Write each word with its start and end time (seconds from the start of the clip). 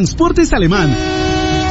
Transportes 0.00 0.54
Alemán 0.54 0.96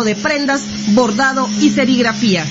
de 0.00 0.16
prendas, 0.16 0.62
bordado 0.94 1.48
y 1.60 1.68
serigrafía. 1.68 2.46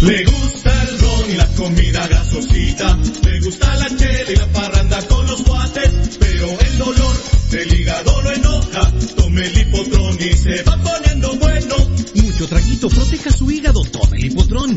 Le 0.00 0.24
gusta 0.24 0.82
el 0.82 0.98
ron 0.98 1.30
y 1.30 1.34
la 1.34 1.46
comida 1.48 2.06
grasosita, 2.08 2.98
le 3.22 3.40
gusta 3.40 3.74
la 3.76 3.96
chela 3.96 4.32
y 4.32 4.36
la 4.36 4.46
parranda 4.46 5.02
con 5.08 5.26
los 5.26 5.44
guates, 5.44 6.16
pero 6.18 6.48
el 6.58 6.78
dolor 6.78 7.16
del 7.50 7.80
hígado 7.80 8.22
lo 8.22 8.32
enoja, 8.32 8.92
tome 9.14 9.46
el 9.46 9.58
hipotrón 9.58 10.16
y 10.18 10.32
se 10.34 10.62
va 10.62 10.76
poniendo 10.82 11.36
bueno. 11.36 11.76
Mucho 12.14 12.48
traguito, 12.48 12.88
proteja 12.88 13.30
su 13.30 13.50
hígado, 13.50 13.82
tome 13.84 14.16
el 14.16 14.24
hipotrón. 14.24 14.76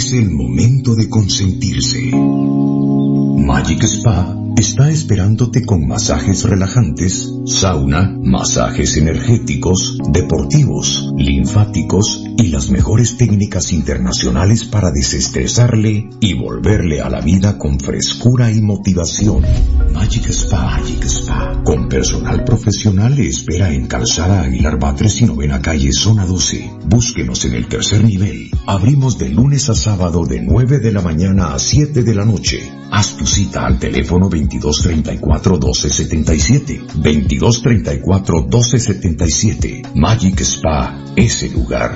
Es 0.00 0.14
el 0.14 0.30
momento 0.30 0.94
de 0.94 1.10
consentirse. 1.10 2.10
Magic 2.14 3.82
Spa 3.82 4.34
está 4.56 4.90
esperándote 4.90 5.62
con 5.66 5.86
masajes 5.86 6.44
relajantes, 6.44 7.30
sauna, 7.44 8.16
masajes 8.22 8.96
energéticos, 8.96 9.98
deportivos, 10.10 11.09
linfáticos 11.20 12.24
y 12.36 12.48
las 12.48 12.70
mejores 12.70 13.16
técnicas 13.16 13.72
internacionales 13.72 14.64
para 14.64 14.90
desestresarle 14.90 16.08
y 16.20 16.34
volverle 16.34 17.00
a 17.00 17.10
la 17.10 17.20
vida 17.20 17.58
con 17.58 17.78
frescura 17.78 18.50
y 18.50 18.60
motivación. 18.60 19.44
Magic 19.92 20.30
Spa, 20.30 20.78
Magic 20.78 21.04
Spa, 21.04 21.62
con 21.64 21.88
personal 21.88 22.44
profesional 22.44 23.18
espera 23.18 23.72
en 23.72 23.86
Calzada 23.86 24.42
Aguilar 24.42 24.78
Batres 24.78 25.20
y 25.20 25.26
Novena 25.26 25.60
Calle, 25.60 25.92
Zona 25.92 26.24
12. 26.24 26.70
Búsquenos 26.86 27.44
en 27.44 27.54
el 27.54 27.68
tercer 27.68 28.04
nivel. 28.04 28.50
Abrimos 28.66 29.18
de 29.18 29.28
lunes 29.28 29.68
a 29.68 29.74
sábado 29.74 30.24
de 30.24 30.40
9 30.40 30.78
de 30.78 30.92
la 30.92 31.02
mañana 31.02 31.54
a 31.54 31.58
7 31.58 32.02
de 32.02 32.14
la 32.14 32.24
noche. 32.24 32.62
Haz 32.92 33.16
tu 33.16 33.26
cita 33.26 33.66
al 33.66 33.78
teléfono 33.78 34.30
2234-1277. 34.30 36.86
2234-1277. 36.96 39.94
Magic 39.94 40.40
Spa, 40.40 40.98
ese 41.16 41.48
lugar. 41.50 41.92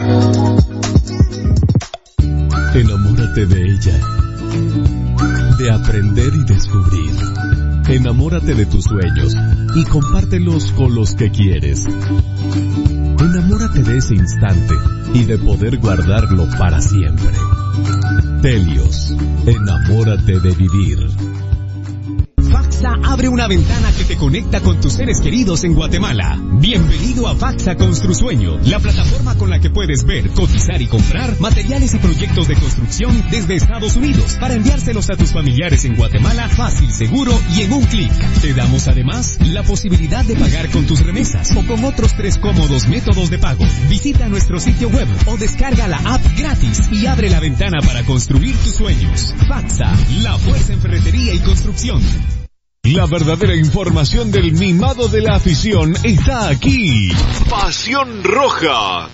Enamórate 2.74 3.46
de 3.46 3.62
ella, 3.62 4.00
de 5.58 5.70
aprender 5.70 6.32
y 6.34 6.44
descubrir, 6.44 7.14
Enamórate 7.88 8.54
de 8.54 8.64
tus 8.64 8.84
sueños 8.84 9.36
y 9.74 9.84
compártelos 9.84 10.72
con 10.72 10.94
los 10.94 11.14
que 11.14 11.30
quieres. 11.30 11.84
Enamórate 11.84 13.82
de 13.82 13.98
ese 13.98 14.14
instante 14.14 14.74
y 15.12 15.24
de 15.24 15.36
poder 15.36 15.78
guardarlo 15.78 16.48
para 16.58 16.80
siempre. 16.80 17.32
Telios, 18.40 19.14
enamórate 19.46 20.40
de 20.40 20.50
vivir. 20.52 21.33
FAXA 22.84 23.00
abre 23.02 23.28
una 23.28 23.48
ventana 23.48 23.90
que 23.92 24.04
te 24.04 24.16
conecta 24.16 24.60
con 24.60 24.78
tus 24.78 24.92
seres 24.92 25.20
queridos 25.22 25.64
en 25.64 25.74
Guatemala. 25.74 26.38
Bienvenido 26.60 27.26
a 27.28 27.34
FAXA 27.34 27.76
Construsueño, 27.76 28.58
la 28.64 28.78
plataforma 28.78 29.34
con 29.36 29.48
la 29.48 29.58
que 29.58 29.70
puedes 29.70 30.04
ver, 30.04 30.28
cotizar 30.30 30.82
y 30.82 30.86
comprar 30.86 31.40
materiales 31.40 31.94
y 31.94 31.98
proyectos 31.98 32.46
de 32.46 32.56
construcción 32.56 33.24
desde 33.30 33.54
Estados 33.54 33.96
Unidos 33.96 34.36
para 34.38 34.54
enviárselos 34.54 35.08
a 35.08 35.16
tus 35.16 35.32
familiares 35.32 35.86
en 35.86 35.96
Guatemala 35.96 36.48
fácil, 36.50 36.92
seguro 36.92 37.32
y 37.56 37.62
en 37.62 37.72
un 37.72 37.84
clic. 37.84 38.12
Te 38.42 38.52
damos 38.52 38.86
además 38.86 39.38
la 39.40 39.62
posibilidad 39.62 40.24
de 40.24 40.36
pagar 40.36 40.68
con 40.70 40.84
tus 40.86 41.00
remesas 41.00 41.56
o 41.56 41.66
con 41.66 41.84
otros 41.84 42.14
tres 42.14 42.36
cómodos 42.36 42.86
métodos 42.88 43.30
de 43.30 43.38
pago. 43.38 43.64
Visita 43.88 44.28
nuestro 44.28 44.60
sitio 44.60 44.90
web 44.90 45.08
o 45.26 45.38
descarga 45.38 45.88
la 45.88 45.98
app 46.04 46.22
gratis 46.36 46.92
y 46.92 47.06
abre 47.06 47.30
la 47.30 47.40
ventana 47.40 47.80
para 47.80 48.02
construir 48.04 48.54
tus 48.56 48.74
sueños. 48.74 49.34
FAXA, 49.48 49.90
la 50.22 50.36
fuerza 50.36 50.74
en 50.74 50.80
ferretería 50.80 51.32
y 51.32 51.38
construcción. 51.38 52.02
La 52.84 53.06
verdadera 53.06 53.56
información 53.56 54.30
del 54.30 54.52
mimado 54.52 55.08
de 55.08 55.22
la 55.22 55.36
afición 55.36 55.94
está 56.04 56.50
aquí. 56.50 57.10
Pasión 57.48 58.22
Roja. 58.22 59.08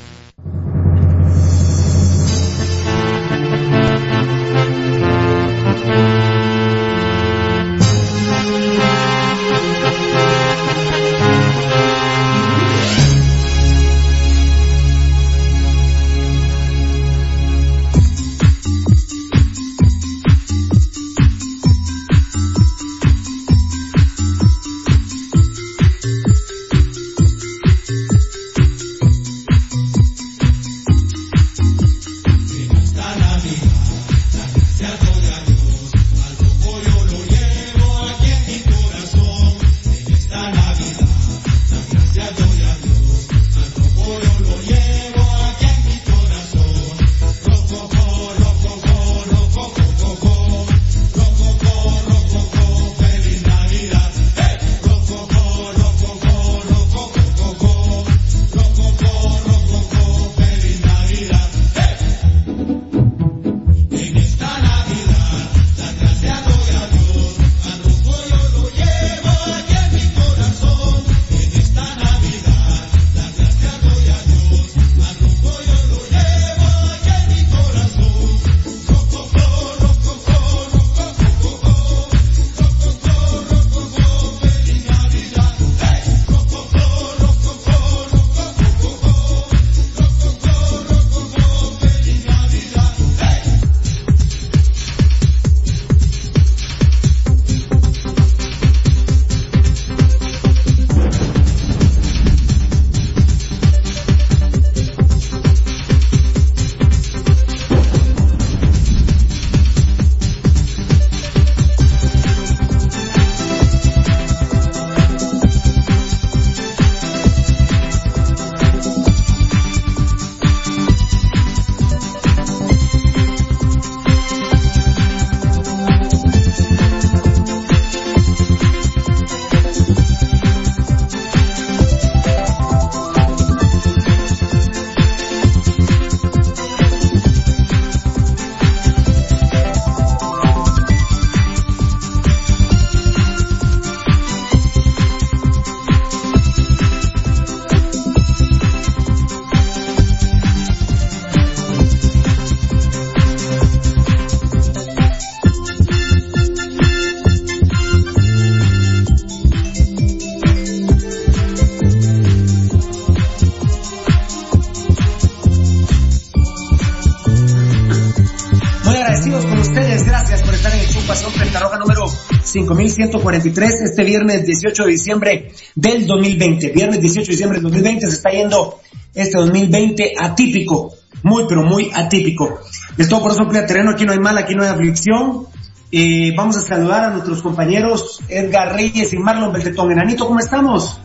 5143, 172.91 173.75
este 173.83 174.05
viernes 174.05 174.47
18 174.47 174.85
de 174.85 174.91
diciembre 174.91 175.53
del 175.75 176.07
2020. 176.07 176.71
Viernes 176.71 177.01
18 177.01 177.27
de 177.27 177.31
diciembre 177.33 177.59
del 177.59 177.65
2020 177.65 178.07
se 178.07 178.13
está 178.13 178.31
yendo 178.31 178.81
este 179.15 179.39
2020 179.39 180.15
atípico, 180.19 180.93
muy 181.23 181.45
pero 181.49 181.63
muy 181.65 181.91
atípico. 181.95 182.61
Es 182.99 183.09
todo 183.09 183.23
por 183.23 183.33
eso 183.33 183.47
terreno, 183.67 183.91
aquí 183.93 184.05
no 184.05 184.13
hay 184.13 184.19
mal, 184.19 184.37
aquí 184.39 184.55
no 184.55 184.63
hay 184.63 184.69
aflicción. 184.69 185.47
Eh, 185.93 186.33
vamos 186.37 186.57
a 186.57 186.61
saludar 186.63 187.05
a 187.05 187.11
nuestros 187.11 187.43
compañeros 187.43 188.21
Edgar 188.29 188.75
Reyes 188.75 189.13
y 189.13 189.17
Marlon 189.19 189.53
Beltetón. 189.53 189.91
Enanito, 189.91 190.27
¿cómo 190.27 190.39
estamos? 190.39 190.99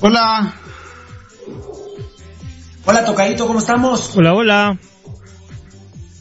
Hola. 0.00 0.54
Hola, 2.84 3.04
Tocadito, 3.04 3.46
¿cómo 3.46 3.58
estamos? 3.58 4.16
Hola, 4.16 4.34
hola. 4.34 4.78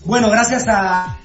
Bueno, 0.04 0.30
gracias 0.30 0.68
a, 0.68 1.18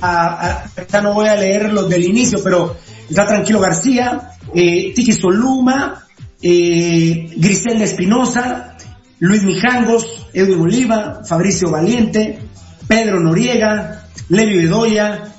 a, 0.00 0.50
a- 0.50 0.64
ya 0.90 1.00
no 1.02 1.14
voy 1.14 1.28
a 1.28 1.36
leer 1.36 1.72
los 1.72 1.88
del 1.88 2.04
inicio, 2.04 2.40
pero 2.42 2.76
está 3.08 3.26
Tranquilo 3.26 3.60
García, 3.60 4.30
eh, 4.54 4.92
Tiki 4.94 5.12
Soluma, 5.12 6.06
eh, 6.42 7.30
Griselda 7.36 7.84
Espinosa, 7.84 8.76
Luis 9.18 9.42
Mijangos, 9.42 10.28
Edwin 10.32 10.60
Oliva, 10.60 11.22
Fabricio 11.24 11.70
Valiente, 11.70 12.38
Pedro 12.86 13.20
Noriega, 13.20 14.08
Levi 14.28 14.58
Bedoya, 14.58 15.34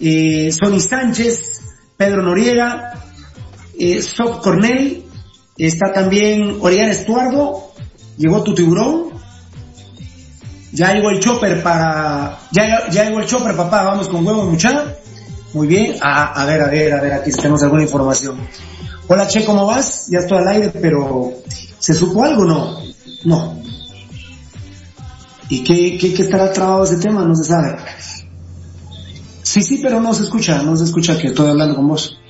eh, 0.00 0.50
Sonny 0.52 0.80
Sánchez, 0.80 1.60
Pedro 1.96 2.22
Noriega, 2.22 3.02
eh, 3.78 4.02
Sof 4.02 4.42
Cornell, 4.42 5.04
está 5.56 5.92
también 5.92 6.58
Oriana 6.60 6.92
Estuardo, 6.92 7.72
llegó 8.18 8.42
tu 8.42 8.54
tiburón, 8.54 9.10
ya 10.72 10.92
llegó 10.92 11.10
el 11.10 11.20
chopper 11.20 11.62
para, 11.62 12.38
ya, 12.52 12.90
ya 12.90 13.04
llegó 13.04 13.20
el 13.20 13.26
chopper 13.26 13.56
papá, 13.56 13.84
vamos 13.84 14.08
con 14.08 14.26
huevo 14.26 14.44
mucha. 14.44 14.96
Muy 15.56 15.68
bien, 15.68 15.96
a, 16.02 16.42
a, 16.42 16.44
ver, 16.44 16.60
a 16.60 16.68
ver, 16.68 16.92
a 16.92 17.00
ver, 17.00 17.12
aquí 17.14 17.30
tenemos 17.30 17.62
alguna 17.62 17.82
información. 17.82 18.46
Hola 19.08 19.26
Che, 19.26 19.42
¿cómo 19.42 19.64
vas? 19.64 20.06
Ya 20.10 20.18
estoy 20.18 20.36
al 20.36 20.48
aire, 20.48 20.68
pero 20.68 21.32
¿se 21.78 21.94
supo 21.94 22.22
algo 22.22 22.42
o 22.42 22.44
no? 22.44 22.82
No. 23.24 23.62
¿Y 25.48 25.64
qué, 25.64 25.96
qué, 25.96 26.12
qué 26.12 26.24
estará 26.24 26.52
trabado 26.52 26.84
ese 26.84 26.98
tema? 26.98 27.24
No 27.24 27.34
se 27.34 27.44
sabe. 27.44 27.74
Sí, 29.44 29.62
sí, 29.62 29.80
pero 29.82 29.98
no 29.98 30.12
se 30.12 30.24
escucha, 30.24 30.62
no 30.62 30.76
se 30.76 30.84
escucha 30.84 31.16
que 31.16 31.28
estoy 31.28 31.48
hablando 31.48 31.74
con 31.74 31.88
vos. 31.88 32.20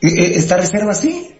Eh, 0.00 0.08
eh, 0.08 0.32
¿Está 0.34 0.56
reserva 0.56 0.92
sí? 0.92 1.36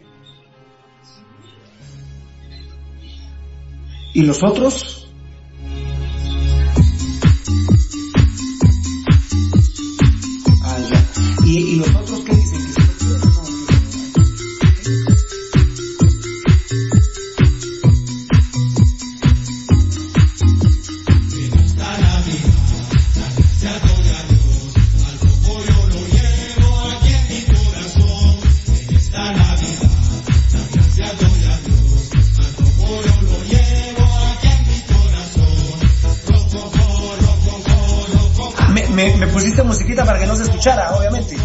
¿Y 4.14 4.22
los 4.22 4.44
otros? 4.44 5.01
¿Y, 11.52 11.72
y 11.72 11.76
los 11.76 11.94
otros 11.94 12.11
para 40.04 40.18
que 40.18 40.26
no 40.26 40.36
se 40.36 40.44
escuchara, 40.44 40.92
obviamente. 40.92 41.36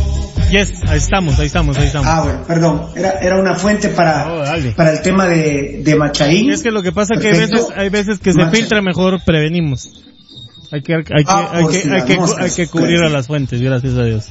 Yes, 0.50 0.74
ahí 0.88 0.98
estamos, 0.98 1.38
ahí 1.40 1.48
estamos, 1.48 1.78
ahí 1.78 1.88
estamos. 1.88 2.08
Ah, 2.08 2.22
bueno, 2.24 2.44
perdón. 2.48 2.90
Era, 2.96 3.12
era 3.20 3.40
una 3.40 3.56
fuente 3.56 3.90
para, 3.90 4.34
Oh, 4.34 4.74
para 4.76 4.92
el 4.92 5.02
tema 5.02 5.28
de, 5.28 5.82
de 5.84 5.96
Machaín. 5.96 6.50
Es 6.52 6.64
que 6.64 6.72
lo 6.72 6.82
que 6.82 6.92
pasa 6.92 7.16
es 7.16 7.22
que 7.22 7.28
hay 7.28 7.40
veces, 7.40 7.68
hay 7.76 7.90
veces 7.90 8.20
que 8.20 8.32
se 8.32 8.50
filtra, 8.50 8.82
mejor 8.82 9.20
prevenimos. 9.26 9.90
Hay 10.72 10.82
que, 10.82 10.96
hay 10.96 11.04
que, 11.04 11.14
Ah, 11.28 11.50
hay 11.54 11.68
que, 11.68 11.90
hay 11.90 12.02
que, 12.04 12.16
moscas, 12.16 12.44
hay 12.46 12.52
que 12.52 12.68
cubrir 12.68 13.02
a 13.02 13.10
las 13.10 13.28
fuentes, 13.28 13.62
gracias 13.62 13.96
a 13.96 14.04
Dios. 14.04 14.28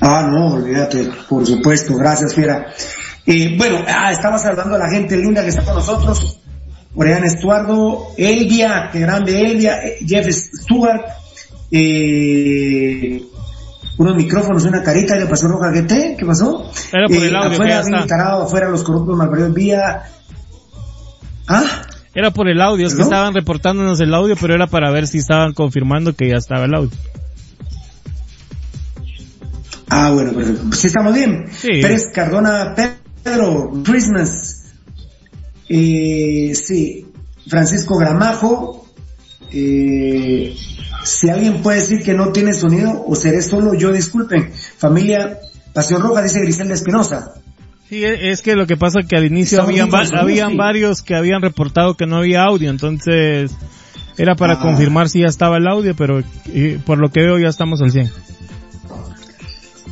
Ah, 0.00 0.28
no, 0.30 0.54
olvídate, 0.54 1.10
por 1.28 1.46
supuesto, 1.46 1.94
gracias, 1.96 2.34
Fiera. 2.34 2.66
Eh, 3.26 3.54
bueno, 3.58 3.84
ah, 3.86 4.12
estamos 4.12 4.42
saludando 4.42 4.76
a 4.76 4.78
la 4.78 4.90
gente 4.90 5.16
linda 5.16 5.42
que 5.42 5.48
está 5.48 5.62
con 5.62 5.74
nosotros. 5.74 6.38
Oriana 6.94 7.26
Estuardo, 7.26 8.08
Elvia, 8.16 8.90
qué 8.92 9.00
grande 9.00 9.40
Elvia, 9.40 9.76
eh, 9.76 9.98
Jeff 10.06 10.26
Stewart, 10.30 11.00
eh, 11.70 13.22
unos 13.98 14.16
micrófonos, 14.16 14.64
una 14.64 14.82
carita, 14.82 15.16
le 15.16 15.26
pasó 15.26 15.48
roja 15.48 15.70
GT, 15.70 16.16
¿qué 16.18 16.24
pasó? 16.26 16.70
Era 16.92 17.06
por 17.06 17.16
el 17.16 17.36
audio, 17.36 17.48
que 17.50 17.54
afuera, 17.54 17.70
ya 17.70 17.80
está. 17.80 18.42
afuera 18.42 18.68
los 18.70 18.82
corruptos 18.82 19.54
vía, 19.54 20.04
ah, 21.48 21.82
Era 22.14 22.30
por 22.30 22.48
el 22.48 22.60
audio, 22.60 22.86
es 22.86 22.94
que 22.94 23.02
estaban 23.02 23.34
reportándonos 23.34 24.00
el 24.00 24.14
audio, 24.14 24.36
pero 24.40 24.54
era 24.54 24.66
para 24.66 24.90
ver 24.90 25.06
si 25.06 25.18
estaban 25.18 25.52
confirmando 25.52 26.14
que 26.14 26.28
ya 26.28 26.36
estaba 26.36 26.64
el 26.64 26.74
audio. 26.74 26.90
Ah, 29.90 30.12
bueno, 30.12 30.32
perfecto. 30.32 30.62
Pues 30.68 30.80
sí 30.80 30.86
estamos 30.86 31.12
bien. 31.12 31.46
Sí. 31.50 31.82
Pérez 31.82 32.10
Cardona 32.14 32.74
Pedro, 33.24 33.72
Christmas. 33.84 34.72
Eh, 35.68 36.52
sí. 36.54 37.06
Francisco 37.48 37.98
Gramajo. 37.98 38.86
Eh, 39.52 40.54
si 41.04 41.28
alguien 41.30 41.62
puede 41.62 41.78
decir 41.80 42.02
que 42.02 42.14
no 42.14 42.30
tiene 42.32 42.52
sonido 42.54 43.04
o 43.06 43.14
seré 43.16 43.42
solo 43.42 43.74
yo, 43.74 43.92
disculpen. 43.92 44.52
Familia 44.78 45.38
Pasión 45.72 46.02
Roja, 46.02 46.22
dice 46.22 46.40
Griselda 46.40 46.74
Espinosa. 46.74 47.34
Sí, 47.88 48.04
e- 48.04 48.30
es 48.30 48.42
que 48.42 48.54
lo 48.56 48.66
que 48.66 48.76
pasa 48.76 49.00
es 49.00 49.06
que 49.06 49.16
al 49.16 49.24
inicio 49.24 49.62
habían, 49.62 49.88
va- 49.90 50.04
varios 50.56 51.02
que 51.02 51.14
habían 51.16 51.42
reportado 51.42 51.94
que 51.96 52.06
no 52.06 52.16
había 52.18 52.42
audio, 52.44 52.70
entonces 52.70 53.50
era 54.16 54.34
para 54.36 54.54
Ah. 54.54 54.60
confirmar 54.60 55.08
si 55.08 55.20
ya 55.20 55.26
estaba 55.26 55.56
el 55.56 55.66
audio, 55.66 55.94
pero 55.96 56.22
por 56.84 56.98
lo 56.98 57.10
que 57.10 57.20
veo 57.20 57.38
ya 57.38 57.48
estamos 57.48 57.80
al 57.82 57.90
100. 57.90 58.10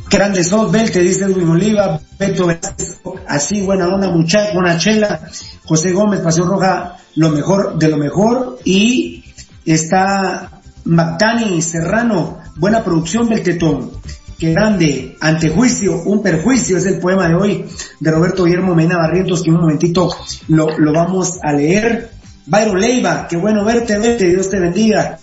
Grande 0.09 0.43
Sol, 0.43 0.71
te 0.71 0.99
dice 1.01 1.25
Edwin 1.25 1.49
Oliva, 1.49 1.99
Beto 2.17 2.47
así 3.27 3.61
buena 3.61 3.87
onda 3.87 4.09
muchacho, 4.09 4.53
buena 4.55 4.77
chela, 4.77 5.21
José 5.65 5.91
Gómez, 5.91 6.21
Pasión 6.21 6.47
Roja, 6.47 6.97
lo 7.15 7.29
mejor 7.29 7.77
de 7.77 7.89
lo 7.89 7.97
mejor, 7.97 8.57
y 8.65 9.23
está 9.65 10.58
Mactani 10.89 11.61
Serrano, 11.61 12.39
buena 12.55 12.83
producción 12.83 13.29
del 13.29 13.43
Tetón, 13.43 13.91
que 14.39 14.53
grande, 14.53 15.15
antejuicio, 15.19 16.01
un 16.03 16.23
perjuicio, 16.23 16.77
es 16.77 16.85
el 16.87 16.99
poema 16.99 17.27
de 17.27 17.35
hoy 17.35 17.65
de 17.99 18.11
Roberto 18.11 18.45
Guillermo 18.45 18.73
Mena 18.73 18.97
Barrientos, 18.97 19.43
que 19.43 19.51
un 19.51 19.57
momentito 19.57 20.09
lo, 20.47 20.77
lo 20.77 20.91
vamos 20.91 21.39
a 21.43 21.53
leer. 21.53 22.09
Byron 22.47 22.79
Leiva, 22.79 23.27
qué 23.29 23.37
bueno 23.37 23.63
verte, 23.63 23.99
vete, 23.99 24.29
Dios 24.29 24.49
te 24.49 24.59
bendiga. 24.59 25.19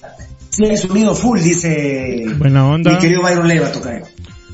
Si 0.50 0.64
hay 0.64 0.76
sonido 0.76 1.14
full, 1.14 1.40
dice 1.40 2.26
Buena 2.38 2.66
onda. 2.68 2.92
mi 2.92 2.98
querido 2.98 3.22
Byron 3.22 3.48
Leiva, 3.48 3.72
toca 3.72 4.00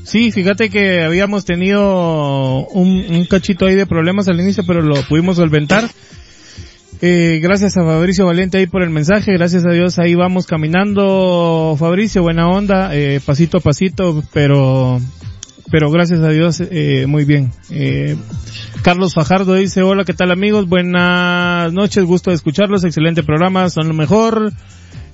Sí, 0.03 0.31
fíjate 0.31 0.69
que 0.69 1.03
habíamos 1.03 1.45
tenido 1.45 2.67
un, 2.67 3.05
un 3.09 3.25
cachito 3.25 3.67
ahí 3.67 3.75
de 3.75 3.85
problemas 3.85 4.27
al 4.27 4.39
inicio, 4.39 4.63
pero 4.65 4.81
lo 4.81 4.95
pudimos 5.07 5.37
solventar. 5.37 5.89
Eh, 7.05 7.41
gracias 7.43 7.75
a 7.75 7.83
Fabricio 7.83 8.25
Valente 8.25 8.59
ahí 8.59 8.65
por 8.65 8.81
el 8.81 8.89
mensaje, 8.89 9.33
gracias 9.33 9.65
a 9.65 9.71
Dios 9.71 9.99
ahí 9.99 10.15
vamos 10.15 10.47
caminando, 10.47 11.75
Fabricio, 11.77 12.21
buena 12.21 12.47
onda, 12.47 12.95
eh, 12.95 13.19
pasito 13.19 13.57
a 13.57 13.59
pasito, 13.59 14.23
pero, 14.31 15.01
pero 15.69 15.91
gracias 15.91 16.21
a 16.21 16.29
Dios, 16.29 16.61
eh, 16.61 17.05
muy 17.05 17.25
bien. 17.25 17.51
Eh, 17.69 18.15
Carlos 18.83 19.15
Fajardo 19.15 19.55
dice, 19.55 19.81
hola, 19.81 20.05
¿qué 20.05 20.13
tal 20.13 20.31
amigos? 20.31 20.69
Buenas 20.69 21.73
noches, 21.73 22.05
gusto 22.05 22.29
de 22.29 22.37
escucharlos, 22.37 22.85
excelente 22.85 23.21
programa, 23.21 23.69
son 23.69 23.89
lo 23.89 23.93
mejor. 23.93 24.53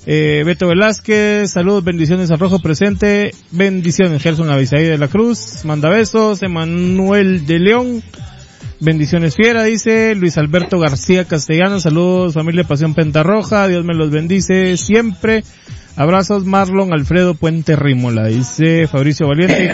Eh, 0.06 0.44
Beto 0.46 0.68
Velázquez, 0.68 1.50
saludos, 1.50 1.84
bendiciones 1.84 2.30
a 2.30 2.36
Rojo 2.36 2.60
presente, 2.60 3.32
bendiciones 3.50 4.22
Gerson 4.22 4.52
Avisaí 4.52 4.84
de 4.84 5.00
la 5.00 5.08
Cruz, 5.08 5.66
manda 5.66 5.90
besos, 5.90 6.44
Emanuel 6.44 7.48
de 7.48 7.58
León, 7.58 8.04
bendiciones 8.80 9.36
Fiera, 9.36 9.64
dice 9.64 10.16
Luis 10.16 10.38
Alberto 10.38 10.80
García 10.80 11.26
Castellano, 11.26 11.80
saludos 11.80 12.34
familia 12.34 12.64
Pasión 12.64 12.94
Pentarroja, 12.94 13.68
Dios 13.68 13.84
me 13.86 13.94
los 13.94 14.10
bendice 14.10 14.78
siempre, 14.78 15.44
abrazos 15.96 16.46
Marlon 16.46 16.94
Alfredo 16.94 17.34
Puente 17.36 17.76
Rímola, 17.76 18.28
dice 18.28 18.88
Fabricio 18.88 19.28
Valiente, 19.28 19.72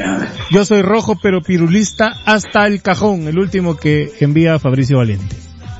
yo 0.52 0.66
soy 0.66 0.82
rojo 0.82 1.18
pero 1.22 1.42
pirulista 1.42 2.14
hasta 2.26 2.66
el 2.68 2.82
cajón, 2.82 3.28
el 3.28 3.38
último 3.38 3.78
que 3.78 4.12
envía 4.20 4.60
Fabricio 4.60 4.98
Valiente. 4.98 5.36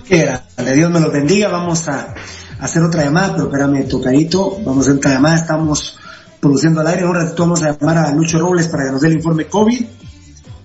Que 0.08 0.30
Dios 0.76 0.92
me 0.92 1.00
los 1.00 1.12
bendiga, 1.12 1.50
vamos 1.50 1.90
a 1.90 2.14
hacer 2.60 2.84
otra 2.84 3.04
llamada, 3.04 3.34
pero 3.34 3.46
espérame, 3.46 3.88
tocadito, 3.88 4.58
vamos 4.64 4.78
a 4.78 4.82
hacer 4.82 4.98
otra 4.98 5.14
llamada, 5.14 5.36
estamos 5.36 6.00
produciendo 6.40 6.82
al 6.82 6.88
aire, 6.88 7.06
ratito 7.12 7.44
vamos 7.44 7.64
a 7.64 7.72
llamar 7.72 7.98
a 7.98 8.12
Lucho 8.14 8.38
Robles 8.38 8.68
para 8.68 8.86
que 8.86 8.92
nos 8.92 9.02
dé 9.02 9.08
el 9.08 9.16
informe 9.16 9.46
COVID, 9.46 9.86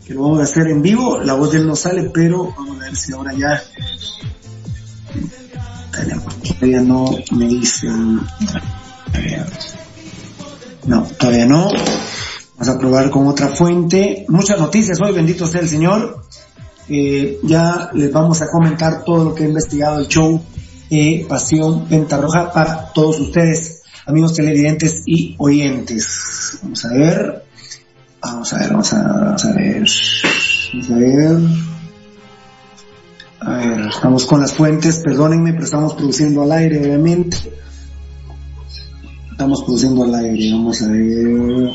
que 0.04 0.14
lo 0.14 0.22
vamos 0.22 0.40
a 0.40 0.44
hacer 0.44 0.68
en 0.68 0.82
vivo, 0.82 1.18
la 1.18 1.34
voz 1.34 1.52
de 1.52 1.58
él 1.58 1.66
no 1.66 1.76
sale, 1.76 2.10
pero 2.12 2.52
vamos 2.56 2.76
a 2.76 2.84
ver 2.84 2.96
si 2.96 3.12
ahora 3.12 3.32
ya 3.34 3.62
todavía 6.58 6.80
no 6.80 7.16
me 7.32 7.46
dicen, 7.46 8.20
no, 10.86 11.02
todavía 11.18 11.46
no, 11.46 11.70
vamos 12.56 12.68
a 12.68 12.78
probar 12.78 13.10
con 13.10 13.26
otra 13.26 13.48
fuente, 13.48 14.24
muchas 14.28 14.58
noticias 14.58 14.98
hoy, 15.00 15.12
bendito 15.12 15.46
sea 15.46 15.60
el 15.60 15.68
Señor, 15.68 16.22
eh, 16.88 17.38
ya 17.42 17.90
les 17.94 18.12
vamos 18.12 18.42
a 18.42 18.46
comentar 18.48 19.04
todo 19.04 19.24
lo 19.24 19.34
que 19.34 19.44
ha 19.44 19.48
investigado 19.48 20.00
el 20.00 20.08
show 20.08 20.42
eh, 20.90 21.24
Pasión 21.28 21.86
Roja 21.88 22.52
para 22.52 22.92
todos 22.92 23.20
ustedes, 23.20 23.82
amigos 24.06 24.34
televidentes 24.34 25.02
y 25.06 25.36
oyentes. 25.38 26.58
Vamos 26.62 26.84
a 26.84 26.92
ver, 26.92 27.44
vamos 28.22 28.52
a 28.52 28.58
ver, 28.58 28.70
vamos 28.70 28.92
a, 28.92 29.02
vamos 29.02 29.44
a 29.44 29.52
ver, 29.52 29.84
vamos 30.72 30.90
a 30.90 30.94
ver. 30.94 31.38
A 33.40 33.50
ver, 33.52 33.88
estamos 33.88 34.26
con 34.26 34.40
las 34.40 34.52
fuentes, 34.52 34.98
perdónenme, 34.98 35.52
pero 35.52 35.64
estamos 35.64 35.94
produciendo 35.94 36.42
al 36.42 36.52
aire, 36.52 36.78
obviamente. 36.78 37.36
Estamos 39.30 39.62
produciendo 39.62 40.04
al 40.04 40.14
aire, 40.14 40.52
vamos 40.52 40.82
a 40.82 40.88
ver. 40.88 41.70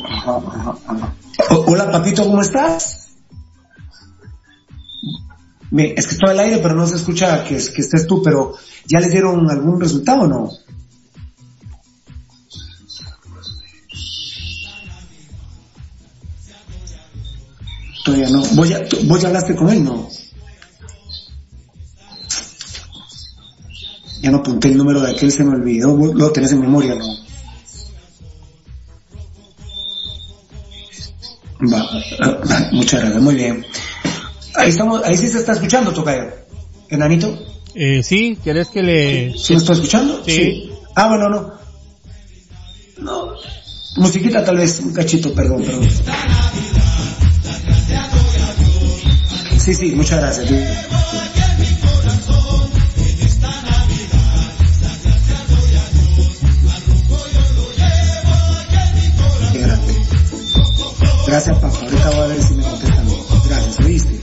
Hola, 1.66 1.90
papito, 1.90 2.24
¿cómo 2.24 2.42
estás? 2.42 3.08
Es 5.72 6.06
que 6.06 6.14
estoy 6.14 6.30
al 6.30 6.38
aire, 6.38 6.58
pero 6.62 6.74
no 6.74 6.86
se 6.86 6.96
escucha 6.96 7.42
que, 7.42 7.56
que 7.56 7.80
estés 7.80 8.06
tú, 8.06 8.22
pero 8.22 8.54
¿ya 8.86 9.00
les 9.00 9.10
dieron 9.10 9.50
algún 9.50 9.80
resultado 9.80 10.22
o 10.22 10.26
no? 10.28 10.50
Todavía 18.06 18.30
no. 18.30 18.42
¿Vos 18.54 18.68
ya, 18.68 18.84
tú- 18.88 18.98
vos 19.04 19.20
ya 19.20 19.28
hablaste 19.28 19.54
con 19.56 19.68
él, 19.68 19.82
no? 19.84 20.08
Ya 24.22 24.30
no 24.30 24.38
apunté 24.38 24.68
el 24.68 24.78
número 24.78 25.00
de 25.02 25.10
aquel, 25.10 25.30
se 25.32 25.44
me 25.44 25.54
olvidó. 25.56 25.94
Vos 25.96 26.14
lo 26.14 26.30
tenés 26.32 26.52
en 26.52 26.60
memoria, 26.60 26.94
¿no? 26.94 27.04
Va, 31.72 31.80
ah, 32.20 32.38
ah, 32.50 32.68
muchas 32.72 33.00
gracias, 33.00 33.22
muy 33.22 33.34
bien. 33.34 33.64
Ahí 34.54 34.70
estamos, 34.70 35.02
ahí 35.04 35.16
sí 35.16 35.28
se 35.28 35.38
está 35.38 35.52
escuchando, 35.52 35.92
Tocayo. 35.92 36.30
Enanito, 36.88 37.36
Eh, 37.74 38.02
sí, 38.02 38.38
¿querés 38.42 38.68
que 38.68 38.82
le... 38.82 39.34
¿sí 39.36 39.52
me 39.52 39.58
está 39.58 39.72
escuchando? 39.74 40.22
Sí. 40.24 40.70
Ah, 40.94 41.08
bueno, 41.08 41.28
no. 41.28 41.52
No. 42.98 43.34
Musiquita 43.96 44.44
tal 44.44 44.56
vez, 44.58 44.80
un 44.80 44.92
cachito, 44.94 45.34
perdón, 45.34 45.62
perdón. 45.64 45.88
Sí, 49.66 49.74
sí, 49.74 49.92
muchas 49.96 50.20
gracias. 50.20 50.48
Gracias, 61.26 61.58
papá. 61.58 61.76
Ahorita 61.82 62.10
voy 62.10 62.20
a 62.20 62.26
ver 62.28 62.42
si 62.44 62.54
me 62.54 62.62
contestan. 62.62 63.08
Gracias, 63.48 63.80
¿oíste? 63.80 64.15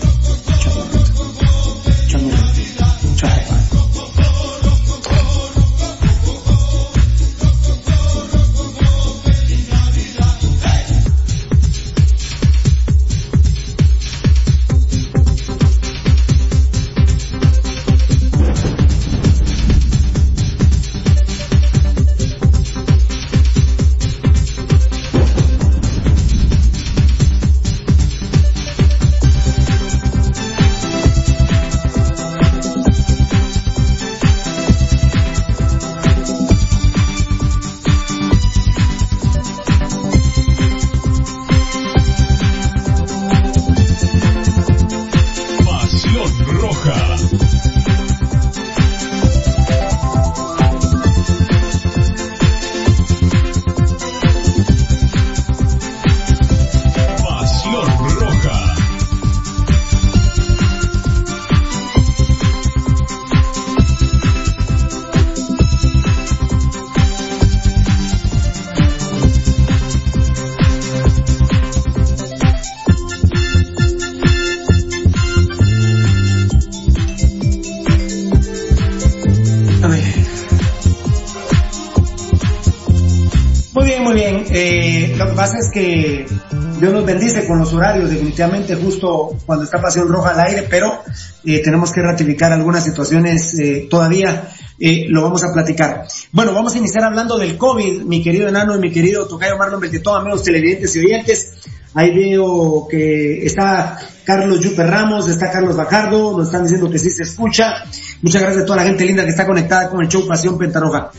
Los 87.73 87.81
horarios, 87.81 88.09
definitivamente 88.09 88.75
justo 88.75 89.35
cuando 89.45 89.65
está 89.65 89.81
Pasión 89.81 90.07
Roja 90.07 90.31
al 90.31 90.39
aire, 90.39 90.67
pero 90.69 91.01
eh, 91.43 91.61
tenemos 91.63 91.91
que 91.91 92.01
ratificar 92.01 92.51
algunas 92.53 92.83
situaciones 92.83 93.57
eh, 93.59 93.87
todavía. 93.89 94.49
eh, 94.79 95.05
lo 95.07 95.21
vamos 95.21 95.43
a 95.43 95.53
platicar. 95.53 96.05
Bueno, 96.31 96.53
vamos 96.53 96.75
a 96.75 96.77
iniciar 96.77 97.03
hablando 97.03 97.37
del 97.37 97.57
COVID, 97.57 98.03
mi 98.03 98.21
querido 98.23 98.47
enano 98.49 98.75
y 98.75 98.79
mi 98.79 98.91
querido 98.91 99.27
Tocayo 99.27 99.57
Marlon 99.57 99.79
Beltetón, 99.79 100.21
amigos 100.21 100.43
televidentes 100.43 100.95
y 100.95 100.99
oyentes. 100.99 101.53
Ahí 101.95 102.11
veo 102.11 102.87
que 102.89 103.45
está 103.45 103.99
Carlos 104.25 104.59
Yupe 104.59 104.83
Ramos, 104.83 105.29
está 105.29 105.51
Carlos 105.51 105.75
Bacardo, 105.75 106.35
nos 106.35 106.47
están 106.47 106.63
diciendo 106.63 106.89
que 106.89 106.97
sí 106.97 107.11
se 107.11 107.23
escucha. 107.23 107.83
Muchas 108.21 108.41
gracias 108.41 108.63
a 108.63 108.65
toda 108.65 108.77
la 108.77 108.83
gente 108.83 109.05
linda 109.05 109.23
que 109.23 109.29
está 109.29 109.45
conectada 109.45 109.89
con 109.89 110.01
el 110.01 110.07
show 110.07 110.27
Pasión 110.27 110.57
Pentarroja. 110.57 111.11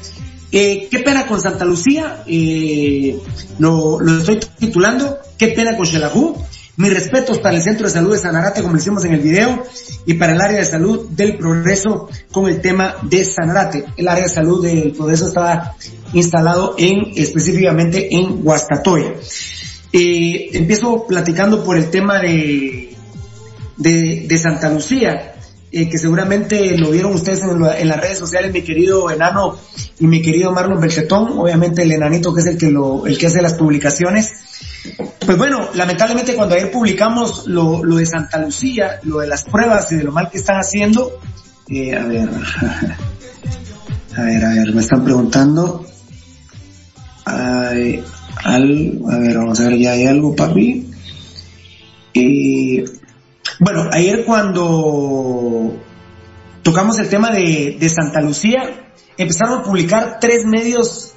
Eh, 0.53 0.89
qué 0.91 1.01
pena 1.01 1.27
con 1.27 1.41
Santa 1.41 1.65
Lucía, 1.65 2.23
eh, 2.27 3.19
lo, 3.59 4.01
lo 4.01 4.19
estoy 4.19 4.41
titulando, 4.59 5.19
qué 5.37 5.49
pena 5.49 5.77
con 5.77 5.87
Xelajú. 5.87 6.37
Mis 6.77 6.93
respetos 6.93 7.39
para 7.39 7.57
el 7.57 7.63
Centro 7.63 7.87
de 7.87 7.93
Salud 7.93 8.13
de 8.13 8.19
Sanarate, 8.19 8.61
como 8.61 8.75
decimos 8.75 9.05
en 9.05 9.15
el 9.15 9.21
video, 9.21 9.63
y 10.07 10.15
para 10.15 10.33
el 10.33 10.41
área 10.41 10.59
de 10.59 10.65
salud 10.65 11.09
del 11.11 11.37
progreso 11.37 12.09
con 12.33 12.49
el 12.49 12.61
tema 12.61 12.97
de 13.03 13.25
Sanarate. 13.25 13.85
El 13.97 14.09
área 14.09 14.25
de 14.25 14.29
salud 14.29 14.61
del 14.61 14.91
progreso 14.91 15.29
estaba 15.29 15.77
instalado 16.13 16.75
en, 16.77 17.13
específicamente 17.15 18.13
en 18.17 18.41
Huastatoya. 18.43 19.15
Eh, 19.93 20.51
empiezo 20.53 21.07
platicando 21.07 21.63
por 21.63 21.77
el 21.77 21.91
tema 21.91 22.19
de, 22.19 22.97
de, 23.77 24.25
de 24.27 24.39
Santa 24.39 24.69
Lucía, 24.69 25.34
eh, 25.81 25.89
que 25.89 25.99
seguramente 25.99 26.77
lo 26.79 26.91
vieron 26.91 27.13
ustedes 27.15 27.43
en, 27.43 27.59
lo- 27.59 27.73
en 27.73 27.89
las 27.89 28.01
redes 28.01 28.19
sociales, 28.19 28.53
mi 28.53 28.63
querido 28.63 29.11
enano 29.11 29.59
y 29.99 30.07
mi 30.07 30.23
querido 30.23 30.53
Marlon 30.53 30.81
Belchetón, 30.81 31.39
obviamente 31.39 31.83
el 31.83 31.93
enanito 31.93 32.33
que 32.33 32.41
es 32.41 32.47
el 32.47 32.59
que 32.59 32.67
el 32.67 33.19
que 33.19 33.27
hace 33.27 33.43
las 33.43 33.55
publicaciones. 33.55 34.33
Pues 35.25 35.39
bueno, 35.39 35.69
lamentablemente 35.75 36.35
cuando 36.35 36.55
ayer 36.55 36.71
publicamos 36.71 37.47
lo, 37.47 37.83
lo 37.83 37.97
de 37.97 38.07
Santa 38.07 38.39
Lucía, 38.39 39.01
lo 39.05 39.19
de 39.21 39.27
las 39.27 39.45
pruebas 39.45 39.91
y 39.93 39.97
de 39.97 40.05
lo 40.05 40.13
mal 40.13 40.31
que 40.31 40.39
están 40.39 40.57
haciendo, 40.59 41.19
eh, 41.69 41.97
a 41.97 42.05
ver, 42.05 42.29
a 44.17 44.23
ver, 44.23 44.45
a 44.45 44.49
ver, 44.51 44.75
me 44.75 44.81
están 44.83 45.03
preguntando, 45.05 45.87
al, 47.25 48.05
a 48.45 49.19
ver, 49.19 49.37
vamos 49.39 49.61
a 49.61 49.69
ver, 49.69 49.79
ya 49.79 49.93
hay 49.93 50.07
algo, 50.07 50.37
papi. 50.37 50.91
Y 52.13 52.85
bueno, 53.61 53.89
ayer 53.93 54.25
cuando 54.25 55.75
tocamos 56.63 56.99
el 56.99 57.09
tema 57.09 57.31
de, 57.31 57.89
Santa 57.89 58.21
Lucía, 58.21 58.93
empezaron 59.17 59.61
a 59.61 59.63
publicar 59.63 60.19
tres 60.21 60.45
medios 60.45 61.13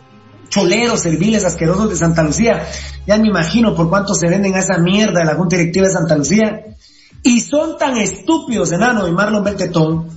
choleros, 0.50 1.02
serviles, 1.02 1.46
asquerosos 1.46 1.90
de 1.90 1.96
Santa 1.96 2.24
Lucía. 2.24 2.68
Ya 3.06 3.18
me 3.18 3.28
imagino 3.28 3.76
por 3.76 3.90
cuánto 3.90 4.14
se 4.14 4.28
venden 4.28 4.56
a 4.56 4.60
esa 4.60 4.78
mierda 4.78 5.20
de 5.20 5.26
la 5.26 5.36
Junta 5.36 5.58
Directiva 5.58 5.88
de 5.88 5.94
Santa 5.94 6.18
Lucía. 6.18 6.66
Y 7.24 7.42
son 7.42 7.78
tan 7.78 7.98
estúpidos, 7.98 8.72
enano 8.72 9.08
y 9.08 9.12
Marlon 9.12 9.44
Beltetón, 9.44 10.10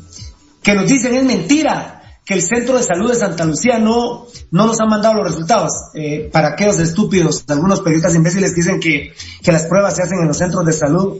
que 0.62 0.74
nos 0.74 0.88
dicen 0.88 1.14
es 1.14 1.24
mentira 1.24 2.00
que 2.24 2.34
el 2.34 2.42
Centro 2.42 2.76
de 2.76 2.84
Salud 2.84 3.10
de 3.10 3.16
Santa 3.16 3.44
Lucía 3.44 3.78
no, 3.78 4.26
no 4.50 4.66
nos 4.66 4.78
ha 4.80 4.86
mandado 4.86 5.16
los 5.16 5.32
resultados. 5.32 5.72
Eh, 5.94 6.28
para 6.32 6.48
aquellos 6.48 6.78
estúpidos, 6.78 7.44
algunos 7.48 7.80
periodistas 7.80 8.14
imbéciles 8.14 8.54
dicen 8.54 8.78
que, 8.78 9.12
que 9.42 9.52
las 9.52 9.66
pruebas 9.66 9.96
se 9.96 10.02
hacen 10.02 10.18
en 10.20 10.28
los 10.28 10.38
centros 10.38 10.64
de 10.64 10.72
salud. 10.72 11.18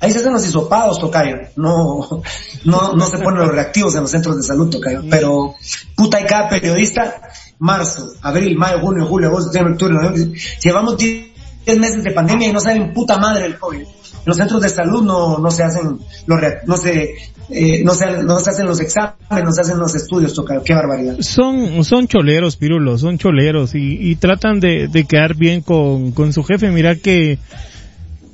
Ahí 0.00 0.12
se 0.12 0.18
hacen 0.18 0.32
los 0.32 0.46
hisopados, 0.46 0.98
Tocayo. 0.98 1.36
No, 1.56 2.22
no, 2.64 2.92
no 2.92 3.06
se 3.06 3.18
ponen 3.18 3.40
los 3.40 3.50
reactivos 3.50 3.94
en 3.94 4.02
los 4.02 4.10
centros 4.10 4.36
de 4.36 4.42
salud, 4.42 4.70
Tocayo. 4.70 5.02
Pero, 5.08 5.54
puta, 5.96 6.20
y 6.20 6.24
cada 6.24 6.48
periodista, 6.48 7.22
marzo, 7.58 8.12
abril, 8.22 8.56
mayo, 8.56 8.80
junio, 8.80 9.06
julio, 9.06 9.28
agosto, 9.28 9.44
septiembre, 9.44 9.74
octubre, 9.74 9.94
noviembre, 9.94 10.40
llevamos 10.62 10.96
10 10.98 11.78
meses 11.78 12.04
de 12.04 12.10
pandemia 12.10 12.48
y 12.48 12.52
no 12.52 12.60
saben 12.60 12.92
puta 12.92 13.18
madre 13.18 13.46
el 13.46 13.58
COVID. 13.58 13.80
En 13.80 14.30
los 14.30 14.36
centros 14.36 14.62
de 14.62 14.68
salud 14.70 15.02
no, 15.02 15.38
no 15.38 15.50
se 15.50 15.62
hacen 15.62 15.98
los, 16.26 16.40
no 16.66 16.76
se, 16.78 17.14
eh, 17.50 17.84
no 17.84 17.94
se, 17.94 18.22
no 18.22 18.38
se 18.40 18.50
hacen 18.50 18.66
los 18.66 18.80
exámenes, 18.80 19.44
no 19.44 19.52
se 19.52 19.60
hacen 19.60 19.78
los 19.78 19.94
estudios, 19.94 20.32
Tocayo. 20.34 20.62
Qué 20.64 20.74
barbaridad. 20.74 21.16
Son, 21.20 21.84
son 21.84 22.08
choleros, 22.08 22.56
Pirulo, 22.56 22.96
son 22.96 23.18
choleros 23.18 23.74
y, 23.74 23.98
y 24.00 24.16
tratan 24.16 24.60
de, 24.60 24.88
de 24.88 25.04
quedar 25.04 25.34
bien 25.34 25.60
con, 25.60 26.12
con 26.12 26.32
su 26.32 26.42
jefe. 26.42 26.70
Mira 26.70 26.96
que, 26.96 27.38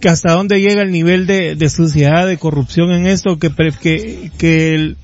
que 0.00 0.08
hasta 0.08 0.32
dónde 0.32 0.60
llega 0.60 0.82
el 0.82 0.90
nivel 0.90 1.26
de, 1.26 1.54
de 1.56 1.68
suciedad, 1.68 2.26
de 2.26 2.38
corrupción 2.38 2.90
en 2.92 3.06
esto, 3.06 3.38
que, 3.38 3.50
que, 3.80 4.30
que 4.38 4.74
el- 4.74 4.96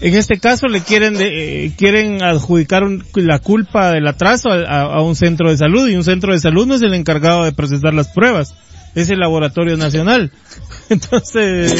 en 0.00 0.14
este 0.14 0.38
caso 0.38 0.66
le 0.66 0.82
quieren 0.82 1.14
de- 1.14 1.64
eh, 1.66 1.72
quieren 1.78 2.22
adjudicar 2.22 2.84
un- 2.84 3.02
la 3.14 3.38
culpa 3.38 3.92
del 3.92 4.06
atraso 4.06 4.50
a, 4.50 4.56
a- 4.62 4.82
a 4.96 5.02
un 5.02 5.16
centro 5.16 5.50
de 5.50 5.56
salud 5.56 5.88
y 5.88 5.96
un 5.96 6.04
centro 6.04 6.32
de 6.34 6.38
salud 6.40 6.66
no 6.66 6.74
es 6.74 6.82
el 6.82 6.92
encargado 6.92 7.44
de 7.44 7.52
procesar 7.52 7.94
las 7.94 8.08
pruebas, 8.08 8.54
es 8.94 9.08
el 9.08 9.18
laboratorio 9.20 9.76
nacional. 9.78 10.32
Entonces, 10.90 11.72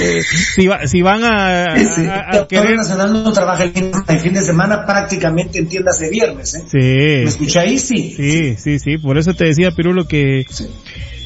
eh, 0.00 0.22
si, 0.54 0.66
va- 0.68 0.86
si 0.86 1.02
van 1.02 1.24
a, 1.24 1.64
a- 1.64 1.74
el 1.76 2.06
Laboratorio 2.06 2.46
querer 2.48 2.76
Nacional 2.76 3.12
no 3.12 3.32
trabaja 3.32 3.64
el 3.64 3.72
fin, 4.20 4.32
de 4.34 4.40
semana 4.42 4.86
prácticamente, 4.86 5.58
entiéndase 5.58 6.08
viernes, 6.10 6.54
¿eh? 6.54 6.62
Sí. 6.70 6.78
¿Me 6.78 7.24
escucha 7.24 7.60
ahí? 7.62 7.78
Sí. 7.78 8.14
Sí, 8.16 8.56
sí, 8.56 8.78
sí. 8.78 8.98
Por 8.98 9.18
eso 9.18 9.34
te 9.34 9.46
decía, 9.46 9.72
Pirulo, 9.72 10.06
que, 10.06 10.46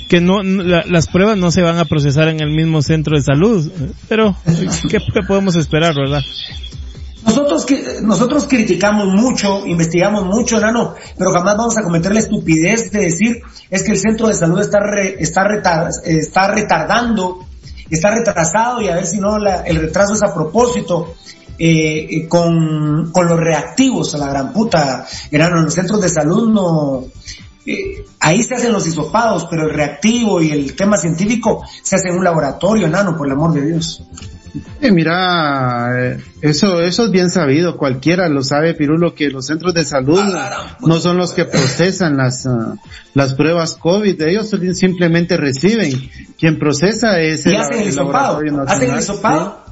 que 0.08 0.20
no, 0.20 0.42
la- 0.42 0.84
las 0.86 1.08
pruebas 1.08 1.36
no 1.36 1.50
se 1.50 1.62
van 1.62 1.78
a 1.78 1.84
procesar 1.84 2.28
en 2.28 2.40
el 2.40 2.50
mismo 2.50 2.82
centro 2.82 3.16
de 3.16 3.22
salud. 3.22 3.70
Pero, 4.08 4.36
¿qué, 4.88 4.98
qué 5.12 5.22
podemos 5.26 5.56
esperar, 5.56 5.94
verdad? 5.94 6.22
Nosotros, 7.24 7.66
nosotros 8.02 8.46
criticamos 8.48 9.08
mucho, 9.08 9.66
investigamos 9.66 10.24
mucho, 10.26 10.60
Nano, 10.60 10.94
pero 11.18 11.32
jamás 11.32 11.56
vamos 11.56 11.76
a 11.76 11.82
cometer 11.82 12.12
la 12.12 12.20
estupidez 12.20 12.92
de 12.92 13.00
decir 13.00 13.38
es 13.68 13.82
que 13.82 13.92
el 13.92 13.98
centro 13.98 14.28
de 14.28 14.34
salud 14.34 14.60
está, 14.60 14.78
re- 14.78 15.16
está, 15.18 15.42
retar- 15.42 15.90
está 16.04 16.52
retardando, 16.52 17.44
está 17.90 18.14
retrasado 18.14 18.80
y 18.80 18.88
a 18.88 18.94
ver 18.94 19.06
si 19.06 19.18
no 19.18 19.38
la- 19.38 19.62
el 19.62 19.76
retraso 19.76 20.14
es 20.14 20.22
a 20.22 20.32
propósito. 20.32 21.14
eh, 21.58 22.06
eh, 22.10 22.28
con, 22.28 23.10
con 23.12 23.26
los 23.28 23.40
reactivos 23.40 24.14
a 24.14 24.18
la 24.18 24.28
gran 24.28 24.52
puta, 24.52 25.06
en 25.30 25.64
los 25.64 25.72
centros 25.72 26.02
de 26.02 26.10
salud 26.10 26.52
no, 26.52 27.04
eh, 27.66 28.04
ahí 28.20 28.42
se 28.42 28.54
hacen 28.54 28.72
los 28.72 28.86
hisopados, 28.86 29.46
pero 29.50 29.64
el 29.64 29.74
reactivo 29.74 30.40
y 30.40 30.50
el 30.50 30.74
tema 30.74 30.96
científico 30.96 31.64
se 31.82 31.96
hace 31.96 32.08
en 32.08 32.16
un 32.18 32.24
laboratorio, 32.24 32.86
enano, 32.86 33.16
por 33.16 33.26
el 33.26 33.32
amor 33.32 33.52
de 33.52 33.66
Dios. 33.66 34.04
Eh, 34.80 34.90
mira, 34.90 35.90
eh, 35.98 36.18
eso, 36.40 36.80
eso 36.80 37.04
es 37.06 37.10
bien 37.10 37.30
sabido, 37.30 37.76
cualquiera 37.76 38.28
lo 38.28 38.42
sabe, 38.42 38.74
Pirulo, 38.74 39.14
que 39.14 39.28
los 39.30 39.46
centros 39.46 39.74
de 39.74 39.84
salud 39.84 40.22
no 40.80 40.98
son 40.98 41.18
los 41.18 41.32
que 41.32 41.44
procesan 41.44 42.16
las, 42.16 42.46
ah, 42.46 42.76
las 43.14 43.34
pruebas 43.34 43.74
COVID, 43.74 44.20
ellos 44.22 44.54
simplemente 44.72 45.36
reciben. 45.36 45.92
Quien 46.38 46.58
procesa 46.58 47.20
es 47.20 47.46
y 47.46 47.54
hacen 47.54 47.80
el 47.80 47.88
hisopado, 47.88 48.40
hacen 48.66 48.90
el 48.90 48.98
hisopado. 48.98 49.65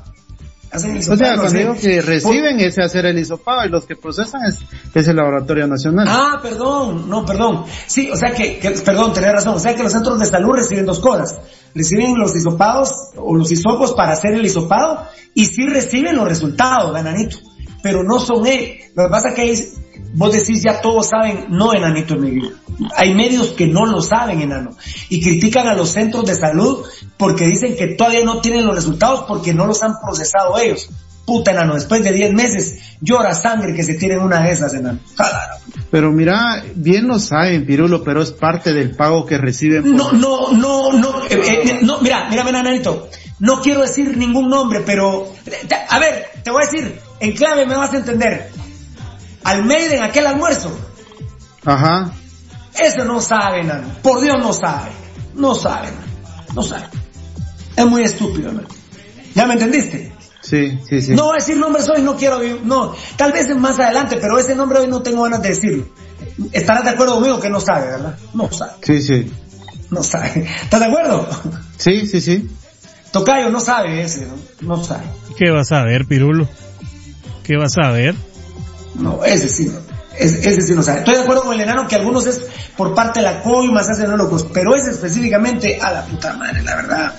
Hacen 0.74 0.96
o 0.96 1.16
sea, 1.16 1.36
cuando 1.36 1.56
digo 1.56 1.74
que 1.80 2.02
reciben 2.02 2.58
es 2.58 2.78
hacer 2.78 3.06
el 3.06 3.18
hisopado 3.18 3.64
y 3.64 3.68
los 3.68 3.86
que 3.86 3.94
procesan 3.94 4.42
es, 4.48 4.58
es 4.92 5.08
el 5.08 5.16
laboratorio 5.16 5.68
nacional. 5.68 6.08
Ah, 6.10 6.40
perdón, 6.42 7.08
no, 7.08 7.24
perdón. 7.24 7.64
Sí, 7.86 8.10
o 8.10 8.16
sea 8.16 8.32
que, 8.32 8.58
que 8.58 8.70
perdón, 8.70 9.12
tenés 9.12 9.32
razón, 9.32 9.54
o 9.54 9.60
sea 9.60 9.76
que 9.76 9.84
los 9.84 9.92
centros 9.92 10.18
de 10.18 10.26
salud 10.26 10.52
reciben 10.56 10.84
dos 10.84 10.98
cosas 10.98 11.36
reciben 11.74 12.16
los 12.16 12.34
hisopados 12.36 13.10
o 13.16 13.34
los 13.34 13.50
hisopos 13.50 13.92
para 13.92 14.12
hacer 14.12 14.34
el 14.34 14.46
hisopado 14.46 15.06
y 15.34 15.46
sí 15.46 15.66
reciben 15.66 16.16
los 16.16 16.28
resultados, 16.28 16.92
gananito, 16.92 17.38
pero 17.82 18.02
no 18.04 18.20
son 18.20 18.46
él. 18.46 18.78
Lo 18.94 19.04
que 19.04 19.10
pasa 19.10 19.30
es 19.30 19.34
que 19.34 19.83
vos 20.14 20.32
decís 20.32 20.62
ya 20.62 20.80
todos 20.80 21.08
saben, 21.08 21.46
no 21.48 21.74
enanito 21.74 22.14
en 22.14 22.20
mi 22.20 22.30
vida. 22.30 22.48
Hay 22.96 23.14
medios 23.14 23.48
que 23.50 23.66
no 23.66 23.86
lo 23.86 24.00
saben, 24.00 24.40
enano, 24.40 24.70
y 25.08 25.22
critican 25.22 25.68
a 25.68 25.74
los 25.74 25.90
centros 25.90 26.24
de 26.26 26.34
salud 26.34 26.84
porque 27.16 27.46
dicen 27.46 27.76
que 27.76 27.88
todavía 27.88 28.24
no 28.24 28.40
tienen 28.40 28.66
los 28.66 28.74
resultados 28.74 29.24
porque 29.28 29.54
no 29.54 29.66
los 29.66 29.82
han 29.82 29.94
procesado 30.00 30.58
ellos. 30.58 30.88
Puta 31.24 31.52
enano, 31.52 31.74
después 31.74 32.04
de 32.04 32.12
10 32.12 32.34
meses 32.34 32.80
llora 33.00 33.34
sangre 33.34 33.74
que 33.74 33.82
se 33.82 33.94
tienen 33.94 34.20
una 34.20 34.42
de 34.42 34.52
esas, 34.52 34.74
enano. 34.74 34.98
Pero 35.90 36.12
mira, 36.12 36.62
bien 36.74 37.08
lo 37.08 37.18
saben, 37.18 37.64
Pirulo, 37.64 38.04
pero 38.04 38.22
es 38.22 38.32
parte 38.32 38.74
del 38.74 38.94
pago 38.94 39.24
que 39.24 39.38
reciben. 39.38 39.96
No, 39.96 40.12
no, 40.12 40.52
no, 40.52 40.92
no, 40.92 41.24
eh, 41.24 41.30
eh, 41.30 41.78
no, 41.82 42.00
mira, 42.00 42.28
mira, 42.28 42.46
enanito. 42.48 43.08
No 43.38 43.60
quiero 43.60 43.80
decir 43.82 44.16
ningún 44.16 44.48
nombre, 44.48 44.82
pero, 44.84 45.32
a 45.88 45.98
ver, 45.98 46.26
te 46.42 46.50
voy 46.50 46.62
a 46.62 46.70
decir, 46.70 47.00
en 47.20 47.32
clave 47.32 47.66
me 47.66 47.76
vas 47.76 47.92
a 47.92 47.98
entender. 47.98 48.50
Almeida 49.44 49.94
en 49.96 50.02
aquel 50.02 50.26
almuerzo. 50.26 50.76
Ajá. 51.64 52.12
Eso 52.78 53.04
no 53.04 53.20
sabe, 53.20 53.60
enano. 53.60 53.88
Por 54.02 54.20
Dios 54.20 54.38
no 54.38 54.52
sabe. 54.52 54.90
No 55.34 55.54
sabe, 55.54 55.88
No 56.54 56.62
sabe. 56.62 56.86
Es 57.76 57.86
muy 57.86 58.02
estúpido, 58.02 58.50
enano. 58.50 58.68
¿Ya 59.34 59.46
me 59.46 59.54
entendiste? 59.54 60.12
Sí, 60.40 60.78
sí, 60.88 61.00
sí. 61.00 61.14
No 61.14 61.24
voy 61.24 61.32
a 61.32 61.38
decir 61.40 61.56
nombres 61.56 61.88
hoy, 61.88 62.02
no 62.02 62.16
quiero, 62.16 62.38
no, 62.64 62.94
tal 63.16 63.32
vez 63.32 63.48
más 63.56 63.78
adelante, 63.78 64.18
pero 64.20 64.38
ese 64.38 64.54
nombre 64.54 64.80
hoy 64.80 64.86
no 64.88 65.02
tengo 65.02 65.22
ganas 65.22 65.40
de 65.42 65.48
decirlo. 65.48 65.86
Estarás 66.52 66.84
de 66.84 66.90
acuerdo 66.90 67.14
conmigo 67.14 67.40
que 67.40 67.48
no 67.48 67.60
sabe, 67.60 67.86
¿verdad? 67.86 68.18
No 68.34 68.52
sabe. 68.52 68.72
Sí, 68.82 69.00
sí. 69.00 69.32
No 69.90 70.02
sabe. 70.02 70.46
¿Estás 70.62 70.80
de 70.80 70.86
acuerdo? 70.86 71.28
Sí, 71.78 72.06
sí, 72.06 72.20
sí. 72.20 72.48
Tocayo 73.10 73.48
no 73.48 73.60
sabe 73.60 74.02
ese, 74.02 74.26
¿no? 74.26 74.76
No 74.76 74.84
sabe. 74.84 75.04
¿Qué 75.36 75.50
vas 75.50 75.72
a 75.72 75.82
ver, 75.84 76.04
Pirulo? 76.04 76.48
¿Qué 77.42 77.56
vas 77.56 77.76
a 77.78 77.90
ver? 77.90 78.14
No, 78.94 79.24
ese 79.24 79.48
sí. 79.48 79.72
Ese, 80.16 80.62
sí 80.62 80.74
no 80.74 80.82
sabe. 80.82 81.00
Estoy 81.00 81.16
de 81.16 81.22
acuerdo 81.22 81.42
con 81.42 81.54
el 81.54 81.60
enano 81.60 81.88
que 81.88 81.96
algunos 81.96 82.26
es 82.26 82.42
por 82.76 82.94
parte 82.94 83.20
de 83.20 83.26
la 83.26 83.42
más 83.72 83.90
hacen 83.90 84.16
locos, 84.16 84.46
pero 84.52 84.74
ese 84.74 84.90
específicamente, 84.90 85.80
a 85.80 85.90
la 85.90 86.04
puta 86.04 86.34
madre, 86.34 86.62
la 86.62 86.76
verdad 86.76 87.14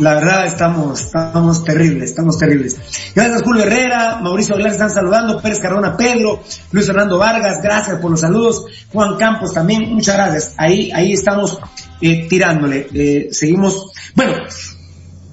la 0.00 0.14
verdad 0.14 0.46
estamos, 0.46 1.02
estamos 1.02 1.62
terribles, 1.62 2.10
estamos 2.10 2.38
terribles. 2.38 2.78
Gracias 3.14 3.42
Julio 3.42 3.64
Herrera, 3.64 4.18
Mauricio 4.22 4.54
Aguilar 4.54 4.72
están 4.72 4.90
saludando, 4.90 5.40
Pérez 5.42 5.60
Carrona, 5.60 5.94
Pedro, 5.96 6.42
Luis 6.72 6.86
Fernando 6.86 7.18
Vargas, 7.18 7.58
gracias 7.62 8.00
por 8.00 8.10
los 8.10 8.20
saludos, 8.20 8.64
Juan 8.92 9.16
Campos 9.18 9.52
también, 9.52 9.92
muchas 9.92 10.16
gracias. 10.16 10.54
Ahí, 10.56 10.90
ahí 10.92 11.12
estamos 11.12 11.58
eh, 12.00 12.26
tirándole, 12.28 12.88
eh, 12.94 13.28
seguimos. 13.30 13.92
Bueno, 14.14 14.32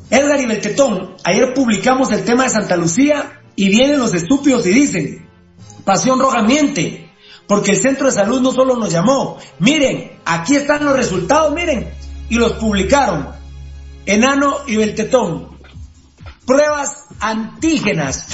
Edgar 0.10 0.42
y 0.42 0.46
Beltetón, 0.46 1.16
ayer 1.24 1.54
publicamos 1.54 2.12
el 2.12 2.24
tema 2.24 2.44
de 2.44 2.50
Santa 2.50 2.76
Lucía 2.76 3.42
y 3.56 3.70
vienen 3.70 4.00
los 4.00 4.14
estúpidos 4.14 4.68
y 4.68 4.72
dicen, 4.72 5.27
Pasión 5.88 6.20
Roja 6.20 6.44
miente, 6.44 7.10
porque 7.48 7.72
el 7.72 7.78
centro 7.78 8.08
de 8.08 8.12
salud 8.12 8.42
no 8.42 8.52
solo 8.52 8.76
nos 8.76 8.92
llamó, 8.92 9.38
miren, 9.60 10.20
aquí 10.26 10.58
están 10.58 10.84
los 10.84 10.98
resultados, 10.98 11.54
miren, 11.54 11.90
y 12.28 12.36
los 12.36 12.52
publicaron. 12.54 13.30
Enano 14.06 14.58
y 14.68 14.76
Beltetón. 14.76 15.58
Pruebas 16.46 17.06
antígenas. 17.22 18.28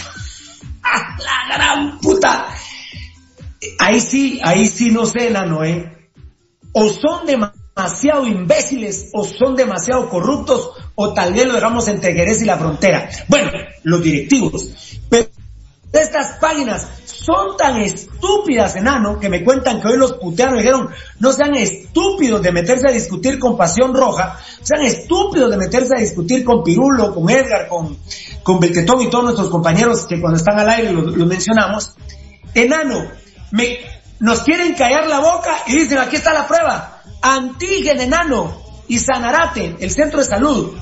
La 0.81 1.55
gran 1.55 1.99
puta. 1.99 2.47
Ahí 3.77 3.99
sí, 3.99 4.41
ahí 4.43 4.65
sí 4.65 4.89
no 4.89 5.05
sé, 5.05 5.27
Enano, 5.27 5.63
¿eh? 5.63 6.09
O 6.71 6.89
son 6.89 7.27
demasiado 7.27 8.25
imbéciles, 8.25 9.11
o 9.13 9.25
son 9.25 9.55
demasiado 9.55 10.09
corruptos, 10.09 10.71
o 10.95 11.13
tal 11.13 11.33
vez 11.33 11.45
lo 11.45 11.53
dejamos 11.53 11.87
entre 11.87 12.13
Jerez 12.13 12.41
y 12.41 12.45
la 12.45 12.57
frontera. 12.57 13.11
Bueno, 13.27 13.51
los 13.83 14.01
directivos. 14.01 14.71
Pero 15.07 15.27
estas 15.93 16.39
páginas 16.39 16.87
son 17.05 17.55
tan 17.55 17.77
estúpidas, 17.77 18.75
enano, 18.75 19.19
que 19.19 19.29
me 19.29 19.43
cuentan 19.43 19.79
que 19.79 19.89
hoy 19.89 19.97
los 19.97 20.13
putearon 20.13 20.57
dijeron, 20.57 20.89
no 21.19 21.31
sean 21.31 21.55
estúpidos 21.55 22.41
de 22.41 22.51
meterse 22.51 22.89
a 22.89 22.91
discutir 22.91 23.37
con 23.37 23.55
Pasión 23.55 23.93
Roja, 23.93 24.39
sean 24.61 24.81
estúpidos 24.81 25.51
de 25.51 25.57
meterse 25.57 25.95
a 25.95 25.99
discutir 25.99 26.43
con 26.43 26.63
Pirulo, 26.63 27.13
con 27.13 27.29
Edgar, 27.29 27.67
con, 27.67 27.97
con 28.41 28.59
y 28.63 28.73
todos 29.09 29.23
nuestros 29.23 29.49
compañeros 29.49 30.07
que 30.07 30.19
cuando 30.19 30.37
están 30.37 30.59
al 30.59 30.69
aire 30.69 30.91
lo, 30.91 31.25
mencionamos. 31.27 31.95
Enano, 32.55 33.05
me, 33.51 33.77
nos 34.19 34.41
quieren 34.41 34.73
callar 34.73 35.07
la 35.07 35.19
boca 35.19 35.59
y 35.67 35.73
dicen, 35.73 35.99
aquí 35.99 36.15
está 36.15 36.33
la 36.33 36.47
prueba. 36.47 37.03
Antigen, 37.21 38.01
enano, 38.01 38.63
y 38.87 38.97
Sanarate, 38.97 39.75
el 39.79 39.91
centro 39.91 40.19
de 40.19 40.25
salud, 40.25 40.75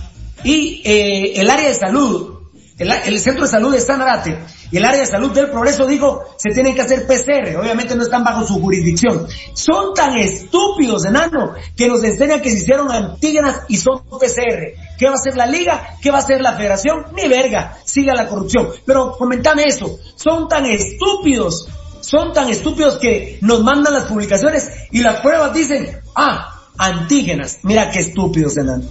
y 0.44 0.82
eh, 0.86 1.34
el 1.36 1.50
área 1.50 1.68
de 1.68 1.76
salud, 1.76 2.41
el, 2.78 2.92
el 2.92 3.20
centro 3.20 3.44
de 3.46 3.52
salud 3.52 3.72
de 3.72 3.80
Sanarate, 3.80 4.38
y 4.72 4.78
el 4.78 4.86
área 4.86 5.02
de 5.02 5.06
salud 5.06 5.32
del 5.32 5.50
progreso 5.50 5.86
dijo, 5.86 6.24
se 6.38 6.52
tienen 6.52 6.74
que 6.74 6.82
hacer 6.82 7.06
PCR, 7.06 7.58
obviamente 7.58 7.94
no 7.96 8.04
están 8.04 8.24
bajo 8.24 8.48
su 8.48 8.60
jurisdicción. 8.62 9.28
Son 9.54 9.94
tan 9.94 10.18
estúpidos, 10.18 11.06
enano, 11.06 11.54
que 11.76 11.90
nos 11.90 12.02
enseñan 12.04 12.42
que 12.42 12.50
se 12.50 12.60
hicieron 12.60 12.90
antígenas 12.90 13.62
y 13.68 13.78
son 13.78 14.04
PCR. 14.06 14.80
¿Qué 14.98 15.06
va 15.08 15.12
a 15.12 15.16
hacer 15.16 15.36
la 15.36 15.46
liga? 15.46 15.98
¿Qué 16.02 16.10
va 16.10 16.20
a 16.20 16.22
hacer 16.22 16.40
la 16.40 16.54
federación? 16.54 17.08
Ni 17.14 17.28
verga, 17.28 17.78
siga 17.84 18.14
la 18.16 18.28
corrupción. 18.28 18.70
Pero 18.86 19.18
comentame 19.18 19.66
eso, 19.66 20.00
son 20.16 20.48
tan 20.48 20.66
estúpidos, 20.66 21.68
son 22.00 22.32
tan 22.32 22.50
estúpidos 22.50 22.98
que 22.98 23.40
nos 23.42 23.62
mandan 23.64 23.94
las 23.94 24.06
publicaciones 24.06 24.70
y 24.92 25.02
las 25.02 25.20
pruebas 25.20 25.54
dicen, 25.54 26.00
ah, 26.16 26.62
antígenas. 26.78 27.60
Mira 27.64 27.92
qué 27.92 28.00
estúpidos, 28.00 28.56
enano. 28.56 28.86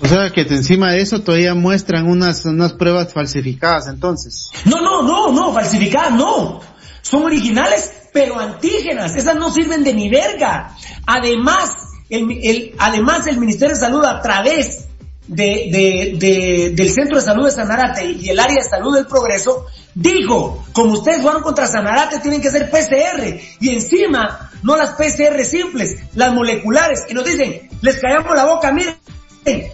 O 0.00 0.08
sea 0.08 0.30
que 0.30 0.42
encima 0.42 0.92
de 0.92 1.00
eso 1.00 1.20
todavía 1.20 1.54
muestran 1.54 2.08
unas, 2.08 2.44
unas 2.44 2.72
pruebas 2.72 3.12
falsificadas 3.12 3.86
entonces. 3.88 4.50
No, 4.64 4.80
no, 4.80 5.02
no, 5.02 5.32
no, 5.32 5.52
falsificadas 5.52 6.12
no. 6.12 6.60
Son 7.02 7.22
originales, 7.24 7.92
pero 8.12 8.38
antígenas. 8.38 9.14
Esas 9.16 9.36
no 9.36 9.50
sirven 9.50 9.84
de 9.84 9.94
ni 9.94 10.08
verga. 10.08 10.74
Además, 11.06 11.70
el, 12.08 12.74
además 12.78 13.26
el 13.26 13.38
Ministerio 13.38 13.74
de 13.74 13.80
Salud 13.80 14.04
a 14.04 14.20
través 14.22 14.86
de, 15.26 15.68
de, 15.70 16.16
de, 16.18 16.70
del 16.74 16.90
Centro 16.90 17.16
de 17.16 17.24
Salud 17.24 17.44
de 17.44 17.50
Sanarate 17.50 18.04
y 18.04 18.28
el 18.28 18.38
área 18.38 18.56
de 18.62 18.68
salud 18.68 18.94
del 18.94 19.06
progreso, 19.06 19.66
dijo, 19.94 20.64
como 20.72 20.94
ustedes 20.94 21.22
fueron 21.22 21.42
contra 21.42 21.66
Sanarate, 21.66 22.20
tienen 22.20 22.40
que 22.40 22.48
hacer 22.48 22.70
PCR. 22.70 23.38
Y 23.60 23.70
encima, 23.70 24.50
no 24.62 24.76
las 24.76 24.90
PCR 24.90 25.42
simples, 25.44 25.96
las 26.14 26.32
moleculares. 26.32 27.04
Y 27.08 27.14
nos 27.14 27.24
dicen, 27.24 27.68
les 27.80 28.00
callamos 28.00 28.34
la 28.34 28.44
boca, 28.44 28.72
miren, 28.72 28.96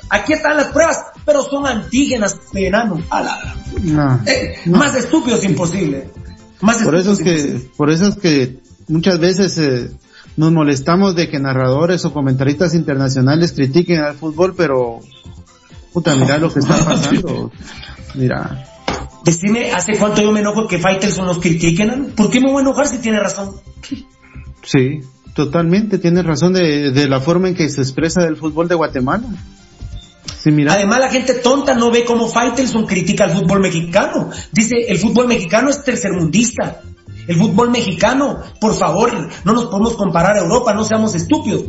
aquí 0.09 0.33
están 0.33 0.57
las 0.57 0.69
pruebas, 0.69 0.99
pero 1.25 1.43
son 1.43 1.67
antígenas 1.67 2.37
de 2.53 2.67
enano. 2.67 2.99
Eh, 4.27 4.55
más 4.67 4.95
estúpidos 4.97 5.45
imposible. 5.45 6.11
Más 6.61 6.79
por 6.79 6.97
eso 6.97 7.13
es 7.13 7.21
que, 7.21 7.71
por 7.77 7.91
eso 7.91 8.09
es 8.09 8.17
que 8.17 8.59
muchas 8.89 9.19
veces 9.19 9.57
eh, 9.59 9.91
nos 10.37 10.53
molestamos 10.53 11.15
de 11.15 11.29
que 11.29 11.39
narradores 11.39 12.05
o 12.05 12.13
comentaristas 12.13 12.75
internacionales 12.75 13.53
critiquen 13.53 14.01
al 14.01 14.17
fútbol, 14.17 14.55
pero 14.57 15.01
puta, 15.93 16.15
mira 16.17 16.39
lo 16.39 16.53
que 16.53 16.61
está 16.61 16.77
pasando. 16.85 17.51
Mira. 18.15 18.67
Decime, 19.25 19.71
¿hace 19.73 19.99
cuánto 19.99 20.23
yo 20.23 20.33
me 20.33 20.41
enojo 20.41 20.67
que 20.67 20.79
Faitelson 20.79 21.27
nos 21.27 21.39
critiquen? 21.39 22.13
¿Por 22.17 22.31
qué 22.31 22.41
me 22.41 22.51
voy 22.51 22.59
a 22.59 22.63
enojar 22.63 22.89
si 22.89 22.99
tiene 22.99 23.21
razón? 23.21 23.55
Sí, 24.63 25.01
totalmente, 25.35 25.99
tiene 25.99 26.23
razón 26.23 26.53
de, 26.53 26.91
de 26.91 27.09
la 27.09 27.21
forma 27.21 27.49
en 27.49 27.55
que 27.55 27.69
se 27.69 27.83
expresa 27.83 28.23
del 28.23 28.37
fútbol 28.37 28.69
de 28.69 28.75
Guatemala. 28.75 29.29
Además, 30.69 31.01
la 31.01 31.11
gente 31.11 31.35
tonta 31.35 31.75
no 31.75 31.91
ve 31.91 32.05
cómo 32.05 32.29
Faitelson 32.29 32.87
critica 32.87 33.25
al 33.25 33.33
fútbol 33.33 33.61
mexicano. 33.61 34.31
Dice, 34.53 34.75
el 34.89 34.99
fútbol 34.99 35.29
mexicano 35.29 35.71
es 35.71 35.85
tercermundista. 35.85 36.83
El 37.27 37.37
fútbol 37.37 37.71
mexicano, 37.71 38.41
por 38.61 38.75
favor, 38.75 39.13
no 39.45 39.53
nos 39.53 39.67
podemos 39.67 39.97
comparar 39.97 40.37
a 40.37 40.41
Europa, 40.41 40.73
no 40.73 40.85
seamos 40.85 41.15
estúpidos. 41.15 41.65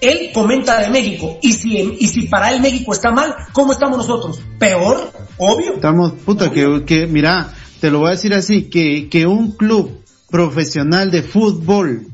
Él 0.00 0.30
comenta 0.32 0.80
de 0.80 0.90
México, 0.90 1.38
y 1.42 1.52
si, 1.52 1.96
y 1.98 2.08
si 2.08 2.22
para 2.22 2.52
él 2.52 2.60
México 2.60 2.92
está 2.92 3.10
mal, 3.12 3.34
¿cómo 3.52 3.72
estamos 3.72 3.98
nosotros? 3.98 4.40
Peor, 4.58 5.10
obvio. 5.38 5.74
Estamos, 5.74 6.12
puta, 6.12 6.50
que, 6.50 6.84
que, 6.84 7.06
mira, 7.06 7.52
te 7.80 7.90
lo 7.90 8.00
voy 8.00 8.08
a 8.08 8.12
decir 8.12 8.34
así, 8.34 8.64
que, 8.64 9.08
que 9.08 9.26
un 9.26 9.52
club 9.52 10.02
profesional 10.30 11.10
de 11.10 11.22
fútbol 11.22 12.06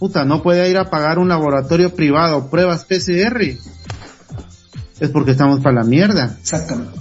puta, 0.00 0.24
no 0.24 0.42
puede 0.42 0.68
ir 0.70 0.78
a 0.78 0.88
pagar 0.88 1.18
un 1.18 1.28
laboratorio 1.28 1.94
privado, 1.94 2.48
pruebas 2.48 2.86
PCR, 2.86 3.58
es 5.00 5.08
porque 5.10 5.32
estamos 5.32 5.60
para 5.60 5.76
la 5.76 5.84
mierda. 5.84 6.36
Exactamente. 6.40 6.98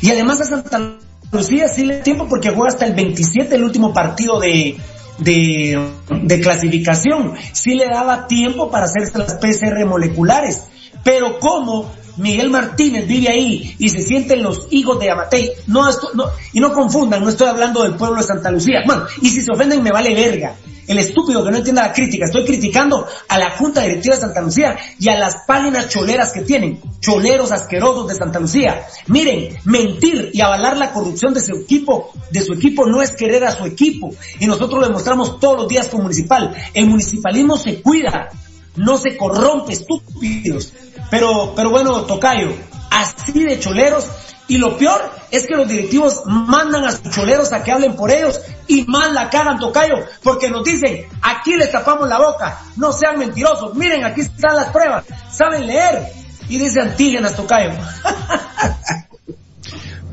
Y 0.00 0.10
además 0.10 0.40
a 0.40 0.44
Santa 0.44 0.96
Lucía 1.30 1.68
sí 1.68 1.84
le 1.84 1.98
tiempo 1.98 2.26
porque 2.28 2.50
juega 2.50 2.70
hasta 2.70 2.86
el 2.86 2.94
27 2.94 3.54
el 3.54 3.64
último 3.64 3.92
partido 3.92 4.40
de, 4.40 4.76
de, 5.18 5.88
de 6.22 6.40
clasificación. 6.40 7.34
Sí 7.52 7.74
le 7.74 7.86
daba 7.86 8.26
tiempo 8.26 8.70
para 8.70 8.86
hacerse 8.86 9.18
las 9.18 9.34
PCR 9.34 9.86
moleculares. 9.86 10.64
Pero 11.04 11.38
como 11.38 11.90
Miguel 12.16 12.50
Martínez 12.50 13.06
vive 13.06 13.28
ahí 13.28 13.74
y 13.78 13.88
se 13.88 14.02
sienten 14.02 14.42
los 14.42 14.68
hijos 14.70 14.98
de 15.00 15.10
Amatei, 15.10 15.50
no, 15.66 15.88
esto, 15.88 16.10
no, 16.14 16.26
y 16.52 16.60
no 16.60 16.72
confundan, 16.72 17.22
no 17.22 17.30
estoy 17.30 17.48
hablando 17.48 17.82
del 17.82 17.94
pueblo 17.94 18.20
de 18.20 18.26
Santa 18.26 18.50
Lucía. 18.50 18.80
Bueno, 18.86 19.04
y 19.20 19.28
si 19.28 19.42
se 19.42 19.52
ofenden 19.52 19.82
me 19.82 19.90
vale 19.90 20.14
verga. 20.14 20.54
El 20.92 20.98
estúpido 20.98 21.42
que 21.42 21.50
no 21.50 21.56
entienda 21.56 21.86
la 21.86 21.92
crítica, 21.94 22.26
estoy 22.26 22.44
criticando 22.44 23.06
a 23.26 23.38
la 23.38 23.52
Junta 23.52 23.80
Directiva 23.80 24.14
de 24.14 24.20
Santa 24.20 24.42
Lucía 24.42 24.76
y 24.98 25.08
a 25.08 25.16
las 25.16 25.36
páginas 25.46 25.88
choleras 25.88 26.32
que 26.32 26.42
tienen, 26.42 26.82
choleros 27.00 27.50
asquerosos 27.50 28.08
de 28.08 28.14
Santa 28.14 28.38
Lucía. 28.38 28.86
Miren, 29.06 29.56
mentir 29.64 30.28
y 30.34 30.42
avalar 30.42 30.76
la 30.76 30.92
corrupción 30.92 31.32
de 31.32 31.40
su 31.40 31.56
equipo, 31.56 32.12
de 32.30 32.44
su 32.44 32.52
equipo 32.52 32.84
no 32.84 33.00
es 33.00 33.12
querer 33.12 33.42
a 33.44 33.56
su 33.56 33.64
equipo. 33.64 34.14
Y 34.38 34.46
nosotros 34.46 34.82
lo 34.82 34.86
demostramos 34.86 35.40
todos 35.40 35.62
los 35.62 35.68
días 35.68 35.88
con 35.88 36.02
municipal. 36.02 36.54
El 36.74 36.84
municipalismo 36.90 37.56
se 37.56 37.80
cuida, 37.80 38.28
no 38.76 38.98
se 38.98 39.16
corrompe, 39.16 39.72
estúpidos. 39.72 40.74
Pero, 41.10 41.54
pero 41.56 41.70
bueno, 41.70 42.02
Tocayo, 42.02 42.52
así 42.90 43.32
de 43.32 43.58
choleros, 43.58 44.04
y 44.48 44.58
lo 44.58 44.76
peor 44.76 45.00
es 45.30 45.46
que 45.46 45.56
los 45.56 45.68
directivos 45.68 46.22
mandan 46.26 46.84
a 46.84 46.92
sus 46.92 47.10
choleros 47.10 47.52
a 47.52 47.62
que 47.62 47.72
hablen 47.72 47.96
por 47.96 48.10
ellos 48.10 48.40
y 48.68 48.84
más 48.84 49.12
la 49.12 49.30
cagan, 49.30 49.58
Tocayo, 49.58 49.96
porque 50.22 50.50
nos 50.50 50.64
dicen, 50.64 51.06
aquí 51.22 51.56
les 51.56 51.70
tapamos 51.70 52.08
la 52.08 52.18
boca, 52.18 52.60
no 52.76 52.92
sean 52.92 53.18
mentirosos, 53.18 53.74
miren, 53.74 54.04
aquí 54.04 54.22
están 54.22 54.56
las 54.56 54.70
pruebas, 54.70 55.04
saben 55.30 55.66
leer, 55.66 56.08
y 56.48 56.58
dice 56.58 56.80
antígenas, 56.80 57.34
Tocayo. 57.36 57.70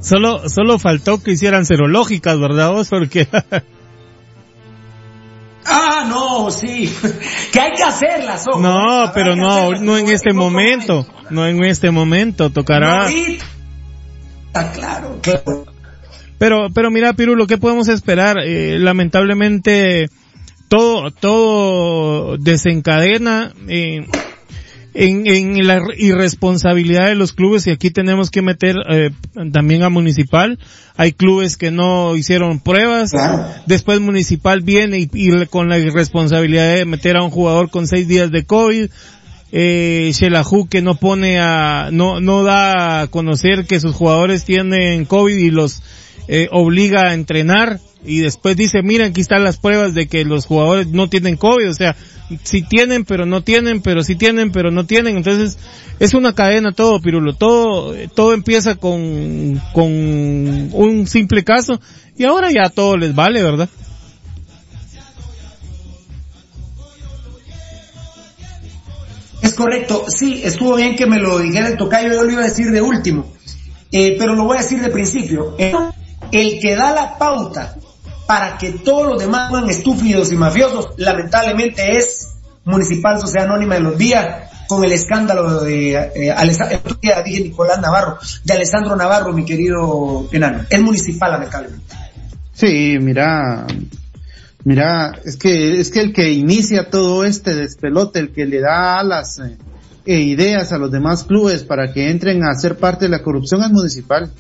Solo, 0.02 0.48
solo 0.48 0.80
faltó 0.80 1.22
que 1.22 1.32
hicieran 1.32 1.66
serológicas, 1.66 2.40
¿verdad 2.40 2.72
vos? 2.72 2.90
Porque... 2.90 3.28
Ah, 5.72 6.06
no, 6.08 6.50
sí. 6.50 6.92
Que 7.52 7.60
hay 7.60 7.74
que 7.74 7.84
hacerlas. 7.84 8.44
ojo. 8.48 8.60
No, 8.60 9.12
pero 9.14 9.36
no, 9.36 9.72
no 9.74 9.98
en 9.98 10.10
este 10.10 10.34
momento. 10.34 11.06
No 11.30 11.46
en 11.46 11.64
este 11.64 11.92
momento, 11.92 12.50
tocará. 12.50 13.08
Está 14.50 14.72
claro, 14.72 15.20
claro. 15.22 15.66
Pero, 16.40 16.70
pero 16.74 16.90
mira, 16.90 17.14
Pirulo, 17.14 17.46
¿qué 17.48 17.58
podemos 17.58 17.88
esperar? 17.88 18.38
Eh, 18.44 18.80
lamentablemente, 18.80 20.10
todo, 20.70 21.12
todo 21.12 22.38
desencadena 22.38 23.54
eh, 23.68 24.08
en, 24.94 25.28
en 25.28 25.68
la 25.68 25.82
irresponsabilidad 25.98 27.08
de 27.08 27.16
los 27.16 27.34
clubes 27.34 27.68
y 27.68 27.72
aquí 27.72 27.92
tenemos 27.92 28.32
que 28.32 28.42
meter 28.42 28.76
eh, 28.90 29.12
también 29.52 29.84
a 29.84 29.90
Municipal. 29.90 30.58
Hay 30.98 31.12
clubes 31.12 31.58
que 31.58 31.72
no 31.72 32.16
hicieron 32.16 32.60
pruebas. 32.60 33.12
Después 33.66 34.00
Municipal 34.00 34.62
viene 34.62 35.00
y, 35.00 35.10
y 35.14 35.46
con 35.46 35.70
la 35.70 35.78
irresponsabilidad 35.78 36.74
de 36.74 36.86
meter 36.86 37.18
a 37.18 37.24
un 37.24 37.30
jugador 37.30 37.70
con 37.70 37.86
seis 37.86 38.08
días 38.08 38.32
de 38.32 38.46
COVID. 38.46 38.90
Eh, 39.52 40.12
Shelahu 40.14 40.68
que 40.68 40.82
no 40.82 40.96
pone 40.96 41.40
a, 41.40 41.90
no, 41.92 42.20
no 42.22 42.44
da 42.44 43.02
a 43.02 43.08
conocer 43.08 43.66
que 43.66 43.80
sus 43.80 43.96
jugadores 43.96 44.46
tienen 44.46 45.06
COVID 45.06 45.36
y 45.36 45.50
los 45.50 45.82
eh, 46.28 46.48
obliga 46.52 47.10
a 47.10 47.14
entrenar. 47.14 47.80
Y 48.06 48.20
después 48.20 48.56
dice, 48.56 48.82
miren, 48.84 49.12
aquí 49.12 49.22
están 49.22 49.44
las 49.44 49.58
pruebas 49.58 49.94
de 49.94 50.08
que 50.08 50.24
los 50.24 50.46
jugadores 50.46 50.88
no 50.88 51.10
tienen 51.10 51.36
COVID, 51.36 51.70
o 51.70 51.74
sea, 51.74 51.96
si 52.44 52.62
tienen 52.62 53.04
pero 53.04 53.26
no 53.26 53.42
tienen, 53.42 53.82
pero 53.82 54.04
si 54.04 54.16
tienen 54.16 54.52
pero 54.52 54.72
no 54.72 54.86
tienen, 54.86 55.18
entonces 55.18 55.58
es 56.00 56.14
una 56.14 56.34
cadena 56.34 56.72
todo, 56.72 57.02
Pirulo, 57.02 57.34
todo, 57.34 57.94
todo 58.16 58.34
empieza 58.34 58.76
con, 58.76 59.62
con 59.74 59.92
un 59.92 61.08
simple 61.08 61.44
caso. 61.44 61.82
Y 62.18 62.26
ahora 62.26 62.52
ya 62.52 62.70
todo 62.70 62.98
les 62.98 63.16
vale, 63.16 63.42
¿verdad? 63.42 63.70
Es 69.42 69.54
correcto, 69.54 70.06
sí, 70.08 70.42
estuvo 70.44 70.76
bien 70.76 70.96
que 70.96 71.06
me 71.06 71.20
lo 71.20 71.40
dijera 71.40 71.68
el 71.68 71.78
tocayo, 71.78 72.10
yo 72.14 72.24
lo 72.24 72.32
iba 72.32 72.42
a 72.42 72.46
decir 72.46 72.72
de 72.72 72.82
último, 72.82 73.34
Eh, 73.92 74.16
pero 74.20 74.36
lo 74.36 74.44
voy 74.44 74.58
a 74.58 74.62
decir 74.62 74.82
de 74.82 74.90
principio. 74.90 75.56
El 76.32 76.60
que 76.60 76.76
da 76.76 76.94
la 76.94 77.18
pauta 77.18 77.76
para 78.28 78.58
que 78.58 78.72
todos 78.74 79.08
los 79.08 79.20
demás 79.20 79.50
sean 79.52 79.68
estúpidos 79.70 80.32
y 80.32 80.36
mafiosos, 80.36 80.90
lamentablemente 80.98 81.98
es 81.98 82.36
Municipal 82.66 83.20
Sociedad 83.20 83.48
Anónima 83.48 83.76
de 83.76 83.82
los 83.82 83.98
Días, 83.98 84.50
con 84.68 84.84
el 84.84 84.92
escándalo 84.92 85.64
de, 85.64 85.96
eh, 85.96 86.36
día 87.02 87.24
dije 87.24 87.42
Nicolás 87.42 87.82
Navarro, 87.82 88.20
de 88.44 88.54
Alessandro 88.54 88.96
Navarro, 88.96 89.34
mi 89.34 89.44
querido 89.44 90.30
enano. 90.32 90.66
Es 90.70 90.80
municipal, 90.80 91.32
lamentablemente. 91.32 91.96
Sí, 92.54 92.98
mira, 93.02 93.66
mira, 94.64 95.14
es 95.26 95.38
que, 95.38 95.80
es 95.80 95.92
que 95.92 96.02
el 96.02 96.14
que 96.14 96.32
inicia 96.32 96.90
todo 96.90 97.26
este 97.26 97.56
despelote, 97.56 98.20
el 98.20 98.32
que 98.32 98.46
le 98.46 98.60
da 98.62 99.00
alas 99.00 99.40
eh, 99.40 99.58
e 100.06 100.20
ideas 100.20 100.72
a 100.72 100.78
los 100.78 100.92
demás 100.92 101.24
clubes 101.24 101.64
para 101.64 101.94
que 101.94 102.10
entren 102.10 102.44
a 102.44 102.54
ser 102.56 102.78
parte 102.78 103.06
de 103.06 103.10
la 103.10 103.24
corrupción 103.24 103.64
es 103.64 103.72
municipal. 103.72 104.32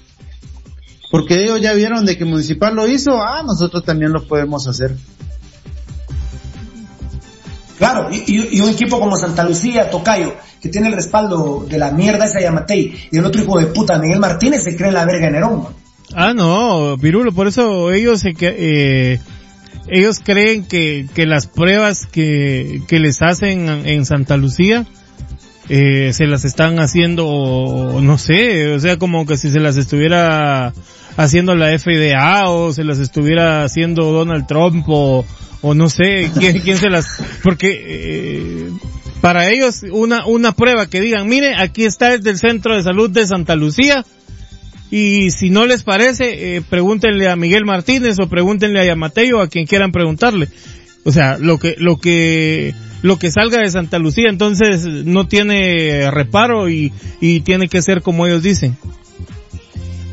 Porque 1.12 1.44
ellos 1.44 1.60
ya 1.60 1.74
vieron 1.74 2.06
de 2.06 2.18
que 2.18 2.26
municipal 2.26 2.76
lo 2.76 2.88
hizo, 2.88 3.22
ah, 3.22 3.42
nosotros 3.44 3.84
también 3.84 4.12
lo 4.14 4.28
podemos 4.28 4.68
hacer. 4.68 4.96
Claro, 7.80 8.10
y, 8.12 8.60
un 8.60 8.70
equipo 8.70 9.00
como 9.00 9.16
Santa 9.16 9.44
Lucía, 9.44 9.90
Tocayo, 9.90 10.36
que 10.62 10.68
tiene 10.68 10.90
el 10.90 10.94
respaldo 10.94 11.66
de 11.68 11.78
la 11.78 11.92
mierda 11.92 12.26
esa 12.26 12.42
Yamatei, 12.42 13.08
y 13.10 13.18
el 13.18 13.26
otro 13.26 13.42
hijo 13.42 13.58
de 13.58 13.68
puta, 13.68 13.98
Miguel 13.98 14.20
Martínez, 14.20 14.64
se 14.64 14.76
cree 14.76 14.90
en 14.90 14.96
la 14.96 15.06
verga 15.06 15.28
de 15.28 15.32
Nerón. 15.32 15.64
man. 15.64 15.74
Ah, 16.14 16.34
no, 16.34 16.98
Pirulo, 17.00 17.32
por 17.32 17.48
eso 17.48 17.92
ellos 17.92 18.20
se 18.20 18.34
que- 18.34 18.56
eh, 19.14 19.20
ellos 19.92 20.20
creen 20.24 20.66
que, 20.66 21.08
que 21.14 21.26
las 21.26 21.48
pruebas 21.48 22.06
que, 22.06 22.82
que 22.88 23.00
les 23.00 23.22
hacen 23.22 23.68
en 23.86 24.06
Santa 24.06 24.38
Lucía 24.38 24.86
eh, 25.70 26.14
se 26.14 26.26
las 26.26 26.46
están 26.46 26.80
haciendo, 26.80 28.00
no 28.02 28.18
sé, 28.18 28.74
o 28.74 28.80
sea, 28.80 28.98
como 28.98 29.28
que 29.28 29.38
si 29.38 29.52
se 29.52 29.60
las 29.60 29.78
estuviera 29.78 30.74
haciendo 31.16 31.54
la 31.54 31.78
FDA 31.78 32.50
o 32.50 32.74
se 32.74 32.84
las 32.84 32.98
estuviera 32.98 33.64
haciendo 33.64 34.12
Donald 34.12 34.48
Trump 34.48 34.86
o, 34.88 35.26
o 35.62 35.74
no 35.76 35.90
sé, 35.90 36.32
quién, 36.38 36.60
quién 36.62 36.78
se 36.78 36.90
las, 36.90 37.22
porque 37.44 37.68
eh, 37.86 38.72
para 39.22 39.50
ellos 39.50 39.84
una, 39.92 40.26
una 40.26 40.54
prueba 40.54 40.88
que 40.88 41.02
digan, 41.02 41.28
mire, 41.28 41.56
aquí 41.56 41.86
está 41.86 42.18
desde 42.18 42.32
el 42.32 42.40
Centro 42.40 42.76
de 42.76 42.84
Salud 42.84 43.10
de 43.10 43.28
Santa 43.28 43.56
Lucía, 43.56 44.04
y 44.92 45.32
si 45.32 45.50
no 45.50 45.66
les 45.66 45.84
parece, 45.84 46.58
eh, 46.58 46.62
pregúntenle 46.62 47.30
a 47.30 47.36
Miguel 47.36 47.66
Martínez 47.66 48.18
o 48.20 48.28
pregúntenle 48.28 48.80
a 48.80 48.86
Yamateo 48.86 49.40
o 49.40 49.42
a 49.42 49.48
quien 49.48 49.66
quieran 49.66 49.92
preguntarle. 49.92 50.50
O 51.06 51.12
sea, 51.12 51.38
lo 51.38 51.60
que, 51.60 51.76
lo 51.78 51.98
que, 51.98 52.74
lo 53.02 53.18
que 53.18 53.32
salga 53.32 53.62
de 53.62 53.70
Santa 53.70 54.00
Lucía 54.00 54.30
entonces 54.30 54.86
no 54.86 55.28
tiene 55.28 56.10
reparo 56.12 56.70
y, 56.70 56.92
y 57.22 57.42
tiene 57.42 57.68
que 57.68 57.82
ser 57.82 58.02
como 58.02 58.26
ellos 58.26 58.44
dicen. 58.44 58.78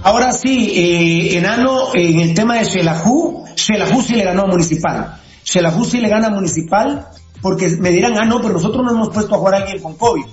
Ahora 0.02 0.32
sí, 0.32 0.70
eh, 0.72 1.36
enano, 1.36 1.88
en 1.94 2.20
el 2.20 2.32
tema 2.32 2.56
de 2.58 2.64
Shelahu, 2.64 3.44
Shelahu 3.56 4.02
sí 4.02 4.14
le 4.14 4.24
ganó 4.24 4.42
a 4.42 4.46
Municipal. 4.46 5.20
Shelahu 5.44 5.84
sí 5.84 5.98
le 5.98 6.08
gana 6.08 6.28
a 6.28 6.30
Municipal, 6.30 7.08
porque 7.42 7.68
me 7.80 7.90
dirán, 7.90 8.16
ah, 8.16 8.24
no, 8.24 8.40
pero 8.40 8.54
nosotros 8.54 8.84
no 8.84 8.92
hemos 8.92 9.08
puesto 9.08 9.34
a 9.34 9.38
jugar 9.38 9.54
a 9.54 9.58
alguien 9.58 9.82
con 9.82 9.96
COVID. 9.96 10.24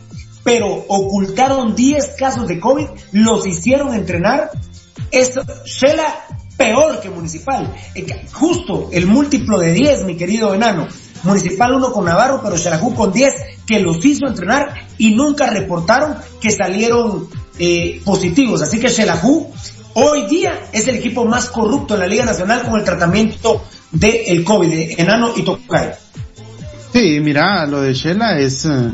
Pero 0.43 0.67
ocultaron 0.67 1.75
10 1.75 2.15
casos 2.17 2.47
de 2.47 2.59
COVID, 2.59 2.87
los 3.13 3.45
hicieron 3.47 3.93
entrenar. 3.93 4.51
Es 5.09 5.39
Shela 5.65 6.25
peor 6.57 6.99
que 7.01 7.09
Municipal. 7.09 7.73
Eh, 7.95 8.25
Justo 8.31 8.89
el 8.91 9.07
múltiplo 9.07 9.59
de 9.59 9.73
10, 9.73 10.05
mi 10.05 10.17
querido 10.17 10.53
enano. 10.53 10.87
Municipal 11.23 11.73
uno 11.73 11.91
con 11.91 12.05
Navarro, 12.05 12.41
pero 12.43 12.57
Shelahu 12.57 12.93
con 12.93 13.13
10, 13.13 13.33
que 13.65 13.79
los 13.79 14.03
hizo 14.03 14.27
entrenar 14.27 14.73
y 14.97 15.15
nunca 15.15 15.49
reportaron 15.49 16.17
que 16.41 16.51
salieron 16.51 17.29
eh, 17.57 18.01
positivos. 18.03 18.61
Así 18.61 18.79
que 18.79 18.89
Shelahu 18.89 19.49
hoy 19.93 20.27
día 20.27 20.69
es 20.73 20.87
el 20.87 20.95
equipo 20.95 21.25
más 21.25 21.49
corrupto 21.49 21.93
en 21.93 22.01
la 22.01 22.07
Liga 22.07 22.25
Nacional 22.25 22.63
con 22.63 22.77
el 22.77 22.85
tratamiento 22.85 23.63
del 23.91 24.43
COVID, 24.43 24.69
de 24.69 24.95
enano 24.97 25.31
y 25.35 25.43
Tocayo. 25.43 25.93
Sí, 26.91 27.19
mira, 27.21 27.65
lo 27.65 27.81
de 27.81 27.93
Shela 27.93 28.39
es, 28.39 28.65
eh, 28.65 28.91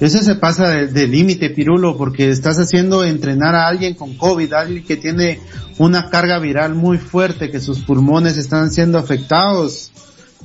eso 0.00 0.22
se 0.22 0.34
pasa 0.36 0.68
de, 0.68 0.86
de 0.88 1.06
límite, 1.08 1.50
Pirulo, 1.50 1.96
porque 1.96 2.30
estás 2.30 2.58
haciendo 2.58 3.04
entrenar 3.04 3.54
a 3.54 3.66
alguien 3.66 3.94
con 3.94 4.14
COVID, 4.16 4.52
alguien 4.52 4.84
que 4.84 4.96
tiene 4.96 5.40
una 5.78 6.08
carga 6.10 6.38
viral 6.38 6.74
muy 6.74 6.98
fuerte, 6.98 7.50
que 7.50 7.60
sus 7.60 7.80
pulmones 7.80 8.36
están 8.38 8.70
siendo 8.70 8.98
afectados. 8.98 9.90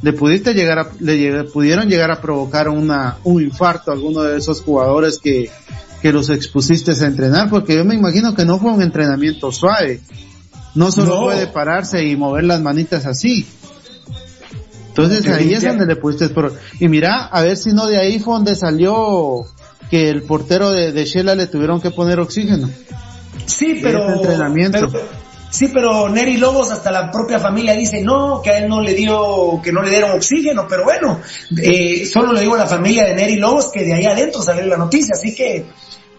Le 0.01 0.11
pudiste 0.13 0.53
llegar 0.53 0.79
a, 0.79 0.87
le 0.99 1.43
pudieron 1.45 1.87
llegar 1.87 2.11
a 2.11 2.19
provocar 2.19 2.67
una, 2.67 3.17
un 3.23 3.41
infarto 3.41 3.91
a 3.91 3.93
alguno 3.93 4.21
de 4.23 4.37
esos 4.37 4.61
jugadores 4.61 5.19
que, 5.19 5.49
que 6.01 6.11
los 6.11 6.29
expusiste 6.29 6.91
a 6.91 7.05
entrenar, 7.07 7.49
porque 7.49 7.75
yo 7.75 7.85
me 7.85 7.95
imagino 7.95 8.33
que 8.33 8.45
no 8.45 8.59
fue 8.59 8.71
un 8.73 8.81
entrenamiento 8.81 9.51
suave. 9.51 10.01
No 10.75 10.91
solo 10.91 11.15
No. 11.15 11.21
puede 11.25 11.45
pararse 11.47 12.03
y 12.03 12.15
mover 12.15 12.45
las 12.45 12.59
manitas 12.59 13.05
así. 13.05 13.45
Entonces 14.95 15.27
ahí 15.27 15.53
es 15.53 15.63
donde 15.63 15.87
le 15.87 15.95
pusiste 15.95 16.29
por... 16.29 16.53
Y 16.79 16.87
mira, 16.87 17.25
a 17.25 17.41
ver 17.41 17.57
si 17.57 17.71
no 17.71 17.87
de 17.87 17.97
ahí 17.99 18.19
fue 18.19 18.35
donde 18.35 18.55
salió 18.55 19.45
que 19.89 20.09
el 20.09 20.21
portero 20.21 20.69
de, 20.71 20.91
de 20.91 21.05
Shela 21.05 21.33
le 21.33 21.47
tuvieron 21.47 21.81
que 21.81 21.89
poner 21.89 22.19
oxígeno. 22.19 22.69
Sí, 23.47 23.79
pero, 23.81 24.13
entrenamiento. 24.13 24.89
pero- 24.91 25.03
sí, 25.49 25.69
pero 25.73 26.09
Neri 26.09 26.37
Lobos 26.37 26.71
hasta 26.71 26.91
la 26.91 27.09
propia 27.11 27.39
familia 27.39 27.73
dice 27.73 28.01
no, 28.03 28.39
que 28.43 28.51
a 28.51 28.59
él 28.59 28.69
no 28.69 28.81
le 28.81 28.93
dio, 28.93 29.59
que 29.63 29.71
no 29.71 29.81
le 29.81 29.89
dieron 29.89 30.11
oxígeno, 30.11 30.67
pero 30.69 30.83
bueno, 30.83 31.19
eh, 31.61 32.05
solo 32.05 32.31
le 32.31 32.41
digo 32.41 32.53
a 32.55 32.59
la 32.59 32.67
familia 32.67 33.05
de 33.05 33.15
Neri 33.15 33.37
Lobos 33.37 33.71
que 33.71 33.83
de 33.83 33.93
ahí 33.93 34.05
adentro 34.05 34.41
salió 34.43 34.65
la 34.67 34.77
noticia, 34.77 35.13
así 35.13 35.33
que 35.35 35.65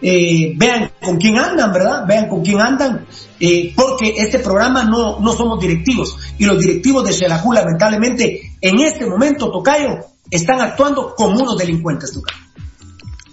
eh, 0.01 0.53
vean 0.55 0.91
con 1.01 1.17
quién 1.17 1.37
andan, 1.37 1.71
¿verdad? 1.71 2.05
Vean 2.07 2.27
con 2.27 2.43
quién 2.43 2.59
andan, 2.59 3.05
eh, 3.39 3.73
porque 3.75 4.15
este 4.17 4.39
programa 4.39 4.83
no, 4.83 5.19
no 5.19 5.33
somos 5.33 5.59
directivos 5.59 6.17
y 6.37 6.45
los 6.45 6.59
directivos 6.59 7.05
de 7.05 7.13
Xelajú 7.13 7.53
lamentablemente 7.53 8.53
en 8.61 8.79
este 8.79 9.05
momento, 9.05 9.51
Tocayo, 9.51 9.99
están 10.29 10.61
actuando 10.61 11.13
como 11.15 11.39
unos 11.39 11.57
delincuentes, 11.57 12.11
Tocayo. 12.13 12.45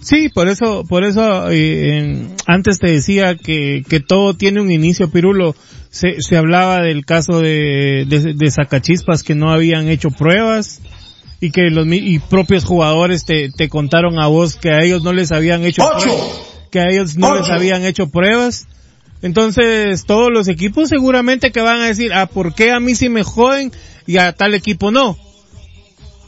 Sí, 0.03 0.27
por 0.27 0.49
eso, 0.49 0.83
por 0.83 1.05
eso 1.05 1.49
eh, 1.49 2.27
antes 2.45 2.79
te 2.79 2.91
decía 2.91 3.35
que, 3.35 3.85
que 3.87 4.01
todo 4.01 4.33
tiene 4.33 4.59
un 4.59 4.69
inicio, 4.69 5.09
Pirulo. 5.09 5.55
Se, 5.89 6.21
se 6.21 6.35
hablaba 6.37 6.81
del 6.81 7.05
caso 7.05 7.39
de, 7.39 8.05
de, 8.07 8.33
de 8.33 8.51
Sacachispas 8.51 9.23
que 9.23 9.35
no 9.35 9.51
habían 9.51 9.87
hecho 9.87 10.09
pruebas 10.09 10.81
y 11.39 11.51
que 11.51 11.69
los 11.69 11.85
y 11.87 12.19
propios 12.19 12.63
jugadores 12.63 13.25
te, 13.25 13.49
te 13.49 13.69
contaron 13.69 14.17
a 14.17 14.27
vos 14.27 14.55
que 14.55 14.71
a 14.71 14.81
ellos 14.81 15.03
no 15.03 15.13
les 15.13 15.31
habían 15.31 15.63
hecho 15.63 15.83
¡Ocho! 15.83 16.05
pruebas, 16.05 16.52
que 16.73 16.79
a 16.79 16.89
ellos 16.89 17.15
no 17.15 17.37
les 17.37 17.51
habían 17.51 17.85
hecho 17.85 18.09
pruebas. 18.09 18.65
Entonces 19.21 20.05
todos 20.05 20.31
los 20.33 20.47
equipos 20.47 20.89
seguramente 20.89 21.51
que 21.51 21.61
van 21.61 21.79
a 21.81 21.85
decir, 21.85 22.11
ah, 22.11 22.25
¿por 22.25 22.55
qué 22.55 22.71
a 22.71 22.79
mí 22.79 22.95
sí 22.95 23.09
me 23.09 23.21
joden 23.21 23.71
y 24.07 24.17
a 24.17 24.33
tal 24.33 24.55
equipo 24.55 24.89
no? 24.89 25.15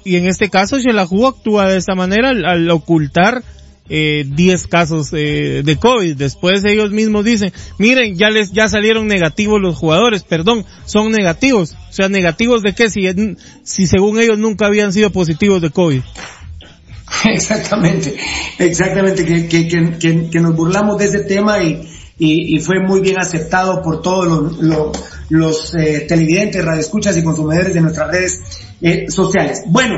Y 0.04 0.18
en 0.18 0.28
este 0.28 0.52
caso 0.52 0.78
Shelahu 0.78 1.26
actúa 1.26 1.68
de 1.68 1.78
esta 1.78 1.96
manera 1.96 2.30
al, 2.30 2.46
al 2.46 2.70
ocultar 2.70 3.44
eh, 3.90 4.24
10 4.28 4.68
casos 4.68 5.10
eh, 5.14 5.64
de 5.66 5.78
COVID. 5.78 6.16
Después 6.16 6.64
ellos 6.64 6.92
mismos 6.92 7.26
dicen, 7.26 7.52
miren, 7.80 8.16
ya 8.16 8.30
les, 8.30 8.52
ya 8.52 8.68
salieron 8.68 9.08
negativos 9.08 9.60
los 9.60 9.76
jugadores, 9.76 10.22
perdón, 10.22 10.64
son 10.86 11.12
negativos. 11.12 11.76
O 11.90 11.94
sea, 11.94 12.08
negativos 12.08 12.62
de 12.62 12.74
qué 12.74 12.92
si, 12.92 13.10
si 13.64 13.88
según 13.88 14.20
ellos 14.20 14.38
nunca 14.38 14.68
habían 14.68 14.94
sido 14.94 15.10
positivos 15.10 15.60
de 15.60 15.72
COVID. 15.72 16.02
Exactamente, 17.26 18.16
exactamente, 18.58 19.26
que, 19.26 19.48
que, 19.48 20.30
que, 20.30 20.40
nos 20.40 20.56
burlamos 20.56 20.98
de 20.98 21.06
ese 21.06 21.20
tema 21.20 21.62
y, 21.62 21.88
y, 22.18 22.58
y 22.58 22.60
fue 22.60 22.80
muy 22.80 23.00
bien 23.00 23.20
aceptado 23.20 23.82
por 23.82 24.02
todos 24.02 24.26
los, 24.26 24.58
los, 24.58 25.04
los, 25.30 25.76
eh, 25.76 26.06
televidentes, 26.08 26.66
radioescuchas 26.66 27.16
y 27.18 27.24
consumidores 27.24 27.74
de 27.74 27.82
nuestras 27.82 28.10
redes 28.10 28.42
eh, 28.82 29.06
sociales. 29.10 29.64
Bueno, 29.68 29.98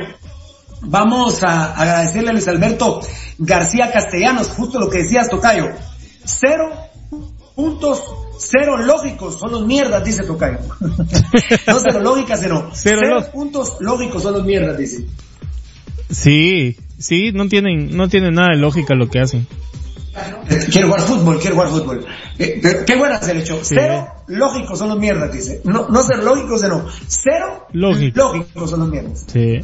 vamos 0.81 1.43
a 1.43 1.73
agradecerle 1.73 2.29
a 2.29 2.33
Luis 2.33 2.47
Alberto 2.47 2.99
García 3.37 3.91
Castellanos, 3.91 4.49
justo 4.49 4.79
lo 4.79 4.89
que 4.89 4.99
decías, 4.99 5.29
Tocayo. 5.29 5.69
Cero 6.25 6.71
puntos, 7.55 8.03
cero 8.37 8.77
lógicos, 8.77 9.39
son 9.39 9.51
los 9.51 9.65
mierdas, 9.65 10.03
dice 10.03 10.23
Tocayo. 10.23 10.59
no 10.79 11.79
cero 11.79 11.99
lógicas, 12.01 12.41
sino 12.41 12.69
Cero 12.73 13.01
cero, 13.03 13.29
puntos 13.33 13.77
lógicos 13.79 14.21
son 14.21 14.33
los 14.33 14.45
mierdas, 14.45 14.77
dice. 14.77 15.05
Sí, 16.09 16.77
sí, 16.97 17.31
no 17.31 17.47
tienen, 17.47 17.95
no 17.95 18.09
tienen 18.09 18.35
nada 18.35 18.49
de 18.49 18.57
lógica 18.57 18.95
lo 18.95 19.09
que 19.09 19.19
hacen. 19.19 19.47
Quiero 20.71 20.87
jugar 20.87 21.01
fútbol, 21.01 21.39
quiero 21.39 21.55
jugar 21.55 21.69
fútbol. 21.69 22.05
Eh, 22.39 22.59
pero 22.61 22.85
qué 22.85 23.25
se 23.25 23.33
le 23.33 23.41
echó. 23.41 23.59
Cero 23.61 24.07
lógicos 24.27 24.79
son 24.79 24.89
los 24.89 24.99
mierdas, 24.99 25.31
dice. 25.31 25.61
No, 25.63 25.87
no 25.89 26.03
ser 26.03 26.23
lógicos, 26.23 26.61
sino 26.61 26.85
cero 27.07 27.67
Lógico. 27.73 28.19
lógicos 28.19 28.69
son 28.69 28.79
los 28.79 28.89
mierdas. 28.89 29.25
Sí. 29.27 29.59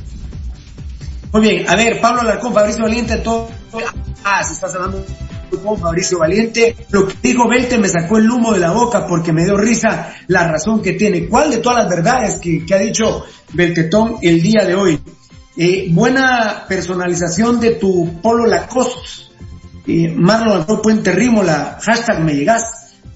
Muy 1.32 1.41
bien, 1.41 1.67
a 1.67 1.76
ver, 1.76 2.00
Pablo 2.00 2.22
Alarcón, 2.22 2.54
Fabricio 2.54 2.84
Valiente, 2.84 3.17
todo. 3.17 3.50
Ah, 4.24 4.43
se 4.43 4.54
está 4.54 4.67
hablando 4.67 5.04
con 5.63 5.80
Fabricio 5.80 6.19
Valiente. 6.19 6.76
Lo 6.91 7.08
que 7.08 7.15
dijo 7.24 7.48
Belte 7.48 7.78
me 7.78 7.89
sacó 7.89 8.17
el 8.17 8.30
humo 8.30 8.54
de 8.54 8.60
la 8.60 8.72
boca 8.72 9.08
porque 9.08 9.34
me 9.34 9.43
dio 9.43 9.58
risa 9.58 10.13
la 10.28 10.48
razón 10.48 10.82
que 10.82 10.93
tiene. 10.93 11.28
¿Cuál 11.28 11.50
de 11.50 11.58
todas 11.58 11.84
las 11.84 11.89
verdades 11.89 12.36
que, 12.36 12.63
que 12.65 12.74
ha 12.76 12.80
dicho 12.80 13.26
Beltetón 13.54 14.17
el 14.22 14.41
día 14.41 14.63
de 14.65 14.76
hoy? 14.76 15.00
Eh, 15.56 15.88
buena 15.92 16.66
personalización 16.68 17.60
de 17.60 17.72
tu 17.72 18.22
polo 18.22 18.46
Lacoste. 18.46 19.24
Eh, 19.86 20.13
Marlon 20.16 20.58
Alfredo 20.58 20.82
Puente 20.82 21.12
Rímola, 21.12 21.78
hashtag 21.82 22.22
me 22.22 22.34
llegas. 22.34 22.63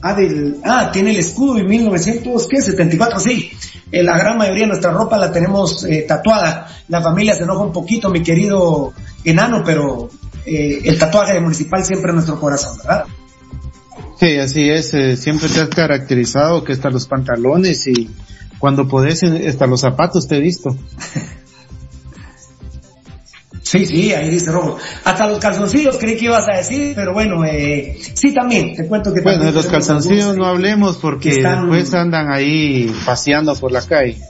Ah, 0.02 0.14
del, 0.14 0.58
ah, 0.64 0.92
tiene 0.92 1.12
el 1.12 1.18
escudo 1.18 1.56
de 1.56 1.64
1900, 1.64 2.48
¿qué? 2.48 2.62
74, 2.62 3.20
sí. 3.20 3.52
Eh, 3.92 4.04
la 4.04 4.18
gran 4.18 4.38
mayoría 4.38 4.64
de 4.64 4.70
nuestra 4.70 4.92
ropa 4.92 5.18
la 5.18 5.32
tenemos 5.32 5.84
eh, 5.86 6.06
tatuada. 6.08 6.68
La 6.90 7.02
familia 7.02 7.36
se 7.36 7.44
enoja 7.44 7.64
un 7.64 7.72
poquito, 7.72 8.10
mi 8.10 8.22
querido 8.22 8.94
enano, 9.24 9.64
pero 9.66 10.10
eh, 10.46 10.82
el 10.84 11.00
tatuaje 11.00 11.34
de 11.34 11.40
municipal 11.40 11.84
siempre 11.86 12.10
en 12.10 12.16
nuestro 12.16 12.40
corazón, 12.40 12.78
¿verdad? 12.78 13.06
Sí, 14.20 14.38
así 14.38 14.70
es, 14.70 14.90
siempre 15.20 15.48
te 15.48 15.62
has 15.62 15.70
caracterizado 15.70 16.64
que 16.64 16.74
hasta 16.74 16.90
los 16.90 17.08
pantalones 17.08 17.86
y 17.88 18.10
cuando 18.58 18.88
podés 18.88 19.24
hasta 19.24 19.68
los 19.68 19.82
zapatos 19.82 20.28
te 20.28 20.38
he 20.38 20.42
visto. 20.42 20.76
Sí, 23.70 23.86
sí, 23.86 24.14
ahí 24.14 24.30
dice 24.30 24.50
Rojo. 24.50 24.78
Hasta 25.04 25.28
los 25.28 25.40
calzoncillos 25.40 25.98
creí 25.98 26.16
que 26.16 26.26
ibas 26.26 26.48
a 26.48 26.56
decir, 26.56 26.94
pero 26.96 27.12
bueno, 27.12 27.44
eh, 27.44 27.98
sí 28.14 28.34
también, 28.34 28.74
te 28.74 28.88
cuento 28.88 29.14
que 29.14 29.20
Bueno, 29.20 29.44
de 29.44 29.52
los 29.52 29.66
calzoncillos 29.66 30.38
no 30.38 30.46
hablemos 30.46 30.98
porque 30.98 31.32
que 31.32 31.36
están- 31.38 31.70
después 31.70 31.94
andan 31.94 32.32
ahí 32.32 32.90
paseando 33.06 33.54
por 33.56 33.74
la 33.74 33.82
calle. 33.82 34.22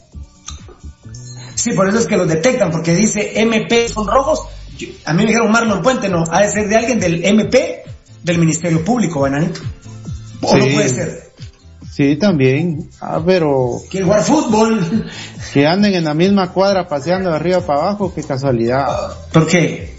Sí, 1.54 1.73
por 1.73 1.88
eso 1.88 2.00
es 2.00 2.08
que 2.08 2.17
los 2.17 2.28
detectan, 2.28 2.71
porque 2.71 2.95
dice 2.95 3.39
MP 3.41 3.88
son 3.89 4.08
rojos. 4.08 4.41
Yo- 4.78 4.88
a 5.06 5.13
mí 5.13 5.19
me 5.23 5.28
dijeron 5.28 5.52
Marlon 5.52 5.84
Puente, 5.84 6.10
no, 6.10 6.23
ha 6.32 6.41
de 6.41 6.50
ser 6.52 6.67
de 6.67 6.76
alguien 6.76 7.00
del 7.00 7.23
MP 7.23 7.84
del 8.23 8.39
Ministerio 8.39 8.84
Público, 8.84 9.19
bananito. 9.21 9.62
O 10.41 10.56
no 10.58 10.65
puede 10.65 10.89
ser. 10.89 11.27
Sí, 11.97 12.15
también. 12.15 12.91
Ah, 13.01 13.19
pero 13.25 13.81
Quiere 13.89 14.05
jugar 14.05 14.21
fútbol. 14.21 15.10
que 15.51 15.65
anden 15.65 15.95
en 15.95 16.03
la 16.03 16.13
misma 16.13 16.53
cuadra 16.53 16.88
paseando 16.88 17.31
de 17.31 17.36
arriba 17.38 17.62
para 17.62 17.79
abajo, 17.81 18.13
qué 18.13 18.21
casualidad. 18.23 18.86
¿Por 19.33 19.47
qué? 19.47 19.97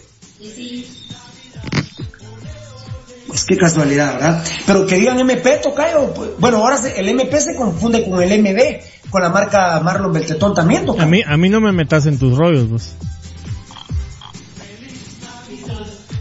Pues 3.27 3.45
qué 3.45 3.57
casualidad, 3.57 4.15
¿verdad? 4.15 4.45
Pero 4.67 4.87
que 4.87 4.95
digan 4.95 5.19
MP, 5.19 5.59
Tocayo. 5.63 6.15
pues, 6.15 6.31
bueno, 6.39 6.59
ahora 6.59 6.77
se- 6.77 6.99
el 7.01 7.09
MP 7.09 7.41
se 7.41 7.57
confunde 7.57 8.09
con 8.09 8.23
el 8.23 8.33
MB, 8.33 8.81
con 9.11 9.21
la 9.23 9.29
marca 9.29 9.81
Marlon 9.81 10.13
Beltetón 10.13 10.55
también, 10.55 10.87
Tocayo. 10.87 11.03
A 11.05 11.07
mí, 11.11 11.23
a 11.27 11.37
mí 11.37 11.49
no 11.49 11.61
me 11.61 11.73
metas 11.73 12.07
en 12.07 12.17
tus 12.19 12.39
rollos, 12.39 12.71
vos. 12.71 12.93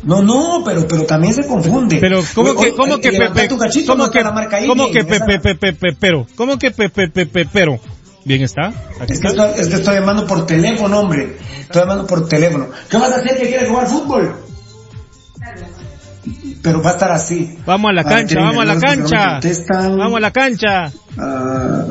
No, 0.08 0.22
no, 0.22 0.64
pero, 0.64 0.88
pero 0.88 1.04
también 1.04 1.34
se 1.34 1.46
confunde. 1.46 1.98
Pero, 2.00 2.24
¿cómo 2.34 2.56
que, 2.56 2.72
cómo 2.74 2.98
que 3.00 3.12
Pepe, 3.12 3.48
cómo 3.86 4.10
que, 4.10 4.24
cómo 4.66 4.90
que 4.90 5.04
Pepe, 5.04 5.40
Pepe, 5.40 5.56
Pepe, 5.56 5.98
pero, 6.00 6.26
cómo 6.36 6.58
que 6.58 6.72
Pepe, 6.72 7.10
Pepe, 7.10 7.46
pero, 7.52 7.78
bien 8.24 8.42
está, 8.42 8.68
aquí 9.02 9.12
Es 9.14 9.20
que, 9.20 9.28
está. 9.28 9.48
estoy, 9.50 9.62
es 9.62 9.68
que 9.68 9.76
estoy 9.76 9.96
llamando 9.96 10.26
por 10.26 10.46
teléfono, 10.46 11.02
hombre. 11.02 11.38
Estoy 11.60 11.82
llamando 11.82 12.08
por 12.08 12.26
teléfono. 12.30 12.68
¿Qué 12.90 12.96
vas 12.98 13.12
a 13.12 13.16
hacer 13.18 13.38
que 13.38 13.48
quieres 13.50 13.68
jugar 13.70 13.88
fútbol? 13.88 14.34
Pero 16.64 16.82
va 16.82 16.92
a 16.92 16.94
estar 16.94 17.12
así. 17.12 17.58
Vamos 17.66 17.90
a 17.90 17.94
la 17.94 18.02
Ah, 18.02 18.06
cancha, 18.06 18.40
vamos 18.40 18.62
a 18.62 18.66
la 18.66 18.80
cancha, 18.80 19.40
vamos 19.70 20.18
a 20.18 20.20
la 20.22 20.32
cancha. 20.32 20.92
Ah, 21.18 21.86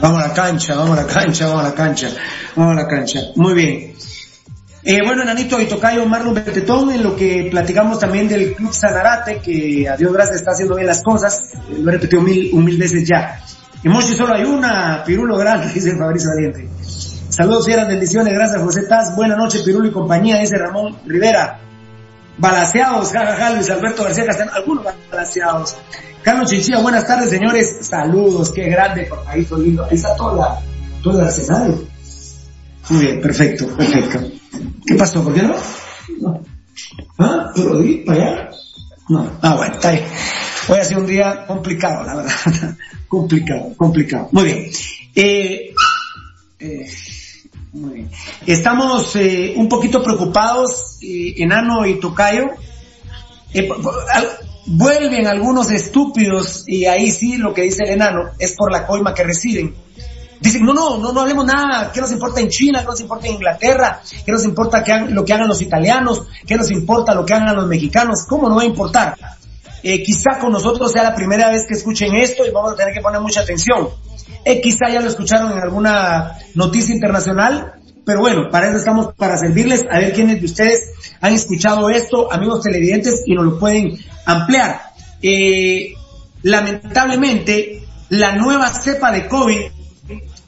vamos 0.00 0.22
a 0.24 0.28
la 0.28 0.34
cancha, 0.34 0.74
vamos 0.76 0.98
a 0.98 1.02
la 1.02 1.06
cancha, 1.08 1.46
vamos 1.46 1.60
a 1.64 1.68
la 1.68 1.74
cancha, 1.74 2.08
vamos 2.56 2.72
a 2.72 2.82
la 2.82 2.88
cancha. 2.88 3.20
Muy 3.36 3.54
bien. 3.54 3.95
Eh, 4.88 5.00
bueno, 5.04 5.24
Nanito 5.24 5.60
y 5.60 5.66
Tocayo 5.66 6.06
Marlon 6.06 6.32
Betetón, 6.32 6.92
en 6.92 7.02
lo 7.02 7.16
que 7.16 7.48
platicamos 7.50 7.98
también 7.98 8.28
del 8.28 8.54
Club 8.54 8.72
Sanarate, 8.72 9.40
que 9.40 9.88
a 9.88 9.96
Dios 9.96 10.12
gracias 10.12 10.36
está 10.36 10.52
haciendo 10.52 10.76
bien 10.76 10.86
las 10.86 11.02
cosas, 11.02 11.54
eh, 11.68 11.78
lo 11.80 11.90
he 11.90 11.94
repetido 11.94 12.22
mil, 12.22 12.50
un 12.52 12.64
mil 12.64 12.78
veces 12.78 13.02
ya. 13.04 13.40
En 13.82 13.90
Mochi 13.90 14.14
solo 14.14 14.34
hay 14.36 14.44
una, 14.44 15.02
Pirulo 15.04 15.36
Grande, 15.38 15.66
dice 15.74 15.96
Fabricio 15.96 16.30
Valiente. 16.30 16.68
Saludos, 17.30 17.66
fieras 17.66 17.88
bendiciones, 17.88 18.32
gracias 18.32 18.62
José 18.62 18.84
Taz, 18.84 19.16
buena 19.16 19.34
noche 19.34 19.58
Pirulo 19.64 19.88
y 19.88 19.90
compañía, 19.90 20.38
dice 20.38 20.56
Ramón 20.56 20.96
Rivera. 21.04 21.58
Balaseados, 22.38 23.10
jajaja, 23.10 23.54
Luis 23.54 23.68
Alberto 23.70 24.04
García 24.04 24.24
Castellano, 24.26 24.56
algunos 24.56 24.84
balaseados. 25.10 25.76
Carlos 26.22 26.48
Chinchilla, 26.48 26.78
buenas 26.78 27.04
tardes 27.04 27.30
señores, 27.30 27.78
saludos, 27.80 28.52
qué 28.52 28.68
grande, 28.68 29.06
papadito 29.06 29.58
lindo. 29.58 29.84
Ahí 29.84 29.96
está 29.96 30.14
toda 30.14 30.36
la, 30.36 30.60
todo 31.02 31.18
el 31.18 31.26
arsenal. 31.26 31.74
Muy 32.88 33.00
bien, 33.04 33.20
perfecto, 33.20 33.66
perfecto. 33.76 34.35
¿Qué 34.86 34.94
pasó? 34.94 35.22
¿Por 35.22 35.34
qué 35.34 35.42
no? 35.42 35.54
No. 36.20 36.42
¿Ah? 37.18 37.52
¿Tú 37.54 37.64
lo 37.64 38.04
para 38.04 38.22
allá? 38.22 38.50
No. 39.08 39.30
Ah, 39.42 39.56
bueno, 39.56 39.74
está 39.74 39.92
bien. 39.92 40.04
Hoy 40.68 40.78
ha 40.78 40.84
sido 40.84 41.00
un 41.00 41.06
día 41.06 41.46
complicado, 41.46 42.04
la 42.04 42.16
verdad. 42.16 42.76
complicado, 43.08 43.72
complicado. 43.76 44.28
Muy 44.32 44.44
bien. 44.44 44.70
Eh, 45.14 45.74
eh, 46.58 46.86
muy 47.72 47.94
bien. 47.94 48.10
Estamos 48.46 49.14
eh, 49.16 49.54
un 49.56 49.68
poquito 49.68 50.02
preocupados, 50.02 50.98
eh, 51.02 51.34
Enano 51.38 51.86
y 51.86 52.00
Tocayo. 52.00 52.50
Eh, 53.54 53.68
vuelven 54.66 55.26
algunos 55.26 55.70
estúpidos, 55.70 56.64
y 56.66 56.86
ahí 56.86 57.10
sí 57.10 57.36
lo 57.36 57.54
que 57.54 57.62
dice 57.62 57.84
el 57.84 57.90
enano 57.90 58.30
es 58.38 58.54
por 58.54 58.72
la 58.72 58.86
coima 58.86 59.14
que 59.14 59.24
reciben. 59.24 59.74
Dicen, 60.40 60.64
no, 60.64 60.74
no, 60.74 60.98
no, 60.98 61.12
no 61.12 61.20
hablemos 61.20 61.44
nada, 61.46 61.90
¿qué 61.92 62.00
nos 62.00 62.12
importa 62.12 62.40
en 62.40 62.48
China? 62.48 62.80
¿Qué 62.80 62.86
nos 62.86 63.00
importa 63.00 63.26
en 63.26 63.34
Inglaterra? 63.34 64.00
¿Qué 64.24 64.32
nos 64.32 64.44
importa 64.44 64.84
que 64.84 64.98
lo 65.08 65.24
que 65.24 65.32
hagan 65.32 65.48
los 65.48 65.62
italianos? 65.62 66.24
¿Qué 66.46 66.56
nos 66.56 66.70
importa 66.70 67.14
lo 67.14 67.24
que 67.24 67.34
hagan 67.34 67.56
los 67.56 67.66
mexicanos? 67.66 68.26
¿Cómo 68.28 68.48
no 68.48 68.56
va 68.56 68.62
a 68.62 68.66
importar? 68.66 69.16
Eh, 69.82 70.02
quizá 70.02 70.38
con 70.38 70.52
nosotros 70.52 70.92
sea 70.92 71.04
la 71.04 71.14
primera 71.14 71.48
vez 71.50 71.64
que 71.66 71.74
escuchen 71.74 72.14
esto 72.16 72.44
y 72.44 72.50
vamos 72.50 72.72
a 72.72 72.76
tener 72.76 72.92
que 72.92 73.00
poner 73.00 73.20
mucha 73.20 73.40
atención. 73.40 73.88
Eh, 74.44 74.60
quizá 74.60 74.88
ya 74.90 75.00
lo 75.00 75.08
escucharon 75.08 75.52
en 75.52 75.58
alguna 75.58 76.38
noticia 76.54 76.94
internacional, 76.94 77.74
pero 78.04 78.20
bueno, 78.20 78.48
para 78.50 78.68
eso 78.68 78.78
estamos, 78.78 79.14
para 79.14 79.36
servirles, 79.36 79.84
a 79.90 79.98
ver 79.98 80.12
quiénes 80.12 80.40
de 80.40 80.46
ustedes 80.46 80.92
han 81.20 81.34
escuchado 81.34 81.88
esto, 81.88 82.32
amigos 82.32 82.62
televidentes, 82.62 83.22
y 83.26 83.34
nos 83.34 83.44
lo 83.44 83.58
pueden 83.58 83.98
ampliar. 84.24 84.80
Eh, 85.22 85.94
lamentablemente, 86.42 87.82
la 88.08 88.36
nueva 88.36 88.68
cepa 88.68 89.10
de 89.10 89.26
COVID 89.26 89.60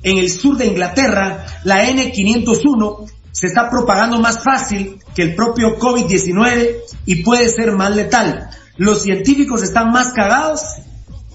en 0.02 0.18
el 0.18 0.30
sur 0.30 0.56
de 0.56 0.66
Inglaterra, 0.66 1.46
la 1.64 1.88
N501, 1.88 3.10
se 3.32 3.46
está 3.46 3.70
propagando 3.70 4.18
más 4.18 4.42
fácil 4.42 4.98
que 5.14 5.22
el 5.22 5.34
propio 5.34 5.78
COVID-19 5.78 6.76
y 7.06 7.22
puede 7.22 7.48
ser 7.48 7.72
más 7.72 7.94
letal. 7.94 8.50
Los 8.76 9.02
científicos 9.02 9.62
están 9.62 9.90
más 9.90 10.12
cagados 10.12 10.62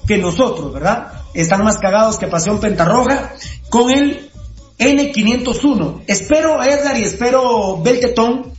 que 0.07 0.17
nosotros, 0.17 0.73
¿verdad? 0.73 1.13
Están 1.33 1.63
más 1.63 1.77
cagados 1.77 2.17
que 2.17 2.27
Pasión 2.27 2.59
Pentarroja 2.59 3.33
con 3.69 3.89
el 3.89 4.29
N501. 4.77 6.03
Espero, 6.07 6.61
Edgar, 6.63 6.97
y 6.99 7.03
espero, 7.03 7.81
Beltetón, 7.81 8.53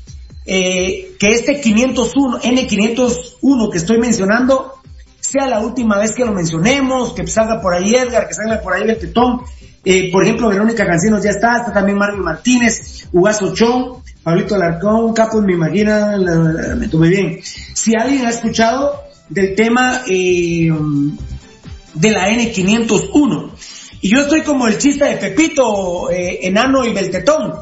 eh, 0.47 1.15
que 1.19 1.33
este 1.33 1.61
501, 1.61 2.41
N501 2.41 3.71
que 3.71 3.79
estoy 3.79 3.99
mencionando, 3.99 4.75
sea 5.21 5.47
la 5.47 5.61
última 5.61 5.99
vez 5.99 6.13
que 6.15 6.25
lo 6.25 6.33
mencionemos, 6.33 7.15
que 7.15 7.27
salga 7.27 7.61
por 7.61 7.75
ahí 7.75 7.95
Edgar, 7.95 8.29
que 8.29 8.35
salga 8.35 8.61
por 8.61 8.75
ahí 8.75 8.85
Beltetón, 8.85 9.43
eh, 9.85 10.11
por 10.11 10.25
ejemplo, 10.25 10.49
Verónica 10.49 10.87
Cancinos 10.87 11.23
ya 11.23 11.31
está, 11.31 11.59
está 11.59 11.73
también 11.73 11.99
Mario 11.99 12.19
Martínez, 12.19 13.07
Ugazo 13.13 13.55
Chón, 13.55 14.03
Pablito 14.23 14.55
Alarcón, 14.55 15.13
Capos, 15.13 15.43
me 15.43 15.55
imagina, 15.55 16.17
me 16.77 16.89
tomé 16.89 17.09
bien. 17.09 17.41
Si 17.43 17.95
alguien 17.95 18.25
ha 18.25 18.31
escuchado 18.31 19.03
del 19.29 19.55
tema 19.55 20.03
eh, 20.09 20.71
de 21.95 22.11
la 22.11 22.31
N501, 22.31 23.51
y 24.01 24.09
yo 24.11 24.21
estoy 24.21 24.43
como 24.43 24.67
el 24.69 24.79
chiste 24.79 25.05
de 25.05 25.17
Pepito, 25.17 26.11
eh, 26.11 26.41
Enano 26.43 26.85
y 26.85 26.93
Beltetón, 26.93 27.55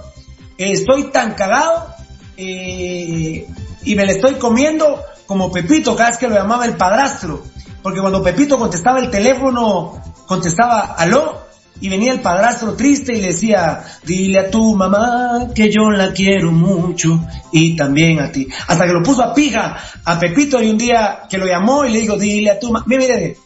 estoy 0.57 1.05
tan 1.11 1.35
cagado 1.35 1.89
y 2.37 3.95
me 3.95 4.05
le 4.05 4.13
estoy 4.13 4.35
comiendo 4.35 5.01
como 5.27 5.51
Pepito 5.51 5.97
cada 5.97 6.11
vez 6.11 6.19
que 6.19 6.29
lo 6.29 6.35
llamaba 6.35 6.67
el 6.67 6.77
padrastro, 6.77 7.43
porque 7.83 8.01
cuando 8.01 8.23
Pepito 8.23 8.59
contestaba 8.59 9.01
el 9.01 9.11
teléfono, 9.11 10.01
contestaba 10.27 10.95
aló, 10.95 11.42
y 11.83 11.89
venía 11.89 12.13
el 12.13 12.21
padrastro 12.21 12.75
triste 12.75 13.13
y 13.13 13.21
le 13.21 13.29
decía, 13.29 13.83
dile 14.05 14.39
a 14.39 14.51
tu 14.51 14.75
mamá 14.77 15.49
que 15.53 15.69
yo 15.69 15.91
la 15.91 16.13
quiero 16.13 16.53
mucho 16.53 17.21
y 17.51 17.75
también 17.75 18.21
a 18.21 18.31
ti. 18.31 18.47
Hasta 18.69 18.87
que 18.87 18.93
lo 18.93 19.03
puso 19.03 19.25
a 19.25 19.35
pija 19.35 19.77
a 20.05 20.19
Pepito 20.19 20.63
y 20.63 20.71
un 20.71 20.79
día 20.79 21.25
que 21.29 21.39
lo 21.39 21.47
llamó 21.47 21.85
y 21.85 21.91
le 21.91 22.01
dijo, 22.03 22.17
dile 22.17 22.53
a 22.53 22.61
tu 22.61 22.71
mamá, 22.71 22.85
mire, 22.87 23.37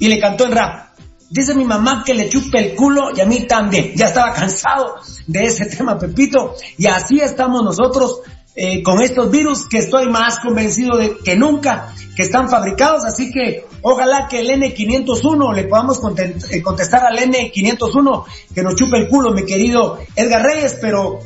y 0.00 0.08
le 0.08 0.18
cantó 0.18 0.46
en 0.46 0.52
rap. 0.52 0.86
Dice 1.30 1.54
mi 1.54 1.64
mamá 1.64 2.02
que 2.04 2.14
le 2.14 2.28
chupe 2.28 2.58
el 2.58 2.74
culo 2.74 3.10
y 3.16 3.20
a 3.20 3.24
mí 3.24 3.46
también. 3.46 3.92
Ya 3.94 4.06
estaba 4.06 4.32
cansado 4.34 4.96
de 5.28 5.44
ese 5.44 5.66
tema, 5.76 5.96
Pepito. 5.96 6.56
Y 6.76 6.86
así 6.86 7.20
estamos 7.20 7.62
nosotros 7.62 8.20
eh, 8.56 8.82
con 8.82 9.00
estos 9.02 9.30
virus 9.30 9.68
que 9.68 9.78
estoy 9.78 10.08
más 10.08 10.40
convencido 10.40 10.96
de 10.96 11.18
que 11.18 11.36
nunca 11.36 11.94
que 12.16 12.22
están 12.22 12.48
fabricados. 12.48 13.04
Así 13.04 13.30
que 13.30 13.66
Ojalá 13.88 14.26
que 14.26 14.40
el 14.40 14.48
N501 14.48 15.54
le 15.54 15.62
podamos 15.62 16.00
eh, 16.50 16.60
contestar 16.60 17.04
al 17.04 17.18
N501 17.18 18.24
que 18.52 18.64
nos 18.64 18.74
chupe 18.74 18.96
el 18.96 19.06
culo, 19.06 19.30
mi 19.30 19.44
querido 19.44 20.00
Edgar 20.16 20.42
Reyes, 20.42 20.78
pero 20.80 21.20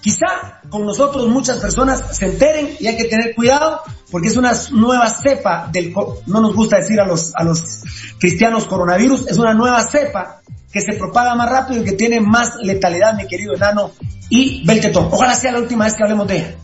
quizá 0.00 0.60
con 0.70 0.86
nosotros 0.86 1.26
muchas 1.26 1.58
personas 1.58 2.04
se 2.16 2.26
enteren 2.26 2.76
y 2.78 2.86
hay 2.86 2.96
que 2.96 3.06
tener 3.06 3.34
cuidado 3.34 3.80
porque 4.12 4.28
es 4.28 4.36
una 4.36 4.52
nueva 4.70 5.10
cepa 5.10 5.68
del, 5.72 5.92
no 6.26 6.40
nos 6.40 6.54
gusta 6.54 6.76
decir 6.76 7.00
a 7.00 7.04
los, 7.04 7.34
a 7.34 7.42
los 7.42 7.82
cristianos 8.20 8.66
coronavirus, 8.66 9.26
es 9.26 9.38
una 9.38 9.52
nueva 9.52 9.82
cepa 9.82 10.40
que 10.70 10.82
se 10.82 10.92
propaga 10.92 11.34
más 11.34 11.50
rápido 11.50 11.82
y 11.82 11.84
que 11.84 11.94
tiene 11.94 12.20
más 12.20 12.54
letalidad, 12.62 13.14
mi 13.14 13.26
querido 13.26 13.56
enano 13.56 13.90
y 14.28 14.64
Beltetón. 14.64 15.08
Ojalá 15.10 15.34
sea 15.34 15.50
la 15.50 15.58
última 15.58 15.86
vez 15.86 15.94
que 15.94 16.04
hablemos 16.04 16.28
de 16.28 16.36
ella. 16.36 16.54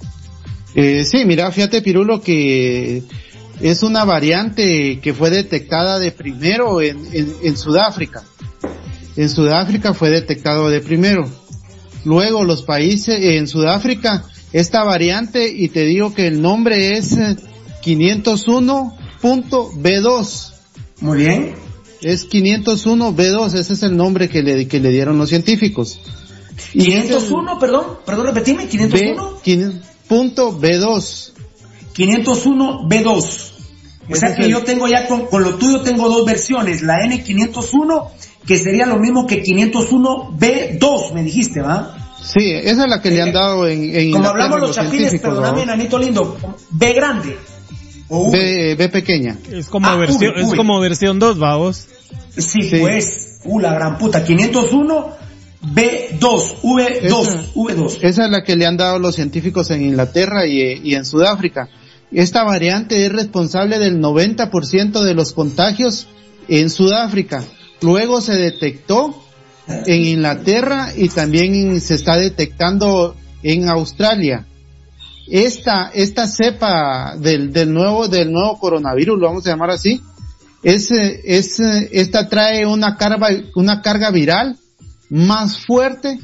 Eh, 0.75 1.05
sí, 1.05 1.25
mira, 1.25 1.51
fíjate 1.51 1.83
Pirulo 1.83 2.21
que 2.21 3.03
es 3.61 3.83
una 3.83 4.05
variante 4.05 5.01
que 5.01 5.12
fue 5.12 5.31
detectada 5.31 5.99
de 5.99 6.12
primero 6.12 6.81
en, 6.81 7.05
en, 7.12 7.57
Sudáfrica. 7.57 8.23
En 9.16 9.29
Sudáfrica 9.29 9.93
fue 9.93 10.11
detectado 10.11 10.71
de 10.71 10.81
primero. 10.81 11.29
Luego 12.05 12.45
los 12.45 12.62
países 12.62 13.18
en 13.21 13.49
Sudáfrica, 13.49 14.25
esta 14.53 14.85
variante, 14.85 15.49
y 15.49 15.68
te 15.68 15.85
digo 15.85 16.14
que 16.14 16.29
el 16.29 16.41
nombre 16.41 16.97
es 16.97 17.18
501.B2. 17.83 20.53
Muy 21.01 21.18
bien. 21.18 21.57
Es 22.01 22.31
501B2, 22.31 23.55
ese 23.55 23.75
es 23.75 23.83
el 23.83 23.95
nombre 23.95 24.31
que 24.31 24.43
le, 24.43 24.66
que 24.66 24.81
le 24.81 24.89
dieron 24.89 25.18
los 25.18 25.29
científicos. 25.29 26.01
501, 26.73 27.59
perdón, 27.59 27.85
perdón, 28.07 28.29
repetime, 28.29 28.66
501. 28.66 29.41
B.2. 29.45 29.89
501B2. 31.97 33.51
O 34.13 34.17
sea 34.17 34.35
que 34.35 34.49
yo 34.49 34.65
tengo 34.65 34.89
ya 34.89 35.07
con, 35.07 35.29
lo 35.43 35.55
tuyo 35.55 35.83
tengo 35.83 36.09
dos 36.09 36.27
versiones, 36.27 36.83
la 36.83 36.99
N501 37.01 38.09
que 38.47 38.59
sería 38.59 38.87
lo 38.87 38.99
mismo 38.99 39.27
que 39.27 39.45
501B2, 39.45 41.13
me 41.13 41.23
dijiste, 41.23 41.61
¿va? 41.61 41.97
Sí, 42.21 42.51
esa 42.51 42.85
es 42.85 42.91
la 42.91 43.01
que 43.01 43.11
le 43.11 43.23
han 43.23 43.33
dado 43.33 43.69
en, 43.69 43.95
en 43.95 44.11
Como 44.13 44.29
hablamos 44.29 44.61
los 44.61 44.75
chapines, 44.75 45.21
perdóname, 45.21 45.63
Anito 45.71 45.99
lindo, 45.99 46.37
B 46.71 46.93
grande. 46.93 47.39
B, 48.09 48.75
B, 48.75 48.89
pequeña. 48.89 49.39
Es 49.53 49.69
como 49.69 49.87
ah, 49.87 49.97
versión, 49.97 50.35
es 50.37 50.53
como 50.55 50.81
versión 50.81 51.21
2, 51.21 51.39
vamos. 51.39 51.87
Sí, 52.37 52.71
pues, 52.81 53.39
uh, 53.45 53.61
la 53.61 53.73
gran 53.75 53.99
puta, 53.99 54.25
501 54.25 55.21
B2, 55.63 56.63
V2, 56.63 57.53
V2. 57.55 57.99
Esa 58.03 58.25
es 58.25 58.31
la 58.31 58.43
que 58.43 58.57
le 58.57 58.67
han 58.67 58.77
dado 58.77 58.99
los 58.99 59.15
científicos 59.15 59.71
en 59.71 59.83
Inglaterra 59.83 60.47
y, 60.47 60.81
y 60.83 60.95
en 60.95 61.05
Sudáfrica. 61.05 61.69
Esta 62.11 62.45
variante 62.45 63.05
es 63.05 63.13
responsable 63.13 63.79
del 63.79 64.01
90% 64.01 65.03
de 65.03 65.15
los 65.15 65.33
contagios 65.33 66.09
en 66.49 66.71
Sudáfrica. 66.71 67.45
Luego 67.83 68.21
se 68.21 68.35
detectó 68.35 69.15
en 69.87 70.03
Inglaterra 70.03 70.93
y 70.97 71.09
también 71.09 71.81
se 71.81 71.95
está 71.95 72.17
detectando 72.17 73.15
en 73.43 73.69
Australia. 73.69 74.47
Esta, 75.29 75.91
esta 75.95 76.27
cepa 76.27 77.15
del, 77.17 77.53
del 77.53 77.73
nuevo, 77.73 78.09
del 78.09 78.33
nuevo 78.33 78.59
coronavirus, 78.59 79.19
lo 79.19 79.27
vamos 79.27 79.47
a 79.47 79.51
llamar 79.51 79.71
así, 79.71 80.01
es, 80.63 80.91
es, 80.91 81.61
esta 81.61 82.29
trae 82.29 82.67
una 82.67 82.97
carga, 82.97 83.29
una 83.55 83.81
carga 83.81 84.11
viral 84.11 84.59
más 85.11 85.59
fuerte 85.59 86.19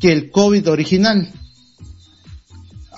que 0.00 0.12
el 0.12 0.30
COVID 0.30 0.68
original 0.70 1.32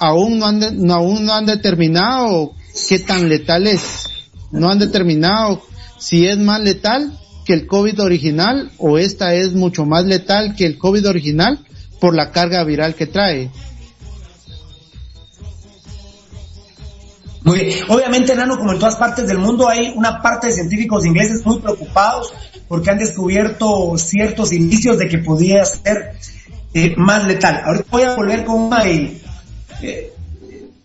aún 0.02 0.38
no 0.38 0.46
han, 0.46 0.90
aún 0.90 1.24
no 1.24 1.32
han 1.32 1.46
determinado 1.46 2.52
qué 2.88 2.98
tan 2.98 3.28
letal 3.28 3.68
es. 3.68 4.08
No 4.50 4.68
han 4.68 4.80
determinado 4.80 5.62
si 5.98 6.26
es 6.26 6.38
más 6.38 6.60
letal 6.60 7.16
que 7.44 7.54
el 7.54 7.66
COVID 7.66 8.02
original 8.02 8.72
o 8.78 8.98
esta 8.98 9.34
es 9.34 9.52
mucho 9.52 9.86
más 9.86 10.04
letal 10.04 10.56
que 10.56 10.66
el 10.66 10.76
COVID 10.76 11.08
original 11.08 11.60
por 12.00 12.16
la 12.16 12.32
carga 12.32 12.64
viral 12.64 12.96
que 12.96 13.06
trae. 13.06 13.50
Obviamente, 17.44 18.34
Nano, 18.34 18.56
como 18.56 18.72
en 18.72 18.78
todas 18.78 18.96
partes 18.96 19.26
del 19.26 19.38
mundo, 19.38 19.68
hay 19.68 19.92
una 19.96 20.22
parte 20.22 20.48
de 20.48 20.52
científicos 20.52 21.04
ingleses 21.04 21.44
muy 21.44 21.58
preocupados 21.58 22.32
porque 22.68 22.90
han 22.90 22.98
descubierto 22.98 23.96
ciertos 23.98 24.52
indicios 24.52 24.98
de 24.98 25.08
que 25.08 25.18
podría 25.18 25.64
ser 25.64 26.12
eh, 26.72 26.94
más 26.96 27.26
letal. 27.26 27.62
Ahorita 27.64 27.86
voy 27.90 28.02
a 28.02 28.14
volver 28.14 28.44
con 28.44 28.62
una 28.62 28.84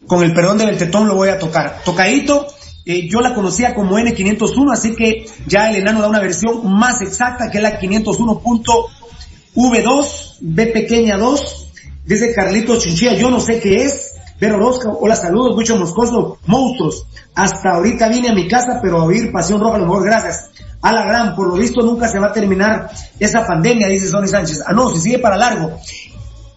con 0.08 0.24
el 0.24 0.34
perdón 0.34 0.58
del 0.58 0.76
tetón 0.78 1.08
lo 1.08 1.14
voy 1.16 1.30
a 1.30 1.38
tocar. 1.38 1.84
Tocadito, 1.84 2.48
eh, 2.86 3.08
yo 3.10 3.20
la 3.20 3.36
conocía 3.36 3.76
como 3.76 4.00
N501, 4.00 4.74
así 4.74 4.96
que 4.96 5.26
ya 5.46 5.70
el 5.70 5.76
enano 5.78 6.02
da 6.02 6.08
una 6.08 6.22
versión 6.22 6.74
más 6.74 7.02
exacta 7.02 7.52
que 7.52 7.58
es 7.58 7.64
la 7.64 7.78
501.V2, 7.80 10.38
B 10.40 10.68
pequeña 10.68 11.18
2, 11.18 11.68
dice 12.06 12.34
Carlitos 12.34 12.82
Chinchilla, 12.84 13.14
yo 13.14 13.30
no 13.30 13.42
sé 13.42 13.60
qué 13.60 13.84
es. 13.84 14.14
Pero 14.40 14.58
Rosca, 14.58 14.90
hola, 14.90 15.16
saludos, 15.16 15.56
mucho 15.56 15.78
moscoso, 15.78 16.38
monstruos. 16.46 17.08
Hasta 17.34 17.72
ahorita 17.72 18.08
vine 18.08 18.30
a 18.30 18.34
mi 18.34 18.48
casa, 18.48 18.80
pero 18.82 19.02
a 19.02 19.06
oír 19.06 19.32
Pasión 19.32 19.60
Roja, 19.60 19.76
a 19.76 19.80
lo 19.80 19.86
mejor 19.86 20.04
gracias. 20.04 20.52
A 20.82 20.94
la 20.94 21.06
gran, 21.06 21.36
por 21.36 21.48
lo 21.48 21.56
visto 21.56 21.82
nunca 21.82 22.08
se 22.08 22.20
va 22.20 22.28
a 22.28 22.34
terminar 22.34 22.92
esa 23.20 23.46
pandemia, 23.48 23.88
dice 23.88 24.08
Sonny 24.08 24.28
Sánchez. 24.28 24.62
Ah, 24.66 24.74
no, 24.74 24.92
si 24.94 25.02
sigue 25.02 25.20
para 25.20 25.38
largo. 25.38 25.80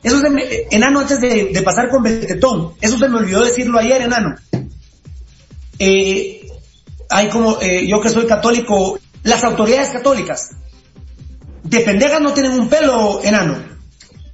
Eso 0.03 0.19
se 0.19 0.31
me, 0.31 0.43
enano, 0.71 1.01
antes 1.01 1.21
de, 1.21 1.61
pasar 1.65 1.89
con 1.89 2.03
Beltetón, 2.03 2.73
eso 2.81 2.99
se 2.99 3.09
me 3.09 3.19
olvidó 3.19 3.45
decirlo 3.45 3.79
ayer, 3.79 4.03
enano. 4.03 4.35
Eh, 5.79 6.47
hay 7.09 7.29
como, 7.29 7.61
eh, 7.61 7.87
yo 7.87 8.01
que 8.01 8.11
soy 8.11 8.27
católico, 8.27 8.99
las 9.23 9.43
autoridades 9.45 9.91
católicas 9.91 10.51
de 11.63 11.81
pendejas 11.81 12.21
no 12.21 12.33
tienen 12.33 12.53
un 12.53 12.69
pelo 12.69 13.23
enano. 13.23 13.57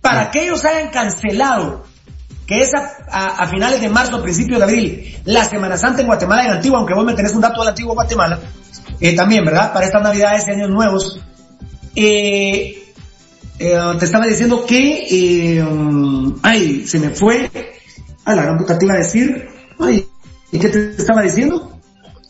Para 0.01 0.31
que 0.31 0.45
ellos 0.45 0.65
hayan 0.65 0.91
cancelado 0.91 1.85
que 2.47 2.61
es 2.61 2.71
a, 2.75 3.43
a, 3.43 3.47
finales 3.49 3.81
de 3.81 3.89
marzo, 3.89 4.23
principios 4.23 4.59
de 4.59 4.65
abril, 4.65 5.17
la 5.25 5.45
Semana 5.45 5.77
Santa 5.77 6.01
en 6.01 6.07
Guatemala 6.07 6.45
en 6.45 6.53
Antigua, 6.53 6.79
aunque 6.79 6.95
vos 6.95 7.05
me 7.05 7.15
tenés 7.15 7.35
un 7.35 7.41
dato 7.41 7.61
del 7.61 7.71
antiguo 7.71 7.95
Guatemala, 7.95 8.39
eh, 9.01 9.17
también, 9.17 9.45
¿verdad? 9.45 9.73
Para 9.73 9.87
estas 9.87 10.03
navidades 10.03 10.47
y 10.47 10.51
años 10.53 10.71
nuevos. 10.71 11.21
Eh, 11.97 12.87
eh, 13.59 13.79
te 13.99 14.05
estaba 14.05 14.27
diciendo 14.27 14.65
que, 14.65 15.07
eh, 15.57 15.63
um, 15.63 16.39
ay, 16.43 16.87
se 16.87 17.01
me 17.01 17.11
fue, 17.11 17.51
a 18.25 18.35
la 18.35 18.43
gran 18.43 18.59
puta 18.59 18.79
te 18.79 18.85
iba 18.85 18.95
a 18.95 18.99
decir, 18.99 19.49
ay, 19.81 20.07
¿y 20.53 20.59
qué 20.59 20.69
te 20.69 20.91
estaba 20.91 21.23
diciendo? 21.23 21.73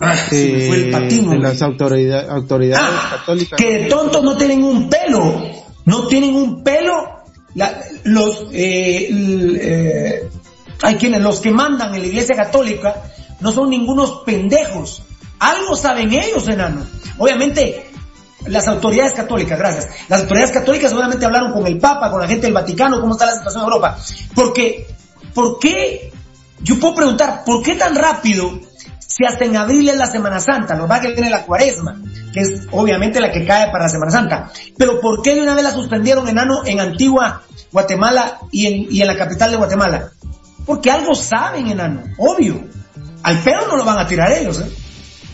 Ah, 0.01 0.17
se 0.17 0.53
me 0.53 0.67
fue 0.69 0.77
el 0.77 0.91
patín. 0.91 1.31
De 1.31 1.39
las 1.39 1.61
autoridades, 1.63 2.31
autoridades 2.31 2.87
ah, 2.89 3.17
católicas. 3.19 3.59
Que 3.59 3.87
tontos 3.91 4.23
no 4.23 4.37
tienen 4.37 4.63
un 4.63 4.89
pelo, 4.89 5.43
no 5.85 6.07
tienen 6.07 6.35
un 6.35 6.63
pelo 6.63 7.17
la, 7.57 7.83
los, 8.07 8.47
eh, 8.53 9.09
eh, 9.11 10.31
hay 10.83 10.95
quienes, 10.97 11.21
los 11.21 11.41
que 11.41 11.51
mandan 11.51 11.95
en 11.95 12.03
la 12.03 12.07
iglesia 12.07 12.37
católica, 12.37 13.03
no 13.41 13.53
son 13.53 13.71
ningunos 13.71 14.23
pendejos. 14.25 15.03
Algo 15.39 15.77
saben 15.77 16.13
ellos, 16.13 16.49
enano. 16.49 16.87
Obviamente, 17.19 17.91
las 18.47 18.69
autoridades 18.69 19.13
católicas, 19.13 19.59
gracias. 19.59 19.89
Las 20.09 20.23
autoridades 20.23 20.53
católicas 20.53 20.91
seguramente 20.91 21.27
hablaron 21.27 21.53
con 21.53 21.67
el 21.67 21.79
Papa, 21.79 22.11
con 22.11 22.21
la 22.21 22.29
gente 22.29 22.47
del 22.47 22.55
Vaticano, 22.55 23.01
cómo 23.01 23.15
está 23.15 23.27
la 23.27 23.35
situación 23.35 23.63
en 23.63 23.67
Europa. 23.67 23.99
Porque, 24.35 24.87
¿por 25.35 25.59
qué? 25.59 26.13
Yo 26.61 26.79
puedo 26.79 26.95
preguntar, 26.95 27.43
¿por 27.45 27.63
qué 27.63 27.75
tan 27.75 27.95
rápido 27.95 28.59
si 29.17 29.25
hasta 29.25 29.45
en 29.45 29.57
abril 29.57 29.89
es 29.89 29.97
la 29.97 30.07
Semana 30.07 30.41
Santa? 30.41 30.75
Nos 30.75 30.91
va 30.91 30.97
a 30.97 31.01
que 31.01 31.13
viene 31.13 31.31
la 31.31 31.45
cuaresma 31.45 32.01
que 32.37 32.43
es 32.43 32.67
obviamente 32.71 33.19
la 33.19 33.33
que 33.33 33.47
cae 33.47 33.71
para 33.71 33.85
la 33.85 33.89
Semana 33.89 34.13
Santa. 34.13 34.51
Pero 34.77 35.01
¿por 35.01 35.23
qué 35.23 35.35
de 35.35 35.41
una 35.41 35.55
vez 35.55 35.65
la 35.65 35.71
suspendieron 35.71 36.29
enano 36.29 36.67
en 36.67 36.81
Antigua 36.81 37.43
Guatemala 37.73 38.41
y 38.53 38.67
en, 38.67 38.87
y 38.91 39.01
en 39.01 39.07
la 39.07 39.17
capital 39.17 39.53
de 39.53 39.57
Guatemala? 39.57 40.11
Porque 40.67 40.91
algo 40.91 41.15
saben, 41.15 41.69
enano, 41.69 42.03
obvio. 42.19 42.63
Al 43.23 43.39
perro 43.39 43.69
no 43.69 43.77
lo 43.79 43.87
van 43.87 44.01
a 44.01 44.07
tirar 44.07 44.31
ellos, 44.33 44.61
¿eh? 44.61 44.71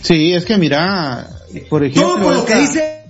Sí, 0.00 0.32
es 0.32 0.44
que 0.44 0.56
mira, 0.56 1.26
por 1.68 1.82
ejemplo... 1.82 2.14
Todo 2.14 2.22
por 2.22 2.34
lo 2.34 2.44
que 2.44 2.54
dice, 2.54 3.04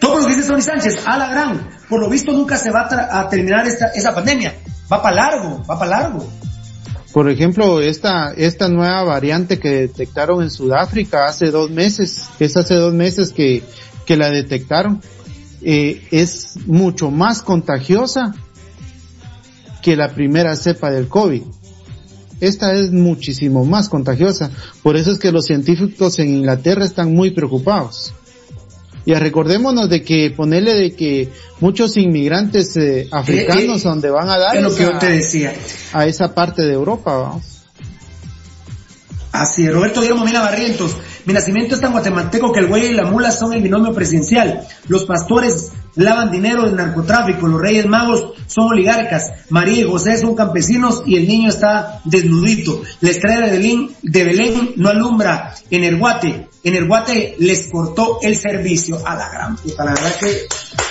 todo 0.00 0.20
lo 0.20 0.26
que 0.26 0.36
dice 0.36 0.48
Tony 0.48 0.62
Sánchez, 0.62 1.02
a 1.04 1.18
la 1.18 1.28
gran, 1.28 1.70
por 1.88 2.00
lo 2.00 2.08
visto 2.08 2.30
nunca 2.30 2.56
se 2.56 2.70
va 2.70 2.86
a, 2.88 3.28
terminar 3.28 3.66
esta, 3.66 3.86
esa 3.86 4.14
pandemia. 4.14 4.54
Va 4.92 5.02
para 5.02 5.16
largo, 5.16 5.64
va 5.68 5.76
para 5.76 5.90
largo. 5.90 6.30
Por 7.14 7.30
ejemplo, 7.30 7.80
esta, 7.80 8.32
esta 8.32 8.68
nueva 8.68 9.04
variante 9.04 9.60
que 9.60 9.70
detectaron 9.70 10.42
en 10.42 10.50
Sudáfrica 10.50 11.26
hace 11.26 11.52
dos 11.52 11.70
meses, 11.70 12.24
es 12.40 12.56
hace 12.56 12.74
dos 12.74 12.92
meses 12.92 13.32
que, 13.32 13.62
que 14.04 14.16
la 14.16 14.30
detectaron, 14.30 15.00
eh, 15.62 16.02
es 16.10 16.56
mucho 16.66 17.12
más 17.12 17.40
contagiosa 17.40 18.34
que 19.80 19.94
la 19.94 20.12
primera 20.12 20.56
cepa 20.56 20.90
del 20.90 21.06
COVID. 21.06 21.42
Esta 22.40 22.72
es 22.72 22.90
muchísimo 22.90 23.64
más 23.64 23.88
contagiosa. 23.88 24.50
Por 24.82 24.96
eso 24.96 25.12
es 25.12 25.20
que 25.20 25.30
los 25.30 25.44
científicos 25.44 26.18
en 26.18 26.30
Inglaterra 26.30 26.84
están 26.84 27.14
muy 27.14 27.30
preocupados. 27.30 28.12
Y 29.06 29.14
recordémonos 29.14 29.88
de 29.90 30.02
que 30.02 30.32
ponerle 30.34 30.74
de 30.74 30.94
que 30.94 31.30
muchos 31.60 31.96
inmigrantes 31.96 32.76
eh, 32.76 33.08
africanos 33.10 33.84
eh, 33.84 33.88
donde 33.88 34.10
van 34.10 34.30
a 34.30 34.38
dar 34.38 34.62
lo 34.62 34.74
que 34.74 34.82
yo 34.82 34.98
te 34.98 35.10
decía. 35.10 35.54
a 35.92 36.06
esa 36.06 36.34
parte 36.34 36.62
de 36.62 36.72
Europa. 36.72 37.38
Así 39.32 39.68
Roberto 39.68 40.00
Guillermo 40.00 40.24
Mina 40.24 40.40
Barrientos. 40.40 40.96
Mi 41.26 41.32
nacimiento 41.32 41.74
es 41.74 41.80
tan 41.80 41.92
guatemalteco 41.92 42.52
que 42.52 42.60
el 42.60 42.68
güey 42.68 42.86
y 42.86 42.92
la 42.92 43.04
mula 43.04 43.32
son 43.32 43.52
el 43.52 43.62
binomio 43.62 43.92
presidencial. 43.92 44.66
Los 44.88 45.04
pastores 45.04 45.72
lavan 45.96 46.30
dinero 46.30 46.64
del 46.64 46.76
narcotráfico, 46.76 47.46
los 47.46 47.60
reyes 47.60 47.86
magos 47.86 48.32
son 48.46 48.68
oligarcas, 48.68 49.30
María 49.50 49.80
y 49.80 49.84
José 49.84 50.18
son 50.18 50.34
campesinos 50.34 51.02
y 51.06 51.16
el 51.16 51.26
niño 51.26 51.48
está 51.48 52.00
desnudito. 52.04 52.82
La 53.00 53.10
estrella 53.10 53.46
de 53.46 53.50
Belén, 53.50 53.90
de 54.02 54.24
Belén 54.24 54.72
no 54.76 54.88
alumbra 54.88 55.54
en 55.70 55.84
el 55.84 55.98
guate, 55.98 56.48
en 56.62 56.74
el 56.74 56.86
guate 56.86 57.36
les 57.38 57.70
cortó 57.70 58.18
el 58.22 58.36
servicio 58.36 59.00
a 59.06 59.14
la 59.14 59.28
gran 59.28 59.56
puta. 59.56 59.84
La 59.84 59.94
verdad 59.94 60.16
que 60.18 60.46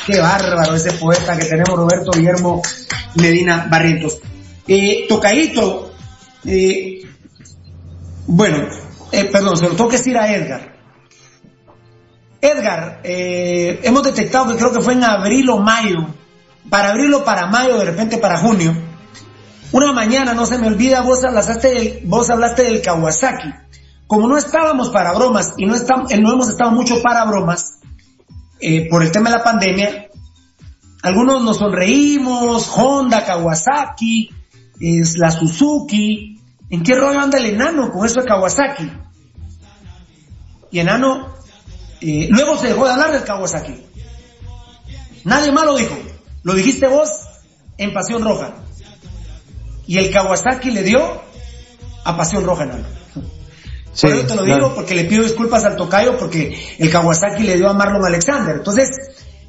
qué 0.05 0.19
bárbaro 0.19 0.75
ese 0.75 0.93
poeta 0.93 1.37
que 1.37 1.45
tenemos 1.45 1.77
Roberto 1.77 2.11
Guillermo 2.11 2.61
Medina 3.15 3.67
Barrientos. 3.69 4.19
Eh, 4.67 5.05
tocadito, 5.09 5.93
eh, 6.45 7.01
bueno, 8.27 8.67
eh, 9.11 9.25
perdón, 9.25 9.57
se 9.57 9.67
lo 9.67 9.75
tengo 9.75 9.89
que 9.89 9.97
decir 9.97 10.17
a 10.17 10.33
Edgar. 10.33 10.72
Edgar, 12.43 13.01
eh, 13.03 13.79
hemos 13.83 14.03
detectado 14.03 14.47
que 14.47 14.57
creo 14.57 14.71
que 14.71 14.81
fue 14.81 14.93
en 14.93 15.03
abril 15.03 15.49
o 15.49 15.57
mayo, 15.57 16.07
para 16.69 16.89
abril 16.89 17.13
o 17.13 17.23
para 17.23 17.47
mayo, 17.47 17.77
de 17.77 17.85
repente 17.85 18.17
para 18.17 18.37
junio. 18.37 18.75
Una 19.71 19.91
mañana, 19.91 20.33
no 20.33 20.45
se 20.45 20.57
me 20.57 20.67
olvida, 20.67 21.01
vos 21.01 21.23
hablaste 21.23 21.69
del, 21.69 21.99
vos 22.05 22.29
hablaste 22.29 22.63
del 22.63 22.81
Kawasaki. 22.81 23.53
Como 24.07 24.27
no 24.27 24.37
estábamos 24.37 24.89
para 24.89 25.13
bromas 25.13 25.53
y 25.57 25.65
no, 25.65 25.75
estamos, 25.75 26.11
eh, 26.11 26.19
no 26.19 26.31
hemos 26.31 26.49
estado 26.49 26.71
mucho 26.71 27.01
para 27.01 27.25
bromas 27.25 27.79
por 28.89 29.03
el 29.03 29.11
tema 29.11 29.29
de 29.29 29.37
la 29.37 29.43
pandemia, 29.43 30.07
algunos 31.01 31.43
nos 31.43 31.57
sonreímos, 31.57 32.71
Honda, 32.77 33.25
Kawasaki, 33.25 34.29
es 34.79 35.17
la 35.17 35.31
Suzuki, 35.31 36.33
¿En 36.73 36.81
qué 36.81 36.95
rollo 36.95 37.19
anda 37.19 37.37
el 37.37 37.45
enano 37.45 37.91
con 37.91 38.03
eso 38.03 38.21
de 38.21 38.25
Kawasaki? 38.25 38.91
Y 40.71 40.79
enano, 40.79 41.27
eh, 42.03 42.27
luego 42.29 42.57
se 42.57 42.67
dejó 42.67 42.85
de 42.85 42.91
hablar 42.91 43.13
del 43.13 43.23
Kawasaki. 43.23 43.81
Nadie 45.23 45.53
más 45.53 45.65
lo 45.65 45.77
dijo. 45.77 45.97
Lo 46.43 46.53
dijiste 46.53 46.87
vos 46.87 47.09
en 47.77 47.93
Pasión 47.93 48.25
Roja. 48.25 48.55
Y 49.87 49.97
el 49.97 50.11
Kawasaki 50.11 50.71
le 50.71 50.83
dio 50.83 51.21
a 52.03 52.17
Pasión 52.17 52.43
Roja, 52.43 52.65
enano. 52.65 52.85
Por 54.01 54.09
eso 54.11 54.27
te 54.27 54.35
lo 54.35 54.43
digo 54.43 54.73
porque 54.75 54.95
le 54.95 55.05
pido 55.05 55.23
disculpas 55.23 55.63
al 55.63 55.77
tocayo 55.77 56.17
porque 56.17 56.57
el 56.77 56.89
Kawasaki 56.89 57.43
le 57.43 57.55
dio 57.55 57.69
a 57.69 57.73
Marlon 57.73 58.03
Alexander. 58.03 58.57
Entonces, 58.57 58.89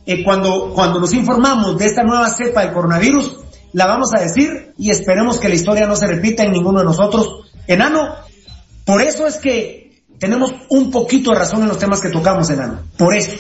eh, 0.07 0.23
cuando, 0.23 0.73
cuando 0.75 1.01
nos 1.01 1.13
informamos 1.13 1.77
de 1.77 1.87
esta 1.87 2.05
nueva 2.05 2.29
cepa 2.29 2.61
del 2.61 2.73
coronavirus, 2.73 3.37
la 3.73 3.87
vamos 3.87 4.11
a 4.17 4.21
decir 4.21 4.75
y 4.79 4.91
esperemos 4.91 5.41
que 5.41 5.49
la 5.49 5.57
historia 5.57 5.89
no 5.89 5.97
se 5.97 6.07
repita 6.07 6.45
en 6.45 6.53
ninguno 6.53 6.79
de 6.79 6.85
nosotros. 6.85 7.51
Enano, 7.67 8.15
por 8.85 9.03
eso 9.03 9.27
es 9.27 9.39
que 9.39 9.84
tenemos 10.25 10.55
un 10.70 10.91
poquito 10.91 11.33
de 11.33 11.39
razón 11.39 11.61
en 11.61 11.68
los 11.68 11.79
temas 11.79 12.01
que 12.01 12.09
tocamos, 12.09 12.49
Enano. 12.49 12.81
Por 12.97 13.14
eso. 13.14 13.33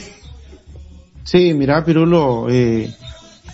Sí, 1.22 1.54
mira, 1.54 1.82
Pirulo, 1.82 2.46
eh, 2.50 2.94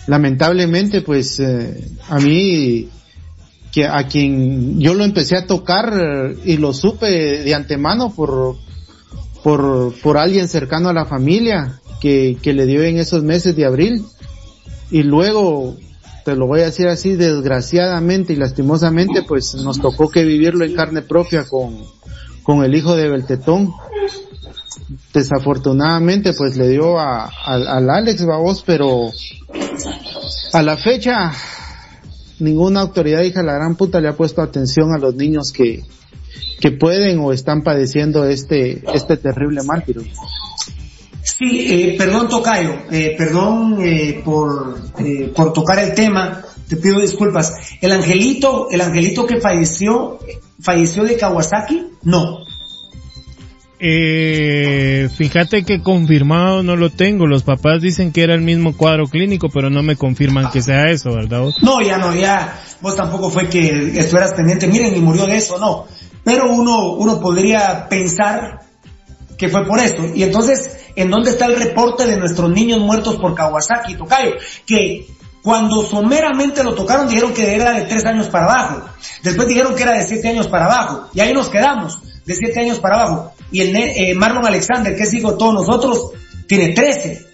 lamentablemente, 0.07 1.01
pues 1.01 1.39
eh, 1.39 1.81
a 2.09 2.19
mí, 2.19 2.89
que 3.71 3.87
a 3.87 4.05
quien 4.09 4.81
yo 4.81 4.93
lo 4.95 5.05
empecé 5.05 5.37
a 5.37 5.47
tocar 5.47 5.93
eh, 5.93 6.37
y 6.43 6.57
lo 6.57 6.73
supe 6.73 7.05
de 7.07 7.55
antemano 7.55 8.13
por, 8.13 8.57
por, 9.41 9.93
por 10.01 10.17
alguien 10.17 10.49
cercano 10.49 10.89
a 10.89 10.93
la 10.93 11.05
familia 11.05 11.79
que, 12.01 12.37
que 12.41 12.51
le 12.51 12.65
dio 12.65 12.83
en 12.83 12.97
esos 12.97 13.23
meses 13.23 13.55
de 13.55 13.65
abril. 13.65 14.03
Y 14.91 15.03
luego 15.03 15.77
te 16.25 16.35
lo 16.35 16.47
voy 16.47 16.59
a 16.59 16.65
decir 16.65 16.89
así, 16.89 17.15
desgraciadamente 17.15 18.33
y 18.33 18.35
lastimosamente, 18.35 19.23
pues 19.23 19.55
nos 19.55 19.79
tocó 19.79 20.09
que 20.09 20.25
vivirlo 20.25 20.65
en 20.65 20.75
carne 20.75 21.01
propia 21.01 21.45
con, 21.45 21.77
con 22.43 22.63
el 22.63 22.75
hijo 22.75 22.95
de 22.95 23.09
Beltetón. 23.09 23.73
Desafortunadamente, 25.13 26.33
pues 26.33 26.55
le 26.57 26.69
dio 26.69 26.97
a, 26.97 27.29
al 27.45 27.89
Alex 27.89 28.25
Babos, 28.25 28.63
pero 28.65 29.11
a 30.53 30.61
la 30.61 30.77
fecha 30.77 31.33
ninguna 32.41 32.81
autoridad, 32.81 33.21
hija 33.21 33.43
la 33.43 33.53
gran 33.53 33.75
puta, 33.75 34.01
le 34.01 34.09
ha 34.09 34.17
puesto 34.17 34.41
atención 34.41 34.93
a 34.93 34.97
los 34.97 35.15
niños 35.15 35.51
que, 35.51 35.83
que 36.59 36.71
pueden 36.71 37.19
o 37.19 37.31
están 37.31 37.61
padeciendo 37.61 38.25
este, 38.25 38.83
este 38.93 39.17
terrible 39.17 39.63
mal, 39.63 39.83
Sí, 41.23 41.67
eh, 41.69 41.95
perdón 41.99 42.27
Tocayo, 42.27 42.73
eh, 42.91 43.13
perdón 43.15 43.77
eh, 43.79 44.21
por, 44.25 44.79
eh, 44.97 45.31
por 45.35 45.53
tocar 45.53 45.77
el 45.77 45.93
tema, 45.93 46.43
te 46.67 46.77
pido 46.77 46.99
disculpas. 46.99 47.53
El 47.79 47.91
angelito, 47.91 48.69
el 48.71 48.81
angelito 48.81 49.27
que 49.27 49.39
falleció, 49.39 50.17
falleció 50.59 51.03
de 51.03 51.17
Kawasaki, 51.17 51.90
no. 52.03 52.45
Eh, 53.83 55.09
fíjate 55.15 55.63
que 55.63 55.81
confirmado 55.81 56.61
no 56.61 56.75
lo 56.75 56.91
tengo. 56.91 57.25
Los 57.25 57.41
papás 57.41 57.81
dicen 57.81 58.11
que 58.11 58.21
era 58.21 58.35
el 58.35 58.41
mismo 58.41 58.77
cuadro 58.77 59.07
clínico, 59.07 59.49
pero 59.49 59.71
no 59.71 59.81
me 59.81 59.95
confirman 59.95 60.51
que 60.51 60.61
sea 60.61 60.91
eso, 60.91 61.11
¿verdad? 61.13 61.45
No, 61.63 61.81
ya 61.81 61.97
no, 61.97 62.13
ya. 62.15 62.61
Vos 62.81 62.95
tampoco 62.95 63.31
fue 63.31 63.49
que 63.49 63.99
estuvieras 63.99 64.33
pendiente. 64.33 64.67
Miren, 64.67 64.95
y 64.95 64.99
murió 64.99 65.25
de 65.25 65.37
eso, 65.37 65.57
no. 65.57 65.87
Pero 66.23 66.51
uno, 66.51 66.93
uno 66.93 67.19
podría 67.19 67.89
pensar 67.89 68.59
que 69.35 69.49
fue 69.49 69.65
por 69.65 69.79
eso. 69.79 70.05
Y 70.13 70.21
entonces, 70.21 70.91
¿en 70.95 71.09
dónde 71.09 71.31
está 71.31 71.47
el 71.47 71.55
reporte 71.55 72.05
de 72.05 72.17
nuestros 72.17 72.51
niños 72.51 72.79
muertos 72.79 73.15
por 73.15 73.33
Kawasaki, 73.33 73.95
Tocayo? 73.95 74.33
Que 74.67 75.07
cuando 75.41 75.83
someramente 75.83 76.63
lo 76.63 76.75
tocaron 76.75 77.07
dijeron 77.07 77.33
que 77.33 77.55
era 77.55 77.73
de 77.73 77.81
tres 77.83 78.05
años 78.05 78.27
para 78.27 78.45
abajo. 78.45 78.89
Después 79.23 79.47
dijeron 79.47 79.75
que 79.75 79.83
era 79.83 79.93
de 79.93 80.03
siete 80.03 80.29
años 80.29 80.47
para 80.47 80.65
abajo. 80.65 81.09
Y 81.13 81.19
ahí 81.19 81.33
nos 81.33 81.49
quedamos, 81.49 81.99
de 82.25 82.35
siete 82.35 82.59
años 82.59 82.79
para 82.79 83.01
abajo. 83.01 83.33
Y 83.51 83.61
el 83.61 83.75
eh, 83.75 84.13
Marlon 84.15 84.45
Alexander, 84.45 84.95
que 84.95 85.03
es 85.03 85.13
hijo 85.13 85.31
de 85.31 85.37
todos 85.37 85.53
nosotros, 85.53 86.11
tiene 86.47 86.73
trece. 86.73 87.25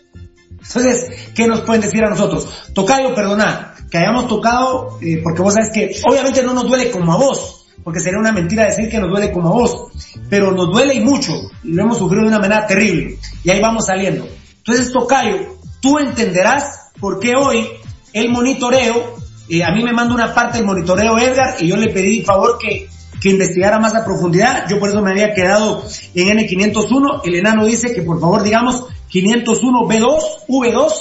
Entonces, 0.51 1.09
¿qué 1.33 1.47
nos 1.47 1.61
pueden 1.61 1.81
decir 1.81 2.03
a 2.03 2.09
nosotros? 2.09 2.47
Tocayo, 2.73 3.13
perdona, 3.13 3.73
que 3.89 3.97
hayamos 3.97 4.27
tocado, 4.27 4.97
eh, 5.01 5.21
porque 5.23 5.41
vos 5.41 5.53
sabes 5.53 5.71
que 5.73 5.95
obviamente 6.09 6.43
no 6.43 6.53
nos 6.53 6.67
duele 6.67 6.91
como 6.91 7.13
a 7.13 7.17
vos, 7.17 7.67
porque 7.83 7.99
sería 7.99 8.19
una 8.19 8.31
mentira 8.31 8.65
decir 8.65 8.89
que 8.89 8.99
nos 8.99 9.09
duele 9.09 9.31
como 9.31 9.49
a 9.49 9.53
vos, 9.53 9.91
pero 10.29 10.51
nos 10.51 10.69
duele 10.71 10.93
y 10.93 10.99
mucho, 10.99 11.33
y 11.63 11.71
lo 11.71 11.83
hemos 11.83 11.97
sufrido 11.97 12.23
de 12.23 12.29
una 12.29 12.39
manera 12.39 12.67
terrible, 12.67 13.17
y 13.43 13.49
ahí 13.49 13.61
vamos 13.61 13.85
saliendo. 13.85 14.27
Entonces, 14.57 14.91
Tocayo, 14.91 15.57
tú 15.81 15.99
entenderás 15.99 16.91
por 16.99 17.19
qué 17.19 17.33
hoy 17.37 17.69
el 18.18 18.30
monitoreo, 18.30 19.15
eh, 19.49 19.63
a 19.63 19.72
mí 19.72 19.84
me 19.84 19.93
manda 19.93 20.13
una 20.13 20.34
parte 20.34 20.57
del 20.57 20.68
monitoreo 20.68 21.18
Edgar, 21.18 21.55
y 21.59 21.68
yo 21.68 21.78
le 21.78 21.91
pedí 21.91 22.24
favor 22.24 22.57
que, 22.57 22.89
que 23.22 23.30
investigara 23.30 23.80
más 23.80 23.95
a 23.95 24.03
profundidad, 24.03 24.65
yo 24.70 24.80
por 24.80 24.89
eso 24.89 25.01
me 25.01 25.11
había 25.11 25.34
quedado 25.34 25.84
en 26.13 26.38
N501, 26.38 27.22
el 27.26 27.36
enano 27.36 27.65
dice 27.65 27.93
que 27.93 28.01
por 28.01 28.20
favor 28.20 28.43
digamos 28.43 28.86
501 29.09 29.80
B2, 29.88 30.20
V2, 30.47 30.91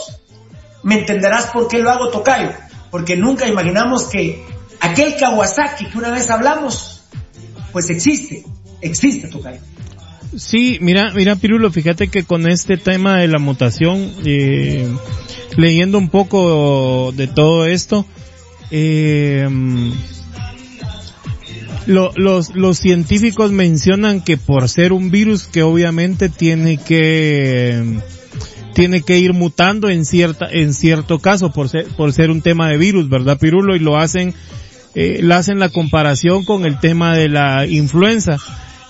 me 0.83 1.01
entenderás 1.01 1.47
por 1.47 1.69
qué 1.69 1.79
lo 1.79 1.91
hago 1.91 2.11
Tocayo, 2.11 2.51
porque 2.91 3.17
nunca 3.17 3.49
imaginamos 3.49 4.05
que 4.05 4.45
aquel 4.81 5.17
Kawasaki 5.17 5.87
que 5.87 5.99
una 5.99 6.11
vez 6.11 6.31
hablamos, 6.31 7.03
pues 7.73 7.91
existe, 7.91 8.45
existe 8.81 9.29
Tocayo. 9.29 9.61
Sí, 10.37 10.79
mira, 10.81 11.13
mira 11.15 11.37
Pirulo, 11.37 11.71
fíjate 11.71 12.09
que 12.09 12.25
con 12.25 12.47
este 12.49 12.77
tema 12.77 13.19
de 13.19 13.29
la 13.29 13.39
mutación, 13.39 14.13
eh, 14.25 14.87
leyendo 15.57 15.97
un 15.99 16.09
poco 16.11 17.13
de 17.17 17.27
todo 17.27 17.67
esto, 17.67 18.05
eh, 18.71 19.49
lo- 21.87 22.13
los, 22.17 22.55
los 22.55 22.79
científicos 22.79 23.53
mencionan 23.53 24.21
que 24.21 24.37
por 24.37 24.69
ser 24.69 24.93
un 24.93 25.11
virus 25.11 25.45
que 25.45 25.63
obviamente 25.63 26.29
tiene 26.29 26.77
que 26.79 28.01
tiene 28.75 29.01
que 29.03 29.19
ir 29.19 29.33
mutando 29.33 29.89
en 29.89 30.05
cierta 30.05 30.49
en 30.51 30.75
cierto 30.75 31.19
caso 31.21 31.51
por 31.53 31.69
ser 31.71 31.87
por 31.97 32.13
ser 32.13 32.31
un 32.31 32.43
tema 32.43 32.69
de 32.69 32.77
virus, 32.77 33.09
¿verdad, 33.09 33.39
Pirulo? 33.39 33.75
Y 33.75 33.79
lo 33.79 33.97
hacen 33.99 34.35
eh, 34.95 35.21
le 35.23 35.35
hacen 35.35 35.59
la 35.61 35.69
comparación 35.71 36.45
con 36.45 36.65
el 36.67 36.79
tema 36.81 37.17
de 37.17 37.29
la 37.29 37.67
influenza 37.67 38.37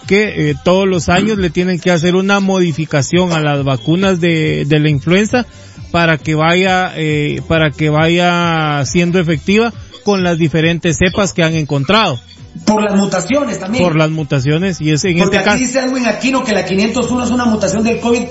que 0.07 0.51
eh, 0.51 0.55
todos 0.65 0.87
los 0.87 1.09
años 1.09 1.39
le 1.39 1.51
tienen 1.51 1.79
que 1.81 1.91
hacer 1.91 2.15
una 2.15 2.41
modificación 2.41 3.33
a 3.33 3.41
las 3.41 3.65
vacunas 3.65 4.21
de, 4.21 4.65
de 4.67 4.81
la 4.81 4.89
influenza 4.91 5.47
para 5.91 6.19
que 6.19 6.35
vaya 6.35 6.93
eh, 6.97 7.41
para 7.49 7.71
que 7.71 7.91
vaya 7.91 8.85
siendo 8.87 9.19
efectiva 9.21 9.73
con 10.05 10.23
las 10.23 10.39
diferentes 10.39 10.97
cepas 10.99 11.33
que 11.33 11.43
han 11.43 11.55
encontrado 11.55 12.19
Por 12.65 12.83
las 12.83 12.95
mutaciones 12.99 13.59
también. 13.61 13.85
por 13.85 13.97
las 13.97 14.11
mutaciones 14.11 14.81
y 14.81 14.91
es 14.93 15.05
en 15.05 15.19
Porque 15.19 15.37
este 15.37 15.39
aquí 15.39 15.45
caso 15.45 15.59
dice 15.59 15.81
Edwin 15.81 16.07
Aquino 16.07 16.45
que 16.45 16.53
la 16.53 16.65
501 16.65 17.25
es 17.25 17.31
una 17.31 17.45
mutación 17.47 17.83
del 17.85 18.01
COVID 18.01 18.23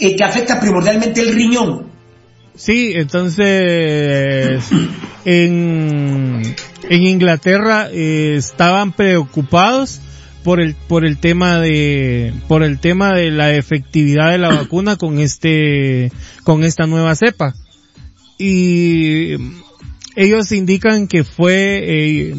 eh, 0.00 0.16
que 0.16 0.24
afecta 0.24 0.60
primordialmente 0.60 1.20
el 1.22 1.34
riñón. 1.34 1.86
Sí, 2.54 2.92
entonces 2.94 4.64
en, 5.24 6.54
en 6.88 7.02
Inglaterra 7.02 7.88
eh, 7.92 8.34
estaban 8.36 8.92
preocupados 8.92 10.00
por 10.46 10.60
el 10.60 10.76
por 10.76 11.04
el 11.04 11.18
tema 11.18 11.58
de 11.58 12.32
por 12.46 12.62
el 12.62 12.78
tema 12.78 13.12
de 13.12 13.32
la 13.32 13.52
efectividad 13.52 14.30
de 14.30 14.38
la 14.38 14.48
vacuna 14.54 14.94
con 14.94 15.18
este 15.18 16.12
con 16.44 16.62
esta 16.62 16.86
nueva 16.86 17.16
cepa. 17.16 17.52
Y 18.38 19.32
ellos 20.14 20.52
indican 20.52 21.08
que 21.08 21.24
fue 21.24 21.80
eh, 21.82 22.34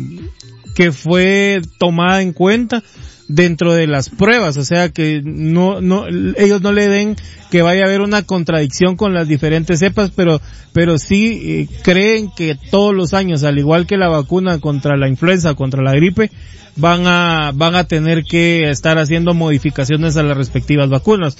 que 0.74 0.94
fue 0.94 1.62
tomada 1.80 2.22
en 2.22 2.32
cuenta 2.32 2.82
dentro 3.28 3.74
de 3.74 3.88
las 3.88 4.10
pruebas, 4.10 4.58
o 4.58 4.64
sea 4.64 4.90
que 4.90 5.22
no, 5.24 5.82
no, 5.82 6.06
ellos 6.38 6.62
no 6.62 6.72
le 6.72 6.88
den 6.88 7.16
que 7.52 7.62
vaya 7.62 7.84
a 7.84 7.88
haber 7.88 8.02
una 8.02 8.24
contradicción 8.24 8.96
con 8.96 9.14
las 9.14 9.28
diferentes 9.28 9.80
cepas, 9.80 10.12
pero, 10.16 10.42
pero 10.74 10.98
sí 10.98 11.42
eh, 11.44 11.68
creen 11.84 12.30
que 12.36 12.58
todos 12.72 12.94
los 12.94 13.14
años, 13.14 13.44
al 13.44 13.58
igual 13.58 13.86
que 13.86 13.98
la 13.98 14.08
vacuna 14.08 14.60
contra 14.60 14.98
la 14.98 15.08
influenza, 15.08 15.56
contra 15.56 15.82
la 15.82 15.94
gripe, 15.94 16.32
van 16.76 17.08
a, 17.08 17.52
van 17.54 17.76
a 17.76 17.86
tener 17.86 18.24
que 18.24 18.70
estar 18.70 18.98
haciendo 18.98 19.34
modificaciones 19.34 20.16
a 20.18 20.24
las 20.24 20.38
respectivas 20.38 20.90
vacunas. 20.90 21.38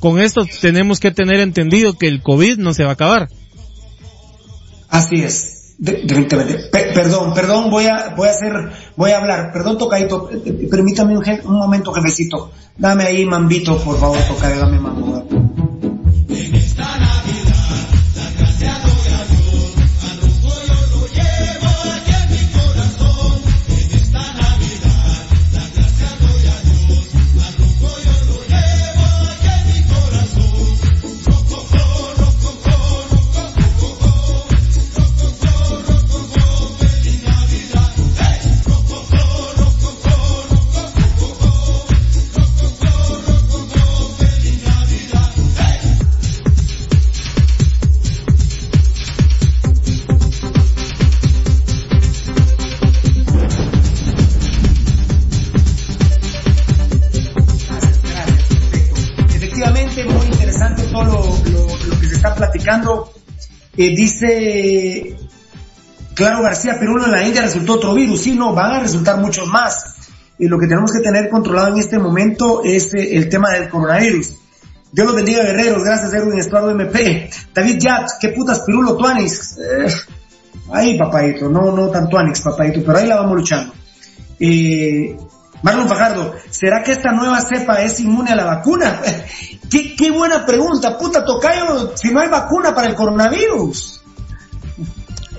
Con 0.00 0.20
esto 0.20 0.42
tenemos 0.60 1.00
que 1.00 1.10
tener 1.10 1.40
entendido 1.40 1.96
que 1.96 2.08
el 2.08 2.22
COVID 2.22 2.58
no 2.58 2.74
se 2.74 2.84
va 2.84 2.90
a 2.90 2.94
acabar. 2.94 3.28
Así 4.88 5.22
es. 5.22 5.55
De-. 5.78 6.68
Pe- 6.72 6.92
perdón, 6.94 7.34
perdón, 7.34 7.70
voy 7.70 7.86
a, 7.86 8.14
voy 8.16 8.28
a 8.28 8.30
hacer, 8.30 8.52
voy 8.96 9.10
a 9.10 9.18
hablar. 9.18 9.52
Perdón, 9.52 9.78
tocadito, 9.78 10.30
eh, 10.32 10.42
eh, 10.44 10.68
permítame 10.70 11.16
un, 11.16 11.24
un 11.44 11.56
momento, 11.58 11.92
jefecito. 11.92 12.50
Dame 12.76 13.04
ahí, 13.04 13.24
mambito, 13.24 13.78
por 13.78 13.98
favor, 13.98 14.18
tocayo, 14.28 14.58
dame 14.58 14.78
mambo. 14.80 15.24
Eh, 63.76 63.94
dice 63.94 65.16
Claro 66.16 66.42
García, 66.42 66.78
Perú 66.80 66.98
en 67.04 67.10
la 67.10 67.26
India 67.26 67.42
resultó 67.42 67.74
otro 67.74 67.94
virus. 67.94 68.22
Sí, 68.22 68.34
no, 68.34 68.54
van 68.54 68.72
a 68.72 68.80
resultar 68.80 69.18
muchos 69.18 69.48
más. 69.48 69.96
Y 70.38 70.48
lo 70.48 70.58
que 70.58 70.66
tenemos 70.66 70.90
que 70.90 71.00
tener 71.00 71.28
controlado 71.28 71.68
en 71.68 71.78
este 71.78 71.98
momento 71.98 72.62
es 72.64 72.94
eh, 72.94 73.16
el 73.16 73.28
tema 73.28 73.50
del 73.50 73.68
coronavirus. 73.68 74.32
Dios 74.92 75.06
los 75.06 75.14
bendiga, 75.14 75.42
guerreros. 75.42 75.84
Gracias, 75.84 76.14
Erwin 76.14 76.38
Estuardo 76.38 76.70
MP. 76.70 77.28
David 77.52 77.78
Yats, 77.78 78.16
qué 78.18 78.30
putas 78.30 78.60
pirulo, 78.60 78.96
tuanis. 78.96 79.58
Eh, 79.58 79.92
ahí, 80.72 80.96
papadito. 80.96 81.50
No, 81.50 81.70
no 81.70 81.90
tan 81.90 82.08
tuanis, 82.08 82.40
papadito, 82.40 82.82
pero 82.82 82.96
ahí 82.96 83.06
la 83.06 83.16
vamos 83.16 83.36
luchando. 83.36 83.74
Eh, 84.40 85.14
Marlon 85.66 85.88
Fajardo, 85.88 86.32
¿será 86.48 86.84
que 86.84 86.92
esta 86.92 87.10
nueva 87.10 87.40
cepa 87.40 87.82
es 87.82 87.98
inmune 87.98 88.30
a 88.30 88.36
la 88.36 88.44
vacuna? 88.44 89.00
qué, 89.70 89.96
qué 89.96 90.12
buena 90.12 90.46
pregunta, 90.46 90.96
puta 90.96 91.24
tocayo, 91.24 91.92
si 91.96 92.12
no 92.12 92.20
hay 92.20 92.28
vacuna 92.28 92.72
para 92.72 92.86
el 92.86 92.94
coronavirus. 92.94 94.00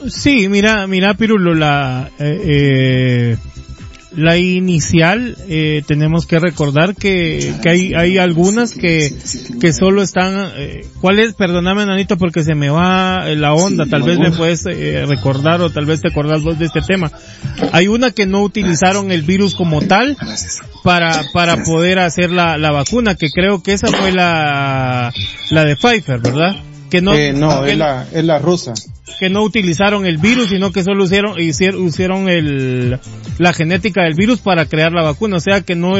Sí, 0.10 0.50
mira, 0.50 0.86
mira 0.86 1.14
Pirulo, 1.14 1.54
la, 1.54 2.12
eh, 2.20 2.42
eh, 2.44 3.38
la 4.16 4.38
inicial, 4.38 5.36
eh, 5.50 5.84
tenemos 5.86 6.26
que 6.26 6.40
recordar 6.40 6.96
que, 6.96 7.54
que 7.62 7.70
hay, 7.70 7.94
hay 7.94 8.18
algunas 8.18 8.74
que, 8.74 9.14
que 9.60 9.74
solo 9.74 10.02
están, 10.02 10.52
eh, 10.56 10.86
¿cuál 11.02 11.20
es? 11.20 11.34
Perdóname 11.34 11.86
Nanito 11.86 12.18
porque 12.18 12.44
se 12.44 12.56
me 12.56 12.70
va 12.70 13.26
la 13.36 13.54
onda, 13.54 13.86
tal 13.86 14.04
vez 14.04 14.18
me 14.18 14.32
puedes 14.32 14.66
eh, 14.66 15.06
recordar 15.06 15.62
o 15.62 15.70
tal 15.70 15.86
vez 15.86 16.02
te 16.02 16.08
acordás 16.08 16.42
vos 16.42 16.58
de 16.58 16.66
este 16.66 16.82
tema. 16.82 17.12
Hay 17.74 17.88
una 17.88 18.12
que 18.12 18.26
no 18.26 18.42
utilizaron 18.44 19.12
el 19.12 19.24
virus 19.24 19.56
como 19.56 19.82
tal 19.82 20.18
para, 20.84 21.24
para 21.34 21.64
poder 21.64 22.00
hacer 22.00 22.32
la, 22.32 22.58
la 22.58 22.72
vacuna, 22.72 23.16
que 23.16 23.30
creo 23.30 23.62
que 23.62 23.74
esa 23.74 23.88
fue 23.88 24.14
la, 24.14 25.12
la 25.50 25.66
de 25.66 25.76
Pfizer, 25.76 26.20
¿verdad? 26.20 26.56
Que 26.90 27.02
no, 27.02 27.14
Eh, 27.14 27.34
no, 27.34 27.64
que- 27.64 27.72
es 27.72 27.78
la, 27.78 28.08
es 28.14 28.24
la 28.24 28.40
rusa. 28.40 28.74
que 29.20 29.30
no 29.30 29.42
utilizaron 29.42 30.06
el 30.06 30.18
virus, 30.18 30.50
sino 30.50 30.72
que 30.72 30.84
solo 30.84 31.06
hicieron, 31.06 31.40
hicieron, 31.40 32.30
el, 32.30 33.00
la 33.40 33.52
genética 33.54 34.04
del 34.04 34.14
virus 34.14 34.40
para 34.40 34.66
crear 34.66 34.92
la 34.92 35.02
vacuna. 35.02 35.38
O 35.38 35.40
sea 35.40 35.62
que 35.62 35.76
no, 35.76 35.96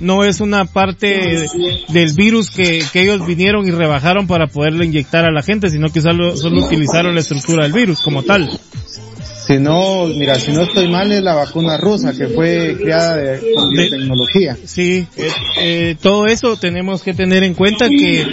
no 0.00 0.24
es 0.24 0.40
una 0.40 0.64
parte 0.64 1.48
del 1.88 2.12
virus 2.14 2.50
que, 2.50 2.82
que 2.92 3.02
ellos 3.02 3.26
vinieron 3.26 3.66
y 3.66 3.72
rebajaron 3.72 4.26
para 4.26 4.46
poderlo 4.46 4.84
inyectar 4.84 5.24
a 5.26 5.30
la 5.32 5.42
gente, 5.42 5.68
sino 5.70 5.90
que 5.90 6.00
solo, 6.00 6.36
solo 6.36 6.64
utilizaron 6.64 7.14
la 7.14 7.20
estructura 7.20 7.64
del 7.64 7.72
virus 7.72 8.00
como 8.00 8.22
tal. 8.22 8.48
Si 9.52 9.58
no, 9.58 10.06
mira, 10.06 10.36
si 10.36 10.52
no 10.52 10.62
estoy 10.62 10.88
mal, 10.88 11.12
es 11.12 11.22
la 11.22 11.34
vacuna 11.34 11.76
rusa 11.76 12.12
que 12.16 12.28
fue 12.28 12.76
creada 12.80 13.16
de, 13.16 13.40
con 13.54 13.74
De- 13.74 13.82
biotecnología. 13.82 14.56
Sí, 14.64 15.06
eh, 15.16 15.28
eh, 15.58 15.96
todo 16.00 16.26
eso 16.26 16.56
tenemos 16.56 17.02
que 17.02 17.12
tener 17.12 17.42
en 17.42 17.52
cuenta 17.54 17.88
que, 17.90 18.26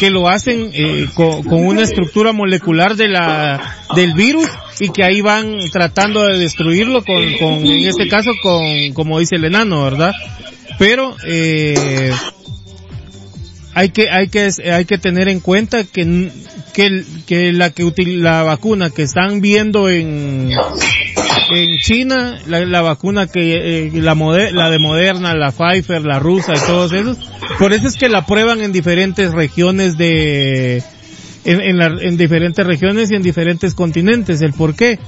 que 0.00 0.10
lo 0.10 0.28
hacen 0.28 0.70
eh, 0.72 1.06
co- 1.14 1.42
con, 1.44 1.64
una 1.64 1.82
estructura 1.82 2.32
molecular 2.32 2.96
de 2.96 3.08
la, 3.08 3.76
del 3.94 4.14
virus 4.14 4.48
y 4.80 4.88
que 4.88 5.04
ahí 5.04 5.20
van 5.20 5.56
tratando 5.70 6.24
de 6.24 6.38
destruirlo 6.38 7.04
con, 7.04 7.22
con 7.38 7.64
en 7.64 7.86
este 7.86 8.08
caso 8.08 8.30
con, 8.42 8.92
como 8.94 9.20
dice 9.20 9.36
el 9.36 9.44
enano, 9.44 9.84
¿verdad? 9.84 10.12
Pero, 10.78 11.14
eh, 11.24 12.10
hay 13.74 13.90
que 13.90 14.10
hay 14.10 14.28
que 14.28 14.48
hay 14.72 14.84
que 14.84 14.98
tener 14.98 15.28
en 15.28 15.40
cuenta 15.40 15.84
que 15.84 16.30
que, 16.72 17.04
que 17.26 17.52
la 17.52 17.70
que 17.70 17.90
la 18.06 18.42
vacuna 18.42 18.90
que 18.90 19.02
están 19.02 19.40
viendo 19.40 19.88
en 19.88 20.50
en 21.50 21.78
China 21.78 22.38
la, 22.46 22.82
vacuna 22.82 23.26
que 23.26 23.86
eh, 23.86 23.90
la 23.94 24.14
la 24.14 24.70
de 24.70 24.78
Moderna 24.78 25.34
la 25.34 25.50
Pfizer 25.50 26.02
la 26.02 26.18
rusa 26.18 26.52
y 26.54 26.66
todos 26.66 26.92
esos 26.92 27.18
por 27.58 27.72
eso 27.72 27.88
es 27.88 27.96
que 27.96 28.08
la 28.08 28.26
prueban 28.26 28.62
en 28.62 28.72
diferentes 28.72 29.32
regiones 29.32 29.96
de 29.98 30.82
en, 31.44 31.60
en, 31.60 31.82
en 31.82 32.16
diferentes 32.16 32.66
regiones 32.66 33.10
y 33.10 33.16
en 33.16 33.22
diferentes 33.22 33.74
continentes. 33.74 34.40
El 34.40 34.54
por 34.54 34.74
qué 34.74 34.98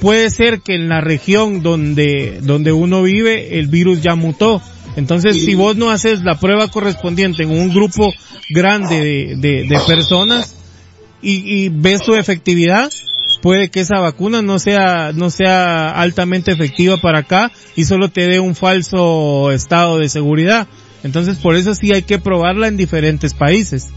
puede 0.00 0.28
ser 0.30 0.60
que 0.60 0.74
en 0.74 0.88
la 0.88 1.00
región 1.00 1.62
donde 1.62 2.40
donde 2.42 2.72
uno 2.72 3.02
vive 3.02 3.58
el 3.58 3.68
virus 3.68 4.02
ya 4.02 4.16
mutó 4.16 4.60
entonces, 4.96 5.44
si 5.44 5.54
vos 5.54 5.76
no 5.76 5.90
haces 5.90 6.22
la 6.22 6.38
prueba 6.38 6.68
correspondiente 6.68 7.42
en 7.42 7.50
un 7.50 7.70
grupo 7.70 8.12
grande 8.50 9.36
de, 9.36 9.66
de, 9.66 9.80
personas 9.86 10.54
y, 11.20 11.64
y, 11.64 11.68
ves 11.68 12.02
su 12.04 12.14
efectividad, 12.14 12.92
puede 13.42 13.70
que 13.70 13.80
esa 13.80 13.98
vacuna 13.98 14.40
no 14.40 14.58
sea, 14.58 15.12
no 15.12 15.30
sea 15.30 15.90
altamente 15.90 16.52
efectiva 16.52 16.96
para 16.98 17.20
acá 17.20 17.50
y 17.74 17.84
solo 17.84 18.08
te 18.08 18.28
dé 18.28 18.38
un 18.38 18.54
falso 18.54 19.50
estado 19.50 19.98
de 19.98 20.08
seguridad. 20.08 20.68
Entonces, 21.02 21.38
por 21.38 21.56
eso 21.56 21.74
sí 21.74 21.92
hay 21.92 22.02
que 22.02 22.18
probarla 22.18 22.68
en 22.68 22.76
diferentes 22.76 23.34
países. 23.34 23.88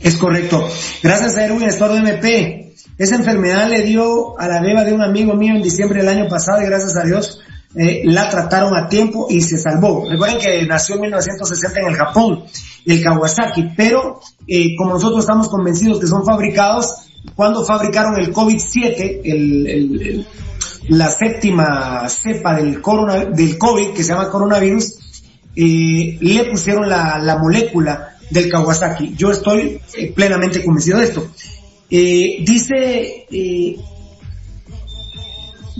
Es 0.00 0.16
correcto. 0.16 0.66
Gracias 1.02 1.36
a 1.36 1.44
Erwin 1.44 1.68
Estordo 1.68 1.98
MP. 1.98 2.72
Esa 2.96 3.16
enfermedad 3.16 3.68
le 3.68 3.82
dio 3.82 4.38
a 4.38 4.46
la 4.46 4.62
beba 4.62 4.84
de 4.84 4.92
un 4.92 5.02
amigo 5.02 5.34
mío 5.34 5.54
en 5.54 5.62
diciembre 5.62 6.00
del 6.00 6.08
año 6.08 6.28
pasado 6.28 6.62
y 6.62 6.66
gracias 6.66 6.96
a 6.96 7.04
Dios 7.04 7.40
eh, 7.72 8.02
la 8.04 8.28
trataron 8.28 8.76
a 8.76 8.88
tiempo 8.88 9.28
y 9.30 9.40
se 9.42 9.56
salvó. 9.56 10.04
Recuerden 10.10 10.38
que 10.40 10.66
nació 10.66 10.96
en 10.96 11.02
1960 11.02 11.80
en 11.80 11.86
el 11.86 11.94
Japón, 11.94 12.44
el 12.84 13.00
Kawasaki, 13.00 13.68
pero 13.76 14.20
eh, 14.48 14.74
como 14.76 14.94
nosotros 14.94 15.20
estamos 15.20 15.48
convencidos 15.48 16.00
que 16.00 16.08
son 16.08 16.24
fabricados, 16.24 16.96
cuando 17.36 17.64
fabricaron 17.64 18.18
el 18.18 18.34
COVID-7, 18.34 19.20
el, 19.22 20.26
la 20.88 21.08
séptima 21.10 22.08
cepa 22.08 22.56
del, 22.56 22.80
COVID, 22.80 23.90
que 23.94 24.02
se 24.02 24.12
llama 24.14 24.30
coronavirus, 24.30 24.94
eh, 25.54 26.18
le 26.20 26.44
pusieron 26.50 26.88
la, 26.88 27.18
la, 27.18 27.38
molécula 27.38 28.16
del 28.30 28.50
Kawasaki. 28.50 29.14
Yo 29.16 29.30
estoy 29.30 29.80
plenamente 30.16 30.64
convencido 30.64 30.98
de 30.98 31.04
esto. 31.04 31.28
dice 31.88 33.26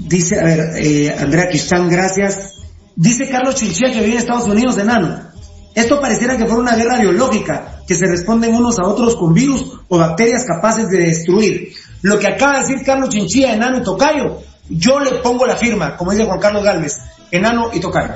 Dice, 0.09 0.41
a 0.41 0.45
ver, 0.45 0.73
eh, 0.77 1.15
Andrea 1.19 1.49
Quistán, 1.49 1.89
gracias. 1.89 2.55
Dice 2.97 3.29
Carlos 3.29 3.55
Chinchilla 3.55 3.93
que 3.93 4.01
vive 4.01 4.13
en 4.13 4.19
Estados 4.19 4.49
Unidos, 4.49 4.77
enano. 4.79 5.31
Esto 5.75 6.01
pareciera 6.01 6.37
que 6.37 6.47
fuera 6.47 6.63
una 6.63 6.75
guerra 6.75 6.99
biológica, 6.99 7.83
que 7.87 7.95
se 7.95 8.07
responden 8.07 8.55
unos 8.55 8.79
a 8.79 8.87
otros 8.87 9.17
con 9.17 9.33
virus 9.33 9.79
o 9.89 9.99
bacterias 9.99 10.45
capaces 10.45 10.89
de 10.89 10.99
destruir. 10.99 11.73
Lo 12.03 12.19
que 12.19 12.27
acaba 12.27 12.55
de 12.55 12.61
decir 12.61 12.85
Carlos 12.85 13.11
Chinchilla, 13.11 13.55
enano 13.55 13.79
y 13.79 13.83
tocayo, 13.83 14.43
yo 14.69 15.01
le 15.01 15.11
pongo 15.19 15.47
la 15.47 15.57
firma, 15.57 15.97
como 15.97 16.13
dice 16.13 16.25
Juan 16.25 16.41
Carlos 16.41 16.65
Galvez, 16.65 16.97
enano 17.31 17.71
y 17.73 17.81
tocayo. 17.81 18.15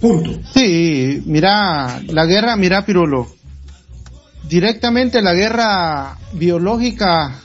Punto. 0.00 0.30
Sí, 0.52 1.22
mira, 1.26 2.00
la 2.06 2.26
guerra, 2.26 2.56
mira 2.56 2.84
Pirulo, 2.84 3.28
directamente 4.48 5.22
la 5.22 5.34
guerra 5.34 6.18
biológica 6.32 7.40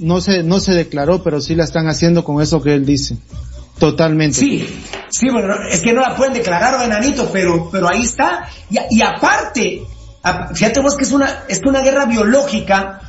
no 0.00 0.20
se, 0.20 0.42
no 0.42 0.60
se 0.60 0.72
declaró, 0.72 1.22
pero 1.22 1.40
sí 1.40 1.54
la 1.54 1.64
están 1.64 1.88
haciendo 1.88 2.24
con 2.24 2.42
eso 2.42 2.62
que 2.62 2.74
él 2.74 2.84
dice. 2.84 3.16
Totalmente. 3.78 4.38
Sí, 4.38 4.82
sí, 5.08 5.30
bueno, 5.30 5.54
es 5.70 5.80
que 5.80 5.92
no 5.92 6.02
la 6.02 6.14
pueden 6.14 6.34
declarar, 6.34 6.84
enanito, 6.84 7.30
pero, 7.32 7.70
pero 7.70 7.88
ahí 7.88 8.02
está. 8.02 8.48
Y, 8.68 9.00
aparte, 9.00 9.82
fíjate 10.54 10.80
vos 10.80 10.96
que 10.96 11.04
es 11.04 11.12
una, 11.12 11.44
es 11.48 11.60
una 11.64 11.80
guerra 11.80 12.04
biológica, 12.04 13.00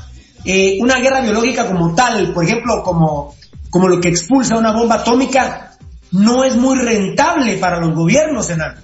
eh, 0.45 0.77
una 0.79 0.97
guerra 0.99 1.21
biológica 1.21 1.65
como 1.65 1.93
tal, 1.93 2.33
por 2.33 2.45
ejemplo, 2.45 2.83
como, 2.83 3.35
como 3.69 3.89
lo 3.89 3.99
que 3.99 4.09
expulsa 4.09 4.57
una 4.57 4.71
bomba 4.71 4.95
atómica, 4.95 5.77
no 6.11 6.43
es 6.43 6.55
muy 6.55 6.77
rentable 6.77 7.57
para 7.57 7.79
los 7.79 7.93
gobiernos, 7.93 8.49
enano. 8.49 8.79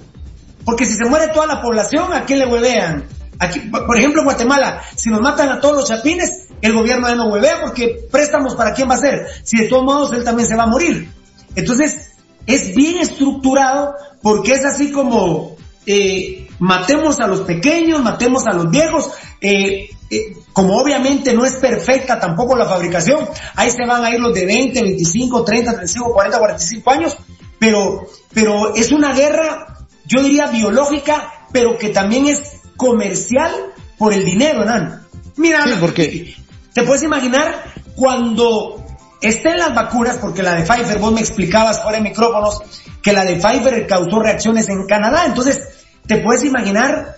Porque 0.65 0.85
si 0.85 0.95
se 0.95 1.05
muere 1.05 1.29
toda 1.29 1.47
la 1.47 1.61
población, 1.61 2.11
¿a 2.13 2.25
quién 2.25 2.39
le 2.39 2.47
huevean? 2.47 3.05
Aquí, 3.39 3.59
por 3.59 3.95
ejemplo, 3.97 4.21
en 4.21 4.25
Guatemala, 4.25 4.81
si 4.95 5.09
nos 5.09 5.21
matan 5.21 5.49
a 5.49 5.61
todos 5.61 5.77
los 5.77 5.87
chapines, 5.87 6.46
el 6.61 6.73
gobierno 6.73 7.07
ya 7.07 7.15
no 7.15 7.27
huevea 7.27 7.61
porque 7.61 8.07
préstamos 8.11 8.55
para 8.55 8.73
quién 8.73 8.89
va 8.89 8.95
a 8.95 8.99
ser. 8.99 9.27
Si 9.43 9.57
de 9.57 9.67
todos 9.67 9.83
modos 9.83 10.13
él 10.13 10.23
también 10.23 10.47
se 10.47 10.55
va 10.55 10.63
a 10.63 10.67
morir. 10.67 11.09
Entonces, 11.55 12.11
es 12.45 12.73
bien 12.75 12.99
estructurado 12.99 13.95
porque 14.21 14.53
es 14.53 14.65
así 14.65 14.91
como 14.91 15.55
eh, 15.85 16.47
matemos 16.59 17.19
a 17.19 17.27
los 17.27 17.41
pequeños, 17.41 18.01
matemos 18.01 18.45
a 18.47 18.53
los 18.53 18.69
viejos. 18.69 19.09
Eh, 19.41 19.89
eh, 20.09 20.37
como 20.53 20.77
obviamente 20.77 21.33
no 21.33 21.45
es 21.45 21.55
perfecta 21.55 22.19
tampoco 22.19 22.55
la 22.55 22.65
fabricación, 22.65 23.27
ahí 23.55 23.69
se 23.69 23.85
van 23.85 24.03
a 24.05 24.11
ir 24.11 24.19
los 24.19 24.33
de 24.33 24.45
20, 24.45 24.81
25, 24.81 25.43
30, 25.43 25.71
35, 25.71 26.13
40, 26.13 26.39
45 26.39 26.91
años, 26.91 27.17
pero, 27.59 28.07
pero 28.33 28.73
es 28.73 28.91
una 28.91 29.13
guerra, 29.13 29.77
yo 30.05 30.23
diría 30.23 30.47
biológica, 30.47 31.47
pero 31.51 31.77
que 31.77 31.89
también 31.89 32.27
es 32.27 32.61
comercial 32.77 33.51
por 33.97 34.13
el 34.13 34.23
dinero, 34.23 34.63
Nan. 34.63 35.05
Mira, 35.35 35.65
porque... 35.79 36.35
¿te 36.77 36.83
puedes 36.83 37.01
imaginar 37.01 37.63
cuando 37.95 38.85
estén 39.19 39.57
las 39.57 39.73
vacunas, 39.73 40.17
porque 40.17 40.43
la 40.43 40.53
de 40.53 40.61
Pfizer, 40.61 40.99
vos 40.99 41.11
me 41.11 41.21
explicabas 41.21 41.81
fuera 41.81 41.97
de 41.97 42.03
micrófonos, 42.03 42.61
que 43.01 43.13
la 43.13 43.25
de 43.25 43.37
Pfizer 43.37 43.87
causó 43.87 44.19
reacciones 44.19 44.69
en 44.69 44.85
Canadá, 44.85 45.25
entonces, 45.25 45.59
te 46.05 46.19
puedes 46.19 46.43
imaginar 46.43 47.15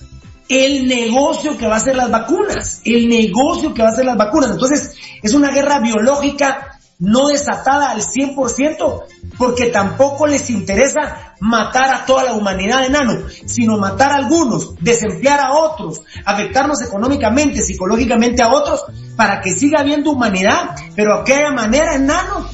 el 0.47 0.87
negocio 0.87 1.57
que 1.57 1.67
va 1.67 1.73
a 1.73 1.77
hacer 1.79 1.97
las 1.97 2.09
vacunas, 2.09 2.79
el 2.85 3.09
negocio 3.09 3.73
que 3.73 3.81
va 3.81 3.89
a 3.89 3.91
hacer 3.91 4.05
las 4.05 4.15
vacunas. 4.15 4.51
Entonces, 4.51 4.95
es 5.21 5.33
una 5.33 5.51
guerra 5.51 5.79
biológica 5.79 6.78
no 6.99 7.29
desatada 7.29 7.91
al 7.91 8.01
100%, 8.01 9.03
porque 9.37 9.67
tampoco 9.67 10.27
les 10.27 10.49
interesa 10.49 11.33
matar 11.39 11.93
a 11.93 12.05
toda 12.05 12.25
la 12.25 12.33
humanidad 12.33 12.85
enano, 12.85 13.23
sino 13.45 13.77
matar 13.77 14.11
a 14.11 14.17
algunos, 14.17 14.75
desemplear 14.81 15.39
a 15.39 15.53
otros, 15.53 16.01
afectarnos 16.25 16.81
económicamente, 16.81 17.61
psicológicamente 17.61 18.43
a 18.43 18.49
otros, 18.49 18.83
para 19.15 19.39
que 19.39 19.53
siga 19.53 19.79
habiendo 19.79 20.11
humanidad, 20.11 20.75
pero 20.95 21.15
a 21.15 21.23
qué 21.23 21.39
manera 21.55 21.95
enano 21.95 22.49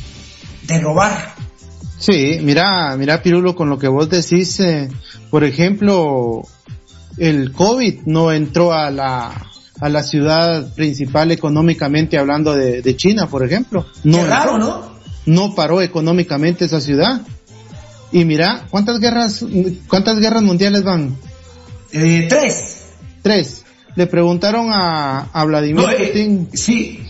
de 0.63 0.79
robar. 0.79 1.33
Sí, 1.97 2.37
mira, 2.41 2.95
mira 2.97 3.23
Pirulo, 3.23 3.55
con 3.55 3.69
lo 3.69 3.79
que 3.79 3.87
vos 3.87 4.09
decís, 4.09 4.59
eh, 4.59 4.89
por 5.31 5.43
ejemplo, 5.43 6.43
el 7.17 7.51
COVID 7.51 8.01
no 8.05 8.31
entró 8.31 8.73
a 8.73 8.91
la 8.91 9.31
a 9.79 9.89
la 9.89 10.03
ciudad 10.03 10.73
principal 10.73 11.31
económicamente 11.31 12.17
hablando 12.17 12.55
de, 12.55 12.95
China, 12.95 13.27
por 13.27 13.45
ejemplo. 13.45 13.85
No, 14.03 14.25
raro, 14.25 14.57
¿no? 14.57 14.95
No 15.25 15.55
paró 15.55 15.81
económicamente 15.81 16.65
esa 16.65 16.79
ciudad. 16.79 17.21
Y 18.11 18.25
mira, 18.25 18.65
¿cuántas 18.69 18.99
guerras, 18.99 19.43
cuántas 19.87 20.19
guerras 20.19 20.43
mundiales 20.43 20.83
van? 20.83 21.17
Eh, 21.91 22.27
tres. 22.29 22.85
Tres. 23.21 23.65
Le 23.95 24.07
preguntaron 24.07 24.71
a, 24.71 25.29
a 25.31 25.43
Vladimir 25.45 25.85
eh, 25.97 26.07
Putin. 26.07 26.49
sí. 26.53 27.01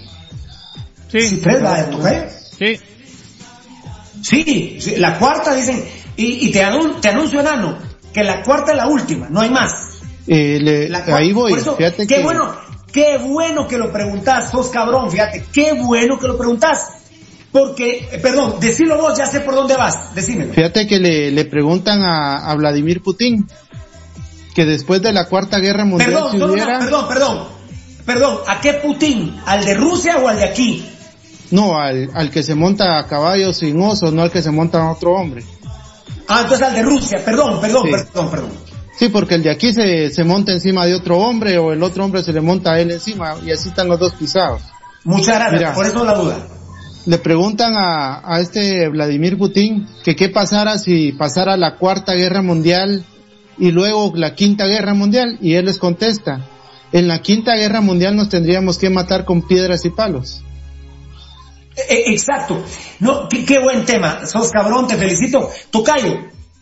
Sí. 1.07 1.39
tres, 1.41 1.61
Sí. 2.57 2.79
Sí, 4.21 4.95
la 4.97 5.19
cuarta 5.19 5.53
dicen, 5.53 5.83
y, 6.17 6.47
y 6.47 6.51
te, 6.51 6.65
te 7.01 7.09
anuncio 7.09 7.39
enano, 7.39 7.77
que 8.11 8.23
la 8.23 8.41
cuarta 8.41 8.71
es 8.71 8.77
la 8.77 8.87
última, 8.87 9.29
no 9.29 9.41
hay 9.41 9.51
más. 9.51 9.84
Eh, 10.27 10.91
ahí 11.07 11.33
voy, 11.33 11.53
fíjate 11.53 12.07
qué 12.07 12.23
bueno, 12.23 12.55
qué 12.91 13.17
bueno 13.17 13.67
que 13.67 13.77
lo 13.77 13.91
preguntás, 13.91 14.51
sos 14.51 14.69
cabrón, 14.69 15.11
fíjate, 15.11 15.45
qué 15.53 15.73
bueno 15.73 16.17
que 16.17 16.27
lo 16.27 16.37
preguntás. 16.37 16.87
Porque, 17.51 18.09
eh, 18.11 18.19
perdón, 18.21 18.55
decilo 18.59 18.97
vos, 18.97 19.17
ya 19.17 19.27
sé 19.27 19.39
por 19.39 19.55
dónde 19.55 19.75
vas, 19.75 20.13
decímelo. 20.13 20.53
Fíjate 20.53 20.87
que 20.87 20.99
le, 20.99 21.31
le 21.31 21.45
preguntan 21.45 22.03
a, 22.03 22.51
a, 22.51 22.55
Vladimir 22.55 23.01
Putin 23.01 23.47
que 24.53 24.65
después 24.65 25.01
de 25.01 25.13
la 25.13 25.29
Cuarta 25.29 25.59
Guerra 25.59 25.85
Mundial 25.85 26.11
perdón, 26.11 26.31
si 26.31 26.41
hubiera... 26.43 26.79
perdón, 26.79 27.07
perdón, 27.07 27.47
perdón, 28.05 28.37
¿a 28.47 28.59
qué 28.59 28.73
Putin? 28.73 29.39
¿Al 29.45 29.63
de 29.63 29.73
Rusia 29.73 30.17
o 30.17 30.27
al 30.27 30.37
de 30.37 30.43
aquí? 30.43 30.85
No, 31.51 31.77
al, 31.77 32.09
al 32.13 32.29
que 32.29 32.43
se 32.43 32.55
monta 32.55 32.99
a 32.99 33.07
caballo 33.07 33.53
sin 33.53 33.81
osos, 33.81 34.11
no 34.11 34.23
al 34.23 34.31
que 34.31 34.41
se 34.41 34.51
monta 34.51 34.81
a 34.81 34.91
otro 34.91 35.13
hombre. 35.13 35.43
Ah, 36.27 36.41
entonces 36.41 36.67
al 36.67 36.73
de 36.73 36.81
Rusia, 36.81 37.21
perdón, 37.23 37.61
perdón, 37.61 37.89
perdón, 37.89 38.31
perdón. 38.31 38.74
Sí, 38.97 39.09
porque 39.09 39.35
el 39.35 39.43
de 39.43 39.51
aquí 39.51 39.73
se, 39.73 40.09
se 40.09 40.23
monta 40.23 40.53
encima 40.53 40.85
de 40.85 40.95
otro 40.95 41.17
hombre 41.17 41.57
o 41.57 41.73
el 41.73 41.83
otro 41.83 42.05
hombre 42.05 42.23
se 42.23 42.31
le 42.31 42.41
monta 42.41 42.73
a 42.73 42.79
él 42.79 42.91
encima 42.91 43.35
y 43.45 43.51
así 43.51 43.69
están 43.69 43.87
los 43.87 43.99
dos 43.99 44.13
pisados. 44.13 44.61
Muchas 45.03 45.35
gracias, 45.35 45.75
por 45.75 45.85
eso 45.85 46.03
la 46.03 46.13
duda. 46.15 46.47
Le 47.05 47.17
preguntan 47.19 47.75
a, 47.77 48.21
a 48.25 48.39
este 48.39 48.87
Vladimir 48.89 49.37
Putin 49.37 49.87
que 50.03 50.15
qué 50.15 50.29
pasara 50.29 50.77
si 50.77 51.11
pasara 51.11 51.57
la 51.57 51.75
cuarta 51.77 52.13
guerra 52.13 52.41
mundial 52.41 53.05
y 53.57 53.71
luego 53.71 54.13
la 54.15 54.33
quinta 54.33 54.65
guerra 54.65 54.93
mundial 54.93 55.37
y 55.41 55.53
él 55.53 55.65
les 55.65 55.77
contesta, 55.77 56.49
en 56.91 57.07
la 57.07 57.21
quinta 57.21 57.55
guerra 57.55 57.81
mundial 57.81 58.15
nos 58.15 58.29
tendríamos 58.29 58.77
que 58.77 58.89
matar 58.89 59.25
con 59.25 59.47
piedras 59.47 59.85
y 59.85 59.89
palos. 59.89 60.41
E, 61.75 61.93
e, 61.93 62.13
exacto. 62.13 62.63
No, 62.99 63.27
qué, 63.27 63.43
qué, 63.43 63.59
buen 63.59 63.85
tema. 63.85 64.25
Sos 64.25 64.49
cabrón, 64.49 64.87
te 64.87 64.95
felicito. 64.95 65.49
Tocayo, 65.71 66.19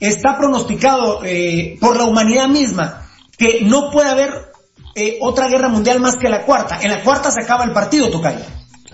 está 0.08 0.38
pronosticado 0.38 1.22
eh, 1.24 1.78
por 1.80 1.96
la 1.96 2.04
humanidad 2.04 2.50
misma 2.50 3.08
que 3.38 3.62
no 3.62 3.90
puede 3.90 4.10
haber 4.10 4.52
eh, 4.96 5.18
otra 5.22 5.48
guerra 5.48 5.70
mundial 5.70 6.00
más 6.02 6.18
que 6.18 6.30
la 6.30 6.44
cuarta. 6.44 6.80
En 6.82 6.92
la 6.92 7.02
cuarta 7.02 7.32
se 7.32 7.42
acaba 7.42 7.64
el 7.64 7.72
partido, 7.72 8.10
Tocayo. 8.10 8.46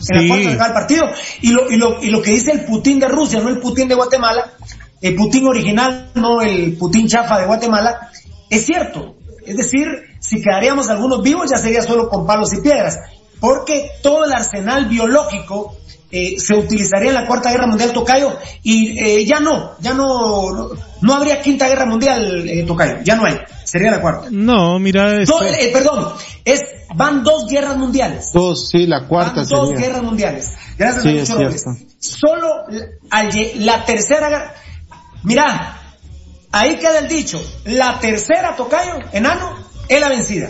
En 0.09 0.21
la 0.21 0.27
cuarta 0.27 0.49
se 0.49 0.53
acaba 0.53 0.67
el 0.67 0.73
partido. 0.73 1.05
Y 1.41 1.51
lo, 1.51 1.69
y, 1.69 1.77
lo, 1.77 2.01
y 2.01 2.09
lo 2.09 2.21
que 2.21 2.31
dice 2.31 2.51
el 2.51 2.65
Putin 2.65 2.99
de 2.99 3.07
Rusia, 3.07 3.41
no 3.41 3.49
el 3.49 3.59
Putin 3.59 3.87
de 3.87 3.95
Guatemala, 3.95 4.53
el 5.01 5.15
Putin 5.15 5.47
original, 5.47 6.11
no 6.13 6.41
el 6.41 6.77
Putin 6.77 7.07
chafa 7.07 7.39
de 7.39 7.47
Guatemala, 7.47 8.11
es 8.49 8.65
cierto. 8.65 9.15
Es 9.45 9.57
decir, 9.57 9.87
si 10.19 10.41
quedaríamos 10.41 10.89
algunos 10.89 11.23
vivos 11.23 11.49
ya 11.49 11.57
sería 11.57 11.81
solo 11.81 12.07
con 12.07 12.27
palos 12.27 12.53
y 12.53 12.61
piedras. 12.61 12.99
Porque 13.39 13.89
todo 14.03 14.25
el 14.25 14.33
arsenal 14.33 14.85
biológico 14.85 15.75
eh, 16.11 16.39
se 16.39 16.55
utilizaría 16.55 17.09
en 17.09 17.15
la 17.15 17.27
Cuarta 17.27 17.51
Guerra 17.51 17.67
Mundial 17.67 17.93
Tocayo 17.93 18.37
y 18.63 18.99
eh, 18.99 19.25
ya 19.25 19.39
no, 19.39 19.75
ya 19.79 19.93
no, 19.93 20.69
no, 21.01 21.13
habría 21.13 21.41
Quinta 21.41 21.67
Guerra 21.67 21.85
Mundial 21.85 22.47
eh, 22.47 22.63
Tocayo, 22.63 22.97
ya 23.03 23.15
no 23.15 23.25
hay, 23.25 23.39
sería 23.63 23.91
la 23.91 24.01
cuarta. 24.01 24.27
No, 24.31 24.79
mira, 24.79 25.21
eh, 25.21 25.69
perdón, 25.71 26.13
es 26.45 26.61
van 26.95 27.23
dos 27.23 27.45
guerras 27.47 27.77
mundiales. 27.77 28.31
Dos, 28.33 28.69
sí, 28.69 28.87
la 28.87 29.07
cuarta 29.07 29.41
van 29.41 29.47
dos 29.47 29.71
guerras 29.71 30.01
mundiales. 30.01 30.53
Gracias 30.77 31.27
sí, 31.27 31.31
a 31.31 31.35
Robles. 31.35 31.65
Solo 31.99 32.63
al, 33.11 33.29
la 33.57 33.85
tercera, 33.85 34.55
mira, 35.23 35.77
ahí 36.51 36.77
queda 36.77 36.99
el 36.99 37.07
dicho, 37.07 37.39
la 37.65 37.99
tercera 37.99 38.55
Tocayo, 38.55 38.99
enano, 39.11 39.55
es 39.87 40.01
la 40.01 40.09
vencida. 40.09 40.49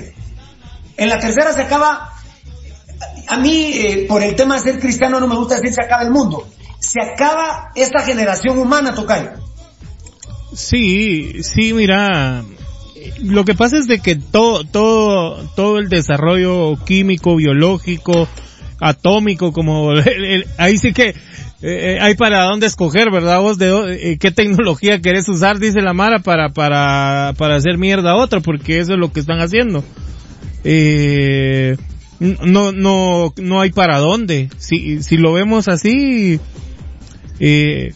En 0.95 1.10
la 1.10 1.20
tercera 1.20 1.53
se 1.53 1.62
acaba 1.62 2.14
a 3.28 3.38
mí, 3.38 3.72
eh, 3.74 4.06
por 4.08 4.24
el 4.24 4.36
tema 4.36 4.56
de 4.56 4.62
ser 4.62 4.80
cristiano, 4.80 5.20
no 5.20 5.28
me 5.28 5.36
gusta 5.36 5.56
decir 5.56 5.74
se 5.74 5.84
acaba 5.84 6.04
el 6.04 6.12
mundo. 6.12 6.47
Se 6.80 7.02
acaba 7.02 7.72
esta 7.76 8.02
generación 8.02 8.58
humana, 8.58 8.93
Tocayo. 8.93 9.32
Sí, 10.54 11.43
sí, 11.43 11.74
mira, 11.74 12.43
lo 13.22 13.45
que 13.45 13.54
pasa 13.54 13.78
es 13.78 13.88
de 13.88 14.00
que 14.00 14.16
todo, 14.16 14.64
todo, 14.64 15.47
todo 15.56 15.78
el 15.78 15.89
desarrollo 15.89 16.84
químico, 16.86 17.36
biológico, 17.36 18.28
atómico, 18.80 19.52
como 19.52 19.91
ahí 20.58 20.78
sí 20.78 20.93
que 20.93 21.16
eh, 21.62 22.00
hay 22.02 22.16
para 22.16 22.43
dónde 22.45 22.68
escoger, 22.68 23.12
¿verdad? 23.12 23.41
Vos 23.41 23.58
de 23.58 24.12
eh, 24.12 24.18
qué 24.18 24.32
tecnología 24.32 25.02
querés 25.02 25.28
usar, 25.28 25.60
dice 25.60 25.82
la 25.82 25.93
Mara, 25.93 26.20
para, 26.20 26.50
para, 26.50 27.34
para 27.38 27.56
hacer 27.56 27.78
mierda 27.78 28.14
a 28.14 28.28
porque 28.41 28.80
eso 28.80 28.93
es 28.93 29.00
lo 29.00 29.12
que 29.12 29.20
están 29.20 29.39
haciendo. 29.39 29.84
Eh, 30.64 31.76
no, 32.20 32.72
no, 32.72 33.34
no 33.38 33.61
hay 33.61 33.72
para 33.72 33.99
dónde. 33.99 34.49
Si, 34.57 35.03
si 35.03 35.17
lo 35.17 35.34
vemos 35.34 35.67
así, 35.67 36.39
eh, 37.39 37.93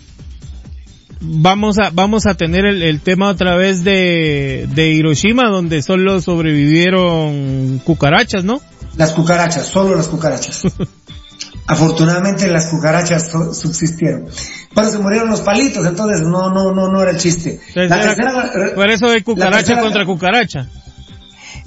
vamos 1.20 1.78
a, 1.80 1.90
vamos 1.92 2.26
a 2.26 2.36
tener 2.36 2.66
el, 2.66 2.82
el, 2.82 3.02
tema 3.02 3.30
otra 3.30 3.56
vez 3.56 3.84
de, 3.84 4.68
de 4.74 4.90
Hiroshima, 4.90 5.50
donde 5.50 5.82
solo 5.82 6.22
sobrevivieron 6.22 7.82
cucarachas, 7.84 8.44
¿no? 8.44 8.62
Las 8.98 9.12
cucarachas, 9.12 9.68
solo 9.68 9.96
las 9.96 10.08
cucarachas. 10.08 10.64
Afortunadamente 11.68 12.48
las 12.48 12.68
cucarachas 12.68 13.32
subsistieron. 13.32 14.28
Pero 14.76 14.90
se 14.90 15.00
murieron 15.00 15.30
los 15.30 15.42
palitos, 15.42 15.86
entonces 15.86 16.22
no, 16.22 16.50
no, 16.50 16.74
no, 16.74 16.90
no 16.90 17.02
era 17.02 17.12
el 17.12 17.18
chiste. 17.18 17.60
La 17.74 17.88
tercera, 17.88 18.52
por 18.76 18.90
eso 18.90 19.08
hay 19.08 19.22
cucaracha 19.22 19.58
tercera, 19.58 19.82
contra 19.82 20.06
cucaracha. 20.06 20.68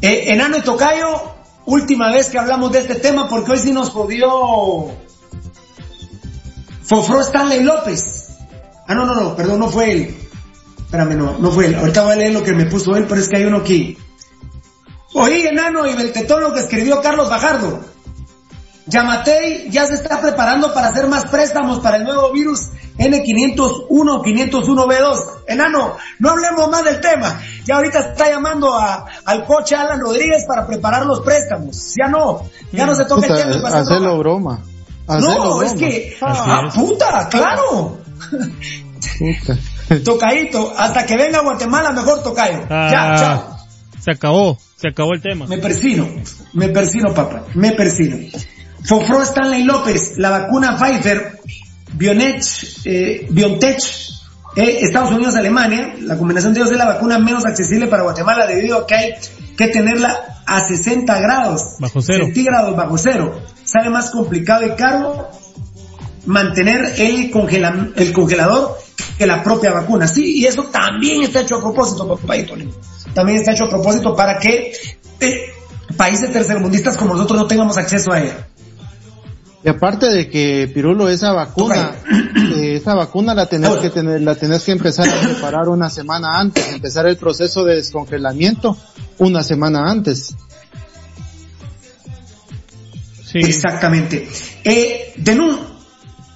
Eh, 0.03 0.33
enano 0.33 0.59
y 0.59 0.61
tocayo, 0.61 1.36
última 1.67 2.11
vez 2.11 2.31
que 2.31 2.39
hablamos 2.39 2.73
de 2.73 2.81
este 2.81 2.95
tema 2.95 3.29
porque 3.29 3.53
hoy 3.53 3.59
sí 3.59 3.73
nos 3.73 3.91
jodió 3.91 4.89
Fofro 6.85 7.21
Stanley 7.21 7.63
López. 7.63 8.29
Ah, 8.87 8.95
no, 8.95 9.05
no, 9.05 9.15
no, 9.15 9.37
perdón, 9.37 9.61
no 9.61 9.69
fue 9.69 9.93
él. 9.93 10.17
Espérame, 10.79 11.17
no, 11.17 11.37
no 11.39 11.51
fue 11.51 11.67
él. 11.67 11.75
Ahorita 11.75 12.05
voy 12.05 12.13
a 12.13 12.17
leer 12.17 12.33
lo 12.33 12.45
que 12.45 12.53
me 12.53 12.67
puso 12.67 12.97
él, 12.97 13.07
pero 13.09 13.21
es 13.21 13.29
que 13.29 13.37
hay 13.37 13.45
uno 13.45 13.59
aquí. 13.59 13.99
Oí, 15.15 15.47
enano, 15.47 15.87
y 15.87 15.95
Beltetón 15.95 16.43
lo 16.43 16.55
que 16.55 16.61
escribió 16.61 17.01
Carlos 17.01 17.29
Bajardo. 17.29 17.81
Yamatei 18.87 19.69
ya 19.71 19.85
se 19.87 19.95
está 19.95 20.21
preparando 20.21 20.73
para 20.73 20.89
hacer 20.89 21.09
más 21.09 21.27
préstamos 21.27 21.81
para 21.81 21.97
el 21.97 22.05
nuevo 22.05 22.33
virus 22.33 22.71
N501 22.99 23.89
501B2. 23.89 25.17
Enano, 25.47 25.97
no 26.19 26.31
hablemos 26.31 26.71
más 26.71 26.85
del 26.85 27.01
tema. 27.01 27.41
Ya 27.65 27.77
ahorita 27.77 27.99
está 28.11 28.31
llamando 28.31 28.75
a, 28.75 29.07
al 29.25 29.45
coche 29.45 29.77
Alan 29.77 30.01
Rodríguez 30.01 30.45
para 30.47 30.67
preparar 30.67 31.05
los 31.07 31.21
préstamos. 31.21 31.95
Ya 31.97 32.09
no, 32.09 32.43
ya 32.73 32.87
no 32.87 32.95
se 32.95 33.05
toca 33.05 33.27
Puta, 33.27 33.43
el 33.43 33.53
tema. 33.55 33.69
Hacerlo 33.69 34.19
broma. 34.19 34.63
No, 35.09 35.19
broma. 35.19 35.67
es 35.67 35.75
que, 35.75 36.17
ah, 36.21 36.71
puta, 36.75 37.29
claro. 37.29 37.99
Puta. 39.19 39.59
Tocadito, 40.05 40.73
hasta 40.77 41.07
que 41.07 41.17
venga 41.17 41.39
a 41.39 41.43
Guatemala 41.43 41.93
mejor 41.93 42.23
tocayo. 42.23 42.63
Ah, 42.69 42.89
ya, 42.91 43.17
chao. 43.17 43.57
Se 44.01 44.13
acabó, 44.13 44.59
se 44.77 44.89
acabó 44.89 45.15
el 45.15 45.23
tema. 45.23 45.47
Me 45.47 45.59
persino, 45.59 46.09
me 46.53 46.69
persino, 46.69 47.15
papá, 47.15 47.45
me 47.55 47.73
persino. 47.73 48.17
Fofro 48.85 49.23
Stanley 49.23 49.65
López, 49.65 50.15
la 50.17 50.31
vacuna 50.31 50.77
Pfizer, 50.77 51.41
Bionet, 51.97 52.45
eh, 52.85 53.27
BioNTech, 53.31 53.81
eh, 54.57 54.79
Estados 54.83 55.13
Unidos, 55.13 55.35
Alemania, 55.35 55.95
la 56.01 56.17
combinación 56.17 56.53
de 56.53 56.61
ellos 56.61 56.73
es 56.73 56.79
la 56.79 56.87
vacuna 56.87 57.19
menos 57.19 57.45
accesible 57.45 57.87
para 57.87 58.03
Guatemala 58.03 58.47
debido 58.47 58.79
a 58.79 58.87
que 58.87 58.95
hay 58.95 59.15
que 59.57 59.69
tenerla 59.69 60.43
a 60.47 60.61
60 60.61 61.21
grados 61.21 61.63
bajo 61.79 62.01
cero. 62.01 62.25
centígrados 62.25 62.77
bajo 62.77 62.99
cero. 62.99 63.41
Sale 63.65 63.91
más 63.91 64.11
complicado 64.11 64.67
y 64.67 64.77
caro 64.77 65.29
mantener 66.27 66.95
el, 66.99 67.31
congela, 67.31 67.89
el 67.97 68.13
congelador 68.13 68.79
que 69.19 69.27
la 69.27 69.43
propia 69.43 69.73
vacuna. 69.73 70.07
Sí, 70.07 70.39
y 70.39 70.47
eso 70.47 70.65
también 70.65 71.23
está 71.23 71.41
hecho 71.41 71.57
a 71.57 71.61
propósito, 71.61 72.07
papadito. 72.07 72.55
También 73.15 73.39
está 73.39 73.53
hecho 73.53 73.65
a 73.65 73.71
propósito 73.71 74.15
para 74.15 74.39
que 74.39 74.73
eh, 75.21 75.41
países 75.97 76.33
tercermundistas 76.33 76.97
como 76.97 77.15
nosotros 77.15 77.41
no 77.41 77.47
tengamos 77.47 77.79
acceso 77.79 78.13
a 78.13 78.21
ella. 78.21 78.49
Y 79.67 79.69
aparte 79.69 80.09
de 80.09 80.31
que 80.31 80.71
Pirulo 80.73 81.09
esa 81.09 81.33
vacuna, 81.33 81.97
eh, 82.57 82.77
esa 82.77 82.95
vacuna 82.95 83.35
la 83.35 83.47
tenés 83.47 83.73
que 83.79 83.91
tener, 83.91 84.23
la 84.23 84.37
tenés 84.37 84.63
que 84.63 84.71
empezar 84.71 85.09
a 85.09 85.21
preparar 85.21 85.69
una 85.69 85.91
semana 85.91 86.39
antes, 86.39 86.73
empezar 86.73 87.05
el 87.09 87.17
proceso 87.17 87.65
de 87.65 87.75
descongelamiento 87.75 88.77
una 89.19 89.43
semana 89.43 89.91
antes. 89.91 90.37
Sí. 93.25 93.41
Exactamente. 93.41 94.29
Eh, 94.63 95.15
Denun, 95.17 95.59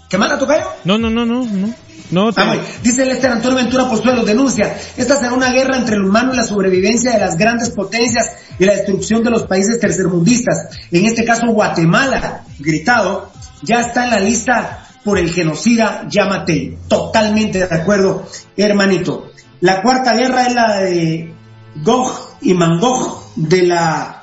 ¿qué 0.09 0.18
manda 0.18 0.37
Tocayo? 0.37 0.66
No, 0.83 0.99
no, 0.99 1.09
no, 1.09 1.24
no, 1.24 1.45
no. 1.45 1.72
No, 2.11 2.32
te... 2.32 2.40
ah. 2.40 2.56
Dice 2.82 3.06
Lester 3.06 3.30
Antonio 3.30 3.56
Ventura 3.56 3.88
Pozuelo, 3.88 4.24
denuncia, 4.24 4.76
esta 4.96 5.18
será 5.18 5.32
una 5.32 5.50
guerra 5.50 5.76
entre 5.76 5.96
el 5.96 6.04
humano 6.04 6.32
y 6.34 6.36
la 6.36 6.44
sobrevivencia 6.44 7.12
de 7.12 7.20
las 7.20 7.36
grandes 7.36 7.70
potencias 7.70 8.30
y 8.58 8.64
la 8.64 8.74
destrucción 8.74 9.22
de 9.22 9.30
los 9.30 9.44
países 9.44 9.78
tercermundistas. 9.80 10.68
En 10.90 11.06
este 11.06 11.24
caso 11.24 11.46
Guatemala, 11.48 12.44
gritado, 12.58 13.30
ya 13.62 13.80
está 13.80 14.04
en 14.04 14.11
la 14.11 14.20
lista 14.20 14.86
por 15.04 15.18
el 15.18 15.30
genocida 15.30 16.06
Yamatei. 16.08 16.76
Totalmente 16.88 17.58
de 17.66 17.74
acuerdo, 17.74 18.26
hermanito. 18.56 19.30
La 19.61 19.82
cuarta 19.82 20.14
guerra 20.14 20.46
es 20.46 20.54
la 20.54 20.80
de 20.80 21.34
Gog 21.82 22.36
y 22.40 22.54
Mangog 22.54 23.22
de 23.36 23.62
la 23.62 24.19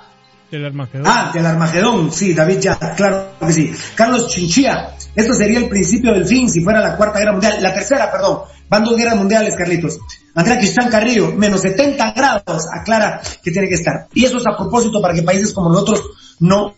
del 0.52 0.66
Armagedón. 0.66 1.06
Ah, 1.08 1.32
del 1.34 1.46
Armagedón, 1.46 2.12
sí, 2.12 2.34
David 2.34 2.60
ya, 2.60 2.78
claro 2.96 3.32
que 3.40 3.54
sí. 3.54 3.74
Carlos 3.96 4.28
Chinchilla, 4.28 4.96
esto 5.16 5.34
sería 5.34 5.60
el 5.60 5.68
principio 5.68 6.14
del 6.14 6.26
fin 6.26 6.50
si 6.50 6.62
fuera 6.62 6.80
la 6.80 6.96
cuarta 6.96 7.20
guerra 7.20 7.34
mundial, 7.34 7.62
la 7.62 7.74
tercera, 7.74 8.12
perdón, 8.12 8.42
van 8.70 8.84
dos 8.84 8.96
guerras 8.96 9.18
mundiales, 9.18 9.56
Carlitos. 9.56 10.00
Andrea 10.36 10.58
Cristian 10.58 10.90
Carrillo, 10.90 11.34
menos 11.34 11.62
70 11.62 12.12
grados, 12.12 12.68
aclara 12.72 13.22
que 13.44 13.52
tiene 13.52 13.68
que 13.68 13.76
estar. 13.76 14.08
Y 14.14 14.26
eso 14.26 14.38
es 14.38 14.44
a 14.46 14.56
propósito 14.56 15.02
para 15.02 15.14
que 15.14 15.24
países 15.24 15.52
como 15.52 15.70
nosotros 15.70 16.04
no 16.40 16.76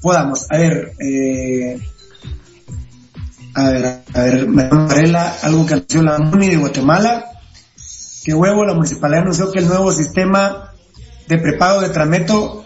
podamos. 0.00 0.46
A 0.50 0.58
ver, 0.58 0.92
eh, 1.00 1.78
a 3.54 3.70
ver, 3.70 4.02
a 4.14 4.20
ver, 4.20 4.48
me 4.48 4.68
Varela, 4.68 5.36
algo 5.42 5.66
que 5.66 5.74
anunció 5.74 6.02
la 6.02 6.18
MUNI 6.18 6.50
de 6.50 6.56
Guatemala. 6.56 7.24
Que 8.24 8.32
huevo, 8.32 8.64
la 8.64 8.74
municipalidad 8.74 9.22
anunció 9.22 9.50
que 9.50 9.58
el 9.58 9.66
nuevo 9.66 9.92
sistema 9.92 10.72
de 11.26 11.38
prepago 11.38 11.80
de 11.80 11.90
Trameto 11.90 12.63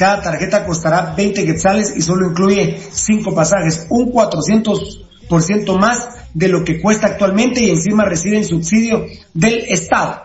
cada 0.00 0.22
tarjeta 0.22 0.64
costará 0.64 1.12
20 1.14 1.44
quetzales 1.44 1.92
y 1.94 2.00
solo 2.00 2.30
incluye 2.30 2.80
5 2.90 3.34
pasajes, 3.34 3.86
un 3.90 4.10
400% 4.10 5.78
más 5.78 6.08
de 6.32 6.48
lo 6.48 6.64
que 6.64 6.80
cuesta 6.80 7.08
actualmente 7.08 7.62
y 7.62 7.68
encima 7.68 8.06
reciben 8.06 8.46
subsidio 8.46 9.04
del 9.34 9.58
Estado. 9.68 10.22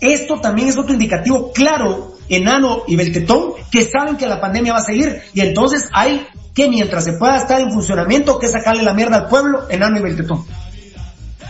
Esto 0.00 0.40
también 0.40 0.68
es 0.68 0.78
otro 0.78 0.94
indicativo 0.94 1.52
claro, 1.52 2.14
enano 2.30 2.84
y 2.86 2.96
beltetón, 2.96 3.52
que 3.70 3.84
saben 3.84 4.16
que 4.16 4.26
la 4.26 4.40
pandemia 4.40 4.72
va 4.72 4.78
a 4.78 4.84
seguir 4.84 5.20
y 5.34 5.42
entonces 5.42 5.90
hay 5.92 6.26
que 6.54 6.70
mientras 6.70 7.04
se 7.04 7.12
pueda 7.12 7.36
estar 7.36 7.60
en 7.60 7.70
funcionamiento, 7.70 8.38
que 8.38 8.48
sacarle 8.48 8.82
la 8.82 8.94
mierda 8.94 9.18
al 9.18 9.28
pueblo, 9.28 9.68
enano 9.68 9.98
y 9.98 10.02
beltetón. 10.02 10.46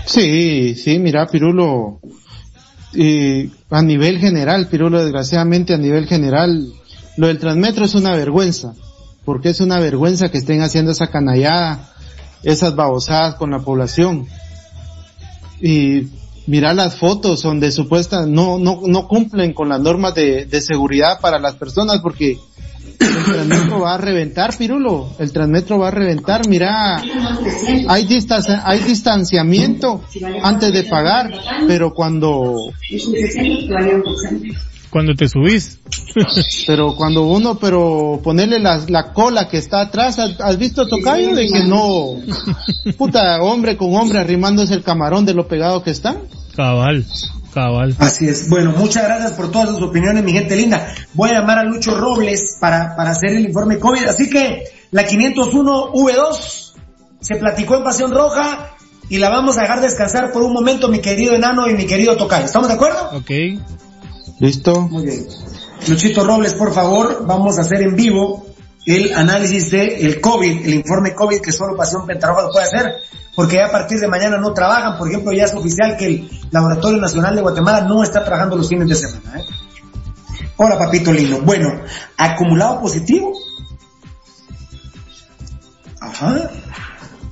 Sí, 0.05 0.75
sí, 0.75 0.99
mira, 0.99 1.29
Pirulo, 1.29 2.01
eh, 2.93 3.51
a 3.71 3.83
nivel 3.83 4.19
general, 4.19 4.67
Pirulo, 4.67 5.01
desgraciadamente 5.01 5.75
a 5.75 5.79
nivel 5.79 6.09
general, 6.09 6.73
lo 7.17 7.27
del 7.27 7.39
Transmetro 7.39 7.85
es 7.85 7.95
una 7.95 8.15
vergüenza, 8.17 8.75
porque 9.25 9.51
es 9.51 9.61
una 9.61 9.79
vergüenza 9.79 10.31
que 10.31 10.39
estén 10.39 10.63
haciendo 10.63 10.93
esa 10.93 11.09
canallada, 11.09 11.91
esas 12.43 12.75
babosadas 12.75 13.35
con 13.37 13.51
la 13.51 13.59
población. 13.61 14.27
Y 15.61 16.09
mira 16.47 16.75
las 16.75 16.97
fotos 16.97 17.43
donde 17.43 17.71
supuesta 17.71 18.27
no, 18.27 18.59
no, 18.59 18.81
no 18.87 19.07
cumplen 19.09 19.53
con 19.53 19.69
las 19.69 19.81
normas 19.81 20.15
de, 20.15 20.45
de 20.47 20.61
seguridad 20.61 21.21
para 21.21 21.39
las 21.39 21.55
personas 21.55 22.01
porque 22.03 22.39
el 22.99 23.25
transmetro 23.25 23.81
va 23.81 23.95
a 23.95 23.99
reventar, 23.99 24.57
Pirulo. 24.57 25.11
El 25.21 25.33
transmetro 25.33 25.79
va 25.79 25.89
a 25.89 25.91
reventar. 25.93 26.49
Mira, 26.49 27.01
hay, 27.89 28.07
distan- 28.07 28.63
hay 28.65 28.81
distanciamiento 28.81 30.03
antes 30.43 30.73
de 30.73 30.85
pagar, 30.85 31.31
pero 31.69 31.93
cuando, 31.95 32.73
Cuando 34.93 35.15
te 35.15 35.27
subís. 35.27 35.79
pero 36.67 36.95
cuando 36.95 37.23
uno, 37.23 37.59
pero 37.59 38.21
ponerle 38.23 38.61
la, 38.61 38.79
la 38.89 39.15
cola 39.15 39.49
que 39.49 39.57
está 39.57 39.81
atrás, 39.81 40.19
¿has, 40.19 40.39
has 40.39 40.59
visto 40.59 40.87
Tocayo? 40.87 41.35
De 41.35 41.47
que 41.47 41.65
no, 41.65 42.17
puta, 42.99 43.41
hombre 43.41 43.79
con 43.79 43.97
hombre 43.97 44.19
arrimándose 44.19 44.75
el 44.75 44.83
camarón 44.83 45.25
de 45.25 45.33
lo 45.33 45.49
pegado 45.49 45.83
que 45.83 45.91
están. 45.91 46.19
Cabal, 46.55 47.07
cabal. 47.55 47.97
Así 48.01 48.29
es. 48.29 48.51
Bueno, 48.51 48.75
muchas 48.77 49.05
gracias 49.05 49.33
por 49.33 49.51
todas 49.51 49.71
sus 49.71 49.81
opiniones, 49.81 50.23
mi 50.25 50.33
gente 50.33 50.57
linda. 50.57 50.95
Voy 51.15 51.31
a 51.31 51.41
llamar 51.41 51.61
a 51.61 51.65
Lucho 51.65 51.97
Robles 51.97 52.59
para, 52.61 52.95
para 52.95 53.13
hacer 53.13 53.31
el 53.31 53.47
informe 53.47 53.79
COVID. 53.79 54.05
Así 54.05 54.29
que 54.29 54.65
la 54.91 55.07
501 55.07 55.93
V2 55.95 56.73
se 57.19 57.37
platicó 57.37 57.77
en 57.77 57.85
Pasión 57.85 58.13
Roja 58.13 58.75
y 59.09 59.17
la 59.17 59.31
vamos 59.31 59.57
a 59.57 59.63
dejar 59.63 59.81
descansar 59.81 60.33
por 60.33 60.43
un 60.43 60.53
momento, 60.53 60.89
mi 60.89 61.01
querido 61.01 61.35
enano 61.35 61.67
y 61.67 61.73
mi 61.73 61.87
querido 61.87 62.19
Tocayo. 62.19 62.45
¿Estamos 62.45 62.69
de 62.69 62.75
acuerdo? 62.75 63.09
Ok. 63.15 63.31
¿Listo? 64.43 64.89
Muy 64.89 65.05
bien. 65.05 65.25
Luchito 65.87 66.25
Robles, 66.25 66.55
por 66.55 66.75
favor, 66.75 67.25
vamos 67.25 67.59
a 67.59 67.61
hacer 67.61 67.81
en 67.81 67.95
vivo 67.95 68.45
el 68.85 69.15
análisis 69.15 69.71
de 69.71 70.05
el 70.05 70.21
COVID, 70.21 70.67
el 70.67 70.75
informe 70.75 71.15
COVID 71.15 71.41
que 71.41 71.53
solo 71.53 71.77
Pasión 71.77 72.05
Pentarroja 72.05 72.43
lo 72.43 72.51
puede 72.51 72.67
hacer, 72.67 72.97
porque 73.37 73.55
ya 73.55 73.67
a 73.67 73.71
partir 73.71 74.01
de 74.01 74.09
mañana 74.09 74.39
no 74.39 74.53
trabajan. 74.53 74.99
Por 74.99 75.09
ejemplo, 75.09 75.33
ya 75.33 75.45
es 75.45 75.55
oficial 75.55 75.97
que 75.97 76.07
el 76.07 76.31
Laboratorio 76.51 76.99
Nacional 76.99 77.37
de 77.37 77.43
Guatemala 77.43 77.83
no 77.83 78.03
está 78.03 78.25
trabajando 78.25 78.57
los 78.57 78.69
fines 78.69 78.89
de 78.89 78.97
semana. 78.97 79.39
¿eh? 79.39 79.45
Hola, 80.57 80.77
papito 80.77 81.13
lindo. 81.13 81.41
Bueno, 81.43 81.81
acumulado 82.17 82.81
positivo. 82.81 83.39
Ajá. 86.01 86.51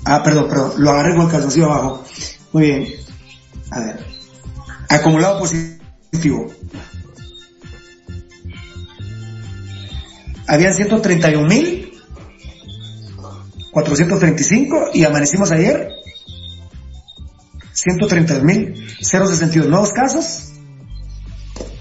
Ah, 0.04 0.22
perdón, 0.22 0.46
perdón, 0.48 0.72
lo 0.76 0.90
agarré 0.90 1.16
con 1.16 1.24
el 1.24 1.32
calzoncillo 1.32 1.72
abajo. 1.72 2.04
Muy 2.52 2.62
bien. 2.62 2.86
A 3.72 3.80
ver. 3.80 4.06
Acumulado 4.88 5.40
positivo. 5.40 6.46
Habían 10.50 10.74
131 10.74 11.46
mil 11.46 11.92
435 13.70 14.90
y 14.92 15.04
amanecimos 15.04 15.52
ayer 15.52 15.92
132 17.72 18.42
mil 18.42 18.74
062 19.00 19.68
nuevos 19.68 19.92
casos 19.92 20.48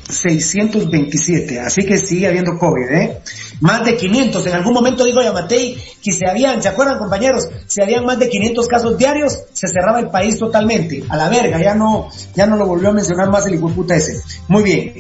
627 0.08 1.60
así 1.60 1.84
que 1.84 1.98
sigue 1.98 2.28
habiendo 2.28 2.60
COVID 2.60 2.90
¿eh? 2.92 3.22
más 3.60 3.84
de 3.86 3.98
500 3.98 4.46
en 4.46 4.54
algún 4.54 4.74
momento 4.74 5.04
dijo 5.04 5.24
Yamatei 5.24 5.76
que 6.04 6.12
se 6.12 6.28
habían 6.30 6.62
¿se 6.62 6.70
acuerdan 6.70 7.00
compañeros? 7.00 7.50
se 7.66 7.82
habían 7.82 8.06
más 8.06 8.20
de 8.20 8.30
500 8.30 8.68
casos 8.68 8.98
diarios 9.00 9.46
se 9.52 9.68
cerraba 9.68 10.00
el 10.00 10.10
país 10.10 10.38
totalmente. 10.40 11.04
A 11.10 11.18
la 11.18 11.28
verga 11.28 11.60
ya 11.60 11.76
no 11.76 12.10
ya 12.36 12.46
no 12.46 12.56
lo 12.56 12.66
volvió 12.66 12.90
a 12.90 12.94
mencionar 12.94 13.30
más 13.30 13.46
el 13.46 13.56
hijo 13.56 13.70
puta 13.70 13.96
ese. 13.96 14.22
Muy 14.48 14.64
bien. 14.64 14.94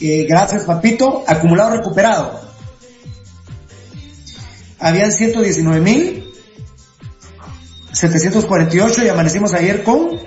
Eh, 0.00 0.26
gracias 0.28 0.64
papito. 0.64 1.22
Acumulado 1.26 1.76
recuperado 1.76 2.49
habían 4.80 5.12
119 5.12 5.80
mil 5.80 6.24
748 7.92 9.04
y 9.04 9.08
amanecimos 9.08 9.52
ayer 9.54 9.82
con 9.84 10.18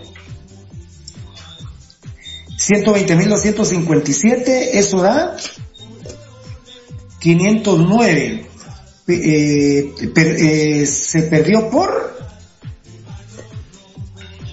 120 2.58 3.16
mil 3.16 3.30
257 3.30 4.78
eso 4.78 5.01
da 5.01 5.36
509 7.20 8.47
eh, 9.08 9.93
eh, 10.16 10.86
se 10.86 11.24
perdió 11.24 11.70
por 11.70 12.14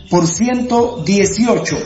por 0.08 0.26
118 0.26 1.78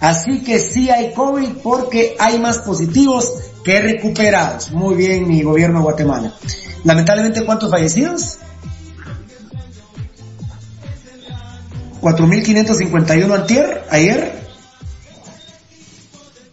así 0.00 0.42
que 0.44 0.58
sí 0.58 0.90
hay 0.90 1.12
COVID 1.14 1.48
porque 1.62 2.16
hay 2.18 2.38
más 2.38 2.58
positivos 2.58 3.51
que 3.64 3.80
recuperados 3.80 4.70
muy 4.72 4.94
bien 4.94 5.28
mi 5.28 5.42
gobierno 5.42 5.78
de 5.78 5.84
Guatemala 5.84 6.34
lamentablemente 6.84 7.44
cuántos 7.44 7.70
fallecidos 7.70 8.38
4.551 12.02 13.32
antier, 13.32 13.84
ayer. 13.88 14.42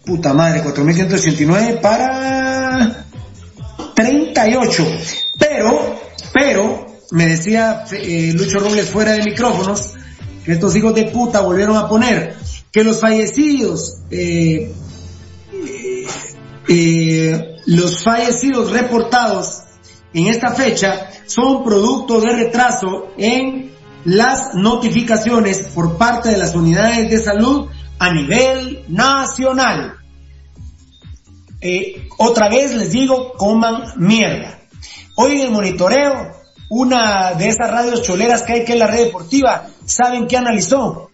Puta 0.05 0.33
madre, 0.33 0.63
4.189 0.63 1.81
para 1.81 3.05
38. 3.95 4.87
Pero, 5.39 5.99
pero, 6.33 6.85
me 7.11 7.25
decía 7.25 7.83
eh, 7.91 8.31
Lucho 8.35 8.59
Robles 8.59 8.89
fuera 8.89 9.13
de 9.13 9.23
micrófonos, 9.23 9.95
que 10.45 10.53
estos 10.53 10.75
hijos 10.75 10.93
de 10.93 11.05
puta 11.05 11.41
volvieron 11.41 11.75
a 11.77 11.89
poner 11.89 12.35
que 12.71 12.83
los 12.83 12.99
fallecidos, 12.99 13.97
eh, 14.11 14.71
eh, 16.71 17.57
los 17.65 18.03
fallecidos 18.03 18.71
reportados 18.71 19.63
en 20.13 20.27
esta 20.27 20.51
fecha 20.51 21.09
son 21.25 21.63
producto 21.63 22.21
de 22.21 22.31
retraso 22.31 23.07
en 23.17 23.71
las 24.05 24.53
notificaciones 24.53 25.69
por 25.73 25.97
parte 25.97 26.29
de 26.29 26.37
las 26.37 26.53
unidades 26.53 27.09
de 27.09 27.17
salud 27.17 27.69
a 27.97 28.13
nivel 28.13 28.85
nacional. 28.87 29.95
Eh, 31.59 32.07
otra 32.19 32.49
vez 32.49 32.75
les 32.75 32.91
digo, 32.91 33.33
coman 33.33 33.93
mierda. 33.97 34.59
Hoy 35.15 35.33
en 35.33 35.47
el 35.47 35.51
monitoreo, 35.51 36.33
una 36.69 37.33
de 37.33 37.49
esas 37.49 37.71
radios 37.71 38.03
choleras 38.03 38.43
que 38.43 38.53
hay 38.53 38.65
que 38.65 38.73
es 38.73 38.79
la 38.79 38.85
red 38.85 39.05
deportiva, 39.05 39.65
¿saben 39.85 40.27
qué 40.27 40.37
analizó? 40.37 41.09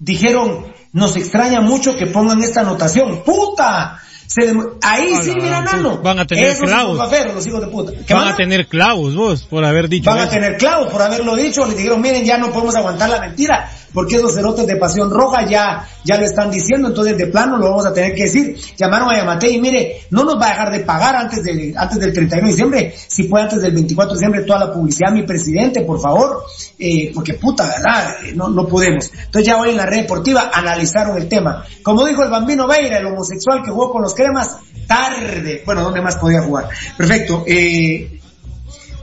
Dijeron, 0.00 0.66
nos 0.92 1.16
extraña 1.16 1.60
mucho 1.60 1.96
que 1.96 2.06
pongan 2.06 2.42
esta 2.42 2.62
anotación. 2.62 3.22
¡Puta! 3.24 4.02
Se 4.26 4.54
ahí 4.82 5.14
sí, 5.22 5.32
mira, 5.34 5.60
nano. 5.60 5.98
Van 6.02 6.18
a 6.18 6.26
tener 6.26 6.46
Esos 6.46 6.64
clavos. 6.64 6.98
los 7.34 7.46
hijos 7.46 7.60
de 7.60 7.66
puta. 7.68 7.92
¿Qué 8.06 8.14
Van 8.14 8.28
a 8.28 8.36
tener 8.36 8.66
clavos 8.66 9.14
vos 9.14 9.42
por 9.42 9.64
haber 9.64 9.88
dicho 9.88 10.10
Van 10.10 10.20
a 10.20 10.28
tener 10.28 10.56
clavos 10.56 10.88
por 10.88 11.02
haberlo 11.02 11.36
dicho, 11.36 11.66
le 11.66 11.74
dijeron, 11.74 12.00
miren, 12.00 12.24
ya 12.24 12.38
no 12.38 12.50
podemos 12.50 12.74
aguantar 12.74 13.08
la 13.08 13.20
mentira, 13.20 13.70
porque 13.92 14.16
esos 14.16 14.34
cerotes 14.34 14.66
de 14.66 14.76
pasión 14.76 15.10
roja 15.10 15.46
ya, 15.48 15.88
ya 16.04 16.16
lo 16.18 16.24
están 16.24 16.50
diciendo, 16.50 16.88
entonces 16.88 17.16
de 17.16 17.26
plano 17.28 17.56
lo 17.56 17.70
vamos 17.70 17.86
a 17.86 17.92
tener 17.92 18.14
que 18.14 18.24
decir. 18.24 18.56
Llamaron 18.76 19.10
a 19.10 19.16
Yamate 19.16 19.50
y 19.50 19.60
mire, 19.60 20.02
no 20.10 20.24
nos 20.24 20.40
va 20.40 20.48
a 20.48 20.50
dejar 20.50 20.72
de 20.72 20.80
pagar 20.80 21.16
antes 21.16 21.42
de, 21.42 21.72
antes 21.76 21.98
del 21.98 22.12
31 22.12 22.46
de 22.46 22.52
diciembre, 22.52 22.94
si 22.96 23.24
puede 23.24 23.44
antes 23.44 23.62
del 23.62 23.72
24 23.72 24.12
de 24.12 24.18
diciembre 24.18 24.42
toda 24.42 24.66
la 24.66 24.72
publicidad, 24.72 25.12
mi 25.12 25.22
presidente, 25.22 25.80
por 25.82 26.00
favor, 26.00 26.44
eh, 26.78 27.10
porque 27.14 27.34
puta, 27.34 27.66
verdad, 27.66 28.16
Eh, 28.24 28.32
no, 28.34 28.48
no 28.48 28.66
podemos. 28.66 29.10
Entonces 29.12 29.46
ya 29.46 29.58
hoy 29.58 29.70
en 29.70 29.76
la 29.76 29.86
red 29.86 30.02
deportiva 30.02 30.50
analizaron 30.52 31.16
el 31.16 31.28
tema. 31.28 31.64
Como 31.82 32.04
dijo 32.04 32.22
el 32.22 32.30
bambino 32.30 32.66
Beira, 32.66 32.98
el 32.98 33.06
homosexual 33.06 33.62
que 33.64 33.70
jugó 33.70 33.90
con 33.90 34.02
los 34.02 34.14
cremas, 34.16 34.56
tarde. 34.88 35.62
Bueno, 35.64 35.82
¿dónde 35.82 36.00
más 36.00 36.16
podía 36.16 36.42
jugar? 36.42 36.68
Perfecto, 36.96 37.44
eh, 37.46 38.16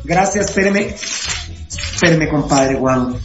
Gracias, 0.03 0.47
espéreme. 0.47 0.95
Espéreme, 1.93 2.29
compadre 2.29 2.75
Juan. 2.75 3.15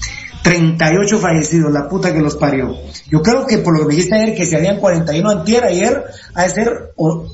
38 0.43 1.19
fallecidos, 1.19 1.73
la 1.73 1.89
puta 1.89 2.13
que 2.13 2.21
los 2.21 2.37
parió. 2.37 2.75
Yo 3.11 3.21
creo 3.21 3.47
que 3.47 3.59
por 3.59 3.75
lo 3.75 3.81
que 3.81 3.89
me 3.89 3.95
dijiste 3.95 4.15
ayer, 4.15 4.35
que 4.35 4.47
si 4.47 4.55
habían 4.55 4.79
41 4.79 5.29
antier 5.29 5.65
ayer, 5.65 6.05
ha 6.35 6.43
de 6.45 6.51
ser, 6.51 6.93
o, 6.97 7.27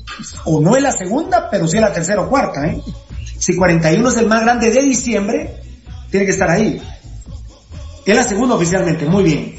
o 0.45 0.59
no 0.59 0.75
es 0.75 0.81
la 0.81 0.91
segunda, 0.91 1.49
pero 1.49 1.67
sí 1.67 1.77
es 1.77 1.81
la 1.81 1.93
tercera 1.93 2.21
o 2.21 2.29
cuarta, 2.29 2.65
¿eh? 2.65 2.81
Si 3.37 3.55
41 3.55 4.09
es 4.09 4.17
el 4.17 4.27
más 4.27 4.41
grande 4.41 4.71
de 4.71 4.81
diciembre, 4.81 5.61
tiene 6.09 6.25
que 6.25 6.31
estar 6.31 6.49
ahí. 6.49 6.81
Es 8.05 8.15
la 8.15 8.23
segunda 8.23 8.55
oficialmente, 8.55 9.05
muy 9.05 9.23
bien. 9.23 9.55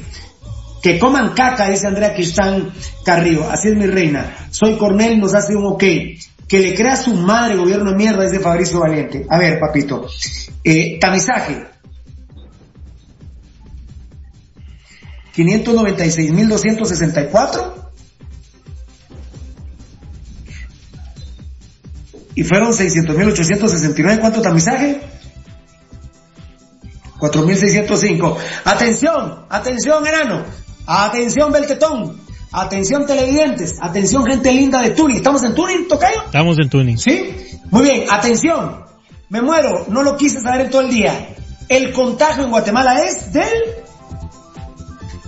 Que 0.81 0.99
coman 0.99 1.33
caca, 1.33 1.69
dice 1.69 1.87
Andrea 1.87 2.13
Cristán 2.13 2.71
Carrillo. 3.03 3.49
Así 3.49 3.69
es 3.69 3.75
mi 3.75 3.85
reina. 3.85 4.49
Soy 4.51 4.77
Cornel, 4.77 5.19
nos 5.19 5.33
hace 5.33 5.55
un 5.55 5.65
ok. 5.65 5.83
Que 6.47 6.59
le 6.59 6.75
crea 6.75 6.95
su 6.95 7.13
madre 7.13 7.57
gobierno 7.57 7.91
de 7.91 7.97
mierda, 7.97 8.23
dice 8.23 8.39
Fabricio 8.39 8.79
Valiente. 8.79 9.25
A 9.29 9.37
ver, 9.37 9.59
papito. 9.59 10.07
Eh, 10.63 10.97
tamizaje. 10.99 11.65
596.264. 15.35 17.73
Y 22.35 22.43
fueron 22.43 22.71
600.869. 22.71 24.19
¿Cuánto 24.19 24.41
tamizaje? 24.41 25.01
4.605. 27.19 28.37
Atención, 28.63 29.45
atención, 29.49 30.05
enano. 30.05 30.66
Atención, 30.87 31.51
Beltetón. 31.51 32.21
Atención, 32.51 33.05
televidentes. 33.05 33.77
Atención, 33.81 34.25
gente 34.25 34.51
linda 34.51 34.81
de 34.81 34.91
Turing. 34.91 35.17
¿Estamos 35.17 35.43
en 35.43 35.53
Turing, 35.53 35.87
Tocayo? 35.87 36.23
Estamos 36.25 36.57
en 36.59 36.69
tuning. 36.69 36.97
¿Sí? 36.97 37.59
Muy 37.69 37.83
bien, 37.83 38.05
atención. 38.09 38.85
Me 39.29 39.41
muero, 39.41 39.85
no 39.89 40.03
lo 40.03 40.15
quise 40.15 40.39
saber 40.39 40.61
en 40.61 40.71
todo 40.71 40.81
el 40.81 40.89
día. 40.89 41.35
El 41.67 41.91
contagio 41.91 42.45
en 42.45 42.49
Guatemala 42.49 43.03
es 43.03 43.33
del 43.33 43.51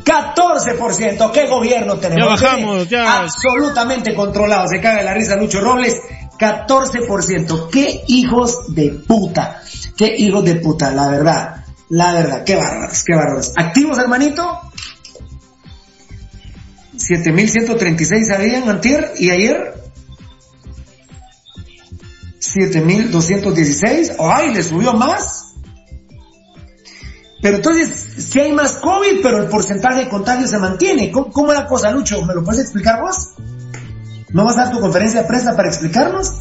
14%. 0.05 1.31
¿Qué 1.31 1.47
gobierno 1.47 1.97
tenemos? 1.97 2.39
Ya 2.39 2.47
bajamos, 2.47 2.89
ya. 2.89 3.19
Absolutamente 3.19 4.15
controlado. 4.15 4.67
Se 4.69 4.79
caga 4.79 5.03
la 5.03 5.13
risa 5.13 5.35
Lucho 5.35 5.59
Robles. 5.59 6.01
14%. 6.39 7.69
Qué 7.69 8.03
hijos 8.07 8.73
de 8.73 8.91
puta. 8.91 9.61
Qué 9.97 10.15
hijos 10.17 10.45
de 10.45 10.55
puta, 10.55 10.91
la 10.91 11.09
verdad. 11.09 11.65
La 11.89 12.13
verdad. 12.13 12.45
Qué 12.45 12.55
bárbaros, 12.55 13.03
qué 13.03 13.15
bárbaros. 13.15 13.51
¿Activos, 13.57 13.99
hermanito? 13.99 14.68
7136 16.99 18.29
habían 18.29 18.69
antier 18.69 19.13
y 19.17 19.29
ayer. 19.29 19.73
7216. 22.39 24.13
¡Ay, 24.19 24.53
le 24.53 24.63
subió 24.63 24.93
más! 24.93 25.55
Pero 27.41 27.55
entonces, 27.55 27.89
si 28.17 28.39
hay 28.39 28.51
más 28.51 28.73
COVID, 28.73 29.21
pero 29.23 29.41
el 29.41 29.47
porcentaje 29.47 30.01
de 30.01 30.09
contagio 30.09 30.45
se 30.45 30.57
mantiene. 30.57 31.09
¿Cómo, 31.11 31.31
cómo 31.31 31.53
es 31.53 31.57
la 31.57 31.67
cosa, 31.67 31.89
Lucho? 31.91 32.21
¿Me 32.25 32.33
lo 32.33 32.43
puedes 32.43 32.61
explicar 32.61 33.01
vos? 33.01 33.29
¿No 34.33 34.43
vas 34.43 34.57
a 34.57 34.65
dar 34.65 34.73
tu 34.73 34.81
conferencia 34.81 35.21
de 35.21 35.27
prensa 35.27 35.55
para 35.55 35.69
explicarnos? 35.69 36.33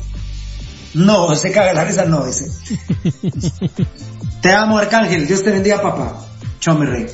No, 0.94 1.32
se 1.36 1.52
caga 1.52 1.72
la 1.72 1.84
risa, 1.84 2.04
no, 2.04 2.26
ese. 2.26 2.50
te 4.42 4.52
amo, 4.52 4.78
Arcángel. 4.78 5.28
Dios 5.28 5.44
te 5.44 5.52
bendiga, 5.52 5.80
papá. 5.80 6.27
Chao, 6.60 6.74
mi 6.74 6.86
rey. 6.86 7.06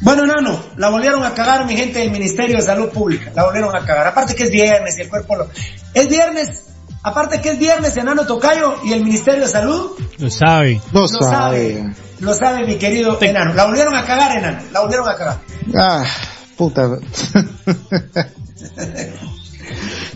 Bueno, 0.00 0.26
no, 0.26 0.62
la 0.76 0.88
volvieron 0.90 1.24
a 1.24 1.32
cagar 1.34 1.66
mi 1.66 1.76
gente 1.76 2.00
del 2.00 2.10
Ministerio 2.10 2.56
de 2.56 2.62
Salud 2.62 2.90
Pública. 2.90 3.30
La 3.34 3.44
volvieron 3.44 3.74
a 3.74 3.84
cagar. 3.84 4.06
Aparte 4.06 4.34
que 4.34 4.44
es 4.44 4.50
viernes 4.50 4.98
y 4.98 5.02
el 5.02 5.08
cuerpo 5.08 5.36
lo... 5.36 5.48
Es 5.94 6.08
viernes, 6.08 6.64
aparte 7.02 7.40
que 7.40 7.50
es 7.50 7.58
viernes, 7.58 7.96
enano 7.96 8.26
Tocayo 8.26 8.76
y 8.84 8.92
el 8.92 9.02
Ministerio 9.02 9.42
de 9.42 9.48
Salud. 9.48 9.92
Lo 10.18 10.30
sabe. 10.30 10.80
Lo, 10.92 11.02
Lo 11.02 11.08
sabe. 11.08 11.28
sabe. 11.74 11.94
Lo 12.20 12.34
sabe 12.34 12.66
mi 12.66 12.76
querido 12.76 13.18
enano. 13.20 13.54
La 13.54 13.64
volvieron 13.64 13.94
a 13.94 14.04
cagar, 14.04 14.36
enano. 14.36 14.58
La 14.72 14.80
volvieron 14.80 15.08
a 15.08 15.16
cagar. 15.16 15.38
Ah, 15.74 16.04
puta. 16.56 16.98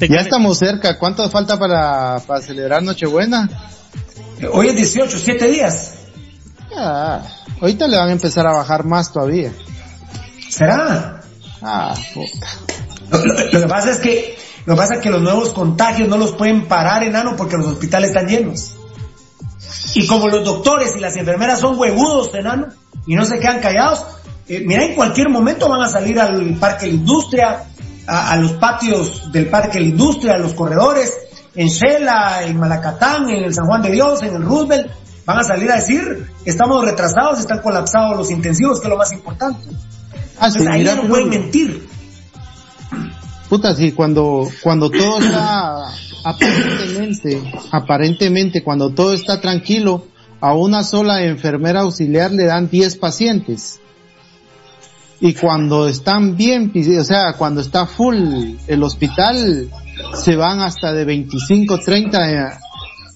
ya 0.00 0.20
estamos 0.20 0.58
cerca. 0.58 0.98
¿Cuánto 0.98 1.28
falta 1.30 1.58
para, 1.58 2.18
para 2.26 2.40
celebrar 2.40 2.82
Nochebuena? 2.82 3.48
Hoy 4.52 4.68
es 4.68 4.76
18, 4.76 5.18
7 5.18 5.48
días. 5.48 5.94
Ah, 6.76 7.20
ahorita 7.60 7.86
le 7.88 7.96
van 7.96 8.08
a 8.08 8.12
empezar 8.12 8.46
a 8.46 8.52
bajar 8.52 8.84
más 8.84 9.12
todavía. 9.12 9.52
¿Será? 10.48 11.20
Ah, 11.62 11.94
puta. 12.14 12.46
Lo, 13.10 13.18
lo- 13.24 13.34
lo 13.52 13.60
que 13.60 13.66
pasa 13.68 13.90
es 13.90 13.98
que, 13.98 14.38
lo 14.66 14.74
que 14.74 14.78
pasa 14.80 14.94
es 14.96 15.00
que 15.00 15.10
los 15.10 15.20
nuevos 15.22 15.50
contagios 15.50 16.08
no 16.08 16.16
los 16.16 16.32
pueden 16.32 16.66
parar, 16.66 17.02
enano, 17.02 17.34
porque 17.36 17.56
los 17.56 17.66
hospitales 17.66 18.10
están 18.10 18.28
llenos. 18.28 18.74
Y 19.94 20.06
como 20.06 20.28
los 20.28 20.44
doctores 20.44 20.94
y 20.96 21.00
las 21.00 21.16
enfermeras 21.16 21.58
son 21.60 21.78
huevudos, 21.78 22.32
enano, 22.34 22.68
y 23.06 23.14
no 23.16 23.24
se 23.24 23.38
quedan 23.40 23.60
callados, 23.60 24.04
eh, 24.48 24.62
mira, 24.64 24.84
en 24.84 24.94
cualquier 24.94 25.28
momento 25.28 25.68
van 25.68 25.82
a 25.82 25.88
salir 25.88 26.18
al 26.20 26.54
Parque 26.58 26.86
de 26.86 26.92
la 26.92 26.98
Industria, 26.98 27.64
a, 28.06 28.32
a 28.32 28.36
los 28.36 28.52
patios 28.52 29.30
del 29.32 29.48
Parque 29.48 29.78
de 29.78 29.84
la 29.84 29.90
Industria, 29.90 30.34
a 30.34 30.38
los 30.38 30.54
corredores, 30.54 31.12
en 31.54 31.66
Shela, 31.68 32.42
en 32.44 32.56
Malacatán, 32.58 33.28
en 33.28 33.44
el 33.44 33.52
San 33.54 33.66
Juan 33.66 33.82
de 33.82 33.90
Dios, 33.90 34.22
en 34.22 34.36
el 34.36 34.42
Roosevelt, 34.42 34.90
van 35.30 35.38
a 35.38 35.44
salir 35.44 35.70
a 35.70 35.76
decir, 35.76 36.26
estamos 36.44 36.84
retrasados, 36.84 37.38
están 37.38 37.60
colapsados 37.60 38.16
los 38.16 38.30
intensivos, 38.30 38.80
que 38.80 38.88
es 38.88 38.90
lo 38.90 38.96
más 38.96 39.12
importante. 39.12 39.68
Ah, 40.38 40.50
sí, 40.50 40.58
Entonces, 40.58 40.68
ahí 40.68 40.84
ya 40.84 40.96
no 40.96 41.08
pueden 41.08 41.28
mentir. 41.28 41.86
Puta, 43.48 43.74
sí, 43.74 43.92
cuando, 43.92 44.48
cuando 44.62 44.90
todo 44.90 45.20
está 45.20 45.84
aparentemente, 46.24 47.42
aparentemente, 47.70 48.62
cuando 48.64 48.92
todo 48.92 49.12
está 49.12 49.40
tranquilo, 49.40 50.06
a 50.40 50.54
una 50.54 50.82
sola 50.82 51.22
enfermera 51.22 51.80
auxiliar 51.82 52.32
le 52.32 52.46
dan 52.46 52.68
10 52.68 52.96
pacientes. 52.96 53.80
Y 55.20 55.34
cuando 55.34 55.86
están 55.86 56.36
bien, 56.36 56.72
o 56.98 57.04
sea, 57.04 57.34
cuando 57.34 57.60
está 57.60 57.86
full 57.86 58.54
el 58.66 58.82
hospital, 58.82 59.68
se 60.14 60.34
van 60.34 60.60
hasta 60.60 60.92
de 60.92 61.04
25, 61.04 61.78
30, 61.78 62.58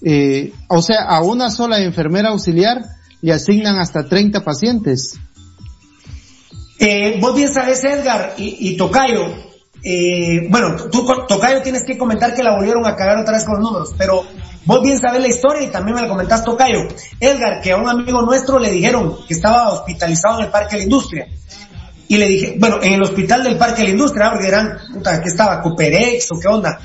eh, 0.07 0.53
o 0.67 0.83
sea, 0.83 1.01
a 1.01 1.23
una 1.23 1.49
sola 1.49 1.79
enfermera 1.79 2.29
auxiliar 2.29 2.85
le 3.21 3.33
asignan 3.33 3.79
hasta 3.79 4.07
30 4.07 4.43
pacientes. 4.43 5.17
Eh, 6.79 7.17
vos 7.19 7.35
bien 7.35 7.51
sabes, 7.51 7.83
Edgar 7.83 8.35
y, 8.37 8.69
y 8.69 8.77
Tocayo, 8.77 9.33
eh, 9.83 10.47
bueno, 10.49 10.75
tú, 10.91 11.07
Tocayo, 11.27 11.63
tienes 11.63 11.83
que 11.83 11.97
comentar 11.97 12.35
que 12.35 12.43
la 12.43 12.55
volvieron 12.55 12.85
a 12.85 12.95
cagar 12.95 13.17
otra 13.17 13.33
vez 13.33 13.45
con 13.45 13.55
los 13.55 13.63
números, 13.63 13.95
pero 13.97 14.23
vos 14.65 14.81
bien 14.83 14.99
sabes 14.99 15.21
la 15.21 15.27
historia 15.27 15.63
y 15.63 15.71
también 15.71 15.95
me 15.95 16.01
la 16.01 16.07
comentás, 16.07 16.43
Tocayo. 16.43 16.87
Edgar, 17.19 17.59
que 17.61 17.71
a 17.71 17.77
un 17.77 17.89
amigo 17.89 18.21
nuestro 18.21 18.59
le 18.59 18.69
dijeron 18.69 19.17
que 19.27 19.33
estaba 19.33 19.73
hospitalizado 19.73 20.39
en 20.39 20.45
el 20.45 20.51
Parque 20.51 20.75
de 20.75 20.77
la 20.77 20.83
Industria. 20.83 21.27
Y 22.07 22.17
le 22.17 22.27
dije, 22.27 22.57
bueno, 22.59 22.77
en 22.83 22.93
el 22.93 23.01
hospital 23.01 23.43
del 23.43 23.57
Parque 23.57 23.81
de 23.81 23.85
la 23.85 23.93
Industria, 23.93 24.29
porque 24.31 24.47
eran, 24.47 24.77
puta, 24.93 25.19
¿qué 25.21 25.29
estaba? 25.29 25.61
¿Cooperex 25.63 26.31
o 26.31 26.39
qué 26.39 26.47
onda? 26.47 26.79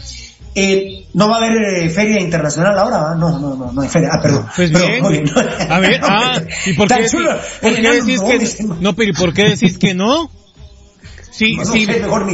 Eh, 0.55 1.07
no 1.15 1.29
va 1.29 1.37
a 1.37 1.39
haber 1.39 1.53
eh, 1.85 1.91
feria 1.91 2.21
internacional 2.21 2.77
ahora, 2.79 2.99
¿va? 2.99 3.15
No, 3.15 3.39
no, 3.39 3.55
no, 3.55 3.73
no 3.73 3.83
hay 3.83 3.89
feria. 3.89 4.11
Ah, 4.13 4.21
perdón. 4.21 4.47
Pues 4.57 4.71
Perdón, 4.71 4.91
bien. 5.13 5.25
bien. 5.25 5.25
A 5.71 5.79
ver, 5.79 6.01
ah, 6.03 6.41
¿y 6.67 6.73
por 6.73 6.89
qué, 6.89 7.07
chulo. 7.09 7.31
por 7.63 7.75
qué 7.75 7.91
decís 7.93 8.21
no, 8.21 8.29
que 8.29 8.39
dice, 8.39 8.65
no. 8.65 8.95
pero 8.95 9.11
¿y 9.11 9.13
por 9.13 9.33
qué 9.33 9.45
decís 9.51 9.79
que 9.79 9.95
no? 9.95 10.31
Sí, 11.31 11.57
sí, 11.73 11.87
sé, 11.87 12.01
mejor 12.01 12.27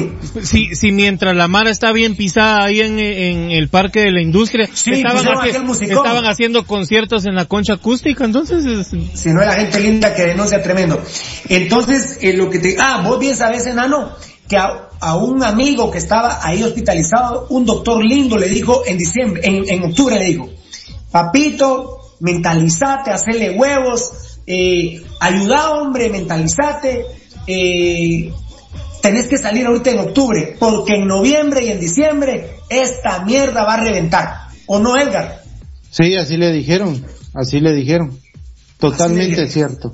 mientras 0.92 1.36
la 1.36 1.46
Mara 1.46 1.70
está 1.70 1.92
bien 1.92 2.16
pisada 2.16 2.64
ahí 2.64 2.80
en, 2.80 2.98
en 2.98 3.50
el 3.52 3.68
parque 3.68 4.00
de 4.00 4.10
la 4.10 4.20
industria, 4.20 4.68
Sí, 4.72 4.92
estaban, 4.94 6.24
haciendo 6.24 6.66
conciertos 6.66 7.24
en 7.26 7.36
la 7.36 7.44
concha 7.44 7.74
acústica, 7.74 8.24
entonces 8.24 8.64
es- 8.64 8.88
Si 9.20 9.28
no 9.28 9.42
es 9.42 9.46
la 9.46 9.54
gente 9.54 9.78
linda 9.78 10.12
que 10.12 10.22
denuncia 10.26 10.60
tremendo. 10.60 11.00
Entonces, 11.48 12.18
eh, 12.20 12.32
lo 12.32 12.50
que 12.50 12.58
te... 12.58 12.76
Ah, 12.80 13.02
vos 13.04 13.20
bien 13.20 13.36
sabes, 13.36 13.66
enano, 13.66 14.10
que 14.48 14.56
a, 14.56 14.90
a 15.00 15.16
un 15.16 15.42
amigo 15.42 15.90
que 15.90 15.98
estaba 15.98 16.40
ahí 16.42 16.62
hospitalizado, 16.62 17.46
un 17.50 17.64
doctor 17.64 18.04
lindo 18.04 18.36
le 18.36 18.48
dijo 18.48 18.82
en 18.86 18.98
diciembre, 18.98 19.42
en, 19.44 19.68
en 19.68 19.84
octubre 19.84 20.18
le 20.18 20.24
dijo, 20.24 20.48
papito, 21.10 21.98
mentalizate, 22.20 23.10
hacele 23.10 23.50
huevos, 23.52 24.38
eh, 24.46 25.02
ayuda 25.20 25.70
hombre, 25.70 26.08
mentalizate, 26.08 27.04
eh, 27.46 28.32
tenés 29.02 29.26
que 29.28 29.38
salir 29.38 29.66
ahorita 29.66 29.90
en 29.90 29.98
octubre, 30.00 30.56
porque 30.58 30.94
en 30.94 31.06
noviembre 31.06 31.64
y 31.64 31.70
en 31.70 31.80
diciembre 31.80 32.56
esta 32.68 33.24
mierda 33.24 33.64
va 33.64 33.74
a 33.74 33.84
reventar. 33.84 34.48
¿O 34.66 34.78
no, 34.78 34.96
Edgar? 34.96 35.42
Sí, 35.90 36.16
así 36.16 36.36
le 36.36 36.52
dijeron, 36.52 37.04
así 37.34 37.60
le 37.60 37.72
dijeron. 37.72 38.18
Totalmente 38.78 39.46
cierto. 39.48 39.92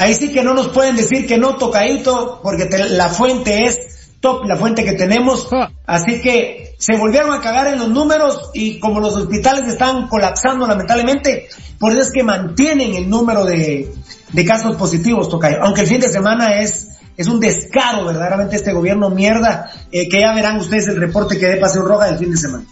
Ahí 0.00 0.14
sí 0.14 0.32
que 0.32 0.42
no 0.42 0.54
nos 0.54 0.68
pueden 0.68 0.96
decir 0.96 1.26
que 1.26 1.36
no, 1.38 1.56
tocadito, 1.56 2.40
porque 2.42 2.64
te- 2.66 2.88
la 2.88 3.08
fuente 3.10 3.66
es 3.66 3.78
top, 4.20 4.46
la 4.46 4.56
fuente 4.56 4.82
que 4.84 4.92
tenemos. 4.94 5.46
Así 5.86 6.20
que 6.20 6.74
se 6.78 6.96
volvieron 6.96 7.32
a 7.32 7.40
cagar 7.40 7.66
en 7.68 7.78
los 7.78 7.88
números 7.90 8.50
y 8.54 8.78
como 8.80 8.98
los 9.00 9.14
hospitales 9.14 9.66
están 9.70 10.08
colapsando 10.08 10.66
lamentablemente, 10.66 11.48
por 11.78 11.92
eso 11.92 12.00
es 12.00 12.10
que 12.10 12.22
mantienen 12.22 12.94
el 12.94 13.08
número 13.10 13.44
de, 13.44 13.92
de 14.32 14.44
casos 14.44 14.76
positivos, 14.76 15.28
Tocayo. 15.28 15.58
Aunque 15.62 15.82
el 15.82 15.86
fin 15.86 16.00
de 16.00 16.08
semana 16.08 16.60
es, 16.62 16.88
es 17.18 17.26
un 17.28 17.38
descaro 17.38 18.06
verdaderamente 18.06 18.56
este 18.56 18.72
gobierno 18.72 19.10
mierda, 19.10 19.70
eh, 19.92 20.08
que 20.08 20.20
ya 20.20 20.32
verán 20.34 20.56
ustedes 20.58 20.88
el 20.88 20.96
reporte 20.96 21.38
que 21.38 21.46
dé 21.46 21.56
Paseo 21.58 21.82
Roja 21.82 22.06
del 22.06 22.16
fin 22.18 22.30
de 22.30 22.36
semana. 22.38 22.64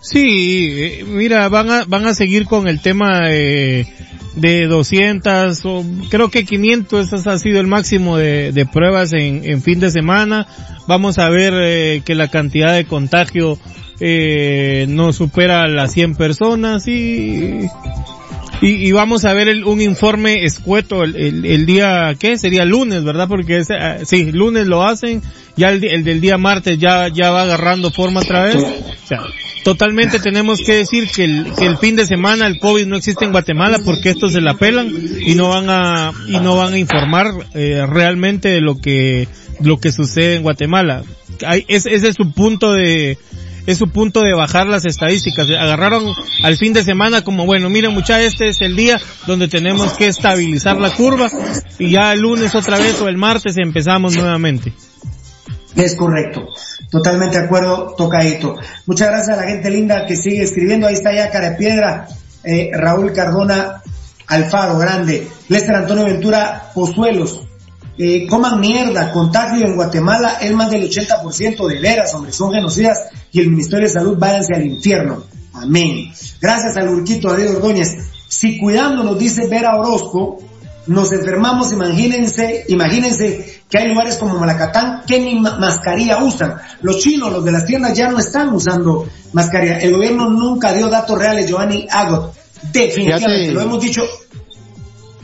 Sí, 0.00 0.76
eh, 1.00 1.04
mira, 1.06 1.48
van 1.48 1.70
a, 1.70 1.84
van 1.86 2.06
a 2.06 2.14
seguir 2.14 2.46
con 2.46 2.68
el 2.68 2.80
tema 2.80 3.20
de, 3.28 3.86
de 4.36 4.66
200 4.66 5.64
o 5.64 5.84
creo 6.10 6.30
que 6.30 6.44
500, 6.44 7.12
ese 7.12 7.30
ha 7.30 7.38
sido 7.38 7.60
el 7.60 7.66
máximo 7.66 8.16
de, 8.16 8.68
pruebas 8.72 9.12
en, 9.12 9.44
en 9.44 9.62
fin 9.62 9.80
de 9.80 9.90
semana. 9.90 10.46
Vamos 10.86 11.18
a 11.18 11.28
ver 11.28 11.54
eh, 11.56 12.02
que 12.04 12.14
la 12.14 12.28
cantidad 12.28 12.74
de 12.74 12.84
contagio 12.84 13.58
eh, 14.00 14.86
no 14.88 15.12
supera 15.12 15.66
las 15.68 15.92
100 15.92 16.16
personas 16.16 16.88
y, 16.88 17.68
y, 18.60 18.88
y 18.88 18.92
vamos 18.92 19.24
a 19.24 19.32
ver 19.34 19.48
el- 19.48 19.64
un 19.64 19.80
informe 19.80 20.44
escueto 20.44 21.04
el, 21.04 21.16
el, 21.16 21.44
el 21.44 21.66
día, 21.66 22.14
¿qué? 22.18 22.38
Sería 22.38 22.64
lunes, 22.64 23.04
¿verdad? 23.04 23.28
Porque 23.28 23.56
es, 23.58 23.70
ah, 23.70 23.98
sí, 24.04 24.30
lunes 24.32 24.66
lo 24.66 24.82
hacen, 24.84 25.22
ya 25.56 25.70
el, 25.70 25.84
el 25.84 26.04
del 26.04 26.20
día 26.20 26.38
martes 26.38 26.78
ya, 26.78 27.08
ya 27.08 27.30
va 27.30 27.42
agarrando 27.42 27.90
forma 27.90 28.20
otra 28.20 28.44
vez. 28.44 28.56
O 28.56 29.06
sea, 29.06 29.20
totalmente 29.64 30.18
tenemos 30.18 30.60
que 30.64 30.74
decir 30.76 31.08
que 31.14 31.24
el, 31.24 31.46
que 31.58 31.66
el 31.66 31.76
fin 31.78 31.96
de 31.96 32.06
semana 32.06 32.46
el 32.46 32.58
COVID 32.58 32.86
no 32.86 32.96
existe 32.96 33.24
en 33.24 33.32
Guatemala 33.32 33.78
porque 33.84 34.10
estos 34.10 34.32
se 34.32 34.40
la 34.40 34.54
pelan 34.54 34.90
y 35.26 35.34
no 35.34 35.48
van 35.48 35.68
a, 35.68 36.12
y 36.26 36.38
no 36.40 36.56
van 36.56 36.74
a 36.74 36.78
informar 36.78 37.28
eh, 37.54 37.84
realmente 37.86 38.48
de 38.48 38.60
lo 38.60 38.78
que, 38.80 39.28
lo 39.60 39.78
que 39.78 39.92
sucede 39.92 40.36
en 40.36 40.42
Guatemala. 40.42 41.02
Hay, 41.46 41.64
es- 41.68 41.86
ese 41.86 42.08
es 42.08 42.14
su 42.16 42.32
punto 42.32 42.72
de, 42.72 43.18
es 43.66 43.78
su 43.78 43.88
punto 43.88 44.22
de 44.22 44.34
bajar 44.34 44.66
las 44.66 44.84
estadísticas. 44.84 45.48
Agarraron 45.50 46.04
al 46.42 46.56
fin 46.56 46.72
de 46.72 46.84
semana 46.84 47.22
como, 47.22 47.46
bueno, 47.46 47.70
miren 47.70 47.92
mucha, 47.92 48.20
este 48.20 48.48
es 48.48 48.60
el 48.60 48.76
día 48.76 49.00
donde 49.26 49.48
tenemos 49.48 49.92
que 49.94 50.08
estabilizar 50.08 50.76
la 50.76 50.90
curva 50.90 51.30
y 51.78 51.90
ya 51.90 52.12
el 52.12 52.20
lunes 52.20 52.54
otra 52.54 52.78
vez 52.78 53.00
o 53.00 53.08
el 53.08 53.16
martes 53.16 53.56
empezamos 53.56 54.16
nuevamente. 54.16 54.72
Es 55.76 55.96
correcto. 55.96 56.48
Totalmente 56.90 57.38
de 57.38 57.44
acuerdo, 57.46 57.94
tocadito. 57.96 58.56
Muchas 58.86 59.08
gracias 59.08 59.36
a 59.36 59.40
la 59.42 59.48
gente 59.48 59.70
linda 59.70 60.06
que 60.06 60.16
sigue 60.16 60.42
escribiendo. 60.42 60.86
Ahí 60.86 60.94
está 60.94 61.12
ya 61.12 61.30
cara 61.30 61.56
piedra. 61.56 62.06
eh, 62.44 62.70
Raúl 62.72 63.12
Cardona 63.12 63.82
Alfaro, 64.26 64.78
grande. 64.78 65.26
Lester 65.48 65.74
Antonio 65.74 66.04
Ventura 66.04 66.70
Pozuelos. 66.74 67.43
Eh, 67.98 68.26
coman 68.26 68.60
mierda, 68.60 69.12
contagio 69.12 69.66
en 69.66 69.76
Guatemala 69.76 70.38
es 70.40 70.52
más 70.52 70.70
del 70.70 70.88
80% 70.90 71.66
de 71.68 71.78
veras, 71.80 72.12
hombre, 72.14 72.32
son 72.32 72.52
genocidas 72.52 72.98
y 73.30 73.40
el 73.40 73.50
Ministerio 73.50 73.86
de 73.86 73.92
Salud 73.94 74.16
váyanse 74.18 74.54
al 74.54 74.66
infierno. 74.66 75.22
Amén. 75.52 76.12
Gracias 76.40 76.76
al 76.76 76.88
Urquito 76.88 77.28
David 77.30 77.50
Ordóñez. 77.56 77.88
Si 78.28 78.58
cuidándonos, 78.58 79.16
dice 79.18 79.46
Vera 79.46 79.76
Orozco, 79.78 80.38
nos 80.86 81.12
enfermamos, 81.12 81.72
imagínense, 81.72 82.64
imagínense 82.68 83.62
que 83.70 83.78
hay 83.78 83.88
lugares 83.88 84.16
como 84.16 84.38
Malacatán 84.38 85.02
que 85.06 85.20
ni 85.20 85.38
ma- 85.40 85.56
mascarilla 85.58 86.22
usan. 86.22 86.56
Los 86.82 86.98
chinos, 86.98 87.32
los 87.32 87.44
de 87.44 87.52
las 87.52 87.64
tiendas 87.64 87.96
ya 87.96 88.08
no 88.10 88.18
están 88.18 88.52
usando 88.52 89.06
mascarilla. 89.32 89.78
El 89.78 89.92
gobierno 89.92 90.28
nunca 90.28 90.72
dio 90.74 90.88
datos 90.90 91.16
reales, 91.18 91.46
Giovanni 91.48 91.86
Agot. 91.90 92.34
Definitivamente, 92.72 93.52
lo 93.52 93.60
hemos 93.62 93.80
dicho 93.80 94.02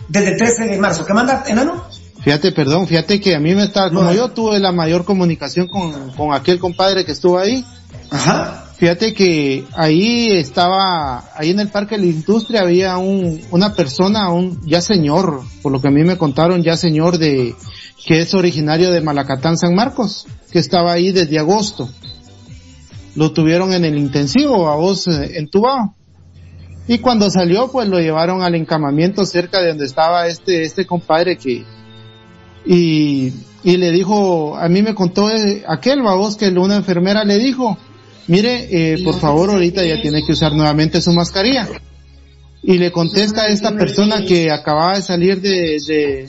desde 0.09 0.29
el 0.31 0.37
13 0.39 0.65
de 0.67 0.79
marzo. 0.79 1.05
¿Qué 1.05 1.13
manda, 1.13 1.45
enano? 1.49 1.85
Fíjate, 2.23 2.53
perdón, 2.53 2.87
fíjate 2.87 3.19
que 3.19 3.35
a 3.35 3.41
mí 3.41 3.55
me 3.55 3.65
está, 3.65 3.91
como 3.91 4.13
yo 4.13 4.29
tuve 4.31 4.59
la 4.59 4.73
mayor 4.73 5.05
comunicación 5.05 5.69
con, 5.69 6.11
con 6.13 6.35
aquel 6.35 6.59
compadre 6.59 7.05
que 7.05 7.13
estuvo 7.13 7.39
ahí. 7.39 7.65
Ajá. 8.11 8.67
Fíjate 8.77 9.13
que 9.13 9.65
ahí 9.75 10.33
estaba, 10.33 11.25
ahí 11.37 11.51
en 11.51 11.61
el 11.61 11.69
Parque 11.69 11.97
de 11.97 12.03
la 12.03 12.09
Industria 12.09 12.63
había 12.63 12.97
un, 12.99 13.41
una 13.51 13.75
persona, 13.75 14.31
un 14.31 14.61
ya 14.67 14.81
señor, 14.81 15.43
por 15.63 15.71
lo 15.73 15.81
que 15.81 15.89
a 15.89 15.91
mí 15.91 16.03
me 16.03 16.17
contaron, 16.17 16.63
ya 16.63 16.77
señor 16.77 17.19
de, 17.19 17.55
que 18.07 18.21
es 18.21 18.35
originario 18.35 18.91
de 18.91 19.01
Malacatán, 19.01 19.59
San 19.59 19.75
Marcos, 19.75 20.27
que 20.51 20.59
estaba 20.59 20.93
ahí 20.93 21.13
desde 21.13 21.39
agosto. 21.39 21.91
Lo 23.17 23.33
tuvieron 23.33 23.73
en 23.73 23.85
el 23.85 23.99
intensivo, 23.99 24.71
a 24.71 24.77
vos, 24.77 25.09
eh, 25.09 25.39
entubado. 25.39 25.95
Y 26.89 26.99
cuando 26.99 27.31
salió, 27.31 27.71
pues 27.71 27.89
lo 27.89 27.99
llevaron 27.99 28.43
al 28.43 28.55
encamamiento 28.55 29.27
cerca 29.27 29.61
de 29.61 29.69
donde 29.69 29.85
estaba 29.85 30.27
este, 30.27 30.63
este 30.63 30.87
compadre 30.87 31.37
que, 31.37 31.65
y, 32.67 33.33
y 33.63 33.77
le 33.77 33.91
dijo, 33.91 34.57
a 34.57 34.69
mí 34.69 34.83
me 34.83 34.95
contó 34.95 35.31
eh, 35.31 35.65
aquel 35.67 36.03
babos 36.03 36.37
que 36.37 36.49
una 36.49 36.77
enfermera 36.77 37.25
le 37.25 37.39
dijo, 37.39 37.79
mire, 38.27 38.69
eh, 38.71 39.03
por 39.05 39.19
favor 39.19 39.51
ahorita 39.51 39.85
ya 39.85 40.01
tiene 40.01 40.25
que 40.25 40.33
usar 40.33 40.53
nuevamente 40.53 41.01
su 41.01 41.13
mascarilla. 41.13 41.69
Y 42.63 42.77
le 42.77 42.93
contesta 42.93 43.43
a 43.43 43.49
esta 43.49 43.73
persona 43.73 44.23
que 44.23 44.51
acababa 44.51 44.97
de 44.97 45.03
salir 45.03 45.41
de, 45.41 45.79
de 45.87 46.29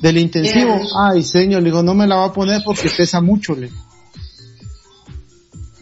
del 0.00 0.18
intensivo, 0.18 0.80
ay 1.00 1.22
señor, 1.22 1.62
le 1.62 1.70
digo, 1.70 1.82
no 1.82 1.94
me 1.94 2.08
la 2.08 2.16
va 2.16 2.24
a 2.26 2.32
poner 2.32 2.62
porque 2.64 2.90
pesa 2.90 3.20
mucho, 3.20 3.54
le. 3.54 3.70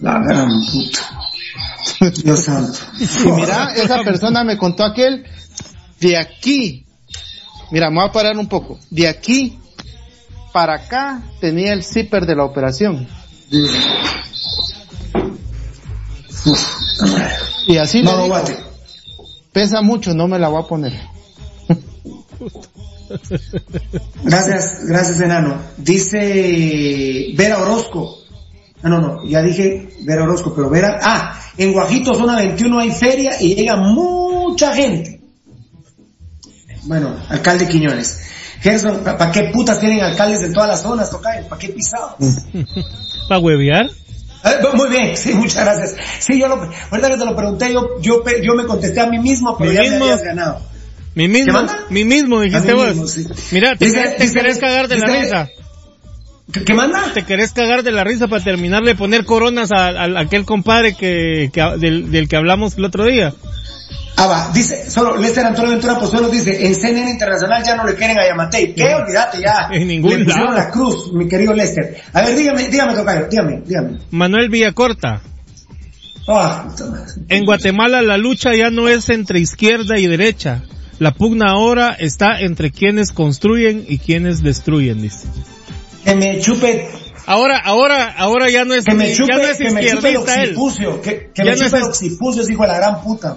La 0.00 0.18
gran 0.18 0.50
puta. 0.66 2.12
Dios 2.22 2.44
santo. 2.44 2.78
Y 2.98 3.30
mira, 3.32 3.72
esa 3.74 4.02
persona 4.02 4.44
me 4.44 4.58
contó 4.58 4.84
aquel, 4.84 5.24
de 6.00 6.18
aquí, 6.18 6.84
mira, 7.72 7.88
me 7.88 7.96
voy 7.96 8.08
a 8.08 8.12
parar 8.12 8.36
un 8.36 8.46
poco, 8.46 8.78
de 8.90 9.08
aquí 9.08 9.58
para 10.52 10.74
acá 10.74 11.22
tenía 11.40 11.72
el 11.72 11.84
zipper 11.84 12.26
de 12.26 12.36
la 12.36 12.44
operación. 12.44 13.06
Y 17.66 17.76
así 17.76 18.02
No, 18.02 18.22
digo, 18.22 18.36
pesa 19.52 19.82
mucho, 19.82 20.14
no 20.14 20.28
me 20.28 20.38
la 20.38 20.48
voy 20.48 20.62
a 20.62 20.66
poner. 20.66 20.92
Gracias, 24.22 24.86
gracias 24.86 25.20
enano. 25.20 25.60
Dice 25.76 27.32
Vera 27.34 27.58
Orozco. 27.58 28.18
Ah, 28.82 28.88
no, 28.88 29.00
no, 29.00 29.28
ya 29.28 29.42
dije 29.42 29.90
Vera 30.02 30.24
Orozco, 30.24 30.54
pero 30.54 30.70
Vera, 30.70 30.98
ah, 31.02 31.38
en 31.58 31.72
Guajito 31.72 32.14
zona 32.14 32.36
21 32.36 32.78
hay 32.78 32.90
feria 32.92 33.40
y 33.40 33.54
llega 33.54 33.76
mucha 33.76 34.74
gente. 34.74 35.20
Bueno, 36.84 37.14
alcalde 37.28 37.68
Quiñones. 37.68 38.20
Gerson, 38.60 39.02
¿para 39.02 39.32
qué 39.32 39.50
putas 39.52 39.80
tienen 39.80 40.00
alcaldes 40.02 40.42
en 40.42 40.52
todas 40.52 40.68
las 40.68 40.82
zonas, 40.82 41.10
Tocayo? 41.10 41.48
¿Para 41.48 41.58
qué 41.58 41.68
pisados? 41.70 42.14
¿Para 43.28 43.40
huevear? 43.40 43.90
Ah, 44.42 44.54
Muy 44.74 44.88
bien, 44.88 45.16
sí, 45.16 45.34
muchas 45.34 45.64
gracias. 45.64 45.96
Sí, 46.18 46.38
yo 46.38 46.48
lo, 46.48 46.54
ahorita 46.90 47.08
que 47.10 47.16
te 47.18 47.24
lo 47.24 47.36
pregunté, 47.36 47.72
yo, 47.72 48.00
yo, 48.00 48.22
yo 48.42 48.54
me 48.54 48.64
contesté 48.64 49.00
a 49.00 49.06
mí 49.06 49.18
mismo, 49.18 49.56
pero 49.58 49.70
Mi 49.70 49.76
ya 49.76 49.82
mismo. 49.82 49.98
me 49.98 50.04
habías 50.04 50.22
ganado. 50.22 50.60
Mi 51.14 51.24
¿Qué 51.24 51.28
mismo, 51.28 51.52
manda? 51.52 51.78
mi 51.90 52.04
mismo, 52.04 52.40
dijiste 52.40 52.72
vos. 52.72 52.88
mismo, 52.88 53.06
sí. 53.06 53.26
Mira, 53.52 53.76
te, 53.76 53.86
Dice- 53.86 53.98
querés- 53.98 54.16
te 54.16 54.22
dice- 54.22 54.34
querés 54.38 54.58
cagar 54.58 54.88
de 54.88 54.96
la 54.98 55.06
dice- 55.06 55.20
risa. 55.22 55.48
¿Qué, 56.52 56.64
qué 56.64 56.74
manda? 56.74 57.02
Te 57.14 57.24
querés 57.24 57.52
cagar 57.52 57.82
de 57.82 57.92
la 57.92 58.02
risa 58.04 58.28
para 58.28 58.42
terminar 58.42 58.82
de 58.82 58.94
poner 58.94 59.24
coronas 59.24 59.70
a, 59.72 59.88
a- 59.88 60.04
a 60.04 60.20
aquel 60.20 60.44
compadre 60.44 60.94
que, 60.94 61.50
que- 61.52 61.76
del, 61.78 62.10
del 62.10 62.28
que 62.28 62.36
hablamos 62.36 62.76
el 62.78 62.84
otro 62.84 63.04
día. 63.04 63.34
Ah, 64.22 64.26
va, 64.26 64.50
dice, 64.52 64.90
solo 64.90 65.16
Lester 65.16 65.46
Antonio 65.46 65.70
Ventura 65.70 65.98
Pozuelo 65.98 66.28
dice, 66.28 66.66
en 66.66 66.74
CNN 66.74 67.08
Internacional 67.10 67.64
ya 67.64 67.74
no 67.74 67.84
le 67.86 67.94
quieren 67.94 68.18
a 68.18 68.26
Yamatei. 68.26 68.74
¿Qué? 68.74 68.94
Olvídate 68.94 69.40
ya. 69.40 69.68
En 69.72 69.88
ningún 69.88 70.10
Le 70.10 70.24
pusieron 70.26 70.54
lado. 70.54 70.58
la 70.58 70.70
cruz, 70.70 71.10
mi 71.14 71.26
querido 71.26 71.54
Lester. 71.54 71.96
A 72.12 72.20
ver, 72.20 72.36
dígame, 72.36 72.68
dígame, 72.68 72.92
Tocayo, 72.92 73.28
dígame, 73.30 73.62
dígame. 73.64 73.98
Manuel 74.10 74.50
Villacorta. 74.50 75.22
Ah, 76.28 76.66
madre. 76.68 77.04
En 77.30 77.44
Guatemala 77.46 78.02
la 78.02 78.18
lucha 78.18 78.50
ya 78.54 78.70
no 78.70 78.88
es 78.88 79.08
entre 79.08 79.40
izquierda 79.40 79.98
y 79.98 80.06
derecha. 80.06 80.62
La 80.98 81.12
pugna 81.12 81.52
ahora 81.52 81.96
está 81.98 82.40
entre 82.40 82.70
quienes 82.70 83.12
construyen 83.12 83.86
y 83.88 83.98
quienes 83.98 84.42
destruyen, 84.42 85.00
dice. 85.00 85.26
que 86.04 86.14
me 86.14 86.40
chupe, 86.40 86.88
Ahora, 87.26 87.58
ahora, 87.64 88.12
ahora 88.18 88.50
ya 88.50 88.64
no 88.64 88.74
es, 88.74 88.84
que 88.84 88.92
me 88.94 89.14
chupe, 89.14 89.32
ya 89.32 89.38
no 89.38 89.44
es 89.48 89.56
que 89.56 89.70
me 89.70 89.86
chupe 89.86 90.08
el 90.10 90.14
izquierdista 90.16 90.42
él. 90.42 91.00
que, 91.02 91.30
que 91.32 91.42
Ya 91.42 91.44
me 91.44 91.50
no 91.52 91.56
chupe 91.56 91.66
es- 91.78 91.82
el 91.84 91.88
occipucio, 91.88 92.42
hijo 92.50 92.62
de 92.62 92.68
la 92.68 92.76
gran 92.76 93.00
puta. 93.02 93.36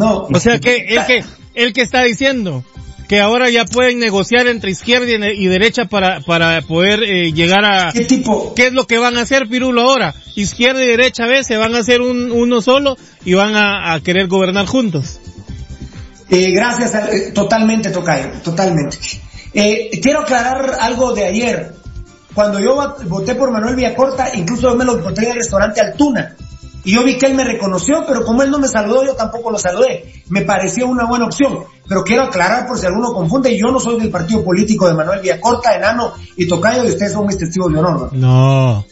No. 0.00 0.28
O 0.32 0.40
sea 0.40 0.58
que 0.58 0.76
el 0.88 1.04
que, 1.06 1.24
el 1.54 1.72
que 1.74 1.82
está 1.82 2.02
diciendo 2.02 2.64
que 3.08 3.20
ahora 3.20 3.50
ya 3.50 3.64
pueden 3.64 3.98
negociar 3.98 4.46
entre 4.46 4.70
izquierda 4.70 5.06
y, 5.32 5.46
derecha 5.48 5.86
para, 5.86 6.20
para 6.20 6.62
poder 6.62 7.02
eh, 7.02 7.32
llegar 7.32 7.64
a... 7.64 7.90
¿Qué 7.92 8.04
tipo? 8.04 8.54
¿Qué 8.54 8.68
es 8.68 8.72
lo 8.72 8.86
que 8.86 8.98
van 8.98 9.16
a 9.18 9.22
hacer, 9.22 9.48
Pirulo, 9.48 9.82
ahora? 9.82 10.14
Izquierda 10.36 10.82
y 10.84 10.86
derecha, 10.86 11.26
¿ves? 11.26 11.46
Se 11.48 11.56
van 11.56 11.74
a 11.74 11.78
hacer 11.80 12.00
un, 12.02 12.30
uno 12.30 12.60
solo 12.62 12.96
y 13.24 13.34
van 13.34 13.56
a, 13.56 13.92
a 13.94 14.00
querer 14.00 14.28
gobernar 14.28 14.66
juntos. 14.66 15.18
Eh, 16.30 16.52
gracias, 16.52 16.94
a- 16.94 17.10
eh, 17.10 17.32
totalmente, 17.34 17.90
Tocayo, 17.90 18.30
totalmente. 18.44 18.96
Eh, 19.52 19.90
quiero 20.00 20.20
aclarar 20.20 20.76
algo 20.80 21.12
de 21.12 21.24
ayer. 21.24 21.72
Cuando 22.32 22.60
yo 22.60 22.96
voté 23.08 23.34
por 23.34 23.50
Manuel 23.50 23.74
Villacorta, 23.74 24.30
incluso 24.36 24.70
yo 24.70 24.76
me 24.76 24.84
lo 24.84 24.96
voté 24.98 25.24
en 25.24 25.30
el 25.32 25.36
restaurante 25.38 25.80
Altuna. 25.80 26.36
Y 26.84 26.92
yo 26.92 27.04
vi 27.04 27.18
que 27.18 27.26
él 27.26 27.34
me 27.34 27.44
reconoció, 27.44 28.04
pero 28.06 28.24
como 28.24 28.42
él 28.42 28.50
no 28.50 28.58
me 28.58 28.68
saludó, 28.68 29.04
yo 29.04 29.14
tampoco 29.14 29.50
lo 29.50 29.58
saludé. 29.58 30.22
Me 30.28 30.42
pareció 30.42 30.86
una 30.86 31.06
buena 31.06 31.26
opción. 31.26 31.64
Pero 31.88 32.04
quiero 32.04 32.22
aclarar 32.22 32.66
por 32.66 32.78
si 32.78 32.86
alguno 32.86 33.12
confunde, 33.12 33.56
yo 33.56 33.66
no 33.66 33.80
soy 33.80 33.98
del 33.98 34.10
partido 34.10 34.44
político 34.44 34.86
de 34.86 34.94
Manuel 34.94 35.20
Villacorta, 35.20 35.74
Enano 35.74 36.12
y 36.36 36.46
Tocayo, 36.46 36.84
y 36.84 36.88
ustedes 36.88 37.12
son 37.12 37.26
mis 37.26 37.36
testigos 37.36 37.72
de 37.72 37.78
honor. 37.78 38.12
¿no? 38.12 38.74
No. 38.74 38.84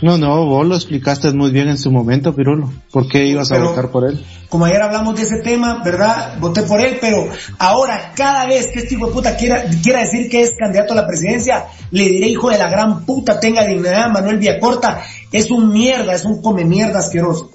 No, 0.00 0.16
no, 0.16 0.46
vos 0.46 0.66
lo 0.66 0.76
explicaste 0.76 1.32
muy 1.32 1.50
bien 1.50 1.68
en 1.68 1.76
su 1.76 1.90
momento, 1.90 2.34
Pirulo. 2.34 2.70
¿Por 2.92 3.08
qué 3.08 3.26
ibas 3.26 3.50
a 3.50 3.58
votar 3.58 3.90
por 3.90 4.08
él? 4.08 4.24
Como 4.48 4.64
ayer 4.64 4.80
hablamos 4.80 5.16
de 5.16 5.22
ese 5.22 5.40
tema, 5.42 5.82
¿verdad? 5.84 6.38
Voté 6.38 6.62
por 6.62 6.80
él, 6.80 6.98
pero 7.00 7.28
ahora 7.58 8.12
cada 8.14 8.46
vez 8.46 8.68
que 8.68 8.80
este 8.80 8.94
hijo 8.94 9.08
de 9.08 9.12
puta 9.12 9.36
quiera, 9.36 9.64
quiera 9.82 10.00
decir 10.00 10.30
que 10.30 10.42
es 10.42 10.52
candidato 10.56 10.92
a 10.92 10.96
la 10.96 11.06
presidencia, 11.06 11.66
le 11.90 12.04
diré 12.04 12.28
hijo 12.28 12.48
de 12.48 12.58
la 12.58 12.70
gran 12.70 13.04
puta, 13.04 13.40
tenga 13.40 13.66
dignidad, 13.66 14.08
Manuel 14.10 14.38
Villacorta, 14.38 15.02
es 15.32 15.50
un 15.50 15.72
mierda, 15.72 16.14
es 16.14 16.24
un 16.24 16.40
come 16.40 16.64
mierda 16.64 17.00
asqueroso. 17.00 17.50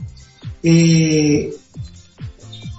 Eh, 0.62 1.54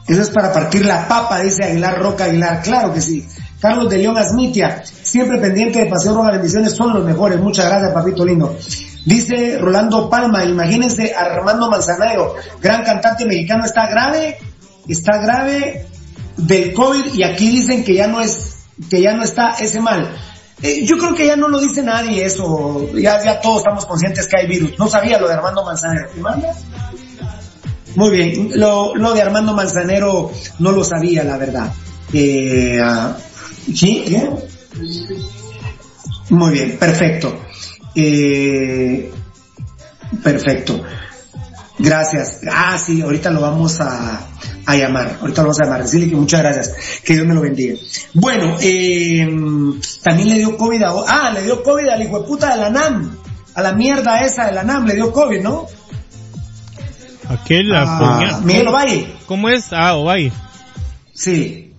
eso 0.07 0.21
es 0.21 0.31
para 0.31 0.53
partir 0.53 0.85
la 0.85 1.09
papa, 1.09 1.41
dice 1.41 1.65
Aguilar 1.65 1.99
Roca 1.99 2.25
Aguilar, 2.25 2.63
claro 2.63 2.93
que 2.93 3.01
sí. 3.01 3.27
Carlos 3.59 3.89
de 3.89 3.97
León 3.97 4.19
Asmitia, 4.19 4.83
siempre 4.85 5.41
pendiente 5.41 5.79
de 5.79 5.87
Paseo 5.87 6.15
Roja 6.15 6.33
Bendiciones, 6.33 6.73
son 6.75 6.93
los 6.93 7.03
mejores, 7.03 7.41
muchas 7.41 7.65
gracias 7.65 7.93
papito 7.93 8.23
lindo. 8.23 8.55
Dice 9.05 9.59
Rolando 9.59 10.09
Palma, 10.09 10.45
imagínense 10.45 11.15
Armando 11.15 11.71
Manzanero, 11.71 12.37
gran 12.61 12.83
cantante 12.85 13.27
mexicano, 13.27 13.65
está 13.65 13.87
grave, 13.87 14.39
está 14.89 15.19
grave 15.19 15.87
del 16.37 16.73
COVID 16.73 17.15
y 17.15 17.23
aquí 17.23 17.51
dicen 17.51 17.85
que 17.85 17.95
ya 17.95 18.07
no 18.07 18.21
es, 18.21 18.65
que 18.89 19.03
ya 19.03 19.15
no 19.15 19.23
está 19.23 19.57
ese 19.59 19.81
mal. 19.81 20.11
Eh, 20.63 20.85
yo 20.87 20.97
creo 20.97 21.15
que 21.15 21.27
ya 21.27 21.37
no 21.37 21.49
lo 21.49 21.61
dice 21.61 21.83
nadie 21.83 22.25
eso, 22.25 22.91
ya, 22.95 23.23
ya 23.23 23.41
todos 23.41 23.59
estamos 23.59 23.85
conscientes 23.85 24.27
que 24.27 24.41
hay 24.41 24.47
virus. 24.47 24.79
No 24.79 24.89
sabía 24.89 25.19
lo 25.19 25.29
de 25.29 25.35
Armando 25.35 25.65
Manzanero. 25.65 26.09
¿Me? 26.17 26.31
Muy 27.97 28.11
bien, 28.11 28.51
lo, 28.55 28.95
lo 28.95 29.13
de 29.13 29.23
Armando 29.23 29.53
Manzanero 29.53 30.33
no 30.59 30.73
lo 30.73 30.83
sabía, 30.83 31.25
la 31.25 31.37
verdad. 31.37 31.73
Eh, 32.13 32.81
ah, 32.83 33.17
¿Sí? 33.73 34.05
¿Bien? 34.09 34.31
Muy 36.31 36.53
bien, 36.53 36.79
perfecto. 36.79 37.44
Eh, 37.95 39.11
perfecto. 40.23 40.83
Gracias. 41.79 42.41
Ah, 42.51 42.79
sí, 42.79 43.03
ahorita 43.03 43.31
lo 43.31 43.41
vamos 43.41 43.81
a, 43.81 44.27
a 44.67 44.77
llamar. 44.77 45.19
Ahorita 45.21 45.43
lo 45.43 45.49
vamos 45.49 45.61
a 45.61 45.65
llamar. 45.65 45.83
Decirle 45.83 46.09
que 46.09 46.17
muchas 46.17 46.41
gracias. 46.41 46.75
Que 47.05 47.15
Dios 47.15 47.27
me 47.27 47.35
lo 47.35 47.41
bendiga. 47.41 47.77
Bueno, 48.15 48.57
eh, 48.61 49.27
también 50.03 50.29
le 50.29 50.37
dio 50.37 50.57
COVID 50.57 50.83
a... 50.83 50.93
Ah, 51.09 51.31
le 51.33 51.43
dio 51.43 51.63
COVID 51.63 51.89
al 51.89 52.03
hijo 52.03 52.21
de 52.21 52.27
puta 52.27 52.55
de 52.55 52.61
la 52.63 52.71
NAM. 52.71 53.17
A 53.55 53.63
la 53.63 53.73
mierda 53.73 54.25
esa 54.25 54.47
de 54.47 54.53
la 54.53 54.63
NAM 54.63 54.87
le 54.87 54.95
dio 54.95 55.13
COVID, 55.13 55.41
¿no? 55.41 55.67
Aquel, 57.29 57.71
la 57.71 57.83
Ah, 57.87 58.41
Miguel 58.45 58.69
Ovalle. 58.69 59.07
¿Cómo 59.27 59.49
es? 59.49 59.73
Ah, 59.73 59.95
Ovalle. 59.97 60.33
Sí. 61.13 61.74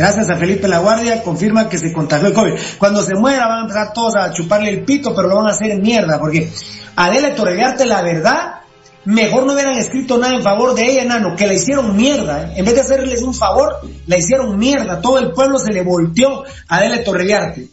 Gracias 0.00 0.30
a 0.30 0.36
Felipe 0.36 0.66
La 0.66 0.78
Guardia, 0.78 1.22
confirma 1.22 1.68
que 1.68 1.76
se 1.76 1.92
contagió 1.92 2.28
el 2.28 2.32
COVID. 2.32 2.54
Cuando 2.78 3.02
se 3.02 3.14
muera 3.14 3.46
van 3.46 3.58
a 3.58 3.60
empezar 3.62 3.92
todos 3.92 4.16
a 4.16 4.32
chuparle 4.32 4.70
el 4.70 4.84
pito, 4.84 5.14
pero 5.14 5.28
lo 5.28 5.36
van 5.36 5.48
a 5.48 5.50
hacer 5.50 5.78
mierda, 5.78 6.18
porque 6.18 6.50
Adela 6.96 7.34
Torreviarte, 7.34 7.84
la 7.84 8.00
verdad, 8.00 8.60
mejor 9.04 9.44
no 9.44 9.52
hubieran 9.52 9.76
escrito 9.76 10.16
nada 10.16 10.34
en 10.34 10.42
favor 10.42 10.74
de 10.74 10.86
ella, 10.86 11.02
enano, 11.02 11.36
que 11.36 11.46
la 11.46 11.52
hicieron 11.52 11.94
mierda. 11.94 12.44
¿eh? 12.44 12.52
En 12.56 12.64
vez 12.64 12.76
de 12.76 12.80
hacerles 12.80 13.22
un 13.22 13.34
favor, 13.34 13.76
la 14.06 14.16
hicieron 14.16 14.58
mierda. 14.58 15.02
Todo 15.02 15.18
el 15.18 15.32
pueblo 15.32 15.58
se 15.58 15.70
le 15.70 15.82
volteó 15.82 16.44
a 16.66 16.76
Adela. 16.76 17.02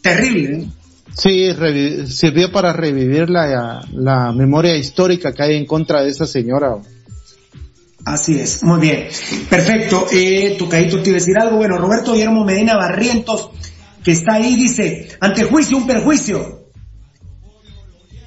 Terrible, 0.02 0.56
¿eh? 0.56 0.68
Sí, 1.14 1.50
sirvió 2.06 2.52
para 2.52 2.74
revivir 2.74 3.30
la, 3.30 3.80
la 3.92 4.32
memoria 4.32 4.76
histórica 4.76 5.32
que 5.32 5.42
hay 5.42 5.56
en 5.56 5.64
contra 5.64 6.02
de 6.02 6.10
esa 6.10 6.26
señora. 6.26 6.76
Así 8.12 8.40
es, 8.40 8.62
muy 8.64 8.80
bien. 8.80 9.08
Perfecto. 9.50 10.06
Eh, 10.10 10.56
Tucaito 10.58 11.02
te 11.02 11.10
iba 11.10 11.18
decir 11.18 11.38
algo. 11.38 11.58
Bueno, 11.58 11.76
Roberto 11.76 12.14
Guillermo 12.14 12.42
Medina 12.42 12.74
Barrientos, 12.74 13.50
que 14.02 14.12
está 14.12 14.34
ahí, 14.34 14.56
dice, 14.56 15.08
ante 15.20 15.44
juicio 15.44 15.76
un 15.76 15.86
perjuicio. 15.86 16.70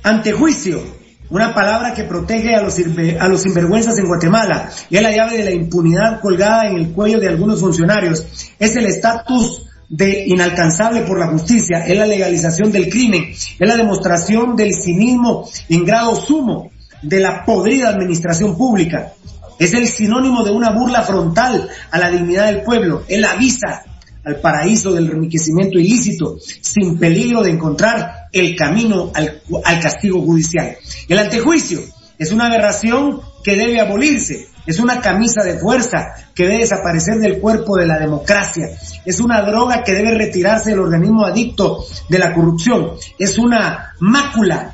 Ante 0.03 0.33
juicio. 0.33 0.83
Una 1.31 1.55
palabra 1.55 1.95
que 1.95 2.03
protege 2.03 2.53
a 2.53 2.61
los, 2.61 2.77
a 3.19 3.27
los 3.27 3.41
sinvergüenzas 3.41 3.97
en 3.97 4.05
Guatemala. 4.05 4.69
Y 4.89 4.97
es 4.97 5.01
la 5.01 5.15
llave 5.15 5.37
de 5.37 5.45
la 5.45 5.51
impunidad 5.51 6.21
colgada 6.21 6.67
en 6.67 6.75
el 6.75 6.91
cuello 6.91 7.19
de 7.19 7.29
algunos 7.29 7.59
funcionarios. 7.59 8.53
Es 8.59 8.75
el 8.75 8.85
estatus 8.85 9.67
de 9.89 10.25
inalcanzable 10.27 11.01
por 11.01 11.17
la 11.17 11.29
justicia. 11.29 11.87
Es 11.87 11.97
la 11.97 12.05
legalización 12.05 12.71
del 12.71 12.87
crimen. 12.87 13.31
Es 13.31 13.67
la 13.67 13.77
demostración 13.77 14.55
del 14.55 14.73
cinismo 14.75 15.49
en 15.69 15.85
grado 15.85 16.15
sumo 16.15 16.69
de 17.01 17.19
la 17.19 17.45
podrida 17.45 17.89
administración 17.89 18.55
pública. 18.55 19.13
Es 19.61 19.75
el 19.75 19.87
sinónimo 19.87 20.43
de 20.43 20.49
una 20.49 20.71
burla 20.71 21.03
frontal 21.03 21.69
a 21.91 21.99
la 21.99 22.09
dignidad 22.09 22.47
del 22.47 22.63
pueblo. 22.63 23.03
Él 23.07 23.23
avisa 23.23 23.83
al 24.25 24.37
paraíso 24.41 24.91
del 24.91 25.11
enriquecimiento 25.11 25.77
ilícito, 25.77 26.37
sin 26.39 26.97
peligro 26.97 27.43
de 27.43 27.51
encontrar 27.51 28.27
el 28.31 28.55
camino 28.55 29.11
al, 29.13 29.43
al 29.63 29.79
castigo 29.79 30.19
judicial. 30.19 30.77
El 31.07 31.19
antejuicio 31.19 31.79
es 32.17 32.31
una 32.31 32.47
aberración 32.47 33.21
que 33.43 33.55
debe 33.55 33.79
abolirse, 33.79 34.47
es 34.65 34.79
una 34.79 34.99
camisa 34.99 35.43
de 35.43 35.59
fuerza 35.59 36.07
que 36.33 36.47
debe 36.47 36.61
desaparecer 36.61 37.19
del 37.19 37.37
cuerpo 37.39 37.77
de 37.77 37.85
la 37.85 37.99
democracia, 37.99 38.67
es 39.05 39.19
una 39.19 39.43
droga 39.43 39.83
que 39.83 39.93
debe 39.93 40.17
retirarse 40.17 40.71
del 40.71 40.79
organismo 40.79 41.23
adicto 41.23 41.85
de 42.09 42.17
la 42.17 42.33
corrupción, 42.33 42.93
es 43.19 43.37
una 43.37 43.93
mácula 43.99 44.73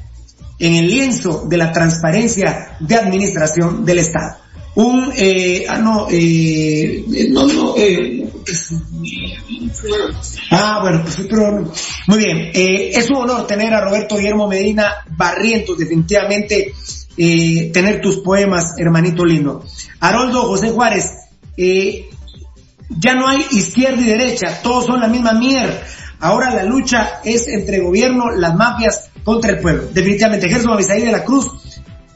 en 0.59 0.76
el 0.76 0.88
lienzo 0.88 1.43
de 1.49 1.57
la 1.57 1.73
transparencia 1.73 2.77
de 2.80 2.95
administración 2.95 3.84
del 3.84 3.99
Estado 3.99 4.47
un, 4.78 5.12
eh, 5.18 5.66
ah, 5.68 5.80
no, 5.80 6.06
eh, 6.12 7.04
no, 7.30 7.48
no, 7.48 7.74
eh, 7.76 8.30
ah, 10.52 10.80
bueno, 10.84 11.02
pues, 11.02 11.26
pero, 11.28 11.72
muy 12.06 12.18
bien, 12.20 12.38
eh, 12.54 12.91
es 12.94 13.10
un 13.10 13.16
honor 13.16 13.48
tener 13.48 13.74
a 13.74 13.82
Roberto 13.82 14.18
Guillermo 14.18 14.48
Medina 14.48 14.98
Barrientos, 15.10 15.80
definitivamente, 15.80 16.76
eh, 17.18 17.72
tener 17.74 18.02
tus 18.02 18.18
poemas, 18.20 18.76
hermanito 18.78 19.26
lindo. 19.26 19.66
Haroldo 19.99 20.44
José 20.44 20.70
Juárez, 20.70 21.12
eh, 21.58 22.08
ya 22.90 23.16
no 23.16 23.28
hay 23.28 23.48
izquierda 23.49 23.99
y 23.99 24.06
derecha, 24.06 24.62
todos 24.62 24.86
son 24.86 24.99
la 24.99 25.08
misma 25.08 25.34
mierda. 25.34 25.82
Ahora 26.20 26.54
la 26.54 26.64
lucha 26.64 27.20
es 27.24 27.48
entre 27.48 27.80
gobierno, 27.80 28.30
las 28.30 28.56
mafias 28.56 29.10
contra 29.24 29.49
el 29.49 29.60
pueblo. 29.60 29.88
Definitivamente, 29.91 30.49
Gerson 30.49 30.74
Avisaí 30.74 31.02
de 31.02 31.12
la 31.12 31.24
Cruz, 31.24 31.48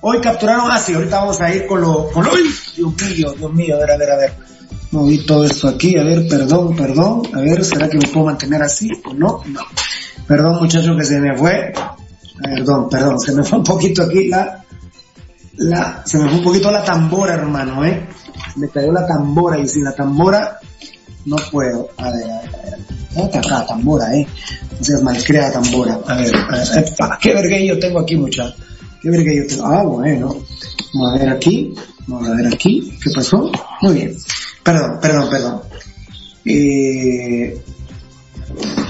Hoy 0.03 0.19
capturaron, 0.19 0.69
ah 0.71 0.79
sí, 0.79 0.93
ahorita 0.93 1.19
vamos 1.19 1.39
a 1.41 1.53
ir 1.53 1.67
con 1.67 1.79
lo, 1.79 2.09
con 2.09 2.25
lo, 2.25 2.31
Dios 2.35 2.93
mío, 3.01 3.33
Dios 3.37 3.53
mío, 3.53 3.75
a 3.75 3.79
ver, 3.79 3.91
a 3.91 3.97
ver, 3.97 4.11
a 4.11 4.17
ver. 4.17 4.33
Moví 4.89 5.19
todo 5.25 5.45
esto 5.45 5.67
aquí, 5.67 5.95
a 5.95 6.03
ver, 6.03 6.27
perdón, 6.27 6.75
perdón, 6.75 7.21
a 7.33 7.39
ver, 7.39 7.63
¿será 7.63 7.87
que 7.87 7.99
me 7.99 8.07
puedo 8.07 8.25
mantener 8.25 8.63
así 8.63 8.89
o 9.05 9.13
no? 9.13 9.43
No. 9.45 9.61
Perdón 10.27 10.57
muchachos 10.59 10.97
que 10.97 11.05
se 11.05 11.19
me 11.19 11.37
fue, 11.37 11.71
perdón, 12.41 12.89
perdón, 12.89 13.19
se 13.19 13.31
me 13.33 13.43
fue 13.43 13.59
un 13.59 13.63
poquito 13.63 14.01
aquí 14.01 14.27
la, 14.27 14.65
la, 15.57 16.01
se 16.03 16.17
me 16.17 16.27
fue 16.29 16.39
un 16.39 16.43
poquito 16.43 16.71
la 16.71 16.83
tambora, 16.83 17.35
hermano, 17.35 17.85
eh. 17.85 18.07
Me 18.55 18.69
cayó 18.69 18.91
la 18.91 19.05
tambora 19.05 19.59
y 19.59 19.67
sin 19.67 19.83
la 19.83 19.93
tambora 19.93 20.59
no 21.25 21.35
puedo. 21.51 21.89
A 21.97 22.09
ver, 22.09 22.23
a 22.23 22.41
ver, 22.41 22.55
a 22.55 22.61
ver. 22.63 22.79
¿Dónde 23.13 23.37
está 23.37 23.59
la 23.59 23.65
tambora, 23.67 24.15
eh? 24.15 24.27
No 24.79 24.83
seas 24.83 25.03
malcriada 25.03 25.53
tambora. 25.53 25.99
A 26.07 26.15
ver, 26.15 26.35
a 26.35 26.57
ver, 26.57 26.85
qué 27.21 27.33
vergüenza 27.33 27.65
yo 27.65 27.79
tengo 27.79 27.99
aquí, 27.99 28.15
muchachos. 28.15 28.55
¿Qué 29.01 29.09
ver 29.09 29.23
que 29.23 29.37
yo 29.37 29.47
tengo? 29.47 29.65
Ah, 29.65 29.83
bueno. 29.83 30.37
Vamos 30.93 31.13
a 31.13 31.17
ver 31.17 31.29
aquí. 31.29 31.73
Vamos 32.07 32.29
a 32.29 32.35
ver 32.35 32.47
aquí. 32.47 32.97
¿Qué 33.03 33.09
pasó? 33.15 33.51
Muy 33.81 33.93
bien. 33.95 34.17
Perdón, 34.63 34.99
perdón, 35.01 35.29
perdón. 35.29 35.61
Eh, 36.45 37.61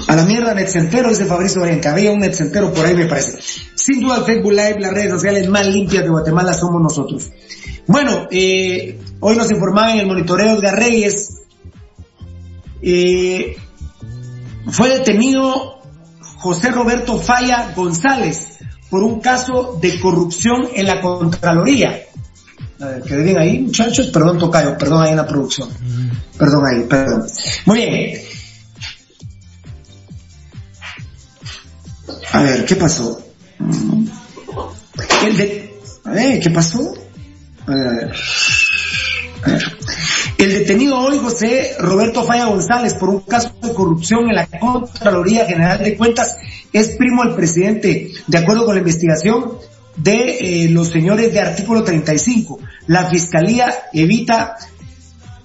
a 0.08 0.16
la 0.16 0.24
mierda 0.24 0.54
Netcentero, 0.54 1.08
dice 1.08 1.24
Fabricio 1.24 1.62
Oriente. 1.62 1.88
Había 1.88 2.12
un 2.12 2.18
Netcentero 2.18 2.72
por 2.72 2.84
ahí, 2.84 2.94
me 2.94 3.06
parece. 3.06 3.38
Sin 3.74 4.00
duda 4.00 4.22
Facebook 4.22 4.52
Live, 4.52 4.80
las 4.80 4.92
redes 4.92 5.10
sociales 5.10 5.48
más 5.48 5.66
limpias 5.66 6.04
de 6.04 6.10
Guatemala 6.10 6.52
somos 6.52 6.82
nosotros. 6.82 7.30
Bueno, 7.86 8.28
eh, 8.30 8.98
hoy 9.20 9.36
nos 9.36 9.50
informaban 9.50 9.92
en 9.92 10.00
el 10.00 10.06
monitoreo 10.06 10.56
Edgar 10.56 10.78
Reyes. 10.78 11.40
Eh, 12.82 13.56
fue 14.70 14.90
detenido 14.90 15.80
José 16.36 16.70
Roberto 16.70 17.18
Falla 17.18 17.72
González, 17.74 18.58
por 18.92 19.02
un 19.02 19.20
caso 19.20 19.78
de 19.80 19.98
corrupción 19.98 20.68
en 20.74 20.86
la 20.86 21.00
Contraloría. 21.00 22.02
A 22.78 22.84
ver, 22.84 23.02
quedé 23.02 23.22
bien 23.22 23.38
ahí, 23.38 23.60
muchachos. 23.60 24.08
Perdón, 24.08 24.38
Tocayo, 24.38 24.76
perdón 24.76 25.02
ahí 25.02 25.12
en 25.12 25.16
la 25.16 25.26
producción. 25.26 25.70
Perdón 26.36 26.62
ahí, 26.66 26.82
perdón. 26.82 27.26
Muy 27.64 27.78
bien. 27.86 28.20
A 32.32 32.42
ver, 32.42 32.66
¿qué 32.66 32.76
pasó? 32.76 33.18
El 35.24 35.36
de... 35.38 35.74
A 36.04 36.10
ver, 36.10 36.38
¿qué 36.38 36.50
pasó? 36.50 36.92
A 37.66 37.74
ver, 37.74 37.86
a 37.86 37.90
ver. 37.92 38.12
A 39.42 39.50
ver. 39.52 39.76
El 40.36 40.52
detenido 40.52 40.98
hoy, 40.98 41.16
José 41.16 41.76
Roberto 41.78 42.24
Falla 42.24 42.44
González, 42.44 42.92
por 42.92 43.08
un 43.08 43.20
caso 43.20 43.54
de 43.62 43.72
corrupción 43.72 44.28
en 44.28 44.34
la 44.34 44.46
Contraloría 44.48 45.46
General 45.46 45.78
de 45.78 45.96
Cuentas, 45.96 46.36
es 46.72 46.96
primo 46.96 47.24
del 47.24 47.34
presidente, 47.34 48.12
de 48.26 48.38
acuerdo 48.38 48.64
con 48.64 48.74
la 48.74 48.80
investigación 48.80 49.52
de 49.96 50.64
eh, 50.64 50.68
los 50.70 50.88
señores 50.88 51.32
de 51.32 51.40
artículo 51.40 51.84
35. 51.84 52.58
La 52.86 53.10
Fiscalía 53.10 53.72
evita 53.92 54.56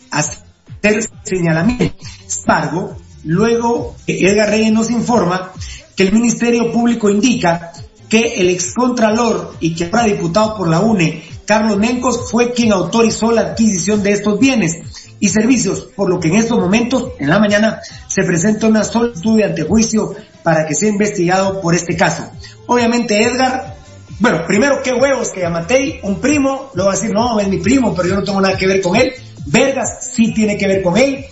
hacer 0.10 1.10
señalamiento. 1.24 1.94
Embargo, 2.40 2.98
luego 3.24 3.96
Edgar 4.08 4.50
Reyes 4.50 4.72
nos 4.72 4.90
informa 4.90 5.52
que 5.96 6.04
el 6.04 6.14
Ministerio 6.14 6.72
Público 6.72 7.10
indica 7.10 7.74
que 8.08 8.36
el 8.38 8.50
excontralor 8.50 9.56
y 9.60 9.76
que 9.76 9.86
ahora 9.86 10.04
diputado 10.04 10.56
por 10.56 10.70
la 10.70 10.80
UNE, 10.80 11.24
Carlos 11.46 11.78
Mencos, 11.78 12.32
fue 12.32 12.54
quien 12.54 12.72
autorizó 12.72 13.32
la 13.32 13.42
adquisición 13.42 14.02
de 14.02 14.12
estos 14.12 14.40
bienes 14.40 14.82
y 15.20 15.30
servicios, 15.30 15.88
por 15.96 16.10
lo 16.10 16.20
que 16.20 16.28
en 16.28 16.36
estos 16.36 16.60
momentos, 16.60 17.12
en 17.20 17.30
la 17.30 17.40
mañana, 17.40 17.82
se 18.08 18.24
presenta 18.24 18.68
una 18.68 18.84
solicitud 18.84 19.38
de 19.38 19.46
antejuicio 19.46 20.16
para 20.44 20.66
que 20.66 20.76
sea 20.76 20.90
investigado 20.90 21.60
por 21.62 21.76
este 21.76 21.96
caso. 21.96 22.30
Obviamente 22.68 23.22
Edgar, 23.24 23.76
bueno, 24.20 24.46
primero 24.48 24.82
qué 24.84 24.94
huevos 24.94 25.30
que 25.32 25.42
Yamatei, 25.42 26.00
un 26.04 26.20
primo, 26.20 26.72
luego 26.74 26.90
va 26.90 26.94
a 26.94 26.96
decir, 26.96 27.14
no, 27.14 27.40
es 27.40 27.48
mi 27.48 27.58
primo, 27.58 27.94
pero 27.96 28.10
yo 28.10 28.16
no 28.16 28.24
tengo 28.24 28.42
nada 28.42 28.58
que 28.58 28.68
ver 28.68 28.82
con 28.82 28.96
él. 28.96 29.14
Vergas 29.46 30.10
sí 30.14 30.34
tiene 30.34 30.58
que 30.58 30.68
ver 30.68 30.82
con 30.82 30.98
él. 30.98 31.26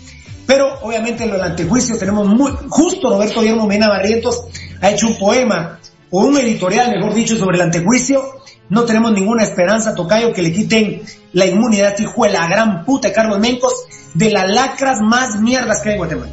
Pero 0.45 0.79
obviamente 0.81 1.23
en 1.23 1.33
el 1.33 1.41
antejuicio 1.41 1.97
tenemos 1.97 2.27
muy, 2.27 2.51
justo 2.69 3.09
Roberto 3.09 3.41
Guillermo 3.41 3.65
Mena 3.65 3.87
Barrientos 3.89 4.45
ha 4.81 4.91
hecho 4.91 5.07
un 5.07 5.17
poema 5.17 5.79
o 6.11 6.25
un 6.25 6.37
editorial, 6.37 6.91
mejor 6.91 7.13
dicho, 7.13 7.35
sobre 7.35 7.57
el 7.57 7.63
antejuicio. 7.63 8.21
No 8.69 8.85
tenemos 8.85 9.11
ninguna 9.11 9.43
esperanza, 9.43 9.93
Tocayo, 9.93 10.33
que 10.33 10.41
le 10.41 10.51
quiten 10.51 11.01
la 11.33 11.45
inmunidad, 11.45 11.97
hijo 11.99 12.23
de 12.23 12.31
la 12.31 12.47
gran 12.47 12.83
puta 12.83 13.09
de 13.09 13.13
Carlos 13.13 13.39
Mencos, 13.39 13.73
de 14.13 14.31
las 14.31 14.49
lacras 14.49 15.01
más 15.01 15.39
mierdas 15.39 15.81
que 15.81 15.89
hay 15.89 15.95
en 15.95 15.99
Guatemala. 15.99 16.31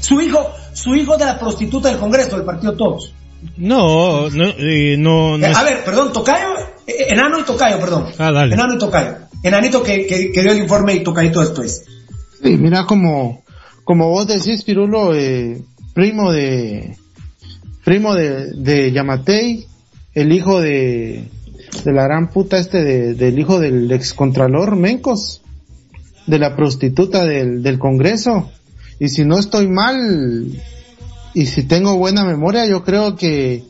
Su 0.00 0.20
hijo, 0.20 0.50
su 0.72 0.94
hijo 0.94 1.16
de 1.16 1.24
la 1.24 1.38
prostituta 1.38 1.88
del 1.88 1.98
Congreso, 1.98 2.36
del 2.36 2.44
Partido 2.44 2.76
Todos. 2.76 3.14
No, 3.56 4.28
no, 4.28 4.44
eh, 4.58 4.96
no, 4.98 5.38
eh, 5.38 5.52
A 5.54 5.62
ver, 5.62 5.82
perdón, 5.84 6.12
Tocayo, 6.12 6.58
eh, 6.86 7.06
enano 7.08 7.38
y 7.38 7.42
Tocayo, 7.44 7.80
perdón. 7.80 8.06
Ah, 8.18 8.30
dale. 8.30 8.54
Enano 8.54 8.74
y 8.74 8.78
Tocayo. 8.78 9.16
Enanito 9.42 9.82
que, 9.82 10.06
que, 10.06 10.42
dio 10.42 10.52
el 10.52 10.58
informe 10.58 10.94
y 10.94 11.02
Tocayito 11.02 11.40
después. 11.40 11.84
Sí, 12.42 12.56
mira 12.56 12.84
como, 12.84 13.42
como 13.84 14.10
vos 14.10 14.26
decís, 14.26 14.64
Pirulo, 14.64 15.14
eh, 15.14 15.62
primo 15.94 16.32
de, 16.32 16.96
primo 17.84 18.14
de, 18.14 18.52
de 18.54 18.92
Yamatei, 18.92 19.66
el 20.14 20.32
hijo 20.32 20.60
de, 20.60 21.24
de 21.84 21.92
la 21.92 22.04
gran 22.04 22.28
puta 22.30 22.58
este 22.58 22.84
de, 22.84 23.14
del 23.14 23.38
hijo 23.38 23.58
del 23.60 23.90
excontralor 23.92 24.76
Mencos, 24.76 25.42
de 26.26 26.38
la 26.38 26.56
prostituta 26.56 27.24
del, 27.24 27.62
del 27.62 27.78
Congreso. 27.78 28.50
Y 28.98 29.08
si 29.08 29.24
no 29.24 29.38
estoy 29.38 29.68
mal, 29.68 30.50
y 31.34 31.46
si 31.46 31.62
tengo 31.64 31.96
buena 31.96 32.24
memoria, 32.24 32.66
yo 32.66 32.84
creo 32.84 33.16
que, 33.16 33.64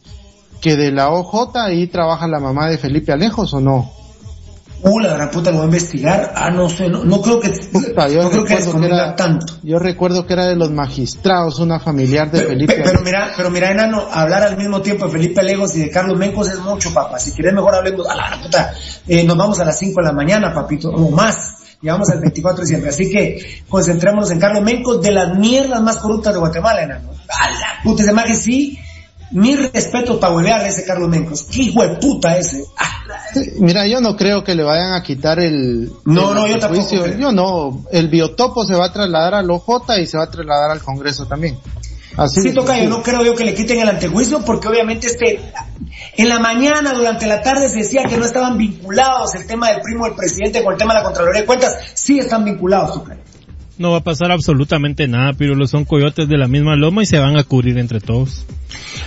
que 0.61 0.77
de 0.77 0.91
la 0.93 1.11
OJ 1.11 1.57
ahí 1.57 1.87
trabaja 1.87 2.27
la 2.27 2.41
mamá 2.41 2.69
de 2.69 2.79
Felipe 2.79 3.13
Alejos 3.13 3.55
o 3.55 3.61
no. 3.61 3.91
Uh, 4.83 4.99
la 4.99 5.13
gran 5.15 5.31
puta 5.31 5.51
lo 5.51 5.57
voy 5.59 5.65
a 5.65 5.67
investigar. 5.67 6.33
Ah, 6.35 6.51
no 6.51 6.69
sé, 6.69 6.89
no, 6.89 7.05
no 7.05 7.21
creo 7.21 7.39
que, 7.39 7.51
Puta, 7.51 8.09
yo 8.09 8.23
no 8.23 8.31
creo 8.31 8.45
que 8.45 8.57
que 8.57 8.87
era- 8.87 9.15
tanto. 9.15 9.55
Yo 9.63 9.79
recuerdo 9.79 10.27
que 10.27 10.33
era 10.33 10.47
de 10.47 10.57
los 10.57 10.71
magistrados, 10.71 11.59
una 11.59 11.79
familiar 11.81 12.31
de 12.31 12.41
Felipe. 12.41 12.75
Pe- 12.77 12.83
Pero 12.85 13.01
mira, 13.03 13.31
pero 13.37 13.51
mira, 13.51 13.71
enano, 13.71 14.07
hablar 14.11 14.43
al 14.43 14.57
mismo 14.57 14.81
tiempo 14.81 15.05
de 15.07 15.13
Felipe 15.13 15.43
Legos 15.43 15.77
y 15.77 15.81
de 15.81 15.91
Carlos 15.91 16.17
Mencos 16.17 16.49
es 16.49 16.59
mucho, 16.61 16.95
papá. 16.95 17.19
Si 17.19 17.33
quieres 17.33 17.53
mejor 17.53 17.75
hablemos, 17.75 18.09
a 18.09 18.15
la 18.17 18.29
gran 18.29 18.41
puta, 18.43 18.73
eh, 19.07 19.23
nos 19.25 19.37
vamos 19.37 19.61
a 19.61 19.65
las 19.65 19.79
5 19.79 20.01
de 20.01 20.07
la 20.07 20.13
mañana, 20.13 20.55
papito, 20.55 20.89
o 20.91 21.11
más. 21.11 21.57
Llegamos 21.83 22.09
al 22.11 22.21
24 22.21 22.59
de 22.59 22.65
diciembre. 22.65 22.91
Así 22.91 23.11
que 23.11 23.63
concentrémonos 23.69 24.31
en 24.31 24.39
Carlos 24.39 24.63
Mencos, 24.63 25.01
de 25.03 25.13
las 25.13 25.39
mierdas 25.39 25.81
más 25.83 25.97
corruptas 25.99 26.33
de 26.35 26.39
Guatemala, 26.39 26.83
enano. 26.83 27.11
A 27.29 27.51
la 27.51 27.83
puta, 27.83 28.03
ese 28.03 28.13
maje 28.13 28.35
sí. 28.35 28.79
Mi 29.33 29.55
respeto 29.55 30.19
para 30.19 30.35
huevear 30.35 30.61
a 30.61 30.69
ese 30.69 30.85
Carlos 30.85 31.09
Mencos. 31.09 31.45
Qué 31.45 31.63
hijo 31.63 31.83
de 31.83 31.97
puta 31.97 32.37
ese. 32.37 32.65
Ah, 32.77 33.05
Mira, 33.59 33.87
yo 33.87 34.01
no 34.01 34.17
creo 34.17 34.43
que 34.43 34.55
le 34.55 34.63
vayan 34.65 34.93
a 34.93 35.03
quitar 35.03 35.39
el, 35.39 35.93
No, 36.05 36.31
el 36.31 36.35
no, 36.35 36.47
yo 36.47 36.59
tampoco 36.59 36.89
creo. 36.89 37.19
Yo 37.19 37.33
no, 37.33 37.85
el 37.93 38.09
biotopo 38.09 38.65
se 38.65 38.75
va 38.75 38.87
a 38.87 38.93
trasladar 38.93 39.35
al 39.35 39.51
OJ 39.51 39.99
y 40.01 40.07
se 40.07 40.19
va 40.19 40.25
a 40.25 40.31
trasladar 40.31 40.71
al 40.71 40.83
Congreso 40.83 41.27
también. 41.27 41.59
Así 42.17 42.43
Sí, 42.43 42.53
toca, 42.53 42.77
yo 42.77 42.89
no 42.89 43.03
creo 43.03 43.25
yo 43.25 43.35
que 43.35 43.45
le 43.45 43.55
quiten 43.55 43.79
el 43.79 43.89
antejuicio 43.89 44.45
porque 44.45 44.69
obviamente 44.69 45.07
este, 45.07 45.41
en 46.17 46.29
la 46.29 46.41
mañana, 46.41 46.93
durante 46.93 47.27
la 47.27 47.41
tarde 47.41 47.69
se 47.69 47.79
decía 47.79 48.05
que 48.05 48.17
no 48.17 48.25
estaban 48.25 48.59
vinculados 48.59 49.35
el 49.37 49.47
tema 49.47 49.71
del 49.71 49.81
primo 49.81 50.07
del 50.07 50.17
presidente 50.17 50.63
con 50.63 50.73
el 50.73 50.79
tema 50.79 50.95
de 50.95 51.01
la 51.01 51.05
Contraloría 51.05 51.43
de 51.43 51.47
Cuentas, 51.47 51.73
sí 51.95 52.19
están 52.19 52.45
vinculados, 52.45 52.95
toca. 52.95 53.17
No 53.81 53.93
va 53.93 53.97
a 53.97 54.05
pasar 54.05 54.31
absolutamente 54.31 55.09
nada, 55.09 55.33
Pirulo. 55.33 55.67
Son 55.67 55.87
coyotes 55.87 56.29
de 56.29 56.37
la 56.37 56.47
misma 56.47 56.77
loma 56.77 57.03
y 57.03 57.07
se 57.07 57.19
van 57.19 57.39
a 57.39 57.45
cubrir 57.45 57.79
entre 57.79 57.99
todos. 57.99 58.45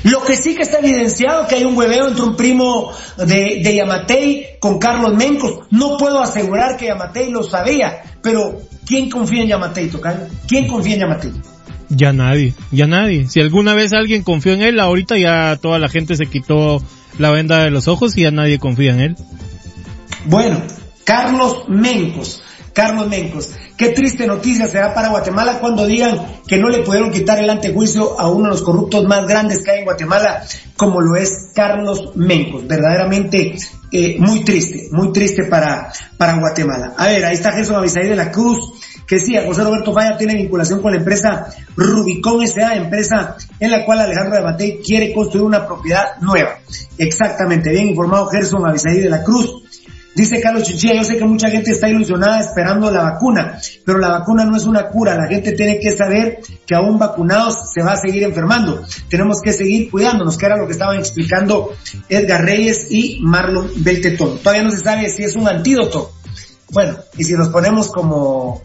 Lo 0.04 0.24
que 0.24 0.36
sí 0.36 0.56
que 0.56 0.64
está 0.64 0.80
evidenciado 0.80 1.46
que 1.48 1.58
hay 1.58 1.64
un 1.64 1.78
hueveo 1.78 2.08
entre 2.08 2.24
un 2.24 2.36
primo 2.36 2.92
de, 3.20 3.62
de 3.64 3.76
Yamatei 3.76 4.58
con 4.60 4.80
Carlos 4.80 5.14
Mencos. 5.16 5.68
No 5.70 5.98
puedo 5.98 6.20
asegurar 6.20 6.76
que 6.76 6.88
Yamatei 6.88 7.30
lo 7.30 7.44
sabía, 7.44 8.02
pero 8.24 8.64
¿quién 8.84 9.12
confía 9.12 9.44
en 9.44 9.50
Yamatei, 9.50 9.90
Tocayo? 9.90 10.22
¿Quién 10.48 10.68
confía 10.68 10.96
en 10.96 11.02
Yamatei? 11.02 11.32
Ya 11.90 12.12
nadie, 12.12 12.56
ya 12.72 12.88
nadie. 12.88 13.30
Si 13.30 13.42
alguna 13.42 13.76
vez 13.76 13.94
alguien 13.94 14.24
confió 14.24 14.54
en 14.54 14.64
él, 14.64 14.80
ahorita 14.80 15.20
ya 15.20 15.56
toda 15.62 15.78
la 15.78 15.88
gente 15.88 16.16
se 16.16 16.26
quitó 16.26 16.82
la 17.20 17.30
venda 17.30 17.64
de 17.64 17.70
los 17.70 17.88
ojos 17.88 18.18
y 18.18 18.24
ya 18.24 18.32
nadie 18.32 18.58
confía 18.58 18.94
en 18.94 19.02
él. 19.02 19.16
Bueno, 20.26 20.64
Carlos 21.04 21.70
Mencos. 21.70 22.43
Carlos 22.74 23.08
Mencos. 23.08 23.52
Qué 23.78 23.90
triste 23.90 24.28
noticia 24.28 24.68
será 24.68 24.94
para 24.94 25.10
Guatemala 25.10 25.60
cuando 25.60 25.86
digan 25.86 26.42
que 26.48 26.58
no 26.58 26.70
le 26.70 26.80
pudieron 26.80 27.12
quitar 27.12 27.40
el 27.40 27.50
antejuicio 27.50 28.20
a 28.20 28.30
uno 28.30 28.46
de 28.46 28.52
los 28.52 28.62
corruptos 28.62 29.06
más 29.06 29.26
grandes 29.28 29.64
que 29.64 29.72
hay 29.72 29.80
en 29.80 29.86
Guatemala, 29.86 30.44
como 30.76 31.02
lo 31.02 31.16
es 31.16 31.50
Carlos 31.54 32.16
Mencos. 32.16 32.68
Verdaderamente 32.68 33.56
eh, 33.92 34.18
muy 34.20 34.44
triste, 34.44 34.88
muy 34.92 35.12
triste 35.12 35.46
para, 35.46 35.92
para 36.18 36.40
Guatemala. 36.40 36.94
A 36.98 37.08
ver, 37.08 37.26
ahí 37.26 37.36
está 37.36 37.52
Jesús 37.52 37.76
Avisaí 37.76 38.08
de 38.08 38.16
la 38.16 38.32
Cruz, 38.32 38.74
que 39.06 39.20
sí, 39.20 39.36
José 39.46 39.64
Roberto 39.64 39.94
Falla 39.94 40.18
tiene 40.18 40.36
vinculación 40.36 40.82
con 40.82 40.92
la 40.92 40.98
empresa 40.98 41.48
Rubicón 41.76 42.42
S.A., 42.42 42.76
empresa 42.76 43.38
en 43.60 43.70
la 43.70 43.86
cual 43.86 44.00
Alejandro 44.00 44.44
Matei 44.44 44.82
quiere 44.82 45.14
construir 45.14 45.46
una 45.46 45.68
propiedad 45.68 46.18
nueva. 46.22 46.58
Exactamente, 46.98 47.70
bien 47.70 47.90
informado 47.90 48.28
Gerson 48.28 48.68
Avisaí 48.68 49.00
de 49.00 49.10
la 49.10 49.24
Cruz. 49.24 49.63
Dice 50.16 50.40
Carlos 50.42 50.64
Chichilla, 50.64 50.94
yo 50.94 51.04
sé 51.04 51.18
que 51.18 51.26
mucha 51.26 51.50
gente 51.50 51.72
está 51.72 51.90
ilusionada 51.90 52.40
esperando 52.40 52.92
la 52.92 53.02
vacuna, 53.02 53.60
pero 53.84 53.98
la 53.98 54.10
vacuna 54.10 54.46
no 54.46 54.56
es 54.56 54.66
una 54.66 54.90
cura. 54.90 55.16
La 55.16 55.28
gente 55.28 55.54
tiene 55.54 55.80
que 55.80 55.92
saber 55.92 56.40
que 56.68 56.76
aún 56.76 57.00
vacunados 57.00 57.56
se 57.74 57.82
va 57.82 57.94
a 57.94 57.98
seguir 57.98 58.24
enfermando. 58.24 58.84
Tenemos 59.10 59.42
que 59.42 59.54
seguir 59.54 59.90
cuidándonos, 59.90 60.38
que 60.38 60.46
era 60.46 60.58
lo 60.58 60.68
que 60.68 60.74
estaban 60.74 61.00
explicando 61.00 61.74
Edgar 62.10 62.46
Reyes 62.46 62.88
y 62.92 63.20
Marlon 63.22 63.72
Beltetón. 63.78 64.38
Todavía 64.38 64.64
no 64.64 64.72
se 64.72 64.80
sabe 64.80 65.10
si 65.10 65.24
es 65.24 65.36
un 65.36 65.48
antídoto. 65.48 66.14
Bueno, 66.70 66.96
y 67.18 67.24
si 67.24 67.34
nos 67.34 67.50
ponemos 67.50 67.92
como 67.92 68.62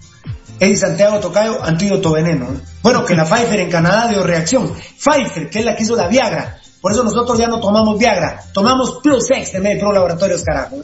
Eddie 0.60 0.76
Santiago 0.76 1.18
Tocayo, 1.18 1.62
antídoto 1.62 2.12
veneno. 2.12 2.50
¿no? 2.50 2.60
Bueno, 2.82 3.04
que 3.04 3.14
la 3.14 3.24
Pfizer 3.24 3.60
en 3.60 3.70
Canadá 3.70 4.08
dio 4.08 4.22
reacción. 4.22 4.70
Pfizer, 4.70 5.48
que 5.48 5.60
es 5.60 5.64
la 5.64 5.74
que 5.74 5.84
hizo 5.84 5.96
la 5.96 6.08
Viagra. 6.08 6.58
Por 6.80 6.92
eso 6.92 7.02
nosotros 7.02 7.38
ya 7.38 7.48
no 7.48 7.60
tomamos 7.60 7.98
Viagra, 7.98 8.40
tomamos 8.52 9.00
Plus 9.02 9.30
X 9.30 9.52
de 9.52 9.60
Medipro 9.60 9.92
Laboratorios, 9.92 10.44
carajo. 10.44 10.76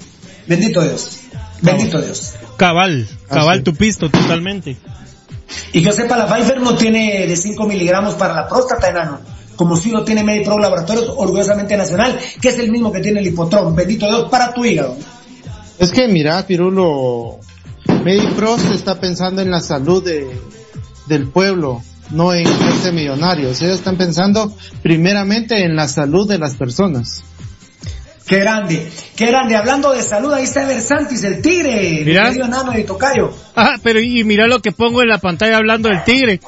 Bendito 0.46 0.82
Dios. 0.82 1.20
Bendito 1.62 2.00
Dios. 2.00 2.34
Cabal, 2.56 3.08
cabal 3.28 3.58
sí. 3.58 3.64
tu 3.64 3.74
pisto, 3.74 4.10
totalmente. 4.10 4.76
Y 5.72 5.80
que 5.80 5.86
yo 5.86 5.92
sepa, 5.92 6.16
la 6.16 6.26
Pfizer 6.26 6.60
no 6.60 6.74
tiene 6.74 7.26
de 7.26 7.36
5 7.36 7.66
miligramos 7.66 8.14
para 8.14 8.34
la 8.34 8.48
próstata, 8.48 8.88
enano. 8.88 9.20
Como 9.56 9.76
si 9.76 9.90
lo 9.90 10.04
tiene 10.04 10.24
Medipro 10.24 10.58
Laboratorios, 10.58 11.12
orgullosamente 11.16 11.76
nacional, 11.76 12.18
que 12.40 12.48
es 12.48 12.58
el 12.58 12.70
mismo 12.70 12.92
que 12.92 13.00
tiene 13.00 13.20
el 13.20 13.26
hipotrón. 13.26 13.74
Bendito 13.74 14.06
Dios, 14.06 14.28
para 14.30 14.52
tu 14.52 14.64
hígado. 14.64 14.96
Es 15.78 15.90
que 15.90 16.08
mira, 16.08 16.44
Pirulo, 16.46 17.38
Mediprost 18.04 18.70
está 18.72 19.00
pensando 19.00 19.42
en 19.42 19.50
la 19.50 19.60
salud 19.60 20.04
de, 20.04 20.28
del 21.06 21.28
pueblo, 21.28 21.82
no 22.10 22.32
en 22.32 22.46
hacerse 22.46 22.92
millonarios. 22.92 23.60
Ellos 23.62 23.78
están 23.78 23.96
pensando 23.96 24.52
primeramente 24.82 25.64
en 25.64 25.76
la 25.76 25.88
salud 25.88 26.28
de 26.28 26.38
las 26.38 26.56
personas. 26.56 27.24
Qué 28.26 28.38
grande, 28.38 28.90
qué 29.16 29.26
grande. 29.26 29.55
Hablando 29.55 29.92
de 29.92 30.02
salud, 30.02 30.32
ahí 30.32 30.44
está 30.44 30.64
Versantis, 30.64 31.22
el 31.24 31.42
tigre. 31.42 31.98
mi 31.98 32.05
Mira. 32.05 32.26
querido 32.28 32.46
enano 32.46 32.72
de 32.72 32.84
Tocayo. 32.84 33.30
Ah, 33.55 33.76
pero 33.82 34.01
y 34.01 34.24
mira 34.24 34.46
lo 34.46 34.60
que 34.60 34.72
pongo 34.72 35.02
en 35.02 35.09
la 35.09 35.18
pantalla 35.18 35.59
hablando 35.59 35.90
del 35.90 36.02
tigre. 36.05 36.40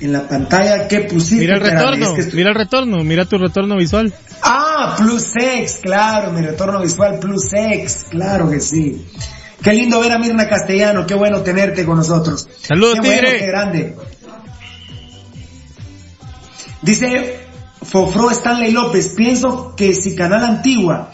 En 0.00 0.12
la 0.12 0.26
pantalla 0.26 0.88
que 0.88 1.00
pusiste. 1.00 1.36
Mira 1.36 1.56
el 1.56 1.60
retorno, 1.60 2.16
es 2.16 2.26
que 2.26 2.36
mira 2.36 2.48
el 2.50 2.54
retorno, 2.54 3.04
mira 3.04 3.24
tu 3.26 3.36
retorno 3.38 3.76
visual. 3.76 4.12
Ah, 4.42 4.94
Plus 4.98 5.32
X, 5.36 5.80
claro, 5.82 6.32
mi 6.32 6.40
retorno 6.40 6.80
visual 6.80 7.18
Plus 7.18 7.50
X, 7.52 8.06
claro 8.10 8.50
que 8.50 8.60
sí. 8.60 9.06
Qué 9.62 9.72
lindo 9.72 10.00
ver 10.00 10.12
a 10.12 10.18
Mirna 10.18 10.48
Castellano, 10.48 11.06
qué 11.06 11.14
bueno 11.14 11.42
tenerte 11.42 11.84
con 11.84 11.96
nosotros. 11.96 12.46
Saludos, 12.62 12.94
qué 13.00 13.08
bueno, 13.08 13.22
tigre. 13.22 13.38
qué 13.38 13.46
grande. 13.46 13.96
Dice 16.82 17.45
Fofro 17.82 18.30
Stanley 18.30 18.72
López, 18.72 19.14
pienso 19.16 19.74
que 19.76 19.94
si 19.94 20.14
Canal 20.14 20.44
Antigua, 20.44 21.10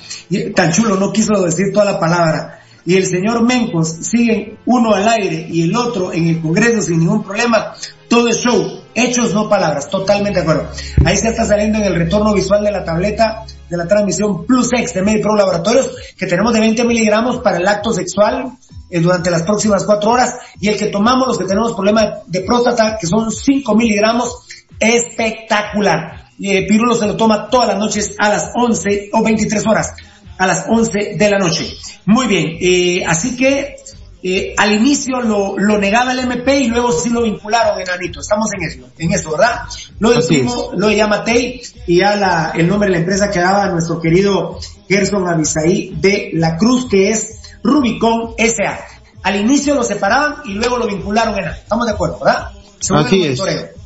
tan 0.55 0.73
chulo, 0.73 0.97
no 0.97 1.13
quiso 1.13 1.43
decir 1.43 1.73
toda 1.73 1.85
la 1.85 2.01
palabra, 2.01 2.61
y 2.85 2.97
el 2.97 3.07
señor 3.07 3.43
Mencos 3.43 3.89
siguen 3.89 4.59
uno 4.67 4.95
al 4.95 5.09
aire 5.09 5.47
y 5.49 5.63
el 5.63 5.77
otro 5.77 6.13
en 6.13 6.29
el 6.29 6.41
Congreso 6.41 6.83
sin 6.83 7.01
ningún 7.01 7.23
problema, 7.23 7.75
todo 8.09 8.29
es 8.29 8.39
show, 8.39 8.83
hechos 8.95 9.33
no 9.35 9.49
palabras, 9.49 9.89
totalmente 9.89 10.41
de 10.41 10.43
acuerdo. 10.43 10.69
Ahí 11.05 11.17
se 11.17 11.29
está 11.29 11.45
saliendo 11.45 11.79
en 11.79 11.85
el 11.85 11.95
retorno 11.95 12.35
visual 12.35 12.65
de 12.65 12.73
la 12.73 12.85
tableta 12.85 13.45
de 13.71 13.77
la 13.77 13.87
transmisión 13.87 14.45
Plus 14.45 14.69
X 14.73 14.93
de 14.95 15.03
MediPro 15.03 15.35
Laboratorios, 15.35 15.91
que 16.19 16.27
tenemos 16.27 16.53
de 16.53 16.61
20 16.61 16.85
miligramos 16.85 17.39
para 17.39 17.57
el 17.57 17.67
acto 17.67 17.93
sexual 17.93 18.53
eh, 18.91 19.01
durante 19.01 19.31
las 19.31 19.43
próximas 19.43 19.85
cuatro 19.85 20.11
horas, 20.11 20.37
y 20.61 20.69
el 20.69 20.77
que 20.77 20.87
tomamos 20.87 21.27
los 21.29 21.39
que 21.39 21.45
tenemos 21.45 21.73
problema 21.73 22.19
de 22.27 22.41
próstata, 22.41 22.99
que 23.01 23.07
son 23.07 23.31
5 23.31 23.75
miligramos, 23.75 24.47
espectacular. 24.79 26.22
Eh, 26.41 26.67
Pirulo 26.67 26.95
se 26.95 27.07
lo 27.07 27.17
toma 27.17 27.49
todas 27.49 27.69
las 27.69 27.79
noches 27.79 28.15
a 28.19 28.29
las 28.29 28.51
11 28.55 29.11
o 29.13 29.23
23 29.23 29.67
horas, 29.67 29.95
a 30.39 30.47
las 30.47 30.67
11 30.69 31.17
de 31.17 31.31
la 31.31 31.39
noche. 31.39 31.77
Muy 32.07 32.27
bien, 32.27 32.59
eh, 32.61 33.05
así 33.07 33.37
que 33.37 33.77
eh, 34.25 34.55
al 34.57 34.73
inicio 34.73 35.21
lo, 35.21 35.59
lo 35.59 35.79
negaba 35.79 36.13
el 36.13 36.21
MP 36.21 36.61
y 36.61 36.69
luego 36.69 36.93
sí 36.93 37.11
lo 37.11 37.23
vincularon, 37.23 37.81
enanito. 37.81 38.21
Estamos 38.21 38.51
en 38.57 38.63
eso, 38.63 38.89
en 38.99 39.13
eso, 39.13 39.33
¿verdad? 39.33 39.63
Lo 39.99 40.11
del 40.11 40.25
primo, 40.25 40.71
lo 40.77 40.91
y 40.91 41.97
ya 41.97 42.17
la, 42.17 42.53
el 42.55 42.69
nombre 42.69 42.89
de 42.89 42.93
la 42.93 43.01
empresa 43.01 43.31
que 43.31 43.41
daba 43.41 43.69
nuestro 43.71 44.01
querido 44.01 44.61
Gerson 44.89 45.27
Avisaí 45.27 45.95
de 45.97 46.31
la 46.35 46.57
Cruz, 46.57 46.89
que 46.89 47.11
es 47.11 47.41
Rubicon 47.65 48.35
SA. 48.39 48.79
Al 49.25 49.37
inicio 49.37 49.75
lo 49.75 49.83
separaban 49.83 50.37
y 50.45 50.55
luego 50.55 50.79
lo 50.79 50.87
vincularon 50.87 51.37
en 51.39 51.51
Estamos 51.51 51.87
de 51.87 51.93
acuerdo, 51.93 52.21
¿verdad? 52.21 52.51
Según 52.79 53.07
Así 53.07 53.25
el 53.25 53.33
es. 53.33 53.82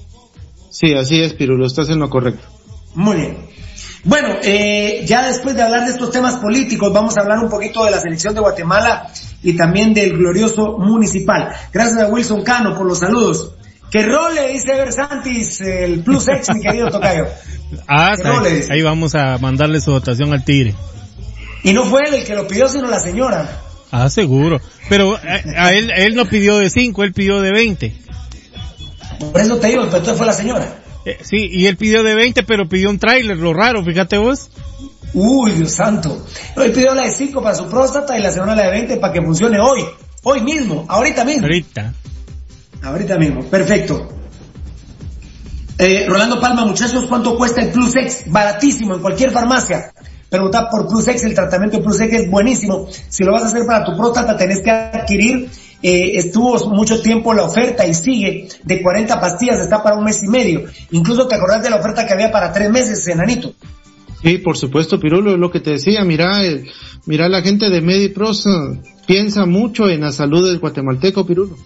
Sí, 0.79 0.93
así 0.93 1.23
es, 1.23 1.33
Pirulo, 1.33 1.67
estás 1.67 1.89
en 1.89 2.01
lo 2.01 2.11
correcto. 2.11 2.47
Muy 2.95 3.17
bien. 3.17 3.39
Bueno, 4.05 4.37
eh, 4.43 5.05
ya 5.07 5.27
después 5.27 5.57
de 5.57 5.63
hablar 5.63 5.87
de 5.87 5.93
estos 5.93 6.11
temas 6.11 6.37
políticos, 6.37 6.93
vamos 6.93 7.17
a 7.17 7.23
hablar 7.23 7.39
un 7.39 7.49
poquito 7.49 7.83
de 7.87 7.93
la 7.93 7.99
selección 7.99 8.35
de 8.35 8.41
Guatemala 8.41 9.11
y 9.43 9.55
también 9.57 9.95
del 9.95 10.19
glorioso 10.19 10.77
municipal. 10.77 11.49
Gracias 11.73 11.99
a 11.99 12.09
Wilson 12.09 12.43
Cano 12.43 12.77
por 12.77 12.87
los 12.87 12.99
saludos. 12.99 13.55
Que 13.91 14.03
role, 14.03 14.53
dice 14.53 14.75
Versantis, 14.75 15.63
el 15.63 16.01
Plus 16.01 16.29
X, 16.29 16.51
mi 16.55 16.61
querido 16.61 16.91
Tocayo. 16.91 17.25
Ah, 17.89 18.15
dice. 18.45 18.73
ahí 18.73 18.83
vamos 18.83 19.17
a 19.17 19.39
mandarle 19.39 19.81
su 19.81 19.91
votación 19.91 20.33
al 20.33 20.45
tigre. 20.45 20.75
Y 21.65 21.73
no 21.73 21.85
fue 21.85 22.03
él 22.07 22.15
el 22.15 22.25
que 22.25 22.35
lo 22.35 22.47
pidió, 22.47 22.69
sino 22.69 22.89
la 22.89 23.01
señora. 23.01 23.61
Ah, 23.91 24.09
seguro. 24.09 24.61
Pero 24.89 25.17
a, 25.17 25.65
a 25.65 25.73
él, 25.73 25.91
él 25.97 26.15
no 26.15 26.27
pidió 26.27 26.59
de 26.59 26.71
5, 26.71 27.03
él 27.03 27.13
pidió 27.13 27.41
de 27.41 27.51
20. 27.51 28.07
Por 29.19 29.41
eso 29.41 29.57
te 29.59 29.69
digo, 29.69 29.83
pero 29.85 29.99
entonces 29.99 30.19
fue 30.19 30.27
la 30.27 30.33
señora. 30.33 30.79
Eh, 31.05 31.19
sí, 31.23 31.49
y 31.51 31.67
él 31.67 31.77
pidió 31.77 32.03
de 32.03 32.15
20, 32.15 32.43
pero 32.43 32.69
pidió 32.69 32.91
un 32.91 32.99
tráiler, 32.99 33.37
lo 33.37 33.55
raro, 33.55 33.85
fíjate 33.85 34.19
vos. 34.19 34.51
Uy, 35.15 35.53
Dios 35.53 35.73
santo. 35.73 36.27
Él 36.57 36.73
pidió 36.73 36.95
la 36.95 37.05
de 37.05 37.11
5 37.11 37.43
para 37.43 37.55
su 37.55 37.69
próstata 37.69 38.19
y 38.19 38.23
la 38.23 38.31
señora 38.31 38.55
la 38.55 38.65
de 38.65 38.71
20 38.73 38.97
para 38.97 39.13
que 39.13 39.23
funcione 39.23 39.59
hoy. 39.61 39.85
Hoy 40.25 40.43
mismo, 40.43 40.85
ahorita 40.89 41.25
mismo. 41.25 41.45
Ahorita. 41.45 41.95
Ahorita 42.83 43.17
mismo, 43.17 43.45
perfecto. 43.45 44.09
Eh, 45.79 46.07
Rolando 46.09 46.41
Palma, 46.41 46.65
muchachos, 46.65 47.05
¿cuánto 47.07 47.37
cuesta 47.37 47.61
el 47.61 47.71
Plus 47.71 47.95
X? 47.95 48.25
Baratísimo, 48.27 48.95
en 48.95 49.01
cualquier 49.01 49.31
farmacia. 49.31 49.93
pregunta 50.29 50.69
por 50.71 50.89
Plus 50.89 51.07
X, 51.07 51.25
el 51.25 51.35
tratamiento 51.35 51.77
de 51.79 51.85
Plus 51.85 52.01
X 52.01 52.21
es 52.21 52.31
buenísimo. 52.31 52.89
Si 53.09 53.25
lo 53.25 53.33
vas 53.33 53.45
a 53.45 53.47
hacer 53.47 53.67
para 53.67 53.85
tu 53.85 53.97
próstata, 53.97 54.37
tenés 54.37 54.63
que 54.63 54.71
adquirir, 54.71 55.49
eh, 55.83 56.13
estuvo 56.15 56.59
mucho 56.71 57.01
tiempo 57.03 57.35
la 57.35 57.45
oferta 57.45 57.87
y 57.87 57.95
sigue, 57.95 58.49
de 58.63 58.83
40 58.83 59.21
pastillas, 59.21 59.61
está 59.61 59.83
para 59.83 59.97
un 59.97 60.05
mes 60.05 60.23
y 60.23 60.29
medio. 60.29 60.65
Incluso 60.91 61.27
te 61.27 61.35
acordás 61.35 61.63
de 61.63 61.71
la 61.71 61.77
oferta 61.77 62.07
que 62.07 62.13
había 62.13 62.31
para 62.31 62.53
tres 62.53 62.71
meses, 62.71 63.07
enanito. 63.09 63.55
Sí, 64.23 64.39
por 64.39 64.57
supuesto, 64.57 64.99
Pirulo, 64.99 65.33
es 65.33 65.39
lo 65.39 65.51
que 65.51 65.61
te 65.61 65.73
decía, 65.73 66.03
mira, 66.05 66.45
eh, 66.45 66.65
mira 67.05 67.29
la 67.29 67.43
gente 67.43 67.69
de 67.69 67.81
Medipros 67.81 68.47
eh, 68.47 68.81
piensa 69.07 69.47
mucho 69.47 69.89
en 69.89 70.01
la 70.01 70.13
salud 70.13 70.47
del 70.47 70.59
guatemalteco, 70.59 71.27
Pirulo. 71.27 71.57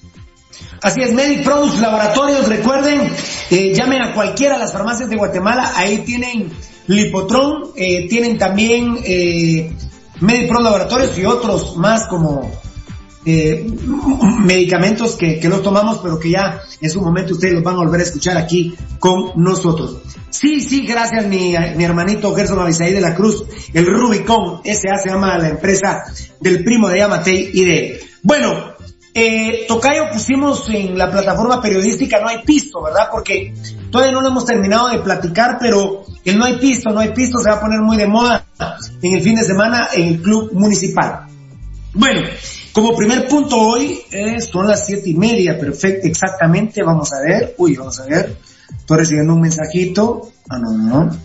Así 0.83 1.03
es, 1.03 1.13
Medipros 1.13 1.79
Laboratorios, 1.79 2.49
recuerden, 2.49 3.13
eh, 3.51 3.75
llamen 3.75 4.03
a 4.03 4.15
cualquiera 4.15 4.55
de 4.55 4.61
las 4.61 4.73
farmacias 4.73 5.11
de 5.11 5.17
Guatemala, 5.17 5.73
ahí 5.77 5.99
tienen 5.99 6.51
Lipotron, 6.87 7.73
eh, 7.77 8.09
tienen 8.09 8.39
también 8.39 8.99
eh, 9.05 9.73
Medipros 10.21 10.63
Laboratorios 10.63 11.19
y 11.19 11.25
otros 11.27 11.77
más 11.77 12.07
como 12.07 12.51
eh, 13.25 13.67
medicamentos 14.45 15.17
que, 15.17 15.39
que 15.39 15.49
los 15.49 15.63
tomamos, 15.63 15.99
pero 15.99 16.19
que 16.19 16.31
ya 16.31 16.63
en 16.81 16.91
su 16.91 17.01
momento 17.01 17.35
ustedes 17.35 17.55
los 17.55 17.63
van 17.63 17.75
a 17.75 17.79
volver 17.79 18.01
a 18.01 18.05
escuchar 18.05 18.37
aquí 18.37 18.75
con 18.99 19.33
nosotros. 19.37 19.99
Sí, 20.31 20.61
sí, 20.61 20.87
gracias 20.87 21.27
mi, 21.27 21.55
mi 21.77 21.85
hermanito 21.85 22.35
Gerson 22.35 22.61
Abisaí 22.61 22.93
de 22.93 23.01
la 23.01 23.15
Cruz, 23.15 23.45
el 23.75 23.87
Rubicon 23.87 24.61
S.A. 24.65 24.97
se 24.99 25.11
llama 25.11 25.37
la 25.39 25.51
empresa 25.51 26.05
del 26.41 26.65
primo 26.65 26.89
de 26.89 26.99
Yamatei 26.99 27.51
y 27.53 27.65
de... 27.65 28.01
Bueno, 28.23 28.75
eh, 29.13 29.65
Tocayo 29.67 30.05
pusimos 30.13 30.69
en 30.71 30.97
la 30.97 31.11
plataforma 31.11 31.61
periodística 31.61 32.21
No 32.21 32.29
hay 32.29 32.43
pisto, 32.45 32.81
¿verdad? 32.81 33.09
Porque 33.11 33.53
todavía 33.91 34.13
no 34.13 34.21
lo 34.21 34.29
hemos 34.29 34.45
terminado 34.45 34.89
de 34.89 35.01
platicar, 35.01 35.59
pero 35.61 36.05
el 36.25 36.39
No 36.39 36.45
hay 36.45 36.59
pisto, 36.59 36.91
No 36.91 37.01
hay 37.01 37.13
pisto 37.13 37.39
se 37.41 37.51
va 37.51 37.57
a 37.57 37.61
poner 37.61 37.81
muy 37.81 37.97
de 37.97 38.07
moda 38.07 38.47
en 39.03 39.15
el 39.15 39.23
fin 39.23 39.35
de 39.35 39.45
semana 39.45 39.89
en 39.93 40.09
el 40.09 40.23
club 40.23 40.53
municipal. 40.53 41.27
Bueno, 41.93 42.21
como 42.73 42.97
primer 42.97 43.27
punto 43.29 43.59
hoy 43.59 44.01
son 44.51 44.69
las 44.69 44.87
siete 44.87 45.11
y 45.11 45.15
media, 45.15 45.59
perfecto, 45.59 46.07
exactamente, 46.07 46.83
vamos 46.83 47.13
a 47.13 47.21
ver, 47.21 47.55
uy, 47.59 47.77
vamos 47.77 47.99
a 48.01 48.07
ver, 48.07 48.37
estoy 48.79 48.97
recibiendo 48.97 49.35
un 49.35 49.41
mensajito, 49.41 50.31
ah, 50.49 50.59
no, 50.59 50.73
no, 50.73 51.05
no, 51.05 51.17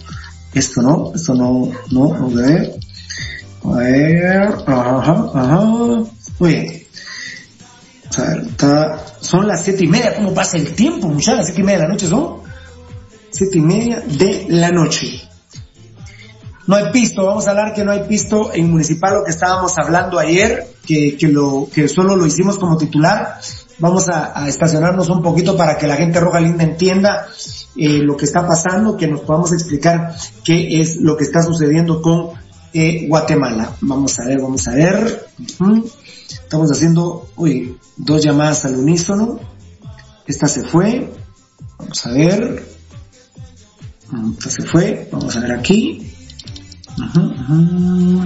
esto 0.53 0.81
no, 0.81 1.11
esto 1.13 1.35
no, 1.35 1.71
no, 1.91 2.13
a 2.13 2.27
ver, 2.29 2.75
a 3.63 3.77
ver, 3.77 4.43
ajá, 4.65 5.31
ajá, 5.33 5.65
muy 6.39 6.53
bien. 6.53 6.85
O 8.09 8.13
sea, 8.13 8.33
está, 8.35 9.05
son 9.19 9.47
las 9.47 9.63
siete 9.63 9.83
y 9.83 9.87
media, 9.87 10.15
¿cómo 10.15 10.33
pasa 10.33 10.57
el 10.57 10.73
tiempo, 10.73 11.07
muchachos? 11.09 11.37
Las 11.37 11.45
siete 11.47 11.61
y 11.61 11.63
media 11.65 11.79
de 11.79 11.83
la 11.83 11.93
noche 11.93 12.07
son, 12.07 12.37
siete 13.31 13.57
y 13.57 13.61
media 13.61 14.03
de 14.05 14.45
la 14.49 14.71
noche. 14.71 15.21
No 16.67 16.75
hay 16.75 16.91
pisto, 16.91 17.25
vamos 17.25 17.45
a 17.47 17.51
hablar 17.51 17.73
que 17.73 17.83
no 17.83 17.91
hay 17.91 18.03
pisto 18.07 18.51
en 18.53 18.71
municipal, 18.71 19.15
lo 19.15 19.23
que 19.23 19.31
estábamos 19.31 19.77
hablando 19.77 20.17
ayer, 20.17 20.74
que, 20.85 21.17
que 21.17 21.27
lo, 21.27 21.67
que 21.73 21.87
solo 21.87 22.15
lo 22.15 22.25
hicimos 22.25 22.57
como 22.57 22.77
titular. 22.77 23.39
Vamos 23.79 24.07
a, 24.07 24.39
a 24.41 24.47
estacionarnos 24.47 25.09
un 25.09 25.21
poquito 25.21 25.57
para 25.57 25.77
que 25.77 25.87
la 25.87 25.97
gente 25.97 26.19
roja 26.19 26.39
linda 26.39 26.63
entienda 26.63 27.27
eh, 27.75 27.99
lo 27.99 28.15
que 28.15 28.25
está 28.25 28.47
pasando, 28.47 28.95
que 28.95 29.07
nos 29.07 29.21
podamos 29.21 29.51
explicar 29.51 30.15
qué 30.43 30.79
es 30.79 30.97
lo 30.97 31.17
que 31.17 31.25
está 31.25 31.41
sucediendo 31.41 32.01
con 32.01 32.29
eh, 32.73 33.05
Guatemala. 33.07 33.75
Vamos 33.81 34.19
a 34.19 34.25
ver, 34.25 34.41
vamos 34.41 34.67
a 34.67 34.73
ver. 34.73 35.27
Ujú. 35.59 35.89
Estamos 36.29 36.71
haciendo, 36.71 37.29
uy, 37.35 37.77
dos 37.97 38.23
llamadas 38.23 38.65
al 38.65 38.75
unísono. 38.75 39.39
Esta 40.25 40.47
se 40.47 40.63
fue. 40.63 41.11
Vamos 41.77 42.05
a 42.05 42.11
ver. 42.11 42.65
Esta 44.37 44.49
se 44.49 44.63
fue. 44.63 45.09
Vamos 45.11 45.35
a 45.35 45.39
ver 45.41 45.51
aquí. 45.51 46.11
Ujú, 46.97 47.21
ujú. 47.21 48.25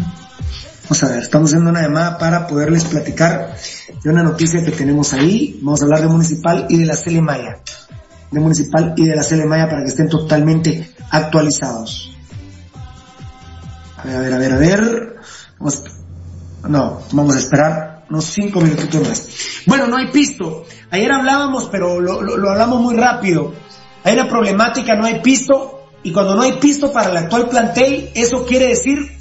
Vamos 0.89 1.03
a 1.03 1.09
ver, 1.09 1.21
estamos 1.21 1.51
haciendo 1.51 1.69
una 1.69 1.83
llamada 1.83 2.17
para 2.17 2.47
poderles 2.47 2.85
platicar 2.85 3.55
de 4.03 4.09
una 4.09 4.23
noticia 4.23 4.65
que 4.65 4.71
tenemos 4.71 5.13
ahí. 5.13 5.59
Vamos 5.61 5.81
a 5.81 5.83
hablar 5.85 6.01
de 6.01 6.07
Municipal 6.07 6.65
y 6.67 6.77
de 6.77 6.85
la 6.87 6.95
Cele 6.95 7.21
Maya. 7.21 7.59
De 8.31 8.39
Municipal 8.39 8.95
y 8.97 9.05
de 9.05 9.15
la 9.15 9.21
Cele 9.21 9.45
Maya 9.45 9.69
para 9.69 9.83
que 9.83 9.89
estén 9.89 10.09
totalmente 10.09 10.89
actualizados. 11.11 12.17
A 13.97 14.03
ver, 14.03 14.15
a 14.15 14.19
ver, 14.19 14.33
a 14.33 14.37
ver, 14.39 14.53
a 14.53 14.57
ver. 14.57 15.15
No, 16.67 17.01
vamos 17.11 17.35
a 17.35 17.37
esperar 17.37 18.05
unos 18.09 18.25
cinco 18.25 18.59
minutitos 18.59 19.07
más. 19.07 19.27
Bueno, 19.67 19.85
no 19.85 19.95
hay 19.95 20.07
pisto. 20.07 20.65
Ayer 20.89 21.11
hablábamos, 21.11 21.67
pero 21.71 21.99
lo, 21.99 22.23
lo, 22.23 22.49
hablamos 22.49 22.81
muy 22.81 22.95
rápido. 22.95 23.53
Hay 24.03 24.15
una 24.15 24.27
problemática, 24.27 24.95
no 24.95 25.05
hay 25.05 25.21
pisto. 25.21 25.87
Y 26.01 26.11
cuando 26.11 26.33
no 26.33 26.41
hay 26.41 26.53
pisto 26.53 26.91
para 26.91 27.11
el 27.11 27.17
actual 27.17 27.47
plantel, 27.47 28.09
eso 28.15 28.43
quiere 28.47 28.69
decir, 28.69 29.18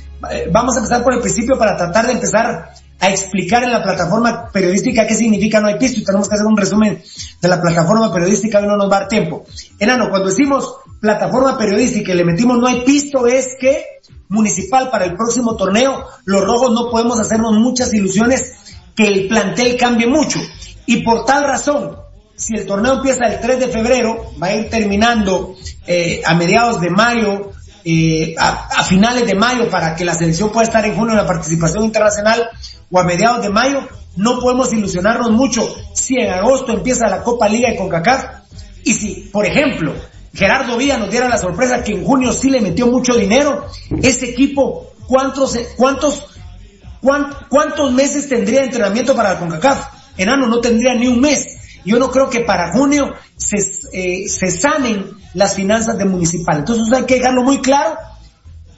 vamos 0.51 0.75
a 0.75 0.79
empezar 0.79 1.03
por 1.03 1.15
el 1.15 1.21
principio 1.21 1.59
para 1.59 1.77
tratar 1.77 2.07
de 2.07 2.13
empezar 2.13 2.71
a 3.01 3.09
explicar 3.09 3.63
en 3.63 3.71
la 3.71 3.83
plataforma 3.83 4.51
periodística 4.51 5.07
qué 5.07 5.15
significa 5.15 5.61
no 5.61 5.69
hay 5.69 5.79
pisto 5.79 6.01
y 6.01 6.05
tenemos 6.05 6.29
que 6.29 6.35
hacer 6.35 6.47
un 6.47 6.57
resumen 6.57 7.01
de 7.41 7.49
la 7.49 7.61
plataforma 7.61 8.13
periodística 8.13 8.61
y 8.61 8.67
no 8.67 8.77
nos 8.77 8.91
va 8.91 8.97
a 8.97 9.01
dar 9.01 9.09
tiempo. 9.09 9.45
Enano, 9.79 10.11
cuando 10.11 10.29
decimos 10.29 10.75
plataforma 11.01 11.57
periodística 11.57 12.13
y 12.13 12.17
le 12.17 12.25
metimos 12.25 12.59
no 12.59 12.67
hay 12.67 12.81
pisto 12.81 13.27
es 13.27 13.57
que 13.59 13.85
municipal 14.29 14.91
para 14.91 15.05
el 15.05 15.15
próximo 15.15 15.57
torneo, 15.57 16.05
los 16.25 16.45
rojos 16.45 16.73
no 16.73 16.91
podemos 16.91 17.19
hacernos 17.21 17.55
muchas 17.55 17.93
ilusiones 17.95 18.57
que 18.95 19.07
el 19.07 19.29
plantel 19.29 19.77
cambie 19.77 20.07
mucho. 20.07 20.41
Y 20.87 21.03
por 21.03 21.25
tal 21.25 21.45
razón, 21.45 21.97
si 22.35 22.55
el 22.55 22.67
torneo 22.67 22.95
empieza 22.95 23.27
el 23.27 23.41
3 23.41 23.61
de 23.61 23.69
febrero, 23.69 24.33
va 24.43 24.49
a 24.49 24.55
ir 24.55 24.71
terminando 24.71 25.57
eh, 25.87 26.21
a 26.25 26.35
mediados 26.35 26.81
de 26.81 26.91
mayo, 26.91 27.53
eh, 27.91 28.35
a, 28.39 28.85
finales 28.85 29.27
de 29.27 29.35
mayo 29.35 29.71
para 29.71 29.97
que 29.97 30.05
la 30.05 30.15
selección 30.15 30.53
pueda 30.53 30.67
estar 30.67 30.85
en 30.85 30.95
junio 30.95 31.13
en 31.13 31.17
la 31.17 31.27
participación 31.27 31.85
internacional 31.85 32.51
o 32.91 32.99
a 33.01 33.05
mediados 33.05 33.41
de 33.41 33.49
mayo, 33.49 33.81
no 34.15 34.41
podemos 34.41 34.71
ilusionarnos 34.75 35.31
mucho 35.31 35.75
si 35.95 36.17
en 36.17 36.31
agosto 36.31 36.73
empieza 36.73 37.09
la 37.09 37.23
Copa 37.23 37.49
Liga 37.49 37.73
y 37.73 37.79
CONCACAF 37.79 38.25
y 38.85 38.93
si, 38.93 39.31
por 39.33 39.47
ejemplo, 39.47 39.95
Gerardo 40.35 40.77
Villa 40.77 40.99
nos 40.99 41.11
diera 41.11 41.31
la 41.31 41.39
sorpresa 41.39 41.83
que 41.83 41.93
en 41.93 42.05
junio 42.05 42.31
sí 42.33 42.51
le 42.51 42.61
metió 42.61 42.89
mucho 42.89 43.15
dinero, 43.15 43.65
ese 44.03 44.29
equipo, 44.29 44.93
¿cuántos, 45.07 45.59
cuántos, 45.79 46.25
cuántos, 47.01 47.47
cuántos 47.49 47.93
meses 47.93 48.29
tendría 48.29 48.65
entrenamiento 48.65 49.17
para 49.17 49.33
la 49.33 49.39
CONCACAF? 49.39 49.87
Enano 50.19 50.47
no 50.47 50.61
tendría 50.61 50.95
ni 50.95 51.07
un 51.07 51.21
mes. 51.21 51.57
Yo 51.87 51.99
no 51.99 52.11
creo 52.11 52.29
que 52.29 52.41
para 52.41 52.71
junio 52.71 53.15
se, 53.35 53.57
eh, 53.95 54.29
se 54.29 54.51
sanen 54.51 55.18
las 55.35 55.55
finanzas 55.55 55.99
de 55.99 56.05
municipal. 56.05 56.59
Entonces 56.59 56.93
hay 56.93 57.05
que 57.05 57.15
dejarlo 57.15 57.43
muy 57.43 57.61
claro. 57.61 57.97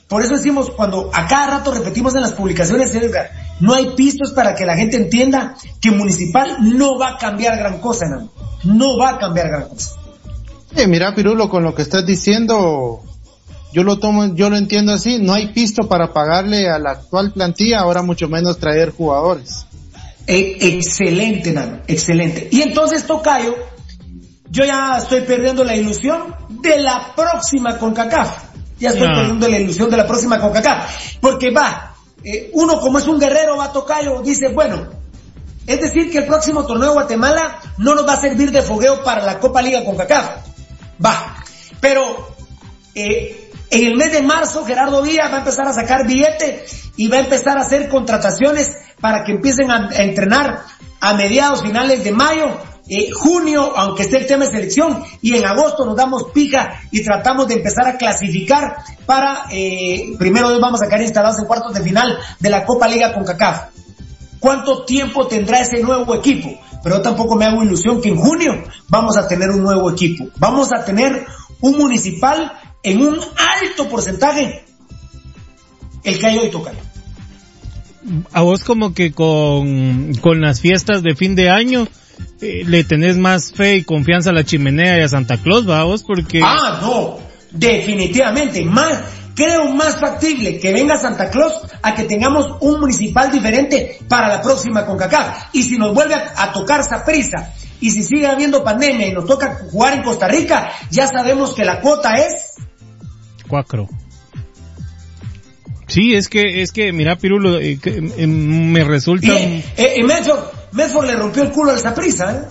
Por 0.08 0.22
eso 0.22 0.34
decimos, 0.34 0.70
cuando 0.70 1.10
a 1.14 1.28
cada 1.28 1.58
rato 1.58 1.72
repetimos 1.72 2.14
en 2.16 2.22
las 2.22 2.32
publicaciones, 2.32 2.94
Edgar, 2.94 3.30
no 3.60 3.74
hay 3.74 3.90
pistos 3.94 4.32
para 4.32 4.54
que 4.54 4.66
la 4.66 4.76
gente 4.76 4.96
entienda 4.96 5.54
que 5.80 5.92
municipal 5.92 6.56
no 6.60 6.98
va 6.98 7.10
a 7.10 7.18
cambiar 7.18 7.56
gran 7.56 7.78
cosa, 7.78 8.06
enano. 8.06 8.30
No 8.64 8.98
va 8.98 9.10
a 9.10 9.18
cambiar 9.18 9.48
gran 9.48 9.68
cosa. 9.68 9.92
Eh, 10.76 10.86
mira, 10.86 11.14
Pirulo, 11.14 11.48
con 11.48 11.62
lo 11.62 11.74
que 11.74 11.82
estás 11.82 12.04
diciendo, 12.06 13.02
yo 13.72 13.84
lo 13.84 13.98
tomo, 13.98 14.34
yo 14.34 14.50
lo 14.50 14.56
entiendo 14.56 14.92
así, 14.92 15.18
no 15.18 15.32
hay 15.32 15.48
pisto 15.48 15.88
para 15.88 16.12
pagarle 16.12 16.68
a 16.68 16.78
la 16.78 16.90
actual 16.92 17.32
plantilla, 17.32 17.80
ahora 17.80 18.02
mucho 18.02 18.28
menos 18.28 18.58
traer 18.58 18.90
jugadores. 18.90 19.66
Eh, 20.26 20.58
excelente, 20.60 21.52
Nano, 21.52 21.80
excelente. 21.86 22.48
Y 22.50 22.62
entonces, 22.62 23.06
Tocayo, 23.06 23.54
yo 24.50 24.64
ya 24.64 24.98
estoy 24.98 25.20
perdiendo 25.20 25.62
la 25.62 25.76
ilusión 25.76 26.34
de 26.48 26.80
la 26.80 27.14
próxima 27.14 27.78
CONCACAF. 27.78 28.50
Ya 28.80 28.90
estoy 28.90 29.06
no. 29.06 29.14
perdiendo 29.14 29.48
la 29.48 29.58
ilusión 29.58 29.90
de 29.90 29.96
la 29.96 30.06
próxima 30.06 30.40
CONCACAF. 30.40 31.18
Porque 31.20 31.50
va, 31.50 31.94
eh, 32.24 32.50
uno 32.54 32.80
como 32.80 32.98
es 32.98 33.06
un 33.06 33.20
guerrero, 33.20 33.56
va 33.56 33.72
Tocayo, 33.72 34.20
dice, 34.22 34.48
bueno, 34.48 34.88
es 35.66 35.80
decir 35.80 36.10
que 36.10 36.18
el 36.18 36.26
próximo 36.26 36.66
torneo 36.66 36.88
de 36.88 36.94
Guatemala 36.94 37.60
no 37.78 37.94
nos 37.94 38.06
va 38.06 38.14
a 38.14 38.20
servir 38.20 38.50
de 38.50 38.62
fogueo 38.62 39.04
para 39.04 39.24
la 39.24 39.38
Copa 39.38 39.62
Liga 39.62 39.84
CONCACAF. 39.84 40.28
Va, 41.04 41.36
pero 41.80 42.34
eh, 42.96 43.52
en 43.70 43.86
el 43.86 43.96
mes 43.96 44.12
de 44.12 44.22
marzo 44.22 44.64
Gerardo 44.64 45.00
Villa 45.02 45.28
va 45.28 45.36
a 45.36 45.38
empezar 45.38 45.68
a 45.68 45.72
sacar 45.72 46.08
billete 46.08 46.64
y 46.96 47.06
va 47.06 47.18
a 47.18 47.20
empezar 47.20 47.56
a 47.56 47.62
hacer 47.62 47.88
contrataciones 47.88 48.72
para 49.00 49.22
que 49.22 49.30
empiecen 49.30 49.70
a, 49.70 49.90
a 49.90 50.02
entrenar 50.02 50.64
a 51.00 51.14
mediados 51.14 51.62
finales 51.62 52.02
de 52.02 52.10
mayo, 52.12 52.58
junio, 53.12 53.72
aunque 53.76 54.02
esté 54.02 54.18
el 54.18 54.26
tema 54.26 54.44
de 54.44 54.50
selección, 54.50 55.02
y 55.22 55.36
en 55.36 55.46
agosto 55.46 55.84
nos 55.84 55.96
damos 55.96 56.24
pija 56.32 56.80
y 56.90 57.02
tratamos 57.02 57.46
de 57.48 57.54
empezar 57.54 57.86
a 57.86 57.96
clasificar 57.96 58.76
para, 59.06 59.44
eh, 59.50 60.14
primero 60.18 60.58
vamos 60.60 60.82
a 60.82 60.86
quedar 60.86 61.02
instalados 61.02 61.38
en 61.38 61.44
cuartos 61.44 61.74
de 61.74 61.82
final 61.82 62.18
de 62.38 62.50
la 62.50 62.64
Copa 62.64 62.88
Liga 62.88 63.12
con 63.12 63.24
CACAF. 63.24 63.68
¿Cuánto 64.40 64.84
tiempo 64.84 65.26
tendrá 65.26 65.60
ese 65.60 65.82
nuevo 65.82 66.14
equipo? 66.14 66.58
Pero 66.82 67.02
tampoco 67.02 67.36
me 67.36 67.44
hago 67.44 67.62
ilusión 67.62 68.00
que 68.00 68.08
en 68.08 68.16
junio 68.16 68.64
vamos 68.88 69.16
a 69.18 69.28
tener 69.28 69.50
un 69.50 69.62
nuevo 69.62 69.90
equipo. 69.90 70.28
Vamos 70.38 70.72
a 70.72 70.84
tener 70.84 71.26
un 71.60 71.76
municipal 71.76 72.52
en 72.82 73.02
un 73.02 73.14
alto 73.14 73.88
porcentaje 73.88 74.64
el 76.02 76.18
que 76.18 76.26
hay 76.26 76.38
hoy 76.38 76.50
toca. 76.50 76.72
A 78.32 78.40
vos 78.40 78.64
como 78.64 78.94
que 78.94 79.12
con, 79.12 80.14
con 80.22 80.40
las 80.40 80.60
fiestas 80.60 81.02
de 81.02 81.14
fin 81.14 81.34
de 81.34 81.50
año 81.50 81.86
eh, 82.40 82.64
le 82.66 82.84
tenés 82.84 83.16
más 83.16 83.52
fe 83.52 83.76
y 83.76 83.84
confianza 83.84 84.30
a 84.30 84.32
la 84.32 84.44
chimenea 84.44 84.98
y 84.98 85.02
a 85.02 85.08
Santa 85.08 85.36
Claus, 85.36 85.68
va 85.68 85.84
vos, 85.84 86.02
porque... 86.02 86.40
Ah, 86.42 86.78
no, 86.80 87.18
definitivamente, 87.50 88.64
más, 88.64 89.00
creo 89.34 89.66
más 89.72 90.00
factible 90.00 90.58
que 90.58 90.72
venga 90.72 90.96
Santa 90.96 91.30
Claus 91.30 91.54
a 91.82 91.94
que 91.94 92.04
tengamos 92.04 92.56
un 92.60 92.80
municipal 92.80 93.30
diferente 93.30 93.98
para 94.08 94.28
la 94.28 94.40
próxima 94.40 94.86
CONCACAF. 94.86 95.54
Y 95.54 95.62
si 95.62 95.76
nos 95.76 95.94
vuelve 95.94 96.14
a, 96.14 96.32
a 96.36 96.52
tocar 96.52 96.82
prisa 97.04 97.52
y 97.80 97.90
si 97.90 98.02
sigue 98.02 98.26
habiendo 98.26 98.62
pandemia 98.62 99.08
y 99.08 99.12
nos 99.12 99.26
toca 99.26 99.60
jugar 99.70 99.94
en 99.94 100.02
Costa 100.02 100.28
Rica, 100.28 100.70
ya 100.90 101.06
sabemos 101.06 101.54
que 101.54 101.64
la 101.64 101.80
cuota 101.80 102.14
es... 102.14 102.54
Cuatro. 103.48 103.88
Sí, 105.86 106.14
es 106.14 106.28
que, 106.28 106.62
es 106.62 106.70
que, 106.70 106.92
mira, 106.92 107.16
Pirulo, 107.16 107.58
eh, 107.58 107.78
que, 107.82 107.96
eh, 108.16 108.26
me 108.26 108.84
resulta... 108.84 109.26
Y, 109.26 109.30
eh, 109.30 109.64
eh, 109.76 109.94
Medford, 110.72 111.06
le 111.06 111.16
rompió 111.16 111.42
el 111.42 111.50
culo 111.50 111.72
al 111.72 111.78
Saprisa, 111.78 112.32
¿eh? 112.32 112.42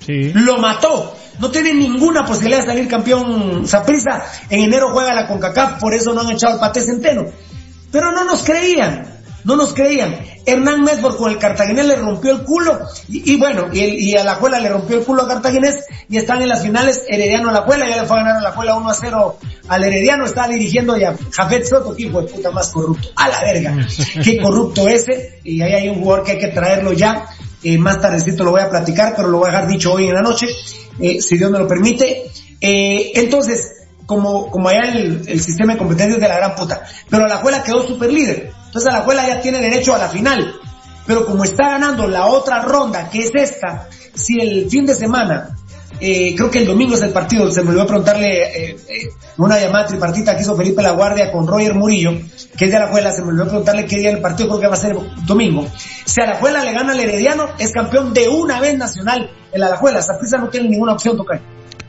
Sí. 0.00 0.32
Lo 0.34 0.58
mató. 0.58 1.16
No 1.38 1.50
tiene 1.50 1.74
ninguna 1.74 2.24
posibilidad 2.24 2.60
de 2.60 2.66
salir 2.66 2.88
campeón 2.88 3.66
Saprisa. 3.66 4.24
En 4.50 4.60
enero 4.60 4.90
juega 4.92 5.14
la 5.14 5.26
CONCACAF, 5.26 5.80
por 5.80 5.94
eso 5.94 6.12
no 6.12 6.20
han 6.20 6.30
echado 6.30 6.54
el 6.54 6.60
paté 6.60 6.82
centeno. 6.82 7.24
Pero 7.90 8.12
no 8.12 8.24
nos 8.24 8.44
creían 8.44 9.13
no 9.44 9.56
nos 9.56 9.74
creían. 9.74 10.18
Hernán 10.46 10.82
Medford 10.82 11.16
con 11.16 11.30
el 11.30 11.38
Cartaginés 11.38 11.86
le 11.86 11.96
rompió 11.96 12.32
el 12.32 12.42
culo. 12.42 12.80
Y, 13.08 13.36
bueno, 13.36 13.68
y, 13.72 14.16
a 14.16 14.24
la 14.24 14.34
Juela 14.34 14.60
le 14.60 14.68
rompió 14.68 14.98
el 14.98 15.04
culo 15.04 15.22
a 15.22 15.28
Cartaginés 15.28 15.84
y 16.08 16.16
están 16.16 16.42
en 16.42 16.48
las 16.48 16.62
finales 16.62 17.02
Herediano 17.08 17.50
a 17.50 17.52
la 17.52 17.62
Juela, 17.62 17.88
ya 17.88 18.02
le 18.02 18.08
fue 18.08 18.18
a 18.18 18.22
ganar 18.22 18.36
a 18.38 18.42
la 18.42 18.52
Juela 18.52 18.76
1 18.76 18.90
a 18.90 18.94
0 18.94 19.38
al 19.68 19.84
Herediano, 19.84 20.24
está 20.24 20.48
dirigiendo 20.48 20.96
ya. 20.96 21.14
Jafet 21.30 21.64
Soto, 21.64 21.94
hijo 21.96 22.22
de 22.22 22.28
puta 22.28 22.50
más 22.50 22.70
corrupto, 22.70 23.08
a 23.16 23.28
la 23.28 23.40
verga, 23.40 23.86
qué 24.22 24.38
corrupto 24.40 24.88
ese, 24.88 25.40
y 25.44 25.62
ahí 25.62 25.72
hay 25.72 25.88
un 25.88 26.00
jugador 26.00 26.24
que 26.24 26.32
hay 26.32 26.38
que 26.38 26.48
traerlo 26.48 26.92
ya, 26.92 27.26
eh, 27.62 27.78
más 27.78 28.00
tardecito 28.00 28.44
lo 28.44 28.50
voy 28.50 28.60
a 28.60 28.68
platicar, 28.68 29.14
pero 29.16 29.28
lo 29.28 29.38
voy 29.38 29.48
a 29.48 29.52
dejar 29.52 29.68
dicho 29.68 29.92
hoy 29.92 30.08
en 30.08 30.14
la 30.14 30.22
noche, 30.22 30.46
eh, 31.00 31.20
si 31.22 31.38
Dios 31.38 31.50
me 31.50 31.58
lo 31.58 31.66
permite. 31.66 32.30
Eh, 32.60 33.12
entonces, 33.14 33.86
como, 34.04 34.50
como 34.50 34.68
allá 34.68 34.92
el, 34.92 35.22
el 35.26 35.40
sistema 35.40 35.72
de 35.72 35.78
competencias 35.78 36.20
de 36.20 36.28
la 36.28 36.36
gran 36.36 36.54
puta, 36.54 36.82
pero 37.08 37.26
la 37.26 37.38
Juela 37.38 37.62
quedó 37.62 37.86
super 37.86 38.12
líder. 38.12 38.52
Entonces 38.74 38.92
la 38.92 38.98
Alajuela 38.98 39.28
ya 39.28 39.40
tiene 39.40 39.60
derecho 39.60 39.94
a 39.94 39.98
la 39.98 40.08
final. 40.08 40.52
Pero 41.06 41.24
como 41.24 41.44
está 41.44 41.68
ganando 41.68 42.08
la 42.08 42.26
otra 42.26 42.60
ronda, 42.60 43.08
que 43.08 43.20
es 43.20 43.30
esta, 43.32 43.88
si 44.12 44.40
el 44.40 44.68
fin 44.68 44.84
de 44.84 44.96
semana, 44.96 45.50
eh, 46.00 46.34
creo 46.34 46.50
que 46.50 46.58
el 46.58 46.66
domingo 46.66 46.96
es 46.96 47.02
el 47.02 47.12
partido, 47.12 47.48
se 47.52 47.62
me 47.62 47.68
olvidó 47.68 47.86
preguntarle 47.86 48.42
eh, 48.42 48.76
eh, 48.88 49.08
una 49.38 49.60
llamada 49.60 49.86
tripartita 49.86 50.34
que 50.34 50.42
hizo 50.42 50.56
Felipe 50.56 50.82
La 50.82 50.90
Guardia 50.90 51.30
con 51.30 51.46
Roger 51.46 51.72
Murillo, 51.74 52.14
que 52.58 52.64
es 52.64 52.70
de 52.72 52.76
Alajuela, 52.76 53.12
se 53.12 53.22
me 53.22 53.28
olvidó 53.28 53.44
preguntarle 53.44 53.86
qué 53.86 53.94
día 53.94 54.10
el 54.10 54.20
partido, 54.20 54.48
creo 54.48 54.62
que 54.62 54.66
va 54.66 54.74
a 54.74 54.76
ser 54.76 54.96
domingo. 55.24 55.68
Si 56.04 56.20
Alajuela 56.20 56.64
le 56.64 56.72
gana 56.72 56.94
al 56.94 57.00
Herediano, 57.00 57.50
es 57.60 57.70
campeón 57.70 58.12
de 58.12 58.28
una 58.28 58.58
vez 58.58 58.76
nacional 58.76 59.30
el 59.52 59.62
Alajuela. 59.62 60.02
Saprissa 60.02 60.38
no 60.38 60.48
tiene 60.48 60.68
ninguna 60.68 60.94
opción, 60.94 61.16
tocar. 61.16 61.40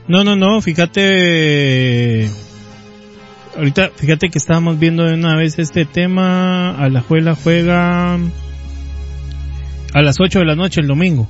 No, 0.08 0.24
no, 0.24 0.36
no, 0.36 0.62
fíjate, 0.62 2.30
ahorita, 3.58 3.92
fíjate 3.96 4.30
que 4.30 4.38
estábamos 4.38 4.80
viendo 4.80 5.04
de 5.06 5.14
una 5.14 5.36
vez 5.36 5.58
este 5.60 5.86
tema, 5.86 6.72
a 6.78 6.90
la 6.90 7.02
juela 7.02 7.36
juega 7.36 8.16
a 9.94 10.02
las 10.02 10.20
8 10.20 10.40
de 10.40 10.46
la 10.46 10.56
noche 10.56 10.82
el 10.82 10.88
domingo. 10.88 11.28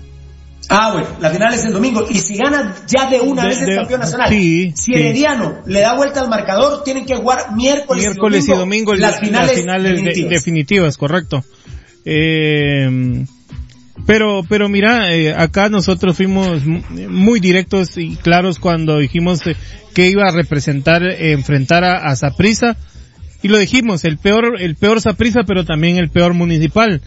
Ah, 0.70 0.92
bueno, 0.94 1.08
la 1.22 1.30
final 1.30 1.54
es 1.54 1.64
el 1.66 1.74
domingo. 1.74 2.08
Y 2.10 2.16
si 2.18 2.38
gana 2.38 2.74
ya 2.88 3.08
de 3.10 3.22
una 3.22 3.44
De- 3.44 3.50
vez 3.50 3.62
el 3.62 3.68
de- 3.68 3.76
campeón 3.76 4.00
nacional. 4.00 4.30
sí, 4.30 4.72
si 4.76 4.84
sí. 4.86 4.94
Herediano 4.96 5.60
le 5.68 5.80
da 5.82 5.96
vuelta 5.96 6.22
al 6.22 6.30
marcador, 6.30 6.84
tienen 6.84 7.06
que 7.06 7.16
jugar 7.16 7.54
miércoles, 7.56 8.04
Miércoles 8.04 8.48
y 8.50 8.52
domingo 8.52 8.94
el- 8.94 9.02
las 9.02 9.20
finales, 9.20 9.56
de- 9.64 9.64
definitivas. 9.92 10.30
definitivas, 10.32 10.98
correcto. 10.98 11.44
Eh, 12.04 13.26
pero, 14.06 14.44
pero 14.48 14.70
mira, 14.70 15.14
eh, 15.14 15.34
acá 15.34 15.70
nosotros 15.70 16.16
fuimos 16.18 16.66
mu- 16.66 16.82
muy 17.10 17.40
directos 17.40 17.98
y 17.98 18.16
claros 18.18 18.60
cuando 18.60 19.00
dijimos 19.00 19.46
eh, 19.48 19.56
que 19.94 20.10
iba 20.10 20.24
a 20.28 20.32
representar, 20.32 21.04
eh, 21.04 21.32
enfrentar 21.32 21.84
a, 21.84 21.98
a 22.10 22.16
Saprissa. 22.16 22.76
Y 23.42 23.48
lo 23.48 23.58
dijimos, 23.58 24.04
el 24.06 24.18
peor, 24.18 24.60
el 24.60 24.76
peor 24.76 25.02
Saprissa, 25.02 25.42
pero 25.46 25.66
también 25.66 25.98
el 25.98 26.10
peor 26.10 26.34
municipal. 26.34 27.02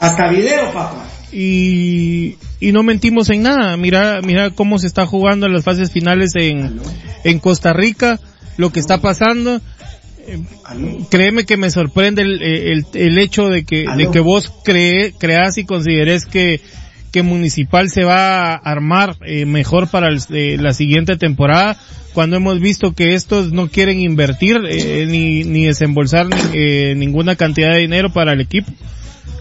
Hasta 0.00 0.28
video, 0.30 0.72
papá. 0.72 1.06
y, 1.32 2.36
y 2.60 2.72
no 2.72 2.82
mentimos 2.82 3.30
en 3.30 3.42
nada. 3.42 3.76
Mira, 3.76 4.20
mira 4.22 4.50
cómo 4.50 4.78
se 4.78 4.86
está 4.86 5.06
jugando 5.06 5.48
las 5.48 5.64
fases 5.64 5.90
finales 5.92 6.32
en, 6.34 6.80
en 7.24 7.38
Costa 7.38 7.72
Rica, 7.72 8.18
lo 8.56 8.70
que 8.70 8.80
está 8.80 8.98
pasando. 9.00 9.60
Eh, 10.28 10.38
Créeme 11.10 11.44
que 11.44 11.56
me 11.56 11.70
sorprende 11.70 12.22
el, 12.22 12.42
el, 12.42 12.84
el 12.94 13.18
hecho 13.18 13.48
de 13.48 13.64
que, 13.64 13.84
de 13.96 14.10
que 14.10 14.20
vos 14.20 14.52
cree, 14.64 15.12
creas 15.18 15.56
y 15.58 15.64
consideres 15.64 16.26
que, 16.26 16.60
que 17.12 17.22
Municipal 17.22 17.88
se 17.90 18.04
va 18.04 18.52
a 18.52 18.54
armar 18.56 19.16
eh, 19.24 19.46
mejor 19.46 19.88
para 19.88 20.08
el- 20.08 20.20
eh, 20.30 20.56
la 20.60 20.72
siguiente 20.72 21.16
temporada, 21.16 21.76
cuando 22.12 22.36
hemos 22.36 22.60
visto 22.60 22.92
que 22.92 23.14
estos 23.14 23.52
no 23.52 23.68
quieren 23.68 24.00
invertir 24.00 24.58
eh, 24.68 25.06
ni, 25.08 25.44
ni 25.44 25.64
desembolsar 25.66 26.26
eh, 26.52 26.94
ninguna 26.96 27.36
cantidad 27.36 27.72
de 27.72 27.78
dinero 27.80 28.10
para 28.12 28.32
el 28.32 28.40
equipo. 28.40 28.70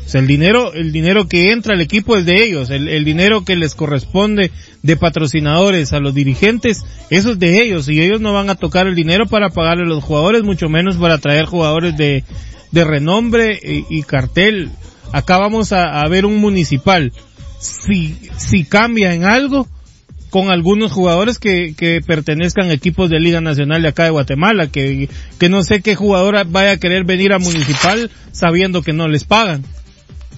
O 0.08 0.10
sea, 0.10 0.22
el 0.22 0.28
dinero, 0.28 0.72
el 0.72 0.94
dinero 0.94 1.28
que 1.28 1.52
entra 1.52 1.74
al 1.74 1.82
equipo 1.82 2.16
es 2.16 2.26
de 2.26 2.42
ellos, 2.42 2.70
el, 2.70 3.04
dinero 3.04 3.44
que 3.44 3.58
les 3.58 3.76
corresponde 3.76 4.52
de 4.82 4.96
patrocinadores 4.96 5.92
a 5.92 6.00
los 6.00 6.14
dirigentes, 6.14 6.86
eso 7.10 7.32
es 7.32 7.40
de 7.40 7.62
ellos, 7.62 7.90
y 7.90 8.02
ellos 8.02 8.22
no 8.22 8.32
van 8.32 8.50
a 8.50 8.56
tocar 8.56 8.88
el 8.88 8.96
dinero 8.96 9.26
para 9.26 9.50
pagarle 9.50 9.84
a 9.84 9.88
los 9.90 10.02
jugadores, 10.02 10.44
mucho 10.44 10.70
menos 10.70 10.96
para 10.96 11.18
traer 11.18 11.44
jugadores 11.44 11.98
de, 11.98 12.24
de 12.72 12.84
renombre 12.86 13.60
y, 13.62 14.02
cartel. 14.04 14.70
Acá 15.12 15.40
vamos 15.40 15.74
a, 15.74 16.00
a 16.00 16.08
ver 16.08 16.26
un 16.26 16.38
municipal. 16.38 17.12
Si, 17.60 18.18
si 18.38 18.64
cambia 18.64 19.14
en 19.14 19.26
algo, 19.26 19.68
con 20.30 20.52
algunos 20.52 20.94
jugadores 20.94 21.38
que, 21.38 21.74
que 21.76 22.00
pertenezcan 22.00 22.70
a 22.70 22.74
equipos 22.74 23.10
de 23.10 23.20
Liga 23.20 23.42
Nacional 23.42 23.82
de 23.82 23.90
acá 23.90 24.06
de 24.06 24.12
Guatemala, 24.12 24.68
que, 24.68 25.10
que 25.38 25.50
no 25.50 25.64
sé 25.64 25.82
qué 25.82 25.96
jugador 25.96 26.38
vaya 26.48 26.72
a 26.72 26.78
querer 26.78 27.04
venir 27.04 27.34
a 27.34 27.40
Municipal 27.40 28.10
sabiendo 28.32 28.84
que 28.84 28.94
no 28.94 29.10
les 29.10 29.26
pagan. 29.26 29.66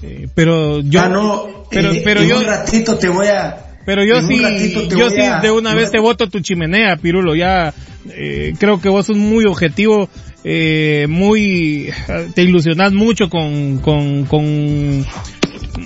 Eh, 0.02 0.28
pero 0.34 0.80
yo, 0.82 1.02
Ah, 1.02 1.10
no, 1.10 1.66
pero, 1.70 1.92
eh, 1.92 2.02
pero 2.04 2.22
en 2.22 2.28
yo, 2.30 2.38
un 2.40 2.46
ratito 2.46 2.98
te 2.98 3.10
voy 3.10 3.28
a... 3.28 3.58
pero 3.86 4.04
yo 4.06 4.22
sí, 4.22 4.42
yo 4.90 5.10
sí 5.10 5.22
a- 5.22 5.40
de 5.42 5.52
una 5.52 5.74
vez 5.74 5.90
a- 5.90 5.92
te 5.92 6.00
voto 6.00 6.30
tu 6.30 6.40
chimenea, 6.40 6.96
Pirulo, 6.98 7.36
ya, 7.36 7.74
eh, 8.10 8.54
creo 8.60 8.80
que 8.80 8.88
vos 8.90 9.06
sos 9.08 9.18
muy 9.18 9.46
objetivo, 9.46 10.08
eh, 10.46 11.06
muy, 11.10 11.90
te 12.34 12.44
ilusionas 12.44 12.94
mucho 12.94 13.30
con, 13.30 13.80
con, 13.80 14.24
con, 14.26 15.06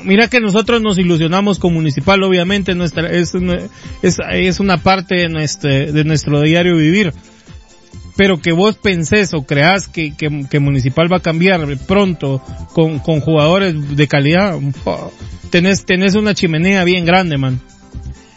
mira 0.04 0.28
que 0.28 0.40
nosotros 0.40 0.82
nos 0.82 1.00
ilusionamos 1.00 1.58
con 1.60 1.74
Municipal, 1.74 2.22
obviamente, 2.24 2.76
nuestra, 2.76 3.10
es, 3.10 3.34
una- 3.34 3.60
es, 4.04 4.18
es 4.32 4.60
una 4.60 4.78
parte 4.78 5.16
de 5.16 5.30
nuestro, 5.30 5.70
de 5.72 6.04
nuestro 6.04 6.42
diario 6.42 6.76
vivir. 6.78 7.14
Pero 8.16 8.40
que 8.40 8.52
vos 8.52 8.76
pensés 8.76 9.34
o 9.34 9.44
creás 9.44 9.88
que, 9.88 10.16
que, 10.16 10.46
que 10.50 10.60
Municipal 10.60 11.12
va 11.12 11.18
a 11.18 11.22
cambiar 11.22 11.66
pronto 11.88 12.42
con, 12.74 13.00
con 13.00 13.22
jugadores 13.22 13.96
de 13.96 14.08
calidad, 14.08 14.60
tenés, 15.50 15.86
tenés 15.86 16.16
una 16.16 16.34
chimenea 16.34 16.84
bien 16.84 17.06
grande, 17.06 17.38
man. 17.38 17.60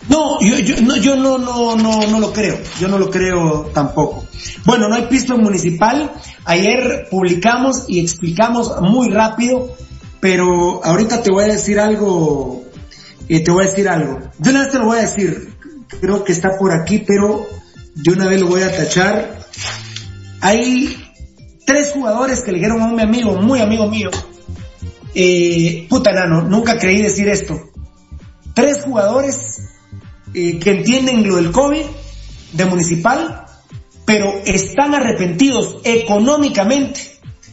No, 0.08 0.40
yo, 0.40 0.58
yo, 0.58 0.80
no, 0.82 0.96
yo 0.96 1.16
no, 1.16 1.38
no, 1.38 1.76
no, 1.76 2.06
no 2.06 2.20
lo 2.20 2.32
creo. 2.32 2.58
Yo 2.78 2.88
no 2.88 2.98
lo 2.98 3.10
creo 3.10 3.70
tampoco. 3.74 4.24
Bueno, 4.64 4.88
no 4.88 4.94
hay 4.94 5.06
pisto 5.06 5.34
en 5.34 5.42
municipal. 5.42 6.12
Ayer 6.44 7.08
publicamos 7.10 7.86
y 7.88 8.00
explicamos 8.00 8.80
muy 8.82 9.08
rápido, 9.08 9.76
pero 10.20 10.84
ahorita 10.84 11.22
te 11.22 11.30
voy 11.30 11.44
a 11.44 11.48
decir 11.48 11.80
algo, 11.80 12.64
eh, 13.28 13.42
te 13.42 13.50
voy 13.50 13.64
a 13.64 13.70
decir 13.70 13.88
algo. 13.88 14.20
De 14.38 14.50
una 14.50 14.60
vez 14.60 14.70
te 14.70 14.78
lo 14.78 14.86
voy 14.86 14.98
a 14.98 15.02
decir. 15.02 15.52
Creo 16.00 16.24
que 16.24 16.32
está 16.32 16.50
por 16.58 16.72
aquí, 16.72 17.02
pero 17.06 17.46
de 17.94 18.12
una 18.12 18.26
vez 18.26 18.40
lo 18.40 18.48
voy 18.48 18.62
a 18.62 18.76
tachar. 18.76 19.35
Hay 20.40 20.96
tres 21.64 21.92
jugadores 21.92 22.42
que 22.42 22.52
le 22.52 22.58
dijeron 22.58 22.80
a 22.82 22.86
un 22.86 23.00
amigo, 23.00 23.40
muy 23.40 23.60
amigo 23.60 23.88
mío, 23.88 24.10
eh, 25.14 25.86
puta 25.88 26.12
nano, 26.12 26.42
nunca 26.42 26.78
creí 26.78 27.02
decir 27.02 27.28
esto. 27.28 27.58
Tres 28.54 28.82
jugadores 28.82 29.60
eh, 30.34 30.58
que 30.58 30.70
entienden 30.70 31.26
lo 31.26 31.36
del 31.36 31.50
COVID 31.50 31.84
de 32.52 32.64
municipal, 32.66 33.46
pero 34.04 34.32
están 34.44 34.94
arrepentidos 34.94 35.78
económicamente. 35.84 37.00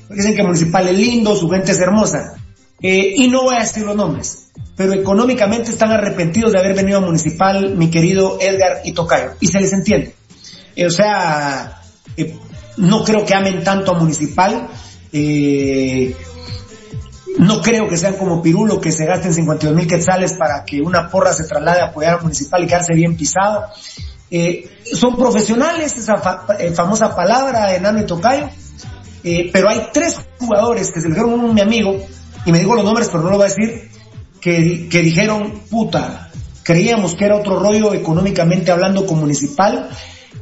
Dicen 0.10 0.36
que 0.36 0.44
municipal 0.44 0.88
es 0.88 0.98
lindo, 0.98 1.36
su 1.36 1.50
gente 1.50 1.72
es 1.72 1.80
hermosa. 1.80 2.36
Eh, 2.82 3.14
y 3.16 3.30
no 3.30 3.44
voy 3.44 3.56
a 3.56 3.62
decir 3.62 3.84
los 3.84 3.96
nombres, 3.96 4.52
pero 4.76 4.92
económicamente 4.92 5.72
están 5.72 5.92
arrepentidos 5.92 6.52
de 6.52 6.60
haber 6.60 6.76
venido 6.76 6.98
a 6.98 7.02
municipal, 7.02 7.78
mi 7.78 7.90
querido 7.90 8.38
Edgar 8.42 8.82
y 8.84 8.92
Tocayo. 8.92 9.32
Y 9.40 9.48
se 9.48 9.62
les 9.62 9.72
entiende. 9.72 10.14
Eh, 10.76 10.86
o 10.86 10.90
sea, 10.90 11.83
eh, 12.18 12.36
no 12.78 13.04
creo 13.04 13.26
que 13.26 13.34
amen 13.34 13.64
tanto 13.64 13.92
a 13.92 14.00
municipal. 14.00 14.68
Eh, 15.12 16.16
no 17.38 17.62
creo 17.62 17.88
que 17.88 17.98
sean 17.98 18.16
como 18.16 18.42
Pirulo 18.42 18.80
que 18.80 18.92
se 18.92 19.06
gasten 19.06 19.34
52 19.34 19.76
mil 19.76 19.88
quetzales 19.88 20.34
para 20.34 20.64
que 20.66 20.82
una 20.82 21.10
porra 21.10 21.34
se 21.34 21.46
traslade 21.46 21.82
a 21.82 21.86
apoyar 21.86 22.16
al 22.16 22.22
municipal 22.22 22.64
y 22.64 22.68
quedarse 22.68 22.94
bien 22.94 23.16
pisado. 23.16 23.66
Eh, 24.30 24.70
son 24.92 25.16
profesionales, 25.16 25.98
esa 25.98 26.46
eh, 26.60 26.72
famosa 26.72 27.16
palabra 27.16 27.76
Enano 27.76 28.02
y 28.02 28.06
Tocayo, 28.06 28.50
pero 29.52 29.70
hay 29.70 29.88
tres 29.94 30.18
jugadores 30.40 30.92
que 30.92 31.00
se 31.00 31.08
le 31.08 31.16
dijeron 31.16 31.50
a 31.50 31.54
mi 31.54 31.62
amigo, 31.62 31.98
y 32.46 32.52
me 32.52 32.60
dijo 32.60 32.76
los 32.76 32.84
nombres, 32.84 33.10
pero 33.10 33.24
no 33.24 33.30
lo 33.30 33.38
voy 33.38 33.46
a 33.46 33.50
decir, 33.50 33.90
que 34.42 35.02
dijeron, 35.02 35.62
puta, 35.70 36.30
creíamos 36.64 37.16
que 37.16 37.26
era 37.26 37.38
otro 37.38 37.60
rollo 37.60 37.94
económicamente 37.94 38.72
hablando 38.72 39.06
con 39.06 39.20
municipal, 39.20 39.90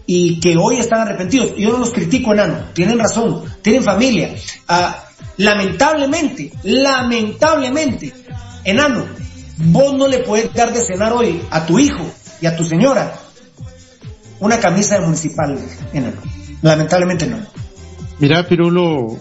y 0.05 0.39
que 0.39 0.55
hoy 0.57 0.77
están 0.77 1.01
arrepentidos. 1.01 1.53
Yo 1.57 1.71
no 1.71 1.79
los 1.79 1.91
critico, 1.91 2.33
enano, 2.33 2.65
tienen 2.73 2.99
razón, 2.99 3.43
tienen 3.61 3.83
familia. 3.83 4.35
Ah, 4.67 5.05
lamentablemente, 5.37 6.51
lamentablemente, 6.63 8.13
enano, 8.63 9.05
vos 9.57 9.93
no 9.93 10.07
le 10.07 10.19
puedes 10.19 10.53
dar 10.53 10.73
de 10.73 10.81
cenar 10.81 11.13
hoy 11.13 11.41
a 11.49 11.65
tu 11.65 11.79
hijo 11.79 12.05
y 12.41 12.45
a 12.45 12.55
tu 12.55 12.63
señora 12.63 13.13
una 14.39 14.59
camisa 14.59 14.95
de 14.95 15.05
municipal, 15.05 15.57
enano. 15.93 16.21
Lamentablemente 16.61 17.27
no. 17.27 17.37
Mira, 18.19 18.47
Pirulo, 18.47 19.17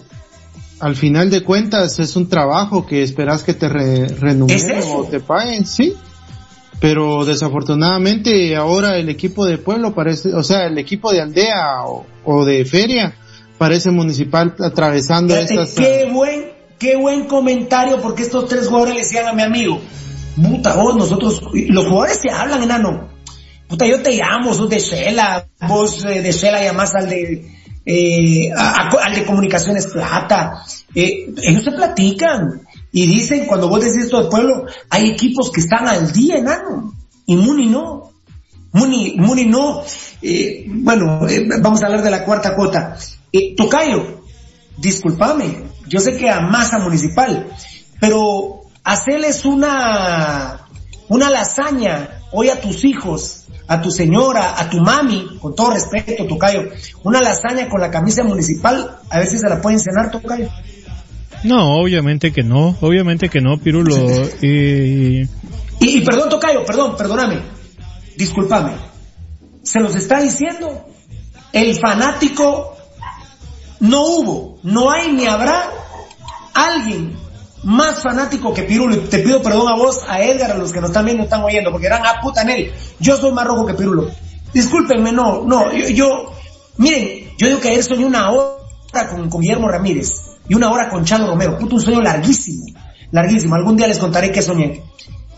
al 0.81 0.97
final 0.97 1.31
de 1.31 1.43
cuentas 1.43 1.99
es 2.01 2.17
un 2.17 2.29
trabajo 2.29 2.87
que 2.87 3.03
esperas 3.03 3.43
que 3.43 3.55
te 3.55 3.69
re 3.69 4.07
o 4.87 5.05
te 5.05 5.21
paguen, 5.21 5.67
sí. 5.67 5.95
Pero 6.81 7.27
desafortunadamente 7.27 8.57
ahora 8.57 8.97
el 8.97 9.11
equipo 9.11 9.45
de 9.45 9.59
pueblo 9.59 9.95
parece, 9.95 10.35
o 10.35 10.43
sea, 10.43 10.67
el 10.67 10.79
equipo 10.79 11.13
de 11.13 11.21
aldea 11.21 11.85
o, 12.25 12.45
de 12.45 12.65
feria 12.65 13.15
parece 13.59 13.91
municipal 13.91 14.55
atravesando 14.59 15.37
estas... 15.37 15.75
Qué 15.75 16.09
buen, 16.11 16.53
qué 16.79 16.97
buen 16.97 17.27
comentario 17.27 18.01
porque 18.01 18.23
estos 18.23 18.49
tres 18.49 18.67
jugadores 18.67 18.95
le 18.95 19.01
decían 19.01 19.27
a 19.29 19.35
mi 19.35 19.43
amigo, 19.43 19.79
puta 20.43 20.75
vos, 20.75 20.97
nosotros, 20.97 21.43
los 21.53 21.87
jugadores 21.87 22.19
se 22.23 22.31
hablan 22.31 22.63
enano, 22.63 23.11
puta 23.69 23.87
yo 23.87 24.03
te 24.03 24.13
llamo, 24.13 24.55
sos 24.55 24.71
de 24.71 24.79
Shela, 24.79 25.47
vos 25.69 26.03
eh, 26.07 26.23
de 26.23 26.33
Shela 26.33 26.65
llamás 26.65 26.95
al 26.95 27.11
de 27.11 27.61
eh, 27.85 28.53
al 28.53 29.15
de 29.15 29.25
comunicaciones 29.25 29.87
plata, 29.87 30.65
eh, 30.95 31.33
ellos 31.43 31.65
se 31.65 31.73
platican 31.73 32.63
y 32.93 33.07
dicen, 33.07 33.47
cuando 33.47 33.69
vos 33.69 33.81
decís 33.81 34.05
esto 34.05 34.21
del 34.21 34.29
pueblo, 34.29 34.67
hay 34.89 35.11
equipos 35.11 35.51
que 35.51 35.61
están 35.61 35.87
al 35.87 36.13
día, 36.13 36.39
enano, 36.39 36.95
y 37.27 37.37
Muni 37.37 37.67
no. 37.67 38.11
Muni, 38.73 39.17
Muni 39.17 39.47
no. 39.47 39.83
Eh, 40.23 40.65
bueno, 40.67 41.27
eh, 41.29 41.47
vamos 41.61 41.83
a 41.83 41.87
hablar 41.87 42.03
de 42.03 42.11
la 42.11 42.25
cuarta 42.25 42.55
cuota. 42.55 42.97
Eh, 43.33 43.55
Tocayo, 43.57 44.23
discúlpame, 44.77 45.65
yo 45.87 46.01
sé 46.01 46.17
que 46.17 46.29
a 46.29 46.41
masa 46.41 46.79
municipal, 46.79 47.49
pero 48.01 48.63
hacerles 48.83 49.45
una, 49.45 50.67
una 51.09 51.31
lasaña 51.31 52.23
hoy 52.33 52.49
a 52.49 52.61
tus 52.61 52.85
hijos 52.85 53.41
a 53.71 53.81
tu 53.81 53.93
señora, 53.93 54.61
a 54.61 54.69
tu 54.69 54.81
mami, 54.81 55.39
con 55.41 55.55
todo 55.55 55.71
respeto, 55.71 56.27
Tocayo, 56.27 56.71
una 57.05 57.21
lasaña 57.21 57.69
con 57.69 57.81
la 57.81 57.89
camisa 57.89 58.25
municipal, 58.25 58.99
a 59.09 59.19
ver 59.19 59.29
si 59.29 59.39
se 59.39 59.49
la 59.49 59.61
pueden 59.61 59.79
cenar, 59.79 60.11
Tocayo. 60.11 60.49
No, 61.45 61.77
obviamente 61.81 62.33
que 62.33 62.43
no, 62.43 62.77
obviamente 62.81 63.29
que 63.29 63.41
no, 63.41 63.59
Pirulo. 63.59 63.97
y... 64.43 65.29
Y, 65.83 66.01
perdón, 66.03 66.29
Tocayo, 66.29 66.65
perdón, 66.67 66.95
perdóname, 66.97 67.41
discúlpame. 68.17 68.73
Se 69.63 69.81
los 69.81 69.97
está 69.97 70.21
diciendo, 70.21 70.87
el 71.53 71.75
fanático 71.75 72.77
no 73.81 74.05
hubo, 74.05 74.59
no 74.63 74.91
hay 74.91 75.11
ni 75.13 75.27
habrá 75.27 75.71
alguien 76.53 77.17
más 77.63 78.03
fanático 78.03 78.53
que 78.53 78.65
Pirulo, 78.65 78.99
te 79.01 79.21
pido 79.21 79.43
perdón 79.43 79.69
a 79.69 79.77
vos, 79.77 80.03
a 80.07 80.23
Edgar, 80.23 80.53
a 80.53 80.59
los 80.59 80.73
que 80.73 80.81
nos 80.81 80.91
están 80.91 81.07
viendo, 81.07 81.25
están 81.25 81.43
oyendo, 81.43 81.71
porque 81.71 81.87
eran, 81.87 82.03
ah, 82.05 82.21
puta, 82.23 82.45
Nel, 82.45 82.73
yo 82.99 83.17
soy 83.17 83.33
más 83.33 83.47
rojo 83.47 83.67
que 83.67 83.75
Pirulo. 83.75 84.11
Discúlpenme, 84.53 85.13
no, 85.13 85.45
no, 85.45 85.73
yo, 85.73 86.33
miren, 86.77 87.31
yo 87.39 87.47
digo 87.47 87.61
que 87.61 87.69
ayer 87.69 87.83
soñé 87.83 88.05
una 88.05 88.31
hora 88.31 89.09
con, 89.11 89.41
Guillermo 89.41 89.69
Ramírez 89.69 90.30
y 90.51 90.55
una 90.55 90.73
hora 90.73 90.89
con 90.89 91.05
Chano 91.05 91.29
Romero, 91.29 91.57
puto, 91.57 91.77
un 91.77 91.81
sueño 91.81 92.03
larguísimo, 92.03 92.65
larguísimo, 93.13 93.55
algún 93.55 93.77
día 93.77 93.87
les 93.87 94.01
contaré 94.01 94.33
qué 94.33 94.43
soñé. 94.43 94.83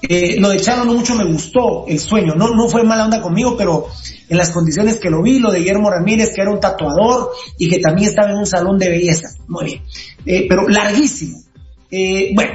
Eh, 0.01 0.40
lo 0.40 0.48
de 0.48 0.59
Chano 0.59 0.86
no 0.86 0.94
mucho 0.94 1.14
me 1.14 1.24
gustó 1.24 1.84
el 1.86 2.01
sueño, 2.01 2.34
no, 2.34 2.55
no 2.55 2.66
fue 2.66 2.82
mala 2.82 3.05
onda 3.05 3.20
conmigo, 3.20 3.55
pero 3.55 3.89
en 4.30 4.39
las 4.39 4.52
condiciones 4.52 4.97
que 4.97 5.10
lo 5.10 5.20
vi, 5.20 5.39
lo 5.39 5.52
de 5.52 5.59
Guillermo 5.59 5.90
Ramírez, 5.90 6.30
que 6.34 6.40
era 6.40 6.51
un 6.51 6.60
tatuador 6.60 7.30
y 7.59 7.68
que 7.68 7.78
también 7.78 8.09
estaba 8.09 8.30
en 8.30 8.39
un 8.39 8.47
salón 8.47 8.78
de 8.78 8.89
belleza, 8.89 9.28
muy 9.48 9.66
bien, 9.66 9.82
eh, 10.24 10.47
pero 10.48 10.66
larguísimo. 10.66 11.43
Eh, 11.90 12.30
bueno, 12.34 12.52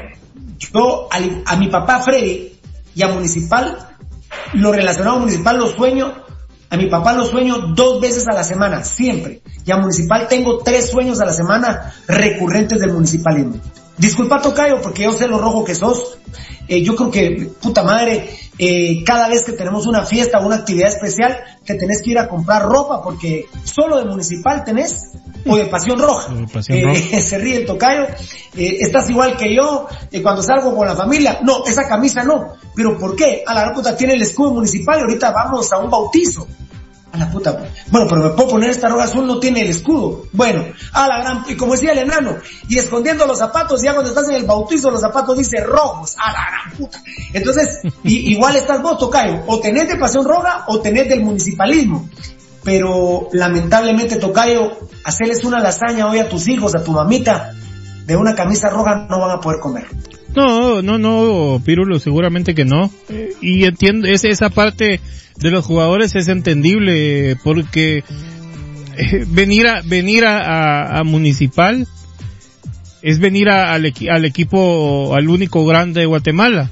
yo 0.57 1.09
a, 1.45 1.55
mi 1.57 1.67
papá 1.67 2.01
Freddy 2.01 2.53
y 2.95 3.03
a 3.03 3.09
Municipal, 3.09 3.77
lo 4.53 4.71
relacionado 4.71 5.17
a 5.17 5.19
Municipal 5.19 5.59
lo 5.59 5.67
sueño, 5.67 6.11
a 6.69 6.77
mi 6.77 6.88
papá 6.88 7.14
lo 7.14 7.23
sueño 7.26 7.73
dos 7.76 8.02
veces 8.02 8.27
a 8.27 8.34
la 8.34 8.44
semana, 8.44 8.84
siempre. 8.84 9.41
Y 9.65 9.72
a 9.72 9.77
Municipal 9.77 10.27
tengo 10.27 10.57
tres 10.60 10.89
sueños 10.89 11.22
a 11.22 11.26
la 11.26 11.34
semana 11.34 11.94
recurrentes 12.07 12.80
del 12.80 12.91
municipalismo. 12.91 13.56
Disculpa 13.98 14.41
Tocayo, 14.41 14.80
porque 14.82 15.03
yo 15.03 15.14
sé 15.14 15.28
lo 15.28 15.40
rojo 15.40 15.64
que 15.64 15.76
sos. 15.76 16.18
Eh, 16.68 16.84
yo 16.84 16.95
creo 16.95 17.10
que, 17.10 17.49
puta 17.61 17.84
madre, 17.84 18.30
eh, 18.60 19.03
cada 19.03 19.28
vez 19.28 19.44
que 19.44 19.53
tenemos 19.53 19.86
una 19.88 20.03
fiesta 20.03 20.40
o 20.40 20.45
una 20.45 20.57
actividad 20.57 20.90
especial, 20.90 21.38
te 21.64 21.76
tenés 21.76 22.02
que 22.02 22.11
ir 22.11 22.19
a 22.19 22.28
comprar 22.28 22.64
ropa, 22.64 23.02
porque 23.02 23.45
solo 23.64 23.98
de 23.98 24.06
municipal 24.06 24.64
tenés 24.64 25.14
o 25.45 25.56
de 25.56 25.65
Pasión 25.65 25.99
Roja. 25.99 26.34
Eh, 26.69 27.22
se 27.28 27.38
ríe 27.38 27.57
el 27.57 27.65
tocayo. 27.65 28.03
Eh, 28.56 28.78
estás 28.82 29.10
igual 29.10 29.38
que 29.38 29.56
yo 29.56 29.88
cuando 30.22 30.41
salgo 30.41 30.76
con 30.76 30.88
la 30.88 30.95
familia. 30.95 31.40
No, 31.44 31.65
esa 31.65 31.88
camisa 31.88 32.24
no. 32.24 32.53
¿Pero 32.76 32.98
por 32.98 33.15
qué? 33.15 33.44
A 33.45 33.53
la 33.53 33.74
puta 33.74 33.95
tiene 33.95 34.14
el 34.14 34.22
escudo 34.22 34.52
municipal 34.52 34.99
y 34.99 35.02
ahorita 35.02 35.32
vamos 35.32 35.72
a 35.72 35.78
un 35.78 35.90
bautizo. 35.90 36.48
A 37.11 37.17
la 37.17 37.31
puta. 37.31 37.69
Bueno, 37.89 38.07
pero 38.09 38.23
me 38.23 38.29
puedo 38.31 38.49
poner 38.49 38.69
esta 38.69 38.89
roja 38.89 39.05
azul, 39.05 39.25
no 39.25 39.39
tiene 39.39 39.61
el 39.61 39.69
escudo. 39.69 40.25
Bueno, 40.34 40.65
a 40.93 41.07
la 41.07 41.19
gran, 41.19 41.45
y 41.47 41.55
como 41.55 41.73
decía 41.73 41.93
el 41.93 41.99
enano, 41.99 42.38
y 42.67 42.77
escondiendo 42.77 43.25
los 43.25 43.39
zapatos, 43.39 43.81
ya 43.81 43.93
cuando 43.93 44.09
estás 44.09 44.27
en 44.29 44.35
el 44.35 44.45
bautizo, 44.45 44.91
los 44.91 45.01
zapatos 45.01 45.38
dicen 45.38 45.63
rojos. 45.63 46.15
A 46.17 46.31
la 46.31 46.45
gran 46.49 46.77
puta. 46.77 47.01
Entonces, 47.34 47.81
igual 48.03 48.55
estás 48.57 48.81
vos, 48.81 48.97
Tocayo. 48.97 49.43
O 49.47 49.59
tenés 49.59 49.88
de 49.88 49.97
Pasión 49.97 50.25
Roja 50.25 50.65
o 50.67 50.79
tenés 50.79 51.07
del 51.07 51.23
municipalismo 51.23 52.09
pero 52.67 53.29
lamentablemente 53.31 54.17
Tocayo, 54.17 54.77
hacerles 55.05 55.45
una 55.45 55.61
lasaña 55.61 56.09
hoy 56.09 56.19
a 56.19 56.27
tus 56.27 56.49
hijos, 56.49 56.75
a 56.75 56.84
tu 56.84 56.91
mamita, 56.91 57.53
de 58.05 58.17
una 58.17 58.35
camisa 58.35 58.69
roja 58.69 59.07
no 59.09 59.21
van 59.21 59.38
a 59.38 59.39
poder 59.39 59.61
comer. 59.61 59.85
No, 60.38 60.84
no, 60.84 60.99
no, 60.99 61.59
Pirulo, 61.65 61.97
seguramente 61.97 62.53
que 62.53 62.64
no. 62.64 62.91
y 63.41 63.64
entiendo, 63.64 64.07
es, 64.07 64.23
esa 64.23 64.51
parte 64.51 64.99
de 65.35 65.49
los 65.49 65.65
jugadores 65.65 66.14
es 66.14 66.27
entendible 66.27 67.35
porque 67.43 68.03
eh, 68.97 69.26
venir 69.30 69.65
a, 69.65 69.81
venir 69.81 70.26
a, 70.27 71.01
Municipal 71.03 71.88
es 73.01 73.18
venir 73.18 73.49
al, 73.49 73.91
al 74.11 74.26
equipo, 74.26 75.15
al 75.15 75.27
único 75.27 75.65
grande 75.65 76.01
de 76.01 76.05
Guatemala. 76.05 76.69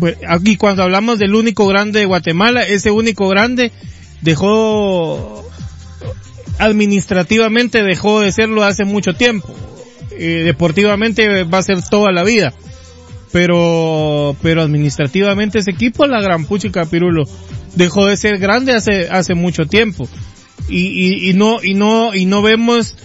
Pues, 0.00 0.16
aquí 0.26 0.56
cuando 0.56 0.84
hablamos 0.84 1.18
del 1.18 1.34
único 1.34 1.66
grande 1.66 2.00
de 2.00 2.06
Guatemala, 2.06 2.62
ese 2.62 2.90
único 2.92 3.28
grande 3.28 3.72
dejó 4.22 5.46
administrativamente 6.58 7.82
dejó 7.82 8.22
de 8.22 8.32
serlo 8.32 8.64
hace 8.64 8.86
mucho 8.86 9.12
tiempo. 9.12 9.54
Eh, 10.18 10.42
deportivamente 10.44 11.44
va 11.44 11.58
a 11.58 11.62
ser 11.62 11.82
toda 11.88 12.12
la 12.12 12.24
vida. 12.24 12.52
Pero, 13.32 14.36
pero 14.42 14.62
administrativamente 14.62 15.58
ese 15.58 15.72
equipo, 15.72 16.06
la 16.06 16.20
gran 16.20 16.46
puchica 16.46 16.84
Pirulo, 16.84 17.24
dejó 17.74 18.06
de 18.06 18.16
ser 18.16 18.38
grande 18.38 18.72
hace, 18.72 19.08
hace 19.08 19.34
mucho 19.34 19.66
tiempo. 19.66 20.08
Y, 20.68 21.28
y, 21.28 21.34
no, 21.34 21.62
y 21.62 21.74
no, 21.74 22.14
y 22.14 22.26
no 22.26 22.42
vemos, 22.42 22.96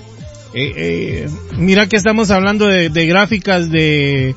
eh, 0.53 0.71
eh, 0.75 1.29
mira 1.57 1.87
que 1.87 1.97
estamos 1.97 2.29
hablando 2.29 2.67
de, 2.67 2.89
gráficas 3.07 3.69
de, 3.71 4.35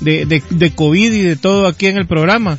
de, 0.00 0.42
de 0.48 0.70
COVID 0.74 1.12
y 1.12 1.22
de 1.22 1.36
todo 1.36 1.66
aquí 1.66 1.86
en 1.86 1.98
el 1.98 2.06
programa 2.06 2.58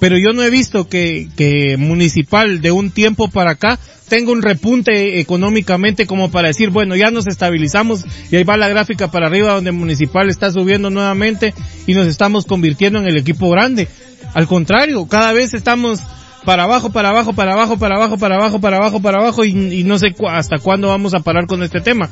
pero 0.00 0.16
yo 0.18 0.32
no 0.32 0.42
he 0.42 0.50
visto 0.50 0.88
que, 0.88 1.28
que 1.36 1.76
Municipal 1.76 2.60
de 2.60 2.72
un 2.72 2.90
tiempo 2.90 3.28
para 3.28 3.52
acá 3.52 3.78
tenga 4.08 4.32
un 4.32 4.42
repunte 4.42 5.20
económicamente 5.20 6.06
como 6.06 6.30
para 6.30 6.48
decir, 6.48 6.70
bueno, 6.70 6.94
ya 6.94 7.10
nos 7.10 7.26
estabilizamos 7.26 8.04
y 8.30 8.36
ahí 8.36 8.44
va 8.44 8.56
la 8.56 8.68
gráfica 8.68 9.10
para 9.10 9.26
arriba 9.26 9.54
donde 9.54 9.72
Municipal 9.72 10.28
está 10.28 10.50
subiendo 10.50 10.90
nuevamente 10.90 11.54
y 11.86 11.94
nos 11.94 12.06
estamos 12.06 12.44
convirtiendo 12.44 12.98
en 12.98 13.06
el 13.06 13.16
equipo 13.16 13.50
grande. 13.50 13.88
Al 14.34 14.46
contrario, 14.46 15.06
cada 15.06 15.32
vez 15.32 15.54
estamos 15.54 16.00
para 16.44 16.64
abajo, 16.64 16.90
para 16.90 17.10
abajo, 17.10 17.32
para 17.32 17.52
abajo, 17.52 17.78
para 17.78 17.96
abajo, 17.96 18.18
para 18.18 18.36
abajo, 18.36 18.60
para 18.60 18.76
abajo, 18.76 19.00
para 19.00 19.18
abajo 19.18 19.44
y, 19.44 19.84
no 19.84 19.98
sé 19.98 20.14
hasta 20.28 20.58
cuándo 20.58 20.88
vamos 20.88 21.14
a 21.14 21.20
parar 21.20 21.46
con 21.46 21.62
este 21.62 21.80
tema. 21.80 22.10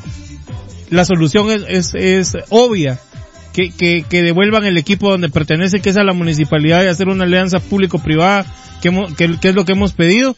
La 0.88 1.04
solución 1.04 1.50
es, 1.50 1.62
es, 1.68 1.94
es 1.94 2.36
obvia 2.50 2.98
que, 3.52 3.70
que, 3.70 4.04
que, 4.08 4.22
devuelvan 4.22 4.64
el 4.64 4.78
equipo 4.78 5.10
donde 5.10 5.28
pertenece, 5.28 5.80
que 5.80 5.90
es 5.90 5.96
a 5.96 6.04
la 6.04 6.14
municipalidad, 6.14 6.82
y 6.82 6.88
hacer 6.88 7.08
una 7.08 7.24
alianza 7.24 7.60
público-privada, 7.60 8.46
que, 8.80 8.90
que, 9.16 9.48
es 9.48 9.54
lo 9.54 9.64
que 9.64 9.72
hemos 9.72 9.92
pedido. 9.92 10.36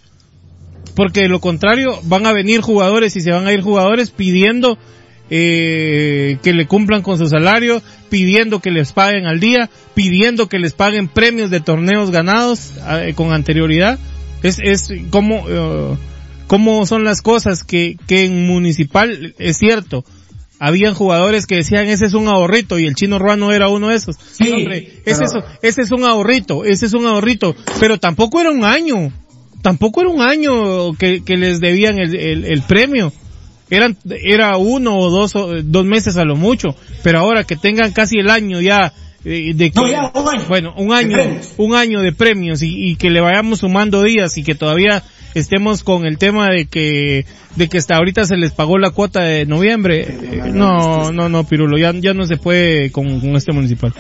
Porque 0.96 1.22
de 1.22 1.28
lo 1.28 1.40
contrario, 1.40 1.98
van 2.04 2.26
a 2.26 2.32
venir 2.32 2.60
jugadores 2.60 3.16
y 3.16 3.20
se 3.20 3.32
van 3.32 3.46
a 3.46 3.52
ir 3.52 3.62
jugadores 3.62 4.10
pidiendo 4.10 4.78
eh, 5.30 6.38
que 6.42 6.52
le 6.52 6.66
cumplan 6.66 7.02
con 7.02 7.18
su 7.18 7.26
salario, 7.26 7.82
pidiendo 8.10 8.60
que 8.60 8.70
les 8.70 8.92
paguen 8.92 9.26
al 9.26 9.40
día, 9.40 9.70
pidiendo 9.94 10.48
que 10.48 10.58
les 10.58 10.72
paguen 10.72 11.08
premios 11.08 11.50
de 11.50 11.60
torneos 11.60 12.10
ganados 12.10 12.72
eh, 12.88 13.12
con 13.16 13.32
anterioridad. 13.32 13.98
Es, 14.42 14.58
es 14.62 14.92
como, 15.10 15.44
uh, 15.44 15.96
cómo 16.46 16.84
son 16.86 17.02
las 17.02 17.22
cosas 17.22 17.64
que, 17.64 17.96
que 18.06 18.26
en 18.26 18.46
municipal, 18.46 19.34
es 19.38 19.56
cierto, 19.56 20.04
habían 20.58 20.94
jugadores 20.94 21.46
que 21.46 21.56
decían 21.56 21.88
ese 21.88 22.06
es 22.06 22.14
un 22.14 22.28
ahorrito 22.28 22.78
y 22.78 22.86
el 22.86 22.94
chino 22.94 23.18
Ruano 23.18 23.52
era 23.52 23.68
uno 23.68 23.88
de 23.88 23.96
esos. 23.96 24.16
Sí, 24.32 24.50
hombre, 24.52 25.00
ese, 25.04 25.24
es, 25.24 25.32
ese 25.62 25.82
es 25.82 25.92
un 25.92 26.04
ahorrito, 26.04 26.64
ese 26.64 26.86
es 26.86 26.94
un 26.94 27.06
ahorrito, 27.06 27.54
pero 27.80 27.98
tampoco 27.98 28.40
era 28.40 28.50
un 28.50 28.64
año. 28.64 29.12
tampoco 29.62 30.00
era 30.02 30.10
un 30.10 30.20
año 30.22 30.92
que, 30.94 31.22
que 31.24 31.36
les 31.36 31.60
debían 31.60 31.98
el, 31.98 32.14
el, 32.14 32.44
el 32.44 32.62
premio. 32.62 33.12
Eran, 33.70 33.96
era 34.22 34.56
uno 34.58 34.96
o 34.98 35.10
dos, 35.10 35.32
dos 35.64 35.84
meses 35.86 36.16
a 36.18 36.24
lo 36.24 36.36
mucho. 36.36 36.76
Pero 37.02 37.18
ahora 37.20 37.44
que 37.44 37.56
tengan 37.56 37.92
casi 37.92 38.18
el 38.18 38.28
año 38.30 38.60
ya 38.60 38.92
eh, 39.24 39.52
de 39.54 39.70
que, 39.70 39.80
No, 39.80 39.88
ya, 39.88 40.12
un 40.14 40.28
año. 40.28 40.44
bueno, 40.48 40.74
un 40.76 40.88
De 40.88 40.94
año, 40.94 41.16
premios. 41.16 41.54
un 41.56 41.74
año 41.74 42.00
de 42.02 42.12
premios 42.12 42.62
y, 42.62 42.90
y 42.90 42.96
que 42.96 43.08
le 43.10 43.22
vayamos 43.22 43.60
sumando 43.60 44.02
días 44.02 44.36
y 44.36 44.44
que 44.44 44.54
todavía 44.54 45.02
estemos 45.34 45.82
con 45.84 46.06
el 46.06 46.18
tema 46.18 46.50
de 46.50 46.66
que, 46.66 47.26
de 47.56 47.68
que 47.68 47.78
hasta 47.78 47.96
ahorita 47.96 48.24
se 48.24 48.36
les 48.36 48.52
pagó 48.52 48.78
la 48.78 48.90
cuota 48.90 49.22
de 49.22 49.46
noviembre. 49.46 50.02
Eh, 50.02 50.42
No, 50.52 51.12
no, 51.12 51.28
no, 51.28 51.44
Pirulo, 51.44 51.78
ya, 51.78 51.92
ya 51.92 52.14
no 52.14 52.26
se 52.26 52.36
puede 52.36 52.90
con, 52.90 53.20
con 53.20 53.36
este 53.36 53.52
municipal. 53.52 53.92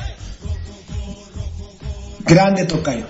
Grande 2.26 2.64
tocayo. 2.64 3.06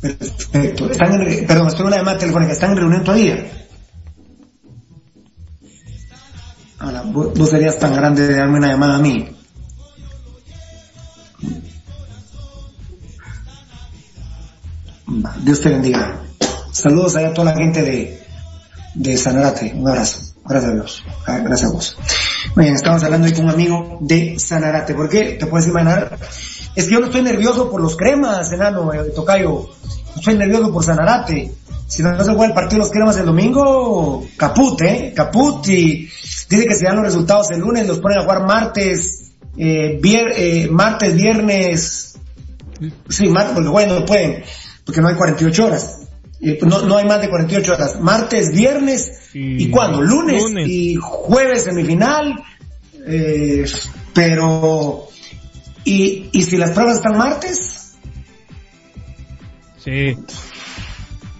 Perfecto. 0.00 0.90
Están 0.90 1.14
en, 1.22 1.46
perdón, 1.46 1.68
estoy 1.68 1.82
en 1.82 1.86
una 1.86 1.96
llamada 1.96 2.18
telefónica. 2.18 2.52
¿Están 2.52 2.72
en 2.72 2.76
reunión 2.76 3.04
todavía? 3.04 3.46
Ahora, 6.78 7.02
vos, 7.02 7.50
serías 7.50 7.78
tan 7.78 7.94
grande 7.94 8.26
de 8.26 8.34
darme 8.34 8.58
una 8.58 8.68
llamada 8.68 8.96
a 8.96 9.00
mí. 9.00 9.28
Dios 15.42 15.60
te 15.60 15.70
bendiga. 15.70 16.25
Saludos 16.76 17.16
a 17.16 17.32
toda 17.32 17.54
la 17.54 17.56
gente 17.56 17.82
de, 17.82 18.20
de 18.94 19.16
Sanarate. 19.16 19.72
Un 19.74 19.88
abrazo. 19.88 20.34
Gracias 20.44 20.70
a 20.70 20.74
Dios. 20.74 21.04
Ah, 21.26 21.38
Gracias 21.38 21.70
a 21.70 21.72
vos. 21.72 21.96
Bien, 22.54 22.74
estamos 22.74 23.02
hablando 23.02 23.26
hoy 23.26 23.32
con 23.32 23.46
un 23.46 23.50
amigo 23.50 23.96
de 24.02 24.38
Sanarate. 24.38 24.92
¿Por 24.92 25.08
qué? 25.08 25.38
Te 25.40 25.46
puedes 25.46 25.66
imaginar. 25.68 26.18
Es 26.74 26.84
que 26.84 26.92
yo 26.92 27.00
no 27.00 27.06
estoy 27.06 27.22
nervioso 27.22 27.70
por 27.70 27.80
los 27.80 27.96
cremas, 27.96 28.52
enano, 28.52 28.92
eh, 28.92 29.10
tocayo. 29.14 29.70
Estoy 30.16 30.34
nervioso 30.36 30.70
por 30.70 30.84
Sanarate. 30.84 31.50
Si 31.86 32.02
no 32.02 32.14
se 32.22 32.30
juega 32.32 32.44
el 32.44 32.52
partido 32.52 32.80
los 32.80 32.90
cremas 32.90 33.16
el 33.16 33.24
domingo, 33.24 34.26
caput, 34.36 34.78
eh, 34.82 35.14
caput. 35.16 35.66
Y 35.68 36.10
dice 36.50 36.66
que 36.66 36.74
se 36.74 36.84
dan 36.84 36.96
los 36.96 37.06
resultados 37.06 37.50
el 37.52 37.60
lunes, 37.60 37.86
los 37.86 38.00
ponen 38.00 38.18
a 38.18 38.22
jugar 38.24 38.44
martes, 38.44 39.32
eh, 39.56 39.98
eh, 40.04 40.68
martes, 40.70 41.14
viernes, 41.14 42.18
Sí, 43.08 43.28
martes, 43.30 43.54
porque 43.54 43.70
bueno, 43.70 44.00
no 44.00 44.04
pueden, 44.04 44.44
porque 44.84 45.00
no 45.00 45.08
hay 45.08 45.14
48 45.14 45.64
horas. 45.64 46.05
Eh, 46.40 46.58
No, 46.62 46.82
no 46.82 46.96
hay 46.96 47.06
más 47.06 47.20
de 47.20 47.28
48 47.30 47.72
horas. 47.72 48.00
Martes, 48.00 48.52
viernes, 48.52 49.30
¿y, 49.32 49.70
cuándo? 49.70 50.02
Lunes, 50.02 50.42
lunes. 50.42 50.68
y 50.68 50.96
jueves 50.96 51.64
semifinal, 51.64 52.42
eh, 53.06 53.64
pero, 54.12 55.08
y, 55.84 56.28
y 56.32 56.42
si 56.42 56.56
las 56.56 56.72
pruebas 56.72 56.96
están 56.96 57.16
martes, 57.16 57.82
Sí. 59.86 60.16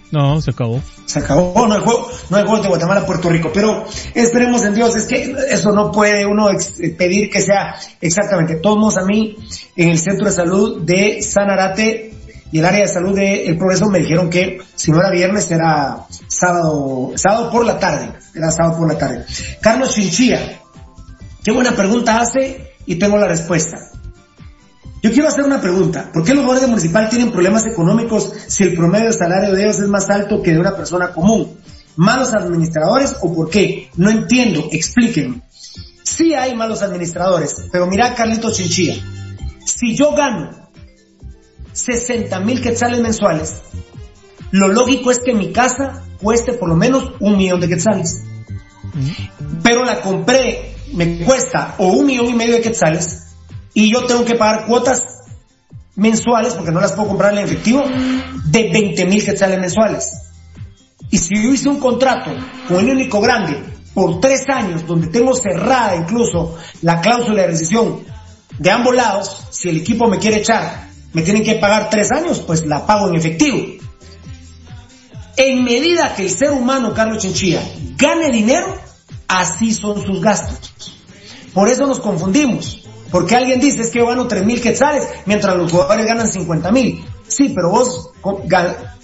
No, 0.09 0.39
se 0.39 0.51
acabó. 0.51 0.81
se 1.05 1.19
acabó, 1.19 1.67
no 1.67 1.73
hay 1.73 1.81
juego, 1.81 2.09
no 2.29 2.37
hay 2.37 2.43
juegos 2.43 2.61
de 2.63 2.69
Guatemala 2.69 3.05
Puerto 3.05 3.29
Rico, 3.29 3.51
pero 3.53 3.85
esperemos 4.15 4.63
en 4.63 4.73
Dios, 4.73 4.95
es 4.95 5.05
que 5.05 5.35
eso 5.49 5.73
no 5.73 5.91
puede 5.91 6.25
uno 6.25 6.49
eh, 6.49 6.89
pedir 6.97 7.29
que 7.29 7.41
sea 7.41 7.75
exactamente. 7.99 8.55
Todos 8.55 8.97
a 8.97 9.03
mí, 9.03 9.35
en 9.75 9.89
el 9.89 9.99
centro 9.99 10.27
de 10.27 10.31
salud 10.31 10.81
de 10.81 11.21
Sanarate 11.21 12.06
y 12.51 12.59
el 12.59 12.65
área 12.65 12.81
de 12.81 12.87
salud 12.87 13.15
de 13.15 13.47
El 13.47 13.57
Progreso 13.57 13.87
me 13.87 13.99
dijeron 13.99 14.29
que 14.29 14.59
si 14.75 14.91
no 14.91 14.99
era 14.99 15.09
viernes 15.09 15.51
era 15.51 16.05
sábado, 16.27 17.11
sábado 17.15 17.51
por 17.51 17.65
la 17.65 17.77
tarde, 17.77 18.13
era 18.33 18.51
sábado 18.51 18.77
por 18.77 18.87
la 18.87 18.97
tarde. 18.97 19.25
Carlos 19.61 19.93
Chinchilla, 19.93 20.39
qué 21.43 21.51
buena 21.51 21.71
pregunta 21.71 22.19
hace 22.19 22.71
y 22.85 22.95
tengo 22.95 23.17
la 23.17 23.27
respuesta. 23.27 23.77
Yo 25.03 25.11
quiero 25.11 25.27
hacer 25.27 25.43
una 25.43 25.61
pregunta. 25.61 26.09
¿Por 26.11 26.23
qué 26.23 26.33
los 26.33 26.43
jugadores 26.43 26.69
municipal 26.69 27.09
tienen 27.09 27.31
problemas 27.31 27.65
económicos 27.65 28.33
si 28.47 28.63
el 28.63 28.75
promedio 28.75 29.07
de 29.07 29.13
salario 29.13 29.53
de 29.53 29.63
ellos 29.63 29.79
es 29.79 29.87
más 29.87 30.09
alto 30.09 30.41
que 30.41 30.53
de 30.53 30.59
una 30.59 30.75
persona 30.75 31.11
común? 31.11 31.57
¿Malos 31.97 32.33
administradores 32.33 33.15
o 33.21 33.33
por 33.33 33.49
qué? 33.49 33.89
No 33.95 34.09
entiendo. 34.09 34.67
Explíquenme. 34.71 35.41
Sí 36.03 36.33
hay 36.33 36.55
malos 36.55 36.81
administradores, 36.81 37.67
pero 37.71 37.85
mira 37.85 38.15
Carlito 38.15 38.51
Chinchilla. 38.51 38.95
Si 39.65 39.95
yo 39.95 40.13
gano 40.15 40.66
60 41.77 42.39
mil 42.39 42.61
quetzales 42.61 42.99
mensuales, 43.01 43.61
lo 44.51 44.67
lógico 44.69 45.11
es 45.11 45.19
que 45.19 45.33
mi 45.33 45.51
casa 45.51 46.03
cueste 46.21 46.53
por 46.53 46.69
lo 46.69 46.75
menos 46.75 47.11
un 47.19 47.37
millón 47.37 47.59
de 47.59 47.69
quetzales. 47.69 48.23
Pero 49.61 49.85
la 49.85 50.01
compré, 50.01 50.75
me 50.93 51.19
cuesta 51.19 51.75
o 51.77 51.87
un 51.87 52.07
millón 52.07 52.27
y 52.27 52.33
medio 52.33 52.55
de 52.55 52.61
quetzales 52.61 53.35
y 53.73 53.91
yo 53.93 54.05
tengo 54.05 54.25
que 54.25 54.35
pagar 54.35 54.65
cuotas 54.65 55.03
mensuales, 55.95 56.53
porque 56.53 56.71
no 56.71 56.79
las 56.79 56.93
puedo 56.93 57.09
comprar 57.09 57.33
en 57.33 57.39
efectivo, 57.39 57.83
de 58.45 58.69
20 58.71 59.05
mil 59.05 59.23
quetzales 59.23 59.59
mensuales. 59.59 60.11
Y 61.11 61.17
si 61.17 61.35
yo 61.35 61.51
hice 61.51 61.69
un 61.69 61.79
contrato 61.79 62.31
con 62.67 62.77
el 62.77 62.89
único 62.89 63.21
grande 63.21 63.63
por 63.93 64.19
tres 64.19 64.41
años, 64.49 64.85
donde 64.85 65.07
tengo 65.07 65.35
cerrada 65.35 65.95
incluso 65.95 66.57
la 66.81 67.01
cláusula 67.01 67.43
de 67.43 67.47
rescisión 67.47 67.99
de 68.57 68.71
ambos 68.71 68.95
lados, 68.95 69.47
si 69.51 69.69
el 69.69 69.77
equipo 69.77 70.07
me 70.07 70.17
quiere 70.17 70.37
echar, 70.37 70.87
me 71.17 71.23
tienen 71.23 71.43
que 71.43 71.55
pagar 71.55 71.89
tres 71.89 72.11
años, 72.11 72.43
pues 72.45 72.63
la 72.67 72.85
pago 72.85 73.07
en 73.07 73.15
efectivo. 73.15 73.57
En 75.35 75.63
medida 75.63 76.13
que 76.15 76.25
el 76.25 76.29
ser 76.29 76.51
humano, 76.51 76.93
Carlos 76.93 77.23
Chinchilla, 77.23 77.63
gane 77.97 78.29
dinero, 78.29 78.75
así 79.27 79.73
son 79.73 80.05
sus 80.05 80.21
gastos. 80.21 80.95
Por 81.55 81.69
eso 81.69 81.87
nos 81.87 81.99
confundimos. 81.99 82.83
Porque 83.09 83.35
alguien 83.35 83.59
dice, 83.59 83.81
es 83.81 83.89
que 83.89 83.97
yo 83.97 84.05
gano 84.05 84.27
3 84.27 84.45
mil 84.45 84.61
quetzales, 84.61 85.07
mientras 85.25 85.57
los 85.57 85.71
jugadores 85.71 86.05
ganan 86.05 86.27
50 86.27 86.71
mil. 86.71 87.03
Sí, 87.27 87.51
pero 87.55 87.71
vos 87.71 88.11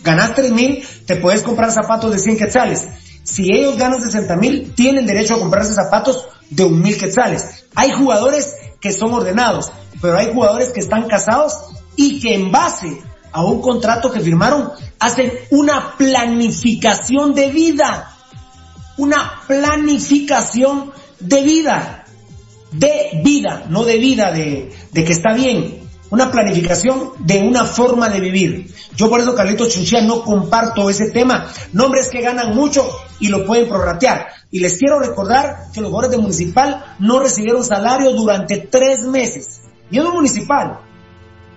ganás 0.03 0.35
3 0.35 0.51
mil, 0.51 0.85
te 1.07 1.15
puedes 1.15 1.41
comprar 1.41 1.71
zapatos 1.71 2.11
de 2.11 2.19
100 2.19 2.37
quetzales. 2.37 2.85
Si 3.23 3.51
ellos 3.51 3.75
ganan 3.75 3.99
60 3.99 4.35
mil, 4.35 4.75
tienen 4.75 5.07
derecho 5.07 5.33
a 5.33 5.39
comprarse 5.39 5.73
zapatos 5.73 6.27
de 6.51 6.63
un 6.63 6.79
mil 6.79 6.95
quetzales. 6.95 7.65
Hay 7.73 7.89
jugadores 7.89 8.53
que 8.79 8.91
son 8.91 9.15
ordenados, 9.15 9.71
pero 9.99 10.19
hay 10.19 10.31
jugadores 10.31 10.69
que 10.69 10.79
están 10.79 11.07
casados 11.07 11.73
y 11.95 12.19
que 12.19 12.35
en 12.35 12.51
base 12.51 13.01
a 13.31 13.43
un 13.43 13.61
contrato 13.61 14.11
que 14.11 14.19
firmaron 14.19 14.71
hacen 14.99 15.31
una 15.51 15.95
planificación 15.97 17.33
de 17.33 17.49
vida. 17.49 18.09
Una 18.97 19.41
planificación 19.47 20.91
de 21.19 21.41
vida 21.41 22.03
de 22.73 23.21
vida, 23.23 23.65
no 23.69 23.83
de 23.83 23.97
vida 23.97 24.31
de, 24.31 24.71
que 24.93 25.11
está 25.11 25.33
bien, 25.33 25.81
una 26.09 26.31
planificación 26.31 27.11
de 27.19 27.39
una 27.39 27.65
forma 27.65 28.09
de 28.09 28.19
vivir. 28.19 28.73
Yo 28.95 29.09
por 29.09 29.19
eso, 29.19 29.33
Carlito 29.35 29.67
Chinchilla, 29.67 30.01
no 30.01 30.23
comparto 30.23 30.89
ese 30.89 31.09
tema. 31.11 31.47
Nombres 31.71 32.09
que 32.09 32.21
ganan 32.21 32.55
mucho 32.55 32.87
y 33.19 33.29
lo 33.29 33.45
pueden 33.45 33.67
prorratear. 33.67 34.27
Y 34.51 34.59
les 34.59 34.77
quiero 34.77 34.99
recordar 34.99 35.71
que 35.73 35.81
los 35.81 35.89
jugadores 35.89 36.11
de 36.15 36.21
Municipal 36.21 36.95
no 36.99 37.19
recibieron 37.19 37.63
salario 37.63 38.11
durante 38.11 38.57
tres 38.57 39.01
meses. 39.01 39.61
Y 39.89 39.97
es 39.97 40.05
un 40.05 40.13
Municipal. 40.13 40.81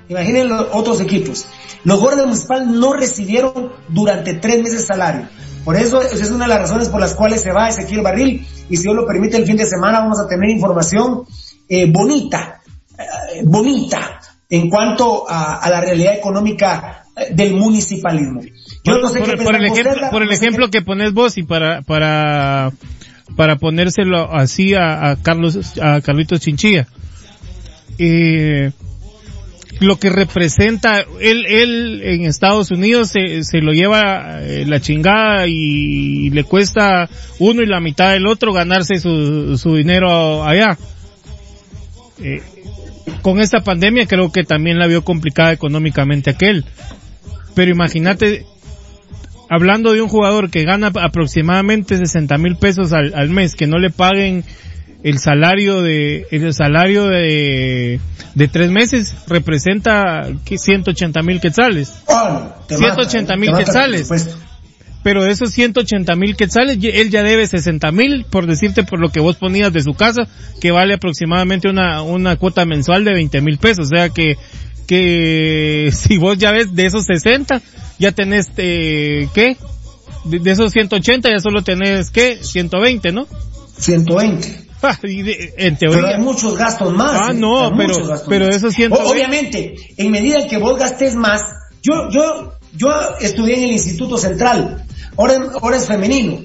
Imaginen 0.08 0.48
los 0.48 0.68
otros 0.72 1.00
equipos. 1.00 1.46
Los 1.84 1.98
jugadores 1.98 2.24
de 2.24 2.26
Municipal 2.26 2.80
no 2.80 2.92
recibieron 2.92 3.72
durante 3.88 4.34
tres 4.34 4.62
meses 4.62 4.86
salario. 4.86 5.28
Por 5.64 5.76
eso 5.76 6.00
esa 6.00 6.22
es 6.22 6.30
una 6.30 6.44
de 6.44 6.50
las 6.50 6.60
razones 6.60 6.88
por 6.88 7.00
las 7.00 7.14
cuales 7.14 7.42
se 7.42 7.52
va 7.52 7.68
Ezequiel 7.68 8.02
Barril 8.02 8.46
y 8.68 8.76
si 8.76 8.84
Dios 8.84 8.94
lo 8.94 9.06
permite 9.06 9.36
el 9.36 9.46
fin 9.46 9.56
de 9.56 9.66
semana 9.66 10.00
vamos 10.00 10.20
a 10.20 10.28
tener 10.28 10.48
información 10.50 11.24
eh, 11.68 11.90
bonita, 11.90 12.60
eh, 12.96 13.42
bonita 13.44 14.20
en 14.48 14.70
cuanto 14.70 15.28
a, 15.28 15.56
a 15.56 15.68
la 15.70 15.80
realidad 15.80 16.14
económica 16.14 17.04
eh, 17.16 17.34
del 17.34 17.54
municipalismo. 17.54 18.42
Yo 18.84 18.98
no 18.98 19.08
sé 19.08 19.18
por, 19.18 19.36
qué 19.36 19.42
por 19.42 19.56
el 19.56 19.64
ejemplo, 19.64 20.10
por 20.10 20.22
el 20.22 20.30
ejemplo 20.30 20.70
que 20.70 20.82
pones 20.82 21.12
vos 21.12 21.36
y 21.36 21.42
para, 21.42 21.82
para, 21.82 22.70
para 23.36 23.56
ponérselo 23.56 24.32
así 24.32 24.74
a, 24.74 25.10
a 25.10 25.16
Carlos, 25.16 25.78
a 25.82 26.00
Carlitos 26.00 26.40
Chinchilla. 26.40 26.86
Eh, 27.98 28.70
lo 29.80 29.98
que 29.98 30.08
representa 30.08 31.04
él, 31.20 31.44
él 31.46 32.00
en 32.02 32.24
Estados 32.24 32.70
Unidos 32.70 33.10
se, 33.10 33.44
se 33.44 33.60
lo 33.60 33.72
lleva 33.72 34.40
eh, 34.42 34.64
la 34.66 34.80
chingada 34.80 35.46
y 35.46 36.30
le 36.30 36.44
cuesta 36.44 37.08
uno 37.38 37.62
y 37.62 37.66
la 37.66 37.80
mitad 37.80 38.12
del 38.12 38.26
otro 38.26 38.52
ganarse 38.52 38.98
su, 38.98 39.58
su 39.58 39.74
dinero 39.74 40.44
allá. 40.44 40.78
Eh, 42.22 42.40
con 43.22 43.40
esta 43.40 43.60
pandemia 43.60 44.06
creo 44.06 44.32
que 44.32 44.44
también 44.44 44.78
la 44.78 44.86
vio 44.86 45.02
complicada 45.04 45.52
económicamente 45.52 46.30
aquel. 46.30 46.64
Pero 47.54 47.70
imagínate, 47.70 48.46
hablando 49.50 49.92
de 49.92 50.00
un 50.00 50.08
jugador 50.08 50.50
que 50.50 50.64
gana 50.64 50.90
aproximadamente 50.94 51.96
60 51.96 52.38
mil 52.38 52.56
pesos 52.56 52.92
al, 52.92 53.12
al 53.14 53.28
mes, 53.28 53.54
que 53.54 53.66
no 53.66 53.78
le 53.78 53.90
paguen 53.90 54.44
el 55.06 55.20
salario 55.20 55.82
de, 55.82 56.26
el 56.32 56.52
salario 56.52 57.06
de, 57.06 58.00
de 58.34 58.48
tres 58.48 58.72
meses 58.72 59.14
representa 59.28 60.32
que 60.44 60.58
180 60.58 61.22
mil 61.22 61.40
quetzales. 61.40 61.94
Oh, 62.06 62.52
te 62.66 62.76
mata, 62.76 63.08
180 63.08 63.36
mil 63.36 63.52
quetzales. 63.56 64.10
Pero 65.04 65.22
de 65.22 65.30
esos 65.30 65.52
180 65.52 66.12
mil 66.16 66.34
quetzales, 66.34 66.78
él 66.82 67.10
ya 67.10 67.22
debe 67.22 67.46
60 67.46 67.92
mil, 67.92 68.24
por 68.28 68.48
decirte 68.48 68.82
por 68.82 68.98
lo 68.98 69.10
que 69.10 69.20
vos 69.20 69.36
ponías 69.36 69.72
de 69.72 69.84
su 69.84 69.94
casa, 69.94 70.22
que 70.60 70.72
vale 70.72 70.94
aproximadamente 70.94 71.68
una, 71.68 72.02
una 72.02 72.34
cuota 72.34 72.64
mensual 72.64 73.04
de 73.04 73.12
20 73.12 73.40
mil 73.42 73.58
pesos. 73.58 73.86
O 73.86 73.96
sea 73.96 74.08
que, 74.08 74.36
que 74.88 75.90
si 75.94 76.18
vos 76.18 76.36
ya 76.36 76.50
ves 76.50 76.74
de 76.74 76.84
esos 76.84 77.04
60, 77.04 77.62
ya 78.00 78.10
tenés, 78.10 78.50
eh, 78.56 79.28
¿qué? 79.32 79.56
De, 80.24 80.40
de 80.40 80.50
esos 80.50 80.72
180 80.72 81.30
ya 81.30 81.38
solo 81.38 81.62
tenés, 81.62 82.10
¿qué? 82.10 82.40
120, 82.42 83.12
¿no? 83.12 83.28
120. 83.78 84.65
Ah, 84.82 84.96
en 85.02 85.76
teoría. 85.76 85.96
Pero 86.02 86.06
hay 86.08 86.18
muchos 86.20 86.56
gastos 86.56 86.92
más. 86.94 87.12
Ah, 87.14 87.30
¿eh? 87.30 87.34
no, 87.34 87.72
pero- 87.76 87.94
pero 88.28 88.46
más. 88.46 88.56
esos 88.56 88.74
120 88.74 88.94
O- 89.08 89.12
Obviamente, 89.12 89.74
en 89.96 90.10
medida 90.10 90.46
que 90.48 90.58
vos 90.58 90.78
gastes 90.78 91.14
más, 91.14 91.40
yo, 91.82 92.08
yo, 92.10 92.52
yo 92.74 92.88
estudié 93.20 93.56
en 93.58 93.64
el 93.64 93.72
Instituto 93.72 94.18
Central, 94.18 94.84
ahora, 95.16 95.34
ahora 95.60 95.76
es 95.76 95.86
femenino, 95.86 96.40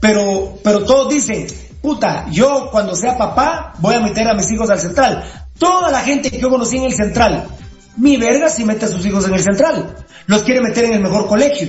pero, 0.00 0.58
pero 0.64 0.84
todos 0.84 1.12
dicen, 1.12 1.46
puta, 1.80 2.26
yo 2.30 2.68
cuando 2.72 2.94
sea 2.96 3.16
papá 3.16 3.74
voy 3.78 3.94
a 3.94 4.00
meter 4.00 4.26
a 4.28 4.34
mis 4.34 4.50
hijos 4.50 4.68
al 4.70 4.80
Central. 4.80 5.24
Toda 5.58 5.90
la 5.90 6.00
gente 6.00 6.30
que 6.30 6.38
yo 6.38 6.48
conocí 6.48 6.76
en 6.78 6.84
el 6.84 6.94
Central, 6.94 7.46
mi 7.96 8.16
verga 8.16 8.48
si 8.48 8.64
mete 8.64 8.86
a 8.86 8.88
sus 8.88 9.04
hijos 9.04 9.26
en 9.28 9.34
el 9.34 9.40
Central. 9.42 9.94
Los 10.26 10.42
quiere 10.42 10.60
meter 10.62 10.84
en 10.86 10.94
el 10.94 11.00
mejor 11.00 11.26
colegio. 11.26 11.68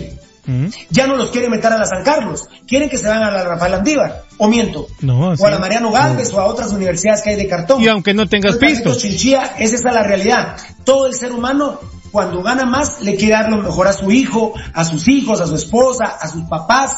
Ya 0.89 1.07
no 1.07 1.15
los 1.15 1.29
quiere 1.29 1.49
meter 1.49 1.71
a 1.71 1.77
la 1.77 1.85
San 1.85 2.03
Carlos. 2.03 2.47
Quieren 2.67 2.89
que 2.89 2.97
se 2.97 3.07
van 3.07 3.23
a 3.23 3.31
la 3.31 3.43
Rafael 3.43 3.75
Andívar. 3.75 4.23
O 4.37 4.47
miento. 4.47 4.87
No, 5.01 5.29
o 5.29 5.37
sí. 5.37 5.43
a 5.43 5.51
la 5.51 5.59
Mariano 5.59 5.91
Galvez 5.91 6.33
o 6.33 6.39
a 6.39 6.45
otras 6.45 6.71
universidades 6.71 7.21
que 7.21 7.31
hay 7.31 7.35
de 7.35 7.47
cartón. 7.47 7.81
Y 7.81 7.87
aunque 7.87 8.13
no 8.13 8.27
tengas 8.27 8.57
pisto. 8.57 8.95
Chinchilla, 8.95 9.55
esa 9.59 9.75
es 9.75 9.83
la 9.83 10.03
realidad. 10.03 10.57
Todo 10.83 11.05
el 11.05 11.13
ser 11.13 11.31
humano, 11.31 11.79
cuando 12.11 12.41
gana 12.41 12.65
más, 12.65 13.01
le 13.01 13.15
quiere 13.15 13.33
dar 13.33 13.49
lo 13.49 13.57
mejor 13.57 13.87
a 13.87 13.93
su 13.93 14.11
hijo, 14.11 14.53
a 14.73 14.83
sus 14.83 15.07
hijos, 15.07 15.41
a 15.41 15.47
su 15.47 15.55
esposa, 15.55 16.05
a 16.19 16.27
sus 16.27 16.43
papás. 16.43 16.97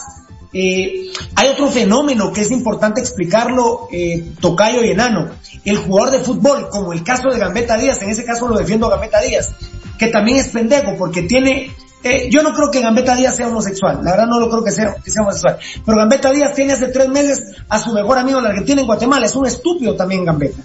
Eh, 0.53 1.11
hay 1.35 1.49
otro 1.49 1.67
fenómeno 1.67 2.31
que 2.31 2.41
es 2.41 2.51
importante 2.51 3.01
explicarlo, 3.01 3.87
eh, 3.91 4.33
Tocayo 4.39 4.83
y 4.83 4.91
Enano. 4.91 5.31
El 5.65 5.77
jugador 5.77 6.11
de 6.11 6.19
fútbol, 6.19 6.69
como 6.69 6.93
el 6.93 7.03
caso 7.03 7.29
de 7.29 7.39
Gambetta 7.39 7.77
Díaz, 7.77 8.01
en 8.01 8.09
ese 8.09 8.23
caso 8.23 8.47
lo 8.47 8.57
defiendo 8.57 8.85
a 8.87 8.91
Gambetta 8.91 9.19
Díaz, 9.21 9.55
que 9.97 10.07
también 10.07 10.37
es 10.37 10.49
pendejo 10.49 10.95
porque 10.97 11.23
tiene, 11.23 11.71
eh, 12.03 12.29
yo 12.29 12.43
no 12.43 12.53
creo 12.53 12.69
que 12.71 12.81
Gambetta 12.81 13.15
Díaz 13.15 13.35
sea 13.35 13.47
homosexual, 13.47 13.99
la 14.03 14.11
verdad 14.11 14.27
no 14.27 14.39
lo 14.39 14.49
creo 14.49 14.63
que 14.63 14.71
sea, 14.71 14.95
que 15.03 15.09
sea 15.11 15.21
homosexual, 15.23 15.57
pero 15.85 15.97
Gambetta 15.97 16.31
Díaz 16.31 16.53
tiene 16.53 16.73
hace 16.73 16.87
tres 16.89 17.09
meses 17.09 17.41
a 17.69 17.79
su 17.79 17.91
mejor 17.93 18.17
amigo 18.17 18.37
en 18.39 18.43
la 18.43 18.49
Argentina 18.51 18.81
en 18.81 18.87
Guatemala, 18.87 19.25
es 19.25 19.35
un 19.35 19.45
estúpido 19.45 19.95
también 19.95 20.25
Gambetta. 20.25 20.61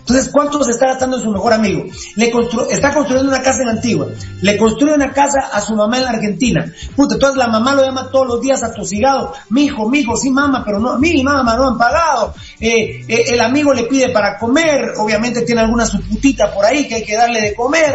Entonces, 0.00 0.30
¿cuánto 0.32 0.64
se 0.64 0.72
está 0.72 0.86
gastando 0.86 1.18
en 1.18 1.22
su 1.22 1.30
mejor 1.30 1.52
amigo? 1.52 1.84
Le 2.16 2.32
constru- 2.32 2.66
está 2.68 2.92
construyendo 2.92 3.30
una 3.30 3.42
casa 3.42 3.62
en 3.62 3.68
Antigua. 3.68 4.08
Le 4.40 4.56
construye 4.58 4.94
una 4.94 5.12
casa 5.12 5.50
a 5.52 5.60
su 5.60 5.76
mamá 5.76 5.98
en 5.98 6.04
la 6.04 6.10
Argentina. 6.10 6.72
Puta, 6.96 7.14
entonces 7.14 7.36
la 7.36 7.46
mamá 7.46 7.74
lo 7.74 7.82
llama 7.84 8.10
todos 8.10 8.26
los 8.26 8.40
días 8.40 8.60
atosigado. 8.64 9.32
Mi 9.50 9.66
hijo, 9.66 9.88
mi 9.88 10.00
hijo, 10.00 10.16
sí 10.16 10.30
mamá, 10.30 10.64
pero 10.64 10.80
no, 10.80 10.98
mi 10.98 11.22
mamá 11.22 11.54
no 11.54 11.68
han 11.68 11.78
pagado. 11.78 12.34
Eh, 12.58 13.04
eh, 13.06 13.24
el 13.28 13.40
amigo 13.40 13.72
le 13.72 13.84
pide 13.84 14.08
para 14.08 14.36
comer. 14.36 14.94
Obviamente 14.98 15.42
tiene 15.42 15.60
alguna 15.60 15.86
su 15.86 16.00
putita 16.00 16.52
por 16.52 16.64
ahí 16.64 16.88
que 16.88 16.96
hay 16.96 17.04
que 17.04 17.14
darle 17.14 17.40
de 17.42 17.54
comer. 17.54 17.94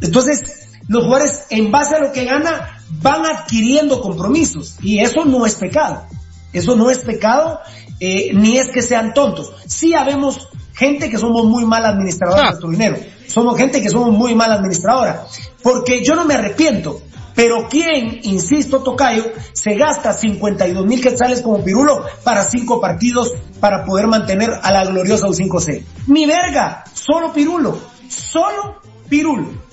entonces, 0.00 0.65
los 0.88 1.04
jugadores, 1.04 1.46
en 1.50 1.70
base 1.70 1.96
a 1.96 2.00
lo 2.00 2.12
que 2.12 2.24
gana, 2.24 2.78
van 3.02 3.26
adquiriendo 3.26 4.00
compromisos. 4.00 4.76
Y 4.82 5.00
eso 5.00 5.24
no 5.24 5.46
es 5.46 5.56
pecado. 5.56 6.04
Eso 6.52 6.76
no 6.76 6.90
es 6.90 6.98
pecado, 7.00 7.60
eh, 8.00 8.30
ni 8.32 8.58
es 8.58 8.70
que 8.72 8.82
sean 8.82 9.12
tontos. 9.12 9.52
Sí 9.66 9.94
habemos 9.94 10.48
gente 10.72 11.10
que 11.10 11.18
somos 11.18 11.44
muy 11.46 11.64
mal 11.64 11.84
administradora 11.84 12.42
de 12.42 12.48
nuestro 12.48 12.70
dinero. 12.70 12.96
Somos 13.26 13.58
gente 13.58 13.82
que 13.82 13.90
somos 13.90 14.10
muy 14.10 14.34
mal 14.34 14.52
administradora. 14.52 15.26
Porque 15.62 16.04
yo 16.04 16.14
no 16.14 16.24
me 16.24 16.34
arrepiento. 16.34 17.02
Pero 17.34 17.68
¿quién, 17.68 18.20
insisto, 18.22 18.82
Tocayo, 18.82 19.24
se 19.52 19.74
gasta 19.74 20.14
52 20.14 20.86
mil 20.86 21.02
quetzales 21.02 21.42
como 21.42 21.62
pirulo 21.62 22.02
para 22.24 22.42
cinco 22.44 22.80
partidos 22.80 23.34
para 23.60 23.84
poder 23.84 24.06
mantener 24.06 24.50
a 24.62 24.72
la 24.72 24.86
gloriosa 24.86 25.26
U5C? 25.26 25.84
Mi 26.06 26.24
verga, 26.24 26.84
solo 26.94 27.34
pirulo, 27.34 27.78
solo 28.08 28.80
pirulo. 29.10 29.65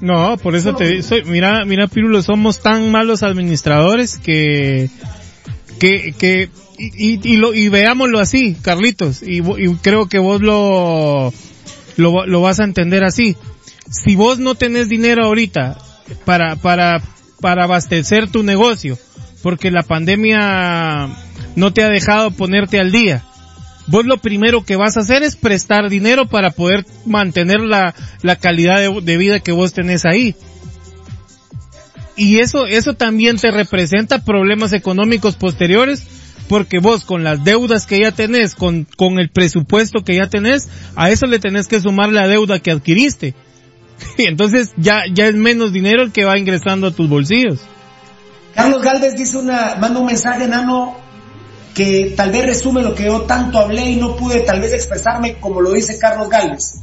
No, 0.00 0.36
por 0.36 0.56
eso 0.56 0.74
te 0.74 1.02
soy, 1.02 1.24
mira, 1.24 1.64
mira 1.64 1.86
Pirulo, 1.86 2.20
somos 2.22 2.60
tan 2.60 2.90
malos 2.90 3.22
administradores 3.22 4.18
que, 4.18 4.90
que, 5.78 6.14
que, 6.18 6.50
y, 6.78 7.14
y, 7.14 7.20
y 7.22 7.36
lo, 7.36 7.54
y 7.54 7.68
veámoslo 7.68 8.18
así, 8.18 8.56
Carlitos, 8.60 9.22
y, 9.22 9.38
y 9.38 9.74
creo 9.76 10.08
que 10.08 10.18
vos 10.18 10.42
lo, 10.42 11.32
lo, 11.96 12.26
lo 12.26 12.40
vas 12.40 12.60
a 12.60 12.64
entender 12.64 13.04
así. 13.04 13.36
Si 13.90 14.16
vos 14.16 14.38
no 14.38 14.54
tenés 14.56 14.88
dinero 14.88 15.24
ahorita 15.24 15.78
para, 16.24 16.56
para, 16.56 17.00
para 17.40 17.64
abastecer 17.64 18.28
tu 18.28 18.42
negocio, 18.42 18.98
porque 19.42 19.70
la 19.70 19.82
pandemia 19.82 21.08
no 21.56 21.72
te 21.72 21.82
ha 21.82 21.88
dejado 21.88 22.30
ponerte 22.30 22.80
al 22.80 22.90
día, 22.90 23.24
vos 23.86 24.04
lo 24.04 24.18
primero 24.18 24.64
que 24.64 24.76
vas 24.76 24.96
a 24.96 25.00
hacer 25.00 25.22
es 25.22 25.36
prestar 25.36 25.88
dinero 25.88 26.26
para 26.28 26.50
poder 26.50 26.86
mantener 27.04 27.60
la, 27.60 27.94
la 28.22 28.36
calidad 28.36 28.78
de, 28.78 29.16
vida 29.16 29.40
que 29.40 29.52
vos 29.52 29.72
tenés 29.72 30.04
ahí. 30.04 30.34
Y 32.16 32.38
eso, 32.38 32.66
eso 32.66 32.94
también 32.94 33.36
te 33.36 33.50
representa 33.50 34.24
problemas 34.24 34.72
económicos 34.72 35.36
posteriores, 35.36 36.06
porque 36.48 36.78
vos 36.78 37.04
con 37.04 37.24
las 37.24 37.42
deudas 37.42 37.86
que 37.86 38.00
ya 38.00 38.12
tenés, 38.12 38.54
con, 38.54 38.86
con 38.96 39.18
el 39.18 39.30
presupuesto 39.30 40.04
que 40.04 40.16
ya 40.16 40.28
tenés, 40.28 40.68
a 40.94 41.10
eso 41.10 41.26
le 41.26 41.38
tenés 41.38 41.66
que 41.66 41.80
sumar 41.80 42.12
la 42.12 42.28
deuda 42.28 42.60
que 42.60 42.70
adquiriste. 42.70 43.34
Y 44.18 44.24
entonces 44.28 44.72
ya, 44.76 45.04
ya 45.12 45.26
es 45.26 45.34
menos 45.34 45.72
dinero 45.72 46.02
el 46.02 46.12
que 46.12 46.24
va 46.24 46.38
ingresando 46.38 46.88
a 46.88 46.90
tus 46.90 47.08
bolsillos. 47.08 47.60
Carlos 48.54 48.82
Galvez 48.82 49.14
dice 49.16 49.38
una, 49.38 49.76
manda 49.80 49.98
un 49.98 50.06
mensaje 50.06 50.44
enano 50.44 50.96
que 51.74 52.14
tal 52.16 52.30
vez 52.30 52.46
resume 52.46 52.82
lo 52.82 52.94
que 52.94 53.04
yo 53.04 53.22
tanto 53.22 53.58
hablé 53.58 53.90
y 53.90 53.96
no 53.96 54.16
pude 54.16 54.40
tal 54.40 54.60
vez 54.60 54.72
expresarme 54.72 55.34
como 55.34 55.60
lo 55.60 55.72
dice 55.72 55.98
Carlos 55.98 56.28
Galvez. 56.28 56.76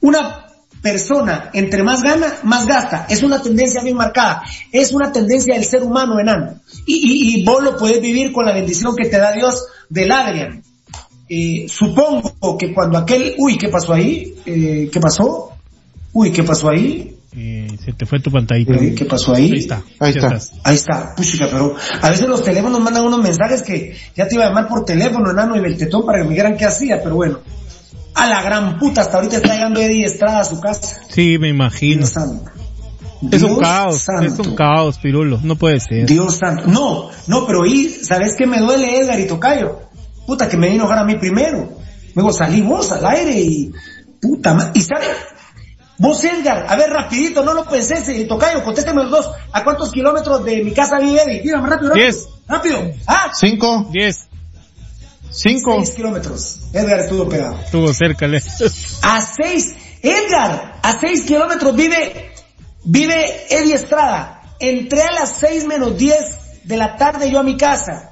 Una 0.00 0.46
persona, 0.82 1.50
entre 1.54 1.82
más 1.82 2.02
gana, 2.02 2.34
más 2.42 2.66
gasta. 2.66 3.06
Es 3.08 3.22
una 3.22 3.40
tendencia 3.40 3.82
bien 3.82 3.96
marcada. 3.96 4.42
Es 4.70 4.92
una 4.92 5.10
tendencia 5.12 5.54
del 5.54 5.64
ser 5.64 5.82
humano 5.82 6.20
enano. 6.20 6.60
Y, 6.84 6.94
y, 6.94 7.40
y 7.40 7.44
vos 7.44 7.62
lo 7.62 7.76
puedes 7.78 8.02
vivir 8.02 8.32
con 8.32 8.44
la 8.44 8.52
bendición 8.52 8.94
que 8.94 9.08
te 9.08 9.16
da 9.16 9.32
Dios 9.32 9.64
del 9.88 10.12
Adrian. 10.12 10.62
Eh, 11.26 11.66
supongo 11.70 12.58
que 12.58 12.74
cuando 12.74 12.98
aquel, 12.98 13.34
uy, 13.38 13.56
¿qué 13.56 13.68
pasó 13.68 13.94
ahí? 13.94 14.34
Eh, 14.44 14.90
¿Qué 14.92 15.00
pasó? 15.00 15.52
Uy, 16.12 16.30
¿qué 16.32 16.42
pasó 16.42 16.68
ahí? 16.68 17.16
Eh, 17.36 17.66
se 17.84 17.92
te 17.92 18.06
fue 18.06 18.20
tu 18.20 18.30
pantallita. 18.30 18.74
¿Qué 18.96 19.04
pasó 19.06 19.34
ahí? 19.34 19.50
Ahí 19.52 19.58
está. 19.58 19.82
Ahí 19.98 20.10
está. 20.10 20.26
estás. 20.26 20.52
Ahí 20.62 20.74
está, 20.76 21.14
puchica, 21.16 21.48
pero 21.50 21.74
a 22.00 22.10
veces 22.10 22.28
los 22.28 22.44
teléfonos 22.44 22.80
mandan 22.80 23.04
unos 23.06 23.20
mensajes 23.20 23.62
que 23.62 23.96
ya 24.14 24.28
te 24.28 24.36
iba 24.36 24.44
a 24.44 24.48
llamar 24.48 24.68
por 24.68 24.84
teléfono, 24.84 25.30
enano 25.32 25.56
y 25.56 25.60
beltetón, 25.60 26.06
para 26.06 26.18
que 26.18 26.24
me 26.24 26.30
dijeran 26.30 26.56
qué 26.56 26.64
hacía, 26.64 27.02
pero 27.02 27.16
bueno. 27.16 27.40
A 28.14 28.28
la 28.28 28.40
gran 28.42 28.78
puta, 28.78 29.00
hasta 29.00 29.16
ahorita 29.16 29.36
está 29.38 29.54
llegando 29.54 29.80
Eddie 29.80 30.04
Estrada 30.04 30.38
a 30.40 30.44
su 30.44 30.60
casa. 30.60 31.00
Sí, 31.08 31.36
me 31.40 31.48
imagino. 31.48 31.98
Dios 32.02 32.10
santo. 32.10 32.50
Es 33.32 33.42
un 33.42 33.58
caos, 33.58 33.96
es 33.96 34.02
santo. 34.02 34.42
un 34.50 34.54
caos, 34.54 34.98
Pirulo. 34.98 35.40
No 35.42 35.56
puede 35.56 35.80
ser. 35.80 36.06
Dios 36.06 36.36
santo. 36.36 36.68
No, 36.68 37.10
no, 37.26 37.46
pero 37.46 37.66
y, 37.66 37.88
¿sabes 37.88 38.34
qué 38.38 38.46
me 38.46 38.60
duele 38.60 38.98
Edgar 38.98 39.18
y 39.18 39.26
Tocayo? 39.26 39.80
Puta, 40.26 40.48
que 40.48 40.56
me 40.56 40.68
vino 40.68 40.84
a 40.84 40.86
enojar 40.86 40.98
a 41.00 41.04
mí 41.04 41.16
primero. 41.16 41.78
Luego 42.14 42.32
salí 42.32 42.60
vos 42.60 42.92
al 42.92 43.04
aire 43.06 43.40
y, 43.40 43.72
puta 44.20 44.54
ma- 44.54 44.70
y 44.74 44.80
sabe, 44.82 45.06
vos 45.98 46.24
Edgar, 46.24 46.66
a 46.68 46.76
ver 46.76 46.90
rapidito, 46.90 47.44
no 47.44 47.54
lo 47.54 47.64
pensé, 47.64 48.02
y 48.14 48.26
Tocayo, 48.26 48.62
contésteme 48.64 49.02
los 49.02 49.10
dos, 49.10 49.30
¿a 49.52 49.64
cuántos 49.64 49.92
kilómetros 49.92 50.44
de 50.44 50.62
mi 50.62 50.72
casa 50.72 50.98
vive 50.98 51.22
Eddie? 51.22 51.42
Dígame 51.42 51.68
rápido, 51.68 51.90
rápido. 51.90 52.06
Diez. 52.06 52.28
Rápido. 52.46 52.90
Ah, 53.06 53.30
Cinco, 53.34 53.86
10. 53.90 54.28
cinco. 55.30 55.76
seis 55.78 55.90
kilómetros. 55.96 56.60
Edgar 56.72 57.00
estuvo 57.00 57.28
pegado. 57.28 57.58
Estuvo 57.60 57.92
cerca, 57.92 58.26
Le. 58.26 58.42
A 59.02 59.20
seis, 59.20 59.74
Edgar, 60.02 60.80
a 60.82 60.98
seis 61.00 61.22
kilómetros 61.22 61.74
vive, 61.74 62.32
vive 62.84 63.46
Eddie 63.50 63.74
Estrada. 63.74 64.42
Entré 64.60 65.02
a 65.02 65.12
las 65.12 65.36
seis 65.38 65.66
menos 65.66 65.96
diez 65.96 66.62
de 66.64 66.76
la 66.76 66.96
tarde 66.96 67.30
yo 67.30 67.40
a 67.40 67.42
mi 67.42 67.56
casa. 67.56 68.10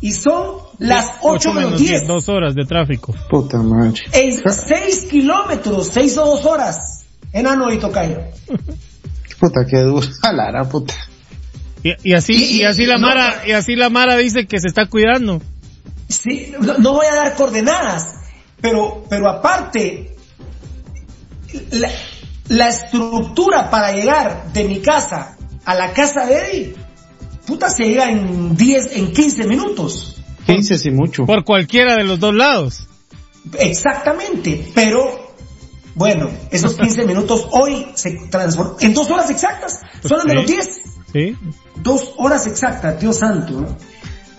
Y 0.00 0.12
son 0.12 0.58
las 0.78 1.12
ocho 1.22 1.52
menos 1.52 1.78
diez. 1.78 2.06
Dos 2.06 2.28
horas 2.28 2.54
de 2.54 2.64
tráfico. 2.64 3.14
Puta 3.30 3.58
madre. 3.58 4.00
En 4.12 4.34
seis 4.52 5.06
kilómetros, 5.10 5.88
seis 5.88 6.16
o 6.18 6.24
dos 6.24 6.44
horas. 6.44 7.03
Enano 7.34 7.70
y 7.70 7.78
tocayo. 7.78 8.20
Puta, 9.40 9.66
qué 9.68 9.80
duro. 9.80 10.06
Jalara, 10.22 10.64
puta. 10.68 10.94
Y, 11.82 11.92
y 12.02 12.14
así, 12.14 12.32
y, 12.32 12.60
Y- 12.60 12.64
así 12.64 12.86
la 12.86 12.94
no, 12.96 13.08
Mara, 13.08 13.42
y 13.46 13.50
así 13.52 13.76
la 13.76 13.90
Mara 13.90 14.16
dice 14.16 14.46
que 14.46 14.58
se 14.60 14.68
está 14.68 14.86
cuidando. 14.86 15.42
Sí, 16.08 16.52
no, 16.60 16.78
no 16.78 16.92
voy 16.94 17.06
a 17.06 17.14
dar 17.14 17.34
coordenadas, 17.34 18.14
pero, 18.60 19.04
pero 19.10 19.28
aparte, 19.28 20.14
la, 21.72 21.90
la 22.48 22.68
estructura 22.68 23.68
para 23.70 23.92
llegar 23.92 24.52
de 24.52 24.64
mi 24.64 24.80
casa 24.80 25.36
a 25.64 25.74
la 25.74 25.92
casa 25.92 26.24
de 26.26 26.36
Eddie, 26.36 26.74
puta, 27.46 27.68
se 27.68 27.84
llega 27.84 28.08
en 28.10 28.54
10, 28.56 28.96
en 28.96 29.12
15 29.12 29.44
minutos. 29.46 30.22
15 30.46 30.78
sí 30.78 30.90
mucho. 30.90 31.24
Por 31.26 31.44
cualquiera 31.44 31.96
de 31.96 32.04
los 32.04 32.20
dos 32.20 32.34
lados. 32.34 32.86
Exactamente, 33.58 34.70
pero 34.74 35.23
bueno, 35.94 36.30
esos 36.50 36.74
15 36.78 37.04
minutos 37.06 37.46
hoy 37.52 37.86
se 37.94 38.12
transforman 38.30 38.76
en 38.80 38.94
dos 38.94 39.10
horas 39.10 39.30
exactas, 39.30 39.80
son 40.02 40.26
de 40.26 40.34
los 40.34 40.46
Sí. 40.46 40.52
10. 40.52 40.68
Sí. 41.12 41.36
Dos 41.82 42.12
horas 42.18 42.46
exactas, 42.46 43.00
Dios 43.00 43.18
santo, 43.18 43.60
¿no? 43.60 43.76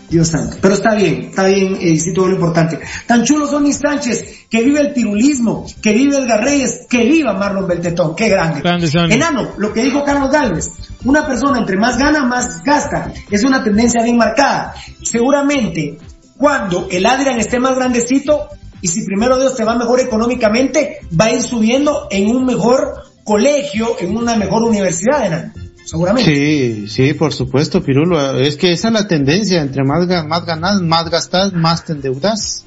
Dios 0.10 0.28
santo. 0.28 0.58
Pero 0.62 0.76
está 0.76 0.94
bien, 0.94 1.30
está 1.30 1.46
bien, 1.46 1.78
eh, 1.82 1.98
sí, 1.98 2.14
todo 2.14 2.28
lo 2.28 2.36
importante. 2.36 2.80
Tan 3.08 3.24
chulos 3.24 3.50
son 3.50 3.64
mis 3.64 3.78
Sánchez, 3.78 4.46
que 4.50 4.62
vive 4.62 4.80
el 4.80 4.94
pirulismo, 4.94 5.66
que 5.82 5.94
vive 5.94 6.18
el 6.18 6.28
Garreyes, 6.28 6.82
que 6.88 7.06
viva 7.06 7.34
Marlon 7.34 7.66
Beltetón, 7.68 8.16
qué 8.16 8.30
grande. 8.30 8.62
Grande. 8.62 8.88
Enano, 9.10 9.54
lo 9.58 9.74
que 9.74 9.82
dijo 9.82 10.04
Carlos 10.04 10.30
Galvez, 10.30 10.72
Una 11.06 11.26
persona 11.26 11.58
entre 11.60 11.78
más 11.78 11.98
gana, 11.98 12.24
más 12.26 12.62
gasta. 12.64 13.12
Es 13.32 13.44
una 13.44 13.64
tendencia 13.64 14.04
bien 14.04 14.18
marcada. 14.18 14.76
Seguramente, 15.02 15.98
cuando 16.38 16.88
el 16.92 17.06
Adrian 17.06 17.40
esté 17.40 17.60
más 17.60 17.74
grandecito, 17.76 18.48
y 18.82 18.88
si 18.88 19.04
primero 19.06 19.40
Dios 19.40 19.56
te 19.56 19.64
va 19.64 19.76
mejor 19.76 20.00
económicamente, 20.00 21.00
va 21.20 21.26
a 21.26 21.34
ir 21.34 21.42
subiendo 21.42 22.08
en 22.12 22.28
un 22.28 22.46
mejor 22.46 23.04
colegio, 23.24 23.96
en 24.00 24.16
una 24.16 24.36
mejor 24.36 24.64
universidad, 24.64 25.26
enano. 25.26 25.54
Seguramente. 25.86 26.34
Sí, 26.34 26.88
sí, 26.88 27.14
por 27.14 27.32
supuesto, 27.34 27.82
Pirulo. 27.84 28.40
Es 28.40 28.56
que 28.58 28.72
esa 28.72 28.88
es 28.88 28.94
la 28.96 29.08
tendencia. 29.08 29.62
Entre 29.62 29.84
más, 29.84 30.08
ga- 30.08 30.26
más 30.28 30.44
ganas, 30.46 30.82
más 30.82 31.10
gastas, 31.12 31.54
más 31.54 31.86
te 31.86 31.94
endeudas. 31.94 32.66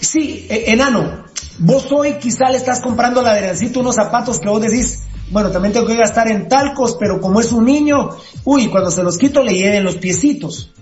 Sí, 0.00 0.46
eh, 0.50 0.64
enano, 0.68 1.24
vos 1.58 1.86
hoy 1.92 2.14
quizá 2.14 2.50
le 2.50 2.56
estás 2.56 2.80
comprando 2.80 3.20
al 3.20 3.28
Adriancito 3.28 3.80
unos 3.80 3.94
zapatos 3.94 4.40
que 4.40 4.48
vos 4.48 4.60
decís, 4.60 5.00
bueno, 5.30 5.50
también 5.50 5.72
tengo 5.72 5.86
que 5.86 5.96
gastar 5.96 6.28
en 6.28 6.48
talcos, 6.48 6.96
pero 6.98 7.20
como 7.20 7.40
es 7.40 7.52
un 7.52 7.64
niño, 7.64 8.10
uy, 8.44 8.66
cuando 8.68 8.90
se 8.90 9.02
los 9.02 9.18
quito 9.18 9.42
le 9.42 9.54
lleven 9.54 9.84
los 9.84 9.96
piecitos. 9.96 10.72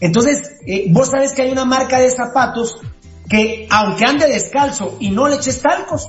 Entonces, 0.00 0.52
eh, 0.66 0.86
vos 0.90 1.10
sabes 1.10 1.32
que 1.32 1.42
hay 1.42 1.50
una 1.52 1.64
marca 1.64 1.98
de 1.98 2.10
zapatos 2.10 2.76
que 3.30 3.68
aunque 3.70 4.04
ande 4.04 4.26
descalzo 4.26 4.96
y 4.98 5.10
no 5.10 5.28
le 5.28 5.36
eches 5.36 5.62
talcos, 5.62 6.08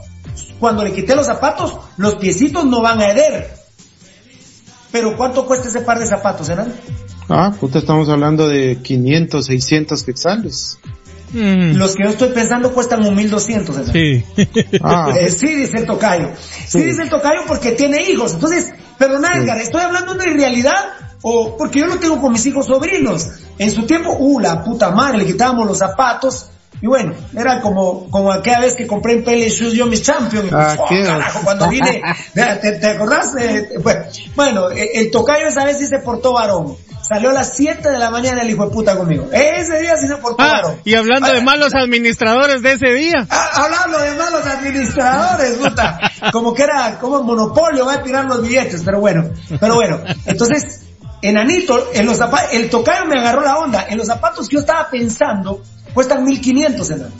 cuando 0.59 0.83
le 0.83 0.91
quité 0.91 1.15
los 1.15 1.27
zapatos, 1.27 1.77
los 1.97 2.15
piecitos 2.15 2.65
no 2.65 2.81
van 2.81 2.99
a 2.99 3.11
heder. 3.11 3.53
Pero 4.91 5.15
¿cuánto 5.15 5.45
cuesta 5.45 5.69
ese 5.69 5.81
par 5.81 5.99
de 5.99 6.07
zapatos, 6.07 6.49
enano? 6.49 6.73
Ah, 7.29 7.53
puta, 7.57 7.77
estamos 7.79 8.09
hablando 8.09 8.47
de 8.47 8.79
500, 8.81 9.45
600 9.45 10.03
quetzales. 10.03 10.79
Los 11.33 11.95
que 11.95 12.03
yo 12.03 12.09
estoy 12.09 12.29
pensando 12.29 12.73
cuestan 12.73 13.05
un 13.05 13.15
1200, 13.15 13.75
enano. 13.75 13.93
Sí. 13.93 14.23
Ah. 14.83 15.13
Eh, 15.15 15.29
sí, 15.29 15.53
dice 15.53 15.77
el 15.77 15.85
tocayo. 15.85 16.31
Sí. 16.35 16.79
Sí. 16.79 16.81
dice 16.81 17.03
el 17.03 17.09
tocayo 17.09 17.41
porque 17.47 17.71
tiene 17.71 18.01
hijos. 18.09 18.33
Entonces, 18.33 18.73
perdona 18.97 19.37
Edgar, 19.37 19.59
¿estoy 19.59 19.81
hablando 19.81 20.15
de 20.15 20.25
realidad? 20.25 20.73
O 21.21 21.55
porque 21.55 21.79
yo 21.79 21.85
lo 21.85 21.97
tengo 21.97 22.19
con 22.19 22.33
mis 22.33 22.45
hijos 22.47 22.65
sobrinos. 22.65 23.29
En 23.59 23.69
su 23.69 23.85
tiempo, 23.85 24.17
uh, 24.17 24.39
la 24.39 24.63
puta 24.63 24.89
madre, 24.89 25.19
le 25.19 25.25
quitábamos 25.27 25.67
los 25.67 25.77
zapatos. 25.77 26.47
Y 26.79 26.87
bueno, 26.87 27.13
era 27.37 27.61
como, 27.61 28.09
como 28.09 28.31
aquella 28.31 28.59
vez 28.61 28.75
que 28.75 28.87
compré 28.87 29.13
en 29.13 29.23
Pele 29.23 29.49
Shoes 29.49 29.73
yo 29.73 29.85
mis 29.85 30.01
Champions. 30.03 30.51
Ah, 30.53 30.75
Oh, 30.79 30.85
qué- 30.89 31.03
carajo, 31.03 31.41
cuando 31.43 31.67
vine, 31.69 32.01
¿te, 32.33 32.71
te 32.79 32.87
acordás? 32.87 33.33
Bueno, 34.35 34.71
eh, 34.71 34.89
el 34.95 35.11
tocayo 35.11 35.47
esa 35.47 35.65
vez 35.65 35.77
sí 35.77 35.87
se 35.87 35.99
portó 35.99 36.33
varón. 36.33 36.75
Salió 37.07 37.31
a 37.31 37.33
las 37.33 37.55
7 37.57 37.89
de 37.89 37.97
la 37.99 38.09
mañana 38.09 38.41
el 38.43 38.49
hijo 38.51 38.65
de 38.65 38.71
puta 38.71 38.95
conmigo. 38.95 39.27
Ese 39.31 39.79
día 39.81 39.95
sí 39.97 40.07
se 40.07 40.15
portó 40.17 40.41
Ah, 40.41 40.51
varón. 40.53 40.81
y 40.85 40.95
hablando 40.95 41.31
de 41.31 41.41
malos 41.41 41.73
administradores 41.75 42.61
de 42.61 42.71
ese 42.73 42.93
día. 42.93 43.27
Ah, 43.29 43.49
hablando 43.55 43.97
de 43.99 44.11
malos 44.15 44.45
administradores, 44.45 45.55
puta. 45.57 45.99
Como 46.31 46.53
que 46.53 46.63
era, 46.63 46.97
como 46.99 47.21
monopolio, 47.23 47.85
va 47.85 47.95
a 47.95 48.03
tirar 48.03 48.25
los 48.25 48.41
billetes, 48.43 48.83
pero 48.85 48.99
bueno, 48.99 49.29
pero 49.59 49.73
bueno. 49.75 49.99
Entonces, 50.25 50.81
enanito, 51.21 51.89
en 51.93 52.05
los 52.05 52.17
zapatos, 52.17 52.53
el 52.53 52.69
tocayo 52.69 53.05
me 53.05 53.19
agarró 53.19 53.41
la 53.41 53.57
onda. 53.57 53.85
En 53.89 53.97
los 53.97 54.07
zapatos 54.07 54.47
que 54.47 54.55
yo 54.55 54.59
estaba 54.61 54.87
pensando, 54.89 55.61
cuestan 55.93 56.23
1500 56.23 56.91
enano. 56.91 57.11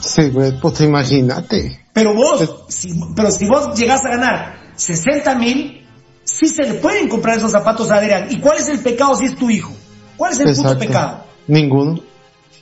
Sí, 0.00 0.30
güey, 0.30 0.58
puta, 0.60 0.84
imagínate. 0.84 1.80
Pero 1.92 2.14
vos, 2.14 2.64
si, 2.68 2.90
pero 3.14 3.30
si 3.30 3.46
vos 3.46 3.78
llegás 3.78 4.04
a 4.04 4.10
ganar 4.10 4.54
60 4.76 5.34
mil, 5.36 5.86
sí 6.24 6.46
se 6.48 6.62
le 6.62 6.74
pueden 6.74 7.08
comprar 7.08 7.36
esos 7.38 7.50
zapatos 7.52 7.90
a 7.90 7.96
Adrián. 7.96 8.26
¿Y 8.30 8.38
cuál 8.40 8.58
es 8.58 8.68
el 8.68 8.78
pecado 8.80 9.14
si 9.16 9.26
es 9.26 9.36
tu 9.36 9.50
hijo? 9.50 9.72
¿Cuál 10.16 10.32
es 10.32 10.40
el 10.40 10.54
puto 10.54 10.78
pecado? 10.78 11.24
Ninguno. 11.48 12.00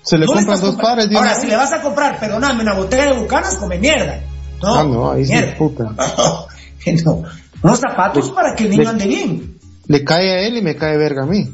Se 0.02 0.16
le 0.16 0.26
compran 0.26 0.58
dos 0.60 0.76
pares 0.76 1.08
Ahora, 1.14 1.34
si 1.34 1.46
le 1.48 1.56
vas 1.56 1.72
a 1.72 1.82
comprar, 1.82 2.18
perdóname, 2.18 2.62
una 2.62 2.74
botella 2.74 3.06
de 3.12 3.20
bucanas, 3.20 3.56
come 3.58 3.78
mierda. 3.78 4.20
No, 4.62 4.74
Ah, 4.74 4.84
no, 4.84 5.10
ahí 5.12 5.24
sí, 5.26 5.32
mierda. 5.32 5.56
puta. 5.56 5.94
No, 7.04 7.22
unos 7.62 7.80
zapatos 7.80 8.30
para 8.30 8.54
que 8.54 8.64
el 8.64 8.70
niño 8.70 8.82
le- 8.84 8.88
ande 8.88 9.06
bien. 9.06 9.58
Le 9.88 10.04
cae 10.04 10.30
a 10.30 10.40
él 10.46 10.56
y 10.56 10.62
me 10.62 10.74
cae 10.76 10.96
verga 10.96 11.24
a 11.24 11.26
mí. 11.26 11.50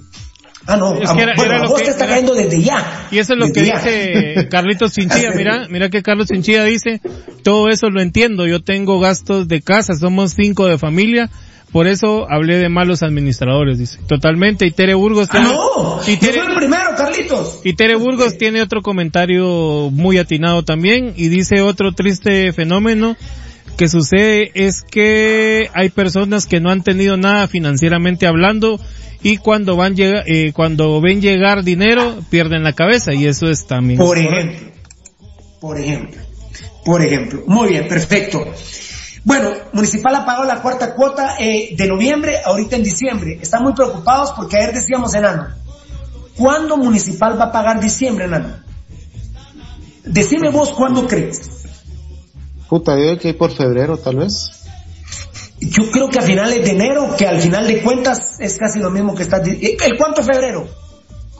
Ah, 0.66 0.76
no, 0.76 0.94
Es 0.94 1.10
a- 1.10 1.14
que 1.14 1.22
era- 1.22 1.32
bueno, 1.36 1.52
era 1.54 1.62
a 1.62 1.66
lo 1.68 1.74
que- 1.74 1.82
te 1.84 1.90
está 1.90 2.04
era- 2.04 2.14
cayendo 2.14 2.34
desde 2.34 2.62
ya. 2.62 3.06
Y 3.10 3.18
eso 3.18 3.34
es 3.34 3.38
lo 3.38 3.52
que 3.52 3.66
ya. 3.66 3.76
dice 3.78 4.48
Carlitos 4.50 4.92
Chinchilla. 4.92 5.30
Mira, 5.36 5.66
mira 5.68 5.88
que 5.90 6.02
Carlos 6.02 6.28
Chinchilla 6.28 6.64
dice, 6.64 7.00
todo 7.42 7.68
eso 7.68 7.90
lo 7.90 8.00
entiendo. 8.00 8.46
Yo 8.46 8.62
tengo 8.62 8.98
gastos 9.00 9.46
de 9.48 9.60
casa, 9.60 9.94
somos 9.94 10.32
cinco 10.32 10.66
de 10.66 10.78
familia. 10.78 11.28
Por 11.72 11.88
eso 11.88 12.30
hablé 12.30 12.56
de 12.58 12.68
malos 12.68 13.02
administradores, 13.02 13.78
dice. 13.78 13.98
Totalmente. 14.06 14.64
Y 14.64 14.70
Tere 14.70 14.94
Burgos 14.94 15.26
Ah, 15.30 15.32
tiene, 15.32 15.48
no, 15.48 16.00
y 16.06 16.12
yo 16.14 16.18
Tere, 16.20 16.32
soy 16.40 16.46
el 16.52 16.54
primero, 16.54 16.90
Carlitos. 16.96 17.60
y 17.64 17.72
Tere 17.74 17.96
Burgos 17.96 18.38
tiene 18.38 18.62
otro 18.62 18.80
comentario 18.80 19.90
muy 19.90 20.18
atinado 20.18 20.62
también. 20.62 21.14
Y 21.16 21.28
dice 21.28 21.62
otro 21.62 21.92
triste 21.92 22.52
fenómeno 22.52 23.16
que 23.74 23.88
sucede 23.88 24.50
es 24.54 24.82
que 24.82 25.68
hay 25.74 25.90
personas 25.90 26.46
que 26.46 26.60
no 26.60 26.70
han 26.70 26.82
tenido 26.82 27.16
nada 27.16 27.48
financieramente 27.48 28.26
hablando 28.26 28.80
y 29.22 29.38
cuando 29.38 29.76
van 29.76 29.96
llega, 29.96 30.22
eh, 30.26 30.52
cuando 30.52 31.00
ven 31.00 31.20
llegar 31.20 31.64
dinero 31.64 32.18
pierden 32.30 32.62
la 32.62 32.72
cabeza 32.72 33.14
y 33.14 33.26
eso 33.26 33.48
es 33.48 33.66
también 33.66 33.98
Por 33.98 34.18
ejemplo, 34.18 34.68
por 35.60 35.80
ejemplo, 35.80 36.22
por 36.84 37.02
ejemplo. 37.02 37.42
Muy 37.46 37.68
bien, 37.70 37.88
perfecto. 37.88 38.44
Bueno, 39.24 39.50
Municipal 39.72 40.14
ha 40.16 40.26
pagado 40.26 40.44
la 40.44 40.60
cuarta 40.60 40.94
cuota 40.94 41.36
eh, 41.38 41.74
de 41.74 41.88
noviembre, 41.88 42.36
ahorita 42.44 42.76
en 42.76 42.82
diciembre. 42.82 43.38
Están 43.40 43.62
muy 43.62 43.72
preocupados 43.72 44.32
porque 44.32 44.58
ayer 44.58 44.74
decíamos, 44.74 45.14
enano, 45.14 45.48
¿cuándo 46.36 46.76
Municipal 46.76 47.40
va 47.40 47.46
a 47.46 47.52
pagar 47.52 47.80
diciembre, 47.80 48.26
enano? 48.26 48.56
Decime 50.04 50.50
vos 50.50 50.72
cuándo 50.72 51.06
crees. 51.06 51.63
Puta, 52.68 52.92
yo 52.96 53.02
creo 53.04 53.18
que 53.18 53.28
hay 53.28 53.34
por 53.34 53.50
febrero, 53.52 53.96
tal 53.98 54.16
vez. 54.16 54.50
Yo 55.60 55.90
creo 55.90 56.08
que 56.08 56.18
a 56.18 56.22
finales 56.22 56.64
de 56.64 56.70
enero, 56.70 57.14
que 57.16 57.26
al 57.26 57.40
final 57.40 57.66
de 57.66 57.80
cuentas 57.82 58.36
es 58.40 58.58
casi 58.58 58.78
lo 58.80 58.90
mismo 58.90 59.14
que 59.14 59.22
está... 59.22 59.38
¿El 59.38 59.96
cuánto 59.96 60.20
de 60.22 60.32
febrero? 60.32 60.66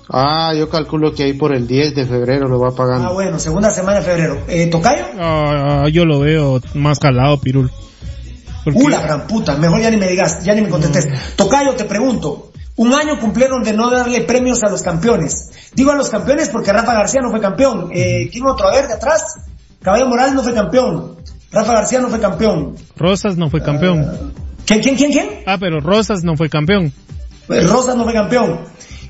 Ah, 0.09 0.52
yo 0.56 0.68
calculo 0.68 1.14
que 1.14 1.24
ahí 1.24 1.32
por 1.32 1.55
el 1.55 1.66
10 1.66 1.94
de 1.94 2.06
febrero 2.06 2.46
lo 2.48 2.60
va 2.60 2.68
Ah, 2.68 2.74
pagando. 2.76 3.14
bueno, 3.14 3.38
segunda 3.38 3.70
semana 3.70 4.01
de 4.01 4.05
febrero. 4.05 4.38
Eh, 4.48 4.66
¿Tocayo? 4.66 5.05
Ah, 5.18 5.86
yo 5.92 6.05
lo 6.05 6.20
veo 6.20 6.60
más 6.74 6.98
calado, 6.98 7.38
Pirul. 7.40 7.70
Porque- 8.64 8.78
Uh, 8.78 8.88
la 8.88 9.01
gran 9.01 9.26
puta, 9.26 9.56
mejor 9.56 9.80
ya 9.80 9.90
ni 9.90 9.96
me 9.96 10.06
digas, 10.09 10.42
ya 10.44 10.55
ni 10.55 10.62
me 10.62 10.68
contestes. 10.68 11.06
Tocayo, 11.36 11.74
te 11.74 11.84
pregunto, 11.84 12.52
un 12.76 12.94
año 12.94 13.18
cumplieron 13.20 13.62
de 13.62 13.72
no 13.72 13.90
darle 13.90 14.22
premios 14.22 14.62
a 14.62 14.70
los 14.70 14.82
campeones. 14.82 15.51
Digo 15.74 15.90
a 15.90 15.94
los 15.96 16.09
campeones 16.09 16.48
porque 16.51 16.72
Rafa 16.72 16.94
García 16.94 17.20
no 17.22 17.30
fue 17.30 17.40
campeón. 17.40 17.90
Eh, 17.92 18.28
¿Quién 18.32 18.46
otro? 18.46 18.68
A 18.68 18.72
ver, 18.72 18.86
de 18.86 18.94
atrás. 18.94 19.22
Caballo 19.85 20.09
Morales 20.09 20.35
no 20.35 20.43
fue 20.43 20.55
campeón. 20.55 21.16
Rafa 21.52 21.74
García 21.74 22.01
no 22.01 22.09
fue 22.09 22.19
campeón. 22.19 22.74
Rosas 22.97 23.36
no 23.36 23.51
fue 23.51 23.62
campeón. 23.62 24.32
¿Quién, 24.65 24.81
quién, 24.81 24.97
quién, 24.97 25.12
quién? 25.12 25.28
Ah, 25.47 25.59
pero 25.61 25.78
Rosas 25.81 26.24
no 26.24 26.36
fue 26.36 26.48
campeón. 26.48 26.90
Eh, 27.51 27.61
Rosas 27.61 27.94
no 27.94 28.05
fue 28.05 28.15
campeón. 28.15 28.61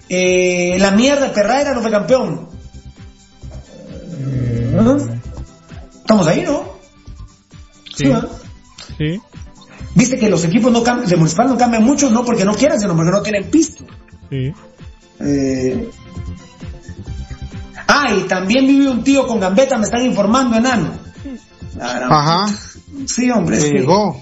Eh, 0.09 0.77
la 0.81 0.91
mierda 0.91 1.33
Terraera 1.33 1.75
no 1.75 1.81
fue 1.81 1.93
campeón. 1.93 2.49
¿Ah? 4.77 4.97
Estamos 5.95 6.27
ahí, 6.27 6.43
¿no? 6.43 6.65
Sí. 7.95 8.09
¿verdad? 8.09 8.29
Sí. 8.99 9.21
Viste 9.95 10.19
que 10.19 10.29
los 10.29 10.45
equipos 10.45 10.73
no 10.73 10.83
cambian, 10.83 11.09
de 11.09 11.17
municipal 11.17 11.49
no 11.49 11.57
cambian 11.57 11.85
mucho, 11.85 12.11
no 12.11 12.25
porque 12.25 12.45
no 12.45 12.53
quieran, 12.53 12.81
sino 12.81 12.97
porque 12.97 13.13
no 13.13 13.23
tienen 13.23 13.45
pisto. 13.49 13.85
Sí. 14.29 14.53
Eh... 15.21 15.89
Ah, 17.86 18.12
y 18.15 18.23
también 18.28 18.66
vive 18.66 18.89
un 18.90 19.05
tío 19.05 19.27
con 19.27 19.40
gambeta, 19.40 19.77
me 19.78 19.85
están 19.85 20.02
informando, 20.05 20.56
enano. 20.56 20.90
Ajá. 21.81 22.47
puta. 22.47 23.09
Sí, 23.09 23.31
hombre, 23.31 23.59
que- 23.59 23.70
Llegó. 23.78 24.20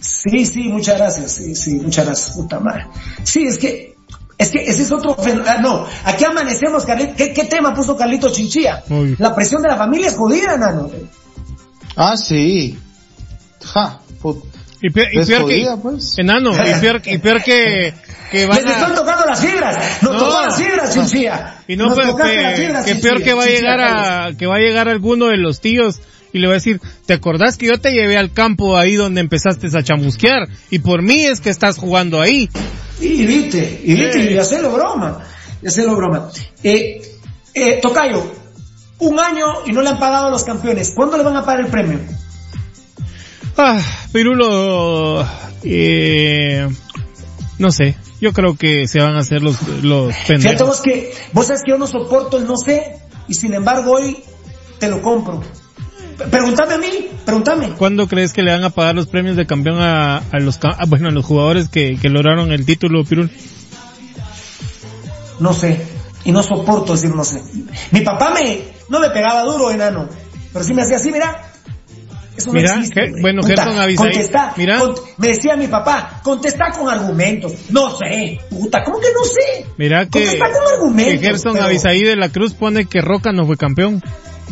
Sí, 0.00 0.44
sí, 0.44 0.64
muchas 0.68 0.98
gracias, 0.98 1.32
sí, 1.32 1.54
sí, 1.54 1.76
muchas 1.76 2.04
gracias, 2.06 2.36
puta 2.36 2.60
madre. 2.60 2.86
Sí, 3.22 3.46
es 3.46 3.56
que, 3.58 3.96
es 4.36 4.50
que 4.50 4.58
ese 4.62 4.82
es 4.82 4.92
otro 4.92 5.16
ah, 5.46 5.56
no, 5.62 5.86
aquí 6.04 6.24
amanecemos, 6.24 6.84
Carlitos, 6.84 7.16
¿qué, 7.16 7.32
qué 7.32 7.44
tema 7.44 7.74
puso 7.74 7.96
Carlito 7.96 8.30
Chinchilla? 8.30 8.84
La 9.18 9.34
presión 9.34 9.62
de 9.62 9.68
la 9.68 9.76
familia 9.76 10.08
es 10.08 10.16
jodida, 10.16 10.54
enano. 10.54 10.90
Ah, 11.96 12.16
sí. 12.18 12.78
Ja, 13.64 14.00
put- 14.22 14.44
Y, 14.86 14.90
peor 14.90 15.08
que, 15.08 15.36
jodida, 15.40 15.78
pues. 15.80 16.18
enano, 16.18 16.50
y 16.52 16.78
peor, 16.78 17.00
y 17.06 17.16
peor 17.16 17.42
que, 17.42 17.94
que 18.30 18.44
van 18.44 18.62
Les 18.62 18.70
estoy 18.70 18.92
a, 18.92 18.94
tocando 18.94 19.24
las 19.24 19.40
fibras, 19.40 20.02
no, 20.02 20.12
No. 20.12 20.18
tocó 20.18 20.42
las 20.42 20.56
fibras, 20.58 20.92
Chinchilla. 20.92 21.54
y 21.66 21.76
no, 21.76 21.86
Nos 21.86 21.94
pues, 21.94 22.14
que, 22.14 22.82
que 22.84 22.94
peor 22.96 23.22
que 23.22 23.32
va 23.32 23.44
a 23.44 23.46
llegar 23.46 23.80
a, 23.80 24.32
que 24.36 24.46
va 24.46 24.56
a 24.56 24.58
llegar 24.58 24.90
alguno 24.90 25.28
de 25.28 25.38
los 25.38 25.62
tíos 25.62 26.00
y 26.34 26.38
le 26.38 26.48
va 26.48 26.52
a 26.52 26.56
decir, 26.56 26.82
¿te 27.06 27.14
acordás 27.14 27.56
que 27.56 27.64
yo 27.64 27.80
te 27.80 27.92
llevé 27.92 28.18
al 28.18 28.34
campo 28.34 28.76
ahí 28.76 28.94
donde 28.94 29.22
empezaste 29.22 29.68
a 29.74 29.82
chamusquear? 29.82 30.48
Y 30.68 30.80
por 30.80 31.00
mí 31.00 31.24
es 31.24 31.40
que 31.40 31.48
estás 31.48 31.78
jugando 31.78 32.20
ahí. 32.20 32.50
Y 33.00 33.24
viste, 33.24 33.80
y 33.84 33.94
viste, 33.94 34.32
y 34.32 34.36
hacerlo 34.36 34.70
broma, 34.70 35.20
y 35.62 35.66
hacerlo 35.68 35.96
broma. 35.96 36.28
Eh, 36.62 37.00
eh, 37.54 37.78
Tocayo, 37.80 38.22
un 38.98 39.18
año 39.18 39.46
y 39.64 39.72
no 39.72 39.80
le 39.80 39.88
han 39.88 39.98
pagado 39.98 40.26
a 40.26 40.30
los 40.30 40.44
campeones, 40.44 40.92
¿cuándo 40.94 41.16
le 41.16 41.24
van 41.24 41.36
a 41.36 41.42
pagar 41.42 41.60
el 41.64 41.70
premio? 41.70 42.00
Ah, 43.56 43.80
Pirulo, 44.12 45.24
eh, 45.62 46.68
no 47.58 47.70
sé, 47.70 47.96
yo 48.20 48.32
creo 48.32 48.56
que 48.56 48.88
se 48.88 48.98
van 49.00 49.14
a 49.14 49.20
hacer 49.20 49.42
los, 49.42 49.62
los 49.82 50.12
Fíjate 50.14 50.32
pendejos. 50.32 50.66
vos 50.66 50.80
que, 50.80 51.12
vos 51.32 51.46
sabes 51.46 51.62
que 51.64 51.70
yo 51.70 51.78
no 51.78 51.86
soporto 51.86 52.36
el 52.38 52.46
no 52.46 52.56
sé, 52.56 52.96
y 53.28 53.34
sin 53.34 53.54
embargo 53.54 53.92
hoy 53.92 54.24
te 54.78 54.88
lo 54.88 55.00
compro. 55.00 55.40
Pregúntame 56.30 56.74
a 56.74 56.78
mí, 56.78 57.08
pregúntame. 57.24 57.70
¿Cuándo 57.70 58.06
crees 58.08 58.32
que 58.32 58.42
le 58.42 58.52
van 58.52 58.64
a 58.64 58.70
pagar 58.70 58.94
los 58.94 59.06
premios 59.06 59.36
de 59.36 59.46
campeón 59.46 59.80
a, 59.80 60.18
a 60.18 60.38
los 60.40 60.58
ah, 60.62 60.84
bueno 60.86 61.08
a 61.08 61.12
los 61.12 61.24
jugadores 61.24 61.68
que, 61.68 61.96
que 62.00 62.08
lograron 62.08 62.52
el 62.52 62.64
título, 62.64 63.04
Pirul? 63.04 63.30
No 65.40 65.52
sé. 65.52 65.80
Y 66.24 66.32
no 66.32 66.42
soporto 66.42 66.92
decir 66.92 67.14
no 67.14 67.24
sé. 67.24 67.42
Mi 67.90 68.00
papá 68.00 68.32
me, 68.32 68.60
no 68.88 69.00
me 69.00 69.10
pegaba 69.10 69.42
duro, 69.42 69.70
enano. 69.70 70.08
Pero 70.52 70.64
sí 70.64 70.72
me 70.72 70.82
hacía 70.82 70.96
así, 70.96 71.10
mira. 71.10 71.50
Eso 72.36 72.48
no 72.48 72.54
Mira, 72.54 72.74
existe, 72.74 73.00
que- 73.14 73.20
bueno, 73.20 73.42
Gerson 73.44 73.78
Avisaí, 73.78 74.10
contestá, 74.10 74.54
mira. 74.56 74.80
me 75.18 75.28
decía 75.28 75.56
mi 75.56 75.68
papá, 75.68 76.20
contesta 76.22 76.70
con 76.72 76.88
argumentos. 76.88 77.52
No 77.70 77.96
sé, 77.96 78.40
puta, 78.50 78.82
¿cómo 78.84 78.98
que 79.00 79.08
no 79.14 79.24
sé? 79.24 79.66
Mira 79.78 80.06
que, 80.06 80.20
Contestá 80.24 80.46
con 80.52 80.72
argumentos. 80.72 81.12
que 81.20 81.26
Gerson 81.26 81.52
pero- 81.54 81.64
Avisaí 81.66 82.02
de 82.02 82.16
la 82.16 82.28
Cruz 82.30 82.54
pone 82.54 82.86
que 82.86 83.00
Roca 83.00 83.32
no 83.32 83.46
fue 83.46 83.56
campeón. 83.56 84.02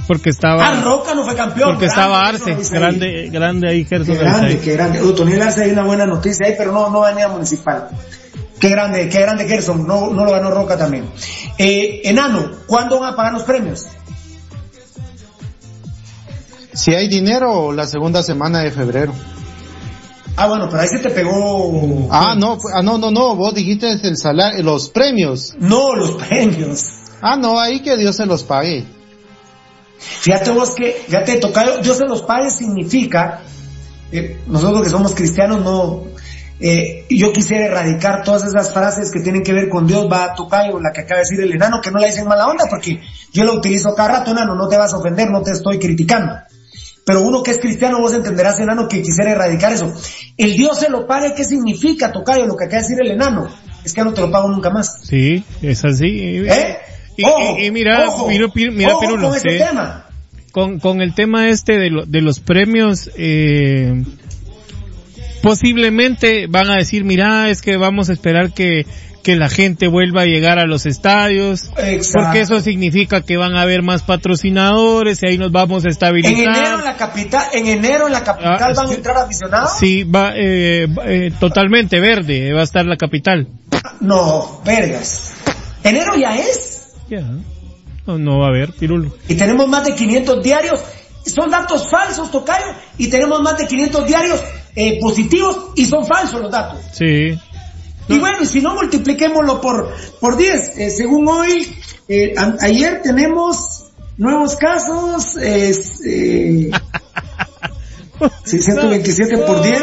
Porque 0.09 0.30
estaba, 0.30 0.66
Ah, 0.66 0.82
Roca 0.82 1.14
no 1.14 1.22
fue 1.24 1.34
campeón. 1.36 1.70
porque 1.76 1.86
grande, 1.86 2.00
estaba 2.02 2.26
Arce, 2.26 2.56
grande, 2.74 3.28
grande 3.30 3.68
ahí 3.70 3.84
Gerson 3.84 4.16
Qué 4.16 4.20
grande, 4.22 4.59
qué 4.59 4.72
grande. 4.72 5.02
Uh, 5.02 5.12
Toniel 5.14 5.40
Arce 5.42 5.62
hay 5.64 5.70
una 5.70 5.84
buena 5.84 6.06
noticia 6.06 6.46
ahí, 6.46 6.54
pero 6.56 6.72
no, 6.72 6.88
no 6.90 7.02
venía 7.02 7.28
municipal. 7.28 7.88
Qué 8.59 8.68
grande, 8.70 9.09
qué 9.09 9.20
grande 9.20 9.46
Gerson, 9.46 9.86
no, 9.86 10.10
no 10.10 10.24
lo 10.24 10.32
ganó 10.32 10.50
Roca 10.50 10.76
también. 10.78 11.04
Eh, 11.59 12.00
Enano, 12.04 12.50
¿cuándo 12.66 12.98
van 13.00 13.12
a 13.12 13.16
pagar 13.16 13.32
los 13.34 13.42
premios? 13.42 13.86
Si 16.74 16.94
hay 16.94 17.08
dinero, 17.08 17.72
la 17.72 17.86
segunda 17.86 18.22
semana 18.22 18.60
de 18.60 18.70
febrero. 18.70 19.12
Ah, 20.36 20.48
bueno, 20.48 20.68
pero 20.70 20.82
ahí 20.82 20.88
se 20.88 20.98
te 20.98 21.10
pegó. 21.10 22.08
Ah, 22.10 22.34
no, 22.36 22.58
ah, 22.74 22.82
no, 22.82 22.96
no, 22.96 23.10
no, 23.10 23.36
vos 23.36 23.54
dijiste 23.54 23.92
el 24.02 24.16
salario, 24.16 24.62
los 24.62 24.88
premios. 24.88 25.54
No, 25.58 25.94
los 25.94 26.12
premios. 26.12 26.86
Ah, 27.20 27.36
no, 27.36 27.60
ahí 27.60 27.80
que 27.80 27.96
Dios 27.96 28.16
se 28.16 28.26
los 28.26 28.42
pague. 28.42 28.84
Fíjate 29.98 30.50
vos 30.50 30.74
que, 30.74 31.04
fíjate, 31.06 31.36
tocayo, 31.36 31.78
Dios 31.78 31.98
se 31.98 32.06
los 32.06 32.22
pague 32.22 32.50
significa, 32.50 33.42
eh, 34.10 34.40
nosotros 34.46 34.82
que 34.82 34.90
somos 34.90 35.14
cristianos 35.14 35.62
no, 35.62 36.04
eh, 36.58 37.06
yo 37.08 37.32
quisiera 37.32 37.66
erradicar 37.66 38.24
todas 38.24 38.44
esas 38.44 38.72
frases 38.72 39.10
que 39.12 39.20
tienen 39.20 39.42
que 39.42 39.52
ver 39.52 39.68
con 39.68 39.86
Dios, 39.86 40.08
va 40.10 40.34
tocayo, 40.34 40.80
la 40.80 40.92
que 40.92 41.02
acaba 41.02 41.18
de 41.20 41.24
decir 41.28 41.40
el 41.40 41.52
enano, 41.52 41.80
que 41.80 41.90
no 41.90 41.98
la 41.98 42.06
dicen 42.06 42.26
mala 42.26 42.46
onda, 42.46 42.64
porque 42.68 43.00
yo 43.32 43.44
la 43.44 43.52
utilizo 43.52 43.94
cada 43.94 44.18
rato, 44.18 44.30
enano, 44.32 44.54
no 44.54 44.68
te 44.68 44.76
vas 44.76 44.92
a 44.94 44.98
ofender, 44.98 45.30
no 45.30 45.42
te 45.42 45.52
estoy 45.52 45.78
criticando. 45.78 46.34
Pero 47.04 47.22
uno 47.22 47.42
que 47.42 47.50
es 47.50 47.58
cristiano, 47.58 48.00
vos 48.00 48.14
entenderás, 48.14 48.60
enano, 48.60 48.86
que 48.88 49.02
quisiera 49.02 49.32
erradicar 49.32 49.72
eso. 49.72 49.92
El 50.36 50.56
Dios 50.56 50.78
se 50.78 50.88
lo 50.88 51.06
pague, 51.06 51.34
¿qué 51.34 51.44
significa, 51.44 52.12
tocayo? 52.12 52.46
Lo 52.46 52.56
que 52.56 52.64
acaba 52.66 52.80
de 52.82 52.88
decir 52.88 52.98
el 53.04 53.10
enano, 53.10 53.48
es 53.84 53.92
que 53.92 54.02
no 54.04 54.12
te 54.14 54.20
lo 54.20 54.30
pago 54.30 54.48
nunca 54.48 54.70
más. 54.70 55.00
Sí, 55.02 55.42
es 55.62 55.84
así. 55.84 56.06
¿Eh? 56.46 56.78
Y, 57.16 57.24
Ojo, 57.24 57.56
y- 57.58 57.66
y 57.66 57.70
mira, 57.72 58.08
ojo, 58.08 58.28
mira, 58.28 58.46
mira, 58.72 58.92
ojo 58.92 59.00
Pirulo, 59.00 59.28
con 59.28 59.36
ese 59.36 59.48
tema. 59.58 60.06
con, 60.52 60.78
con 60.78 61.00
el 61.02 61.14
tema 61.14 61.48
este 61.50 61.78
de, 61.78 61.90
lo- 61.90 62.06
de 62.06 62.20
los 62.22 62.38
premios, 62.40 63.10
eh, 63.16 64.02
posiblemente 65.42 66.46
van 66.46 66.70
a 66.70 66.76
decir, 66.76 67.04
mira, 67.04 67.50
es 67.50 67.62
que 67.62 67.76
vamos 67.76 68.08
a 68.08 68.12
esperar 68.12 68.52
que, 68.54 68.86
que 69.22 69.36
la 69.36 69.48
gente 69.48 69.86
vuelva 69.88 70.22
a 70.22 70.26
llegar 70.26 70.58
a 70.58 70.66
los 70.66 70.84
estadios, 70.86 71.70
Exacto. 71.76 72.24
porque 72.24 72.40
eso 72.40 72.60
significa 72.60 73.20
que 73.22 73.36
van 73.36 73.54
a 73.54 73.62
haber 73.62 73.82
más 73.82 74.02
patrocinadores 74.02 75.22
y 75.22 75.26
ahí 75.26 75.38
nos 75.38 75.52
vamos 75.52 75.84
a 75.84 75.88
En 75.88 75.92
estabilizar. 75.92 76.56
enero 76.56 76.78
en 76.80 76.84
la 76.84 76.96
capital, 76.96 77.44
en 77.52 77.66
enero 77.68 78.06
en 78.06 78.12
la 78.12 78.24
capital 78.24 78.56
Ah, 78.60 78.72
van 78.76 78.90
a 78.90 78.94
entrar 78.94 79.16
aficionados. 79.18 79.70
Sí, 79.78 80.04
va, 80.04 80.32
eh, 80.36 80.86
eh, 81.04 81.32
totalmente 81.38 82.00
verde, 82.00 82.52
va 82.52 82.60
a 82.60 82.64
estar 82.64 82.84
la 82.84 82.96
capital. 82.96 83.48
No, 84.00 84.60
vergas. 84.64 85.34
Enero 85.84 86.14
ya 86.16 86.36
es. 86.38 86.92
Ya. 87.08 87.22
No, 88.06 88.18
no 88.18 88.38
va 88.40 88.46
a 88.46 88.48
haber, 88.48 88.72
Pirulo. 88.72 89.14
Y 89.28 89.34
tenemos 89.36 89.68
más 89.68 89.84
de 89.84 89.94
500 89.94 90.42
diarios. 90.42 90.80
Son 91.24 91.50
datos 91.50 91.88
falsos, 91.88 92.30
Tocayo. 92.32 92.66
Y 92.98 93.08
tenemos 93.08 93.40
más 93.40 93.56
de 93.56 93.66
500 93.68 94.06
diarios 94.06 94.42
eh, 94.74 94.98
positivos 95.00 95.68
y 95.76 95.84
son 95.86 96.04
falsos 96.06 96.40
los 96.40 96.50
datos. 96.50 96.80
Sí. 96.92 97.38
Y 98.08 98.18
bueno, 98.18 98.44
si 98.44 98.60
no, 98.60 98.74
multipliquémoslo 98.74 99.60
por, 99.60 99.92
por 100.20 100.36
10. 100.36 100.78
Eh, 100.78 100.90
según 100.90 101.28
hoy, 101.28 101.74
eh, 102.08 102.34
a- 102.36 102.56
ayer 102.60 103.00
tenemos 103.02 103.84
nuevos 104.18 104.56
casos. 104.56 105.36
Eh, 105.40 105.72
627 108.44 109.38
por 109.38 109.62
10. 109.62 109.80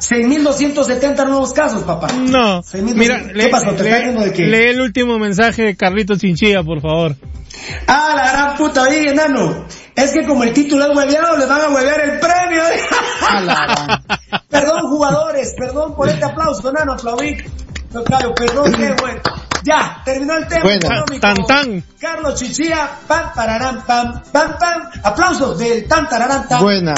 6.270 0.00 1.26
nuevos 1.26 1.52
casos, 1.52 1.82
papá. 1.84 2.08
No. 2.12 2.62
6.200. 2.62 2.94
Mira, 2.94 3.22
¿Qué 3.26 3.32
lee, 3.34 3.48
pasó? 3.50 3.72
¿Te 3.74 3.82
de 3.84 4.32
qué? 4.32 4.42
lee 4.44 4.68
el 4.70 4.80
último 4.80 5.18
mensaje 5.18 5.62
de 5.62 5.76
Carlitos 5.76 6.18
Chinchilla, 6.18 6.62
por 6.62 6.80
favor. 6.80 7.16
Ah, 7.86 8.12
la 8.14 8.32
gran 8.32 8.56
puta, 8.56 8.82
oye, 8.82 9.10
enano. 9.10 9.66
Es 9.94 10.12
que 10.12 10.26
como 10.26 10.44
el 10.44 10.52
título 10.52 10.84
es 10.90 10.96
hueveado, 10.96 11.36
le 11.38 11.46
van 11.46 11.60
a 11.62 11.68
huevear 11.70 12.00
el 12.00 12.20
premio. 12.20 12.62
perdón, 14.50 14.82
jugadores, 14.90 15.54
perdón 15.58 15.94
por 15.94 16.08
este 16.08 16.24
aplauso, 16.24 16.68
enano, 16.70 16.92
aplaudí. 16.92 17.36
Tocayo, 17.92 18.34
perdón, 18.34 18.72
qué 18.72 18.94
bueno. 19.00 19.20
Ya, 19.64 20.02
terminó 20.04 20.36
el 20.36 20.46
tema 20.46 20.62
Bueno. 20.64 20.80
económico. 20.86 21.20
Tan, 21.20 21.36
tan. 21.46 21.84
Carlos 21.98 22.38
Chichilla, 22.38 22.90
pam, 23.08 23.32
pararán, 23.34 23.82
pam, 23.86 24.22
pam, 24.30 24.58
pam. 24.58 24.82
Aplausos 25.02 25.58
del 25.58 25.88
tan, 25.88 26.08
tararán, 26.08 26.46
tan. 26.46 26.62
Buena. 26.62 26.94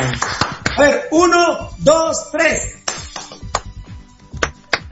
A 0.77 0.81
ver, 0.83 1.09
uno, 1.12 1.70
dos, 1.79 2.31
tres. 2.33 2.77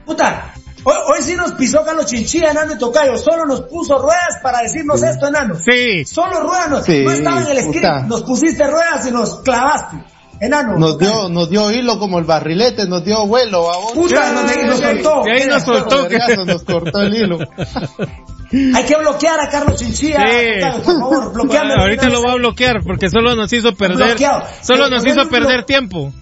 Puta, 0.07 0.53
hoy, 0.83 0.95
hoy 1.09 1.21
sí 1.21 1.35
nos 1.35 1.51
pisó 1.51 1.83
Carlos 1.85 2.05
Chinchilla, 2.07 2.49
enano 2.51 2.73
y 2.73 2.77
Tocayo. 2.79 3.17
Solo 3.17 3.45
nos 3.45 3.61
puso 3.61 3.99
ruedas 3.99 4.39
para 4.41 4.61
decirnos 4.61 5.03
esto, 5.03 5.27
enano. 5.27 5.55
Sí. 5.55 6.05
Solo 6.05 6.39
ruedas, 6.41 6.69
no, 6.69 6.81
Sí, 6.81 7.03
no 7.03 7.11
estaba 7.11 7.41
en 7.41 7.47
el 7.49 7.57
script. 7.59 7.75
puta. 7.75 8.01
Nos 8.07 8.23
pusiste 8.23 8.65
ruedas 8.65 9.05
y 9.05 9.11
nos 9.11 9.39
clavaste. 9.41 9.97
Enano. 10.39 10.77
Nos 10.77 10.97
dio, 10.99 11.29
nos 11.29 11.49
dio 11.49 11.71
hilo 11.71 11.97
como 11.99 12.19
el 12.19 12.25
barrilete, 12.25 12.87
nos 12.87 13.03
dio 13.03 13.25
vuelo, 13.27 13.71
a 13.71 13.77
vos. 13.77 13.93
Puta, 13.93 14.31
nos, 14.33 14.43
nos 14.65 14.79
soltó. 14.79 15.23
Y 15.27 15.31
ahí 15.31 15.47
nos 15.47 15.63
soltó. 15.63 16.07
Vergazo, 16.07 16.45
nos 16.45 16.63
cortó 16.63 17.01
el 17.01 17.15
hilo. 17.15 17.39
Hay 18.75 18.85
que 18.85 18.95
bloquear 18.97 19.39
a 19.41 19.49
Carlos 19.49 19.77
Chinchilla. 19.79 20.19
Sí. 20.25 20.61
Tocayo, 20.61 20.83
por 20.83 20.99
favor, 20.99 21.33
bloqueame. 21.33 21.73
Ahorita 21.77 22.09
lo 22.09 22.21
voy 22.21 22.31
a 22.31 22.35
bloquear 22.35 22.83
porque 22.85 23.09
solo 23.09 23.35
nos 23.35 23.51
hizo 23.51 23.73
perder, 23.75 24.09
Bloqueado. 24.09 24.43
solo 24.61 24.83
Pero 24.85 24.89
nos 24.89 24.99
ponele 24.99 25.09
hizo 25.11 25.21
un 25.23 25.29
perder 25.29 25.63
tiempo. 25.65 26.13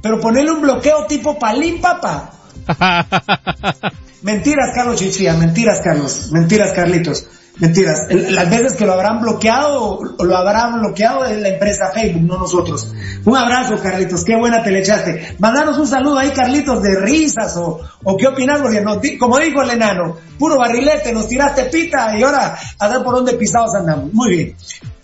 Pero 0.00 0.20
ponerle 0.20 0.52
un 0.52 0.62
bloqueo 0.62 1.04
tipo 1.06 1.38
palín, 1.38 1.80
papá. 1.80 2.30
Mentiras, 4.22 4.72
Carlos 4.74 4.96
Chinchilla, 4.96 5.34
mentiras, 5.34 5.80
Carlos, 5.82 6.30
mentiras, 6.30 6.72
Carlitos, 6.72 7.26
mentiras. 7.56 8.00
Las 8.10 8.50
veces 8.50 8.74
que 8.74 8.84
lo 8.84 8.92
habrán 8.92 9.22
bloqueado, 9.22 9.98
lo 10.18 10.36
habrán 10.36 10.78
bloqueado 10.80 11.24
es 11.24 11.40
la 11.40 11.48
empresa 11.48 11.90
Facebook, 11.94 12.22
no 12.22 12.36
nosotros. 12.36 12.92
Un 13.24 13.36
abrazo, 13.36 13.78
Carlitos, 13.82 14.22
qué 14.24 14.36
buena 14.36 14.62
te 14.62 14.72
le 14.72 14.80
echaste. 14.80 15.36
Mandanos 15.38 15.78
un 15.78 15.86
saludo 15.86 16.18
ahí, 16.18 16.32
Carlitos, 16.32 16.82
de 16.82 17.00
risas, 17.00 17.56
o, 17.56 17.80
o 18.04 18.16
qué 18.18 18.26
opinas, 18.26 18.60
porque 18.60 18.84
como 19.18 19.38
dijo 19.38 19.62
el 19.62 19.70
enano, 19.70 20.18
puro 20.38 20.58
barrilete, 20.58 21.12
nos 21.12 21.26
tiraste 21.26 21.64
pita 21.64 22.18
y 22.18 22.22
ahora 22.22 22.58
a 22.78 22.88
ver 22.88 23.02
por 23.02 23.14
dónde 23.14 23.34
pisados 23.34 23.74
andamos. 23.74 24.12
Muy 24.12 24.30
bien. 24.36 24.56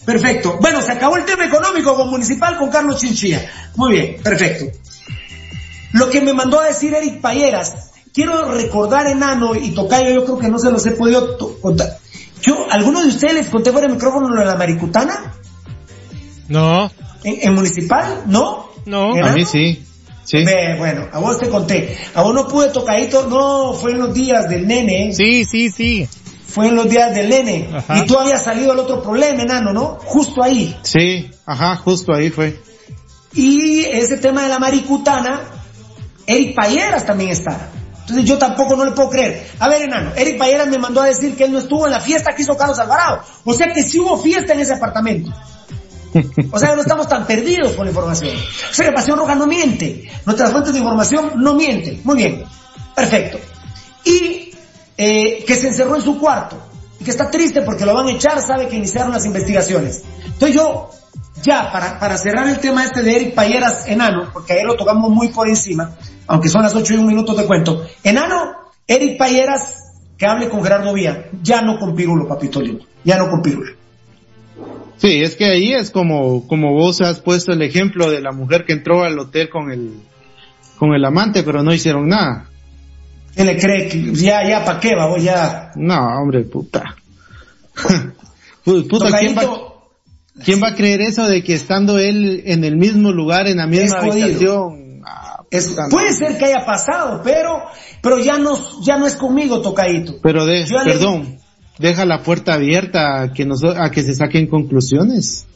Perfecto. 0.04 0.58
Bueno, 0.60 0.80
se 0.82 0.92
acabó 0.92 1.16
el 1.16 1.24
tema 1.24 1.46
económico 1.46 1.96
con 1.96 2.10
Municipal 2.10 2.56
con 2.58 2.70
Carlos 2.70 3.00
Chinchilla. 3.00 3.44
Muy 3.74 3.92
bien, 3.92 4.16
perfecto. 4.22 4.66
Lo 5.96 6.10
que 6.10 6.20
me 6.20 6.32
mandó 6.34 6.60
a 6.60 6.66
decir 6.66 6.94
Eric 6.94 7.20
Payeras, 7.20 7.90
quiero 8.12 8.52
recordar 8.52 9.06
enano 9.06 9.54
y 9.54 9.70
tocayo, 9.70 10.10
yo 10.10 10.24
creo 10.24 10.38
que 10.38 10.48
no 10.48 10.58
se 10.58 10.70
los 10.70 10.84
he 10.86 10.90
podido 10.92 11.38
contar. 11.60 11.98
Yo, 12.42 12.66
¿alguno 12.70 13.00
de 13.02 13.08
ustedes 13.08 13.34
les 13.34 13.48
conté 13.48 13.72
fuera 13.72 13.86
de 13.88 13.94
micrófono 13.94 14.28
lo 14.28 14.40
de 14.40 14.46
la 14.46 14.56
maricutana? 14.56 15.34
No, 16.48 16.90
¿En, 17.24 17.48
en 17.48 17.54
municipal? 17.54 18.24
¿No? 18.26 18.68
no. 18.84 19.14
A 19.14 19.18
¿Enano? 19.18 19.34
mí 19.34 19.44
sí. 19.44 19.82
Sí. 20.24 20.44
Bueno, 20.78 21.06
a 21.12 21.18
vos 21.20 21.38
te 21.38 21.48
conté. 21.48 21.96
A 22.14 22.22
vos 22.22 22.34
no 22.34 22.48
pude 22.48 22.68
tocadito, 22.70 23.26
no, 23.26 23.72
fue 23.74 23.92
en 23.92 23.98
los 24.00 24.12
días 24.12 24.48
del 24.48 24.66
nene. 24.66 25.12
Sí, 25.12 25.44
sí, 25.44 25.70
sí. 25.70 26.08
Fue 26.46 26.66
en 26.68 26.74
los 26.74 26.88
días 26.88 27.14
del 27.14 27.28
nene. 27.28 27.68
Ajá. 27.72 27.98
Y 27.98 28.06
tú 28.06 28.18
habías 28.18 28.42
salido 28.42 28.72
al 28.72 28.78
otro 28.80 29.02
problema, 29.02 29.42
enano, 29.42 29.72
¿no? 29.72 29.98
Justo 30.04 30.42
ahí. 30.42 30.76
Sí, 30.82 31.30
ajá, 31.46 31.76
justo 31.76 32.12
ahí 32.12 32.30
fue. 32.30 32.60
Y 33.34 33.84
ese 33.84 34.16
tema 34.16 34.42
de 34.42 34.48
la 34.48 34.58
maricutana, 34.58 35.40
Eric 36.26 36.54
Payeras 36.54 37.06
también 37.06 37.30
está. 37.30 37.70
Entonces 38.00 38.24
yo 38.24 38.38
tampoco 38.38 38.76
no 38.76 38.84
le 38.84 38.92
puedo 38.92 39.10
creer. 39.10 39.48
A 39.58 39.68
ver, 39.68 39.82
enano, 39.82 40.12
Eric 40.14 40.38
Payeras 40.38 40.68
me 40.68 40.78
mandó 40.78 41.00
a 41.02 41.06
decir 41.06 41.36
que 41.36 41.44
él 41.44 41.52
no 41.52 41.58
estuvo 41.58 41.86
en 41.86 41.92
la 41.92 42.00
fiesta 42.00 42.34
que 42.34 42.42
hizo 42.42 42.56
Carlos 42.56 42.78
Alvarado. 42.78 43.22
O 43.44 43.52
sea 43.52 43.72
que 43.72 43.82
sí 43.82 43.98
hubo 43.98 44.16
fiesta 44.18 44.52
en 44.52 44.60
ese 44.60 44.74
apartamento. 44.74 45.32
O 46.52 46.58
sea 46.58 46.74
no 46.74 46.82
estamos 46.82 47.08
tan 47.08 47.26
perdidos 47.26 47.72
con 47.72 47.84
la 47.84 47.90
información. 47.90 48.36
O 48.36 48.74
sea 48.74 48.86
que 48.86 48.92
Pasión 48.92 49.18
Roja 49.18 49.34
no 49.34 49.46
miente. 49.46 50.08
Nuestras 50.24 50.52
fuentes 50.52 50.72
de 50.72 50.78
información 50.78 51.32
no 51.36 51.54
mienten. 51.54 52.00
Muy 52.04 52.16
bien. 52.16 52.44
Perfecto. 52.94 53.38
Y 54.04 54.52
eh, 54.96 55.44
que 55.44 55.56
se 55.56 55.68
encerró 55.68 55.96
en 55.96 56.02
su 56.02 56.18
cuarto. 56.18 56.56
Y 57.00 57.04
que 57.04 57.10
está 57.10 57.30
triste 57.30 57.62
porque 57.62 57.84
lo 57.84 57.92
van 57.92 58.06
a 58.06 58.12
echar, 58.12 58.40
sabe 58.40 58.68
que 58.68 58.76
iniciaron 58.76 59.12
las 59.12 59.26
investigaciones. 59.26 60.02
Entonces 60.24 60.54
yo, 60.54 60.90
ya, 61.42 61.70
para, 61.70 61.98
para 61.98 62.16
cerrar 62.16 62.48
el 62.48 62.58
tema 62.58 62.84
este 62.84 63.02
de 63.02 63.16
Eric 63.16 63.34
Payeras 63.34 63.86
Enano, 63.86 64.30
porque 64.32 64.54
ayer 64.54 64.64
lo 64.64 64.76
tocamos 64.76 65.10
muy 65.10 65.28
por 65.28 65.48
encima, 65.48 65.94
aunque 66.26 66.48
son 66.48 66.62
las 66.62 66.74
8 66.74 66.94
y 66.94 66.96
un 66.96 67.06
minuto 67.06 67.34
te 67.34 67.44
cuento. 67.44 67.86
Enano, 68.02 68.52
Eric 68.86 69.18
Payeras, 69.18 69.92
que 70.16 70.26
hable 70.26 70.48
con 70.48 70.62
Gerardo 70.62 70.92
Vía, 70.94 71.28
ya 71.42 71.62
no 71.62 71.78
con 71.78 71.94
Pirulo, 71.94 72.26
papito 72.26 72.60
lindo. 72.60 72.84
Ya 73.04 73.16
no 73.18 73.28
con 73.28 73.42
Pirulo. 73.42 73.72
Sí, 74.98 75.22
es 75.22 75.36
que 75.36 75.44
ahí 75.44 75.72
es 75.72 75.90
como, 75.90 76.46
como 76.48 76.72
vos 76.72 77.00
has 77.02 77.20
puesto 77.20 77.52
el 77.52 77.60
ejemplo 77.62 78.10
de 78.10 78.20
la 78.22 78.32
mujer 78.32 78.64
que 78.64 78.72
entró 78.72 79.04
al 79.04 79.18
hotel 79.18 79.50
con 79.50 79.70
el, 79.70 79.92
con 80.78 80.94
el 80.94 81.04
amante, 81.04 81.42
pero 81.42 81.62
no 81.62 81.72
hicieron 81.74 82.08
nada. 82.08 82.48
¿Qué 83.34 83.44
le 83.44 83.58
cree? 83.58 83.88
que 83.88 84.14
Ya, 84.14 84.48
ya, 84.48 84.64
¿para 84.64 84.80
qué, 84.80 84.94
vamos? 84.96 85.22
Ya. 85.22 85.70
No, 85.76 85.98
hombre, 86.22 86.44
puta. 86.44 86.96
Pu- 88.64 88.88
puta, 88.88 89.18
¿quién 89.18 89.36
va, 89.36 89.42
quién 90.42 90.62
va 90.62 90.68
a 90.68 90.74
creer 90.74 91.02
eso 91.02 91.26
de 91.26 91.42
que 91.44 91.52
estando 91.54 91.98
él 91.98 92.42
en 92.46 92.64
el 92.64 92.76
mismo 92.76 93.12
lugar, 93.12 93.46
en 93.46 93.58
la 93.58 93.66
misma 93.66 93.98
habitación? 93.98 95.02
Ah, 95.06 95.35
es- 95.50 95.74
puede 95.90 96.12
ser 96.12 96.36
que 96.38 96.46
haya 96.46 96.64
pasado, 96.66 97.20
pero, 97.24 97.62
pero 98.02 98.18
ya 98.18 98.38
no, 98.38 98.58
ya 98.82 98.96
no 98.98 99.06
es 99.06 99.16
conmigo, 99.16 99.60
tocadito. 99.60 100.14
Pero 100.22 100.44
de, 100.46 100.64
le- 100.66 100.92
perdón, 100.92 101.38
deja 101.78 102.04
la 102.04 102.22
puerta 102.22 102.54
abierta 102.54 103.20
a 103.22 103.32
que 103.32 103.44
nos, 103.44 103.62
a 103.64 103.90
que 103.90 104.02
se 104.02 104.14
saquen 104.14 104.46
conclusiones. 104.48 105.46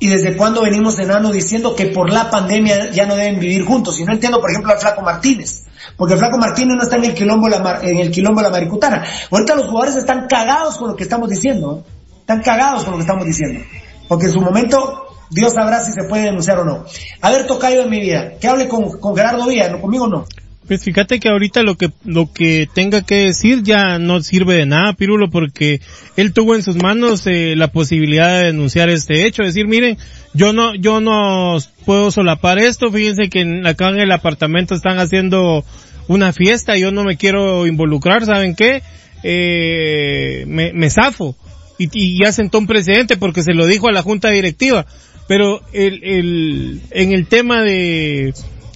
¿Y 0.00 0.08
desde 0.08 0.36
cuándo 0.36 0.62
venimos 0.62 0.98
enano 0.98 1.30
diciendo 1.30 1.74
que 1.76 1.86
por 1.86 2.12
la 2.12 2.28
pandemia 2.30 2.90
ya 2.90 3.06
no 3.06 3.14
deben 3.14 3.38
vivir 3.38 3.64
juntos? 3.64 3.98
Y 4.00 4.04
no 4.04 4.12
entiendo, 4.12 4.40
por 4.40 4.50
ejemplo, 4.50 4.72
al 4.72 4.78
Flaco 4.78 5.00
Martínez. 5.02 5.64
Porque 5.96 6.14
el 6.14 6.18
Flaco 6.18 6.36
Martínez 6.36 6.76
no 6.76 6.82
está 6.82 6.96
en 6.96 7.04
el 7.04 7.14
quilombo, 7.14 7.46
de 7.48 7.56
la 7.56 7.62
mar- 7.62 7.80
en 7.82 7.98
el 7.98 8.10
quilombo 8.10 8.40
de 8.40 8.48
la 8.48 8.50
maricutana. 8.50 9.04
Ahorita 9.30 9.54
los 9.54 9.66
jugadores 9.66 9.96
están 9.96 10.26
cagados 10.28 10.76
con 10.76 10.88
lo 10.88 10.96
que 10.96 11.04
estamos 11.04 11.30
diciendo. 11.30 11.84
¿eh? 11.86 11.90
Están 12.20 12.42
cagados 12.42 12.82
con 12.82 12.92
lo 12.92 12.96
que 12.98 13.02
estamos 13.02 13.24
diciendo. 13.24 13.64
Porque 14.08 14.26
en 14.26 14.32
su 14.32 14.40
momento, 14.40 15.03
Dios 15.30 15.54
sabrá 15.54 15.84
si 15.84 15.92
se 15.92 16.04
puede 16.04 16.24
denunciar 16.24 16.58
o 16.58 16.64
no. 16.64 16.84
A 17.20 17.30
ver, 17.30 17.46
tocayo 17.46 17.82
en 17.82 17.90
mi 17.90 18.00
vida. 18.00 18.34
Que 18.40 18.48
hable 18.48 18.68
con, 18.68 19.16
Gerardo 19.16 19.46
Villa, 19.46 19.68
no 19.68 19.80
conmigo 19.80 20.06
no. 20.06 20.24
Pues 20.66 20.82
fíjate 20.82 21.20
que 21.20 21.28
ahorita 21.28 21.62
lo 21.62 21.76
que 21.76 21.90
lo 22.04 22.32
que 22.32 22.66
tenga 22.72 23.02
que 23.02 23.26
decir 23.26 23.62
ya 23.62 23.98
no 23.98 24.22
sirve 24.22 24.54
de 24.54 24.64
nada, 24.64 24.94
Pirulo, 24.94 25.28
porque 25.28 25.82
él 26.16 26.32
tuvo 26.32 26.54
en 26.54 26.62
sus 26.62 26.76
manos 26.76 27.26
eh, 27.26 27.54
la 27.54 27.68
posibilidad 27.68 28.38
de 28.38 28.46
denunciar 28.46 28.88
este 28.88 29.26
hecho, 29.26 29.42
decir, 29.42 29.66
miren, 29.66 29.98
yo 30.32 30.54
no 30.54 30.74
yo 30.74 31.02
no 31.02 31.58
puedo 31.84 32.10
solapar 32.10 32.58
esto, 32.58 32.90
fíjense 32.90 33.28
que 33.28 33.62
acá 33.66 33.90
en 33.90 34.00
el 34.00 34.10
apartamento 34.10 34.74
están 34.74 34.98
haciendo 34.98 35.66
una 36.08 36.32
fiesta, 36.32 36.78
yo 36.78 36.90
no 36.92 37.04
me 37.04 37.18
quiero 37.18 37.66
involucrar, 37.66 38.24
¿saben 38.24 38.54
qué? 38.54 38.82
Eh, 39.22 40.44
me, 40.46 40.72
me 40.72 40.88
zafo 40.88 41.36
y, 41.78 41.88
y 41.92 42.18
ya 42.22 42.32
sentó 42.32 42.58
un 42.58 42.66
precedente 42.66 43.16
porque 43.16 43.42
se 43.42 43.54
lo 43.54 43.66
dijo 43.66 43.88
a 43.88 43.92
la 43.92 44.02
junta 44.02 44.30
directiva, 44.30 44.86
pero 45.26 45.60
el, 45.72 46.02
el 46.04 46.82
en 46.90 47.12
el 47.12 47.26
tema 47.26 47.62
de 47.62 48.34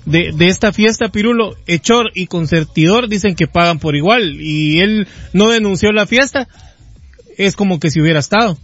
de, 0.09 0.33
de 0.35 0.49
esta 0.49 0.73
fiesta, 0.73 1.11
Pirulo, 1.11 1.55
Hechor 1.67 2.11
y 2.15 2.27
Concertidor 2.27 3.09
dicen 3.09 3.35
que 3.35 3.47
pagan 3.47 3.79
por 3.79 3.95
igual 3.95 4.41
y 4.41 4.81
él 4.81 5.07
no 5.35 5.51
denunció 5.51 5.93
la 5.93 6.07
fiesta, 6.07 6.49
es 7.37 7.57
como 7.57 7.79
que 7.79 7.91
si 7.91 8.01
hubiera 8.01 8.21
estado. 8.21 8.59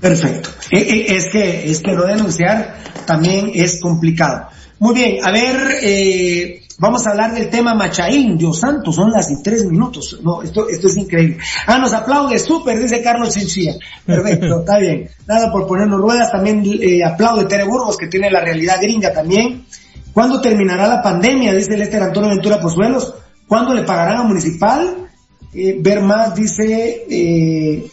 Perfecto. 0.00 0.50
Eh, 0.72 0.78
eh, 0.78 1.06
es 1.16 1.26
que, 1.32 1.70
es 1.70 1.80
que 1.80 1.92
no 1.92 2.04
denunciar 2.04 2.76
también 3.06 3.50
es 3.54 3.80
complicado. 3.80 4.48
Muy 4.78 4.94
bien, 4.94 5.24
a 5.24 5.30
ver, 5.30 5.56
eh, 5.82 6.65
vamos 6.78 7.06
a 7.06 7.10
hablar 7.10 7.34
del 7.34 7.48
tema 7.48 7.74
Machaín, 7.74 8.36
Dios 8.36 8.60
santo, 8.60 8.92
son 8.92 9.10
las 9.10 9.30
y 9.30 9.42
tres 9.42 9.64
minutos. 9.64 10.18
No, 10.22 10.42
esto, 10.42 10.68
esto 10.68 10.88
es 10.88 10.96
increíble. 10.96 11.38
Ah, 11.66 11.78
nos 11.78 11.92
aplaude, 11.92 12.38
súper, 12.38 12.78
dice 12.78 13.02
Carlos 13.02 13.34
Chinchilla. 13.34 13.74
Perfecto, 14.04 14.60
está 14.60 14.78
bien. 14.78 15.08
Nada 15.26 15.50
por 15.50 15.66
ponernos 15.66 16.00
ruedas, 16.00 16.30
también 16.30 16.62
eh, 16.64 17.04
aplaude 17.04 17.46
Tere 17.46 17.64
Burgos, 17.64 17.96
que 17.96 18.08
tiene 18.08 18.30
la 18.30 18.40
realidad 18.40 18.80
gringa 18.80 19.12
también. 19.12 19.64
¿Cuándo 20.12 20.40
terminará 20.40 20.88
la 20.88 21.02
pandemia? 21.02 21.52
Dice 21.52 21.76
Lester 21.76 22.02
Antonio 22.02 22.30
Ventura 22.30 22.60
Pozuelos. 22.60 23.14
¿Cuándo 23.46 23.74
le 23.74 23.82
pagarán 23.82 24.18
a 24.18 24.22
Municipal? 24.22 25.08
Eh, 25.52 25.76
ver 25.78 26.00
más, 26.00 26.34
dice, 26.34 27.04
eh, 27.08 27.86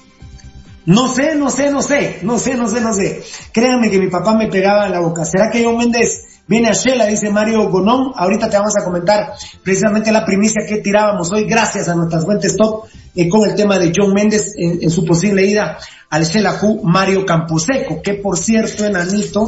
no 0.86 1.08
sé, 1.08 1.36
no 1.36 1.50
sé, 1.50 1.72
no 1.72 1.82
sé, 1.82 2.20
no 2.24 2.40
sé, 2.40 2.56
no 2.56 2.68
sé, 2.68 2.82
no 2.82 2.94
sé. 2.94 3.22
Créanme 3.52 3.90
que 3.90 4.00
mi 4.00 4.08
papá 4.08 4.34
me 4.34 4.48
pegaba 4.48 4.86
en 4.86 4.92
la 4.94 5.00
boca. 5.00 5.24
¿Será 5.24 5.50
que 5.50 5.64
John 5.64 5.78
Méndez 5.78 6.33
viene 6.48 6.74
Shela? 6.74 7.06
Dice 7.06 7.30
Mario 7.30 7.70
Gonón. 7.70 8.14
Ahorita 8.16 8.50
te 8.50 8.58
vamos 8.58 8.74
a 8.80 8.84
comentar 8.84 9.34
precisamente 9.64 10.12
la 10.12 10.26
primicia 10.26 10.66
que 10.68 10.78
tirábamos 10.78 11.32
hoy 11.32 11.46
gracias 11.46 11.88
a 11.90 11.96
nuestras 11.96 12.26
fuentes 12.26 12.56
top 12.58 12.86
eh, 13.16 13.30
con 13.30 13.50
el 13.50 13.56
tema 13.56 13.78
de 13.78 13.92
John 13.96 14.14
Méndez 14.14 14.54
en, 14.58 14.90
su 14.90 15.06
posible 15.06 15.46
ida 15.46 15.78
al 16.10 16.24
Shela 16.26 16.60
Q 16.60 16.82
Mario 16.84 17.26
Camposeco, 17.26 18.02
que 18.02 18.16
por 18.16 18.38
cierto, 18.38 18.86
enanito, 18.86 19.46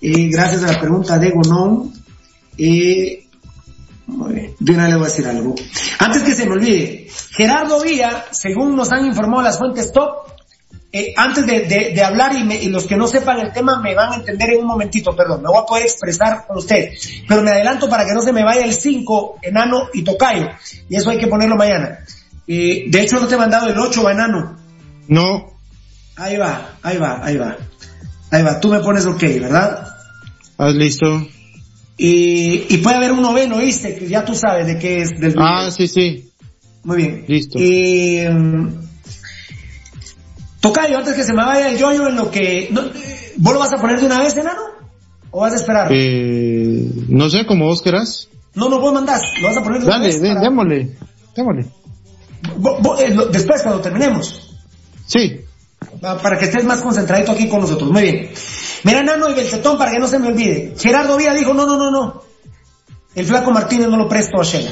eh, 0.00 0.28
gracias 0.28 0.62
a 0.64 0.72
la 0.72 0.80
pregunta 0.80 1.18
de 1.18 1.30
Gonón, 1.30 1.92
eh, 2.56 3.26
de 4.58 4.72
una 4.72 4.88
le 4.88 4.94
voy 4.94 5.04
a 5.04 5.08
decir 5.08 5.26
algo. 5.26 5.54
Antes 5.98 6.22
que 6.22 6.34
se 6.34 6.46
me 6.46 6.52
olvide, 6.52 7.08
Gerardo 7.30 7.82
Villa, 7.82 8.24
según 8.30 8.76
nos 8.76 8.90
han 8.92 9.06
informado 9.06 9.42
las 9.42 9.58
fuentes 9.58 9.92
top, 9.92 10.31
eh, 10.92 11.14
antes 11.16 11.46
de, 11.46 11.60
de- 11.60 11.92
de 11.94 12.02
hablar 12.04 12.36
y, 12.36 12.44
me- 12.44 12.62
y 12.62 12.68
los 12.68 12.86
que 12.86 12.96
no 12.96 13.06
sepan 13.06 13.40
el 13.40 13.52
tema 13.52 13.80
me 13.80 13.94
van 13.94 14.12
a 14.12 14.16
entender 14.16 14.50
en 14.50 14.60
un 14.60 14.66
momentito, 14.66 15.16
perdón, 15.16 15.42
me 15.42 15.48
voy 15.48 15.58
a 15.62 15.66
poder 15.66 15.84
expresar 15.84 16.46
con 16.46 16.58
usted, 16.58 16.90
pero 17.26 17.42
me 17.42 17.50
adelanto 17.50 17.88
para 17.88 18.04
que 18.04 18.12
no 18.12 18.20
se 18.20 18.32
me 18.32 18.44
vaya 18.44 18.64
el 18.64 18.74
5, 18.74 19.38
enano 19.42 19.88
y 19.94 20.02
tocayo, 20.02 20.48
y 20.88 20.96
eso 20.96 21.10
hay 21.10 21.18
que 21.18 21.26
ponerlo 21.28 21.56
mañana. 21.56 22.00
Eh, 22.46 22.84
de 22.88 23.00
hecho 23.00 23.18
no 23.20 23.26
te 23.26 23.34
he 23.34 23.38
mandado 23.38 23.68
el 23.68 23.78
8, 23.78 24.10
enano. 24.10 24.58
No, 25.08 25.50
Ahí 26.16 26.36
va, 26.36 26.76
ahí 26.82 26.98
va, 26.98 27.24
ahí 27.24 27.36
va. 27.38 27.56
Ahí 28.30 28.42
va, 28.42 28.60
tú 28.60 28.68
me 28.68 28.80
pones 28.80 29.06
ok, 29.06 29.20
¿verdad? 29.40 29.86
haz 30.58 30.74
listo. 30.74 31.26
Y, 31.96 32.66
y 32.74 32.78
puede 32.78 32.96
haber 32.96 33.12
un 33.12 33.22
noveno, 33.22 33.58
¿viste? 33.58 33.96
Que 33.96 34.08
ya 34.08 34.24
tú 34.24 34.34
sabes 34.34 34.66
de 34.66 34.78
qué 34.78 35.02
es 35.02 35.10
del 35.18 35.34
Ah, 35.38 35.70
sí, 35.70 35.86
sí. 35.88 36.30
Muy 36.84 36.96
bien. 36.98 37.24
Listo. 37.28 37.58
Eh, 37.60 38.28
Tocayo, 40.62 40.96
antes 40.98 41.14
que 41.14 41.24
se 41.24 41.34
me 41.34 41.44
vaya 41.44 41.68
el 41.68 41.76
yoyo 41.76 42.08
en 42.08 42.16
lo 42.16 42.30
que... 42.30 42.68
no, 42.70 42.82
¿Vos 43.36 43.52
lo 43.52 43.58
vas 43.58 43.72
a 43.72 43.76
poner 43.76 44.00
de 44.00 44.06
una 44.06 44.20
vez, 44.20 44.34
enano? 44.36 44.62
¿O 45.30 45.40
vas 45.40 45.52
a 45.52 45.56
esperar? 45.56 45.88
Eh, 45.90 46.88
no 47.08 47.28
sé, 47.28 47.44
como 47.46 47.66
vos 47.66 47.82
querás. 47.82 48.28
No, 48.54 48.68
no, 48.68 48.78
vos 48.80 48.94
mandás. 48.94 49.22
¿Lo 49.40 49.48
vas 49.48 49.56
a 49.58 49.62
poner 49.62 49.80
de 49.80 49.86
una 49.86 49.96
Dale, 49.96 50.06
vez? 50.08 50.22
de- 50.22 50.28
para- 50.28 50.40
démosle, 50.40 50.96
démosle. 51.36 51.66
Eh, 52.98 53.14
lo- 53.14 53.26
después, 53.26 53.62
cuando 53.62 53.80
terminemos. 53.82 54.56
Sí, 55.06 55.40
Pa- 56.00 56.16
Para 56.18 56.38
que 56.38 56.44
estés 56.46 56.64
más 56.64 56.80
concentradito 56.80 57.32
aquí 57.32 57.48
con 57.48 57.60
nosotros. 57.60 57.90
Muy 57.90 58.02
bien. 58.02 58.30
Mira, 58.84 59.02
Nano 59.02 59.28
y 59.30 59.34
Beltetón, 59.34 59.76
para 59.78 59.90
que 59.92 59.98
no 59.98 60.06
se 60.08 60.18
me 60.18 60.28
olvide. 60.28 60.74
Gerardo 60.78 61.16
Vía 61.16 61.34
dijo, 61.34 61.52
no, 61.54 61.66
no, 61.66 61.76
no, 61.76 61.90
no. 61.90 62.22
El 63.14 63.26
flaco 63.26 63.50
Martínez 63.50 63.88
no 63.88 63.96
lo 63.96 64.08
presto 64.08 64.40
a 64.40 64.44
Shela. 64.44 64.70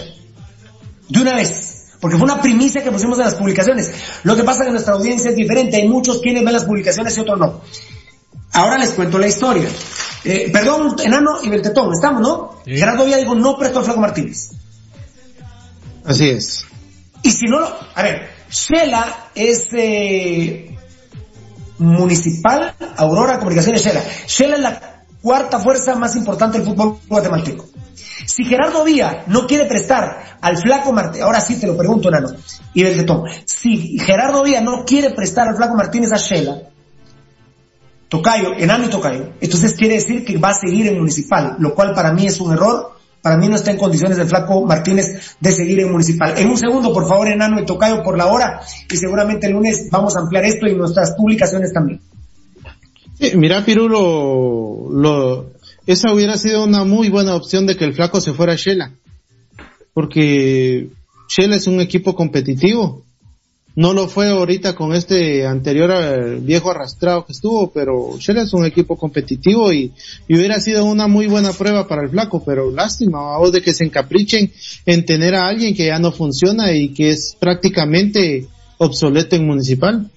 De 1.09 1.21
una 1.21 1.35
vez. 1.35 1.70
Porque 2.01 2.17
fue 2.17 2.25
una 2.25 2.41
primicia 2.41 2.83
que 2.83 2.91
pusimos 2.91 3.19
en 3.19 3.27
las 3.27 3.35
publicaciones. 3.35 3.93
Lo 4.23 4.35
que 4.35 4.45
pasa 4.45 4.63
es 4.63 4.67
que 4.67 4.73
nuestra 4.73 4.95
audiencia 4.95 5.31
es 5.31 5.37
diferente. 5.37 5.77
Hay 5.77 5.89
muchos 5.89 6.21
quienes 6.21 6.43
ven 6.45 6.55
las 6.55 6.65
publicaciones 6.65 7.17
y 7.17 7.21
otros 7.21 7.39
no. 7.39 7.61
Ahora 8.53 8.79
les 8.79 8.91
cuento 8.91 9.19
la 9.19 9.27
historia. 9.27 9.69
Eh, 10.25 10.51
perdón, 10.53 10.97
Enano 11.03 11.43
y 11.43 11.49
Beltetón, 11.49 11.93
estamos, 11.93 12.21
¿no? 12.21 12.57
Gerardo 12.65 13.05
Vía 13.05 13.17
dijo, 13.17 13.35
no 13.35 13.57
presto 13.57 13.79
al 13.79 13.85
flaco 13.85 14.01
Martínez. 14.01 14.51
así 16.05 16.29
es. 16.29 16.65
Y 17.23 17.31
si 17.31 17.47
no 17.47 17.61
lo, 17.61 17.77
a 17.95 18.03
ver, 18.03 18.29
Shela 18.51 19.31
es 19.35 19.69
eh, 19.73 20.77
municipal, 21.79 22.75
Aurora 22.97 23.39
Comunicaciones 23.39 23.83
Shela. 23.83 24.03
Shela 24.27 24.57
es 24.57 24.63
la 24.63 25.05
cuarta 25.23 25.61
fuerza 25.61 25.95
más 25.95 26.17
importante 26.17 26.59
del 26.59 26.67
fútbol 26.67 26.99
guatemalteco. 27.09 27.67
Si 28.27 28.45
Gerardo 28.45 28.85
Vía 28.85 29.25
no 29.27 29.47
quiere 29.47 29.67
prestar 29.67 30.39
al 30.41 30.57
flaco 30.57 30.93
Martínez, 30.93 31.23
ahora 31.23 31.41
sí 31.41 31.59
te 31.59 31.67
lo 31.67 31.77
pregunto, 31.77 32.11
Nano, 32.11 32.31
y 32.75 32.83
Beltetón, 32.83 33.25
si 33.45 33.99
Gerardo 33.99 34.43
Vía 34.43 34.61
no 34.61 34.85
quiere 34.85 35.11
prestar 35.11 35.49
al 35.49 35.57
flaco 35.57 35.75
Martínez 35.75 36.13
a 36.13 36.17
Shela, 36.17 36.63
Tocayo, 38.09 38.55
enano 38.59 38.87
y 38.87 38.89
Tocayo, 38.89 39.33
entonces 39.41 39.75
quiere 39.75 39.95
decir 39.95 40.25
que 40.25 40.37
va 40.37 40.51
a 40.51 40.55
seguir 40.55 40.89
en 40.89 40.99
municipal, 40.99 41.57
lo 41.59 41.75
cual 41.75 41.95
para 41.95 42.13
mí 42.13 42.27
es 42.27 42.41
un 42.41 42.53
error, 42.53 42.97
para 43.23 43.37
mí 43.37 43.49
no 43.49 43.57
está 43.57 43.71
en 43.71 43.77
condiciones 43.77 44.19
el 44.19 44.27
flaco 44.27 44.65
Martínez 44.65 45.37
de 45.39 45.53
seguir 45.53 45.81
en 45.81 45.93
municipal. 45.93 46.35
En 46.37 46.49
un 46.49 46.57
segundo, 46.57 46.93
por 46.93 47.07
favor, 47.07 47.29
enano 47.29 47.61
y 47.61 47.65
Tocayo 47.65 48.03
por 48.03 48.17
la 48.17 48.27
hora, 48.27 48.61
y 48.91 48.97
seguramente 48.97 49.47
el 49.47 49.53
lunes 49.53 49.89
vamos 49.91 50.17
a 50.17 50.21
ampliar 50.21 50.45
esto 50.45 50.67
y 50.67 50.75
nuestras 50.75 51.13
publicaciones 51.13 51.73
también. 51.73 52.01
Sí, 53.21 53.33
mira, 53.37 53.65
Pirulo, 53.65 54.89
lo, 54.91 55.53
esa 55.93 56.13
hubiera 56.13 56.39
sido 56.39 56.65
una 56.65 56.85
muy 56.85 57.09
buena 57.09 57.35
opción 57.35 57.67
de 57.67 57.77
que 57.77 57.85
el 57.85 57.95
flaco 57.95 58.21
se 58.21 58.33
fuera 58.33 58.53
a 58.53 58.57
Shela. 58.57 58.93
Porque 59.93 60.89
Shela 61.29 61.57
es 61.57 61.67
un 61.67 61.81
equipo 61.81 62.15
competitivo. 62.15 63.03
No 63.75 63.93
lo 63.93 64.09
fue 64.09 64.29
ahorita 64.29 64.75
con 64.75 64.93
este 64.93 65.47
anterior 65.47 65.91
eh, 65.93 66.39
viejo 66.41 66.71
arrastrado 66.71 67.25
que 67.25 67.33
estuvo, 67.33 67.71
pero 67.71 68.17
Shela 68.19 68.43
es 68.43 68.53
un 68.53 68.67
equipo 68.67 68.97
competitivo 68.97 69.73
y, 69.73 69.93
y 70.29 70.37
hubiera 70.37 70.61
sido 70.61 70.85
una 70.85 71.09
muy 71.09 71.27
buena 71.27 71.53
prueba 71.53 71.89
para 71.89 72.03
el 72.03 72.11
flaco, 72.11 72.43
pero 72.45 72.71
lástima, 72.71 73.21
vamos 73.21 73.53
de 73.53 73.63
que 73.63 73.73
se 73.73 73.85
encaprichen 73.85 74.53
en 74.87 75.05
tener 75.05 75.35
a 75.35 75.49
alguien 75.49 75.75
que 75.75 75.87
ya 75.87 75.99
no 75.99 76.13
funciona 76.13 76.73
y 76.73 76.91
que 76.91 77.11
es 77.11 77.37
prácticamente 77.39 78.47
obsoleto 78.79 79.37
en 79.37 79.47
municipal. 79.47 80.11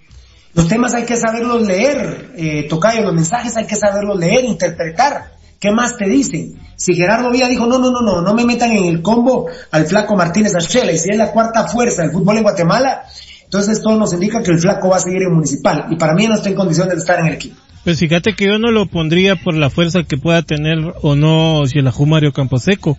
Los 0.54 0.68
temas 0.68 0.94
hay 0.94 1.06
que 1.06 1.16
saberlos 1.16 1.66
leer, 1.66 2.32
eh, 2.36 2.68
Tocayo, 2.70 3.02
los 3.02 3.14
mensajes 3.14 3.58
hay 3.58 3.66
que 3.66 3.76
saberlos 3.76 4.20
leer, 4.20 4.46
interpretar. 4.46 5.34
¿Qué 5.64 5.72
más 5.72 5.96
te 5.96 6.10
dicen? 6.10 6.60
Si 6.76 6.94
Gerardo 6.94 7.32
Vía 7.32 7.48
dijo, 7.48 7.66
no, 7.66 7.80
no, 7.80 7.90
no, 7.90 8.02
no, 8.02 8.22
no 8.22 8.34
me 8.34 8.44
metan 8.44 8.74
en 8.74 8.84
el 8.84 9.02
combo 9.02 9.48
al 9.72 9.86
flaco 9.86 10.14
Martínez 10.14 10.54
Achela, 10.56 10.92
y 10.92 10.98
si 10.98 11.10
es 11.10 11.18
la 11.18 11.32
cuarta 11.32 11.66
fuerza 11.70 12.02
del 12.02 12.12
fútbol 12.12 12.36
en 12.36 12.44
Guatemala, 12.44 13.04
Entonces 13.46 13.78
esto 13.78 13.96
nos 13.96 14.12
indica 14.12 14.44
que 14.44 14.52
el 14.52 14.60
flaco 14.60 14.90
va 14.90 14.98
a 14.98 15.00
seguir 15.00 15.22
en 15.22 15.34
municipal 15.34 15.86
y 15.90 15.96
para 15.96 16.16
mí 16.16 16.28
no 16.28 16.36
está 16.36 16.50
en 16.50 16.56
condiciones 16.56 16.96
de 16.96 17.00
estar 17.00 17.18
en 17.22 17.28
el 17.28 17.36
equipo. 17.36 17.56
Pues 17.86 17.98
fíjate 17.98 18.34
que 18.34 18.48
yo 18.48 18.60
no 18.60 18.72
lo 18.72 18.88
pondría 18.88 19.38
por 19.38 19.54
la 19.54 19.70
fuerza 19.70 20.04
que 20.04 20.18
pueda 20.18 20.42
tener 20.42 20.80
o 21.02 21.16
no 21.16 21.66
Xelajú 21.66 22.06
Mario 22.08 22.34
Camposeco, 22.34 22.98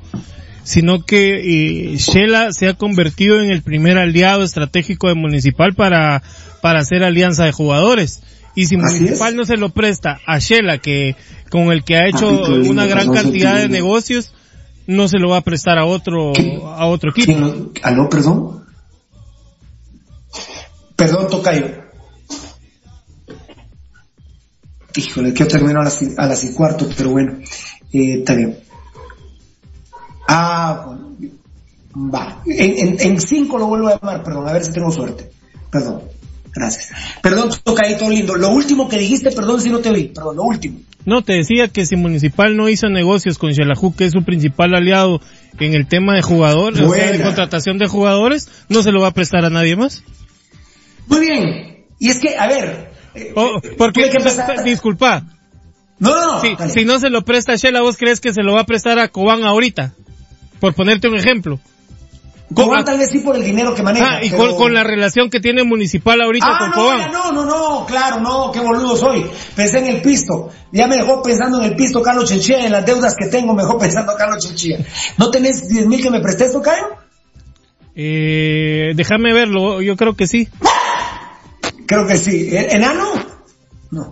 sino 0.63 1.05
que 1.05 1.93
eh, 1.93 1.99
se 1.99 2.67
ha 2.67 2.75
convertido 2.75 3.43
en 3.43 3.51
el 3.51 3.61
primer 3.61 3.99
aliado 3.99 4.43
estratégico 4.43 5.09
de 5.09 5.17
Municipal 5.17 5.75
para, 5.75 6.23
para 6.63 6.81
hacer 6.81 7.05
alianza 7.05 7.45
de 7.45 7.53
jugadores. 7.53 8.23
Y 8.55 8.67
si 8.67 8.77
Así 8.77 9.01
Municipal 9.01 9.31
es. 9.31 9.35
no 9.37 9.45
se 9.45 9.57
lo 9.57 9.71
presta 9.71 10.21
a 10.27 10.39
Shela, 10.39 10.79
que, 10.79 11.17
con 11.51 11.73
el 11.73 11.83
que 11.85 11.97
ha 11.97 12.09
hecho 12.09 12.29
una 12.29 12.87
gran 12.87 13.09
no 13.09 13.13
cantidad 13.13 13.57
de 13.57 13.69
negocios, 13.69 14.33
no 14.87 15.09
se 15.09 15.19
lo 15.19 15.31
va 15.31 15.39
a 15.39 15.41
prestar 15.41 15.79
a 15.79 15.85
otro, 15.87 16.33
a 16.67 16.87
otro 16.87 17.11
equipo. 17.11 17.27
¿Quién 17.27 17.41
lo- 17.41 17.73
¿Aló, 17.83 18.09
perdón? 18.09 18.65
Perdón, 20.97 21.29
Tocayo. 21.29 21.67
Híjole, 24.97 25.33
que 25.35 25.41
yo 25.41 25.49
termino 25.49 25.81
a 25.81 25.85
las, 25.85 26.01
a 26.17 26.27
las 26.27 26.45
y 26.45 26.53
cuarto, 26.55 26.89
pero 26.97 27.11
bueno, 27.11 27.39
eh, 27.93 28.19
está 28.19 28.35
bien. 28.35 28.59
Ah, 30.29 30.85
bueno, 30.87 31.17
va. 32.15 32.41
En, 32.47 32.79
en, 32.89 33.01
en 33.01 33.21
cinco 33.21 33.59
lo 33.59 33.67
vuelvo 33.67 33.89
a 33.89 33.99
llamar, 33.99 34.23
perdón, 34.23 34.47
a 34.49 34.53
ver 34.53 34.65
si 34.65 34.73
tengo 34.73 34.93
suerte. 34.93 35.31
Perdón, 35.71 36.03
gracias. 36.55 36.91
Perdón, 37.23 37.51
Tocayito 37.63 38.09
lindo. 38.09 38.35
Lo 38.37 38.51
último 38.51 38.89
que 38.89 38.99
dijiste, 38.99 39.31
perdón 39.33 39.61
si 39.61 39.71
no 39.71 39.81
te 39.81 39.91
oí, 39.91 40.05
perdón, 40.09 40.37
lo 40.37 40.43
último. 40.45 40.81
No, 41.07 41.23
te 41.23 41.35
decía 41.35 41.69
que 41.69 41.85
si 41.85 41.97
Municipal 41.97 42.57
no 42.57 42.69
hizo 42.71 42.89
negocios 42.89 43.37
con 43.39 43.53
Xelajú, 43.55 43.95
que 43.95 44.07
es 44.07 44.13
su 44.13 44.23
principal 44.25 44.75
aliado 44.75 45.21
en 45.59 45.75
el 45.75 45.87
tema 45.87 46.15
de 46.15 46.23
jugadores, 46.23 46.81
o 46.81 46.93
sea, 46.95 47.13
de 47.13 47.23
contratación 47.23 47.77
de 47.79 47.87
jugadores, 47.87 48.49
no 48.71 48.83
se 48.83 48.91
lo 48.93 49.01
va 49.03 49.09
a 49.09 49.15
prestar 49.15 49.45
a 49.45 49.51
nadie 49.51 49.77
más. 49.77 50.03
Muy 51.07 51.21
bien. 51.21 51.85
Y 51.99 52.09
es 52.11 52.19
que, 52.21 52.37
a 52.39 52.47
ver. 52.49 52.91
eh, 53.15 53.33
Oh, 53.37 53.61
porque, 53.77 54.03
tuve 54.05 54.11
que 54.13 54.17
empezar- 54.19 54.63
disculpa, 54.65 55.25
No, 55.99 56.11
no, 56.11 56.43
no. 56.43 56.69
si 56.71 56.85
no 56.87 56.99
se 56.99 57.11
lo 57.11 57.23
presta 57.23 57.53
a 57.53 57.57
Shela, 57.57 57.83
¿vos 57.83 57.97
crees 57.99 58.21
que 58.21 58.33
se 58.33 58.43
lo 58.43 58.55
va 58.55 58.63
a 58.63 58.67
prestar 58.67 58.99
a 58.99 59.09
Cobán 59.09 59.45
ahorita? 59.45 59.93
Por 60.61 60.75
ponerte 60.75 61.09
un 61.09 61.17
ejemplo. 61.17 61.61
Cobán 62.55 62.85
tal 62.85 62.99
vez 62.99 63.11
sí 63.11 63.19
por 63.19 63.37
el 63.37 63.45
dinero 63.45 63.75
que 63.75 63.83
maneja. 63.83 64.17
Ah, 64.19 64.25
y 64.25 64.31
pero- 64.31 64.49
con, 64.49 64.57
con 64.57 64.75
la 64.75 64.83
relación 64.85 65.29
que 65.31 65.41
tiene 65.41 65.65
Municipal 65.65 66.21
ahorita 66.21 66.47
Ah, 66.49 66.59
con 66.59 66.71
no, 66.71 66.75
Cobán. 66.77 67.13
no, 67.13 67.33
no, 67.33 67.45
no, 67.45 67.87
claro, 67.87 68.21
no, 68.21 68.51
qué 68.53 68.61
boludo 68.61 68.97
soy. 68.97 69.27
Pensé 69.57 69.79
en 69.79 69.87
el 69.87 70.03
pisto. 70.03 70.51
Ya 70.73 70.87
me 70.87 70.97
dejó 70.97 71.23
pensando 71.23 71.59
en 71.59 71.65
el 71.71 71.77
pisto 71.77 72.01
Carlos 72.03 72.29
Chinchilla, 72.29 72.65
en 72.67 72.73
las 72.73 72.87
deudas 72.87 73.15
que 73.15 73.27
tengo, 73.27 73.55
me 73.55 73.63
dejó 73.63 73.79
pensando 73.79 74.15
Carlos 74.17 74.39
Chinchilla. 74.47 74.79
¿No 75.19 75.31
tenés 75.31 75.69
10 75.69 75.87
mil 75.87 76.03
que 76.03 76.11
me 76.11 76.21
prestes, 76.21 76.53
Tocayo? 76.53 76.85
Eh, 77.97 78.93
déjame 78.97 79.33
verlo, 79.33 79.81
yo 79.81 79.97
creo 79.97 80.15
que 80.15 80.27
sí. 80.27 80.49
Creo 81.87 82.07
que 82.07 82.17
sí. 82.17 82.49
¿E- 82.51 82.75
¿Enano? 82.77 83.05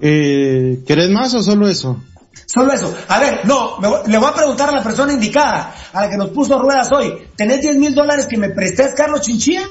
Eh, 0.01 0.81
¿Querés 0.87 1.09
más 1.11 1.35
o 1.35 1.43
solo 1.43 1.67
eso? 1.69 2.01
Solo 2.47 2.73
eso. 2.73 2.95
A 3.09 3.19
ver, 3.19 3.47
no, 3.47 3.79
me 3.79 3.89
le 4.07 4.19
voy 4.19 4.29
a 4.29 4.35
preguntar 4.35 4.69
a 4.69 4.73
la 4.73 4.83
persona 4.83 5.13
indicada, 5.13 5.75
a 5.93 6.03
la 6.03 6.11
que 6.11 6.17
nos 6.17 6.31
puso 6.31 6.59
ruedas 6.59 6.91
hoy. 6.93 7.29
¿Tenés 7.37 7.61
10 7.61 7.77
mil 7.77 7.95
dólares 7.95 8.27
que 8.27 8.37
me 8.37 8.51
prestes, 8.51 8.95
Carlos 8.95 9.23
Chinchilla? 9.23 9.63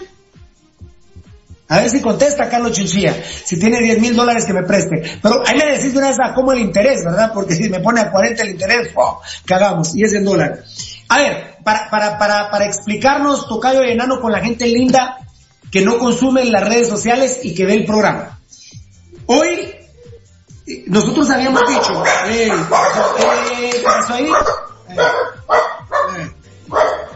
A 1.71 1.79
ver 1.79 1.89
si 1.89 2.01
contesta 2.01 2.49
Carlos 2.49 2.73
Chinchilla, 2.73 3.15
si 3.45 3.57
tiene 3.57 3.79
10 3.79 4.01
mil 4.01 4.15
dólares 4.15 4.43
que 4.43 4.53
me 4.53 4.63
preste. 4.63 5.19
Pero 5.21 5.41
ahí 5.45 5.57
me 5.57 5.71
decís 5.71 5.93
de 5.93 5.99
una 5.99 6.09
vez 6.09 6.17
a 6.21 6.33
cómo 6.33 6.51
el 6.51 6.59
interés, 6.59 7.05
¿verdad? 7.05 7.31
Porque 7.33 7.55
si 7.55 7.69
me 7.69 7.79
pone 7.79 8.01
a 8.01 8.11
40 8.11 8.43
el 8.43 8.49
interés, 8.49 8.91
¡fua! 8.93 9.19
cagamos, 9.45 9.95
y 9.95 10.03
es 10.03 10.13
en 10.13 10.25
dólar. 10.25 10.63
A 11.07 11.17
ver, 11.17 11.55
para, 11.63 11.89
para, 11.89 12.17
para, 12.17 12.51
para 12.51 12.65
explicarnos, 12.65 13.47
Tocayo 13.47 13.83
y 13.83 13.91
Enano, 13.91 14.19
con 14.19 14.33
la 14.33 14.41
gente 14.41 14.67
linda 14.67 15.17
que 15.71 15.81
no 15.81 15.97
consume 15.97 16.43
las 16.45 16.67
redes 16.67 16.89
sociales 16.89 17.39
y 17.41 17.55
que 17.55 17.65
ve 17.65 17.75
el 17.75 17.85
programa. 17.85 18.39
Hoy, 19.27 19.73
nosotros 20.87 21.29
habíamos 21.29 21.61
dicho, 21.67 22.03
eh. 22.27 22.47
Eh, 22.47 23.69
¿qué 23.71 23.79
pasó 23.83 24.13
ahí? 24.13 24.25
Eh, 24.89 24.95
eh, 26.17 26.31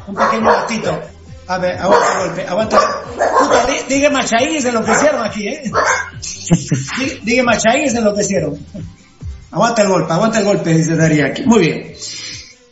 un 0.08 0.16
pequeño 0.16 0.46
gatito. 0.52 1.02
A 1.48 1.58
ver, 1.60 1.78
aguanta 1.78 2.12
el 2.22 2.28
golpe, 2.28 2.48
aguanta. 2.48 2.80
Puta, 3.40 3.66
di- 3.68 3.94
diga 3.96 4.10
Machaín 4.10 4.62
se 4.62 4.70
enloquecieron 4.70 5.24
aquí, 5.24 5.48
eh. 5.48 5.62
Di- 6.98 7.20
Diga 7.24 7.44
Machaín 7.44 7.90
se 7.90 7.98
enloquecieron. 8.00 8.58
Aguanta 9.52 9.84
el 9.84 9.88
golpe, 9.90 10.12
aguanta 10.14 10.40
el 10.40 10.46
golpe, 10.46 10.74
dice 10.74 10.96
Daría 10.96 11.28
aquí. 11.28 11.44
Muy 11.46 11.60
bien. 11.60 11.94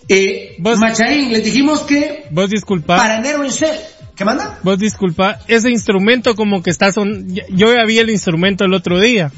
Eh, 0.10 0.56
Machaín, 0.60 1.32
les 1.32 1.44
dijimos 1.44 1.82
que 1.82 2.26
Vos 2.32 2.50
disculpa. 2.50 2.98
para 2.98 3.18
enero 3.18 3.44
en 3.44 3.52
Shell. 3.52 3.78
¿Qué 4.16 4.26
manda? 4.26 4.60
Vos 4.64 4.78
disculpa, 4.78 5.40
ese 5.48 5.70
instrumento 5.72 6.36
como 6.36 6.62
que 6.62 6.70
está 6.70 6.92
son... 6.92 7.28
Yo 7.50 7.74
ya 7.74 7.84
vi 7.86 7.98
el 8.00 8.10
instrumento 8.12 8.64
el 8.66 8.74
otro 8.74 9.00
día. 9.00 9.32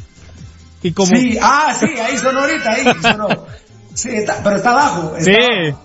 Y 0.85 0.91
como... 0.91 1.07
Sí, 1.07 1.35
ah, 1.41 1.73
sí, 1.73 1.87
ahí 1.99 2.15
sonó 2.15 2.41
ahorita, 2.41 2.71
ahí 2.71 2.85
sonó. 3.01 3.27
Sí, 3.95 4.09
está, 4.11 4.39
pero 4.43 4.57
está 4.57 4.69
abajo. 4.69 5.15
Está, 5.17 5.31
Sí. 5.31 5.75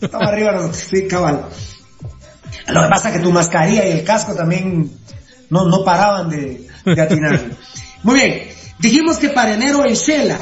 Estaba 0.00 0.26
arriba, 0.28 0.52
no, 0.52 0.72
sí, 0.72 1.08
cabal. 1.08 1.46
Lo 2.68 2.82
que 2.82 2.88
pasa 2.88 3.08
es 3.08 3.16
que 3.16 3.22
tu 3.24 3.32
mascarilla 3.32 3.84
y 3.84 3.90
el 3.90 4.04
casco 4.04 4.32
también 4.36 4.92
no, 5.50 5.64
no 5.64 5.84
paraban 5.84 6.30
de, 6.30 6.68
de 6.84 7.02
atinar. 7.02 7.40
Muy 8.04 8.14
bien, 8.14 8.42
dijimos 8.78 9.18
que 9.18 9.30
para 9.30 9.54
enero 9.54 9.84
en 9.84 9.94
Shela, 9.94 10.38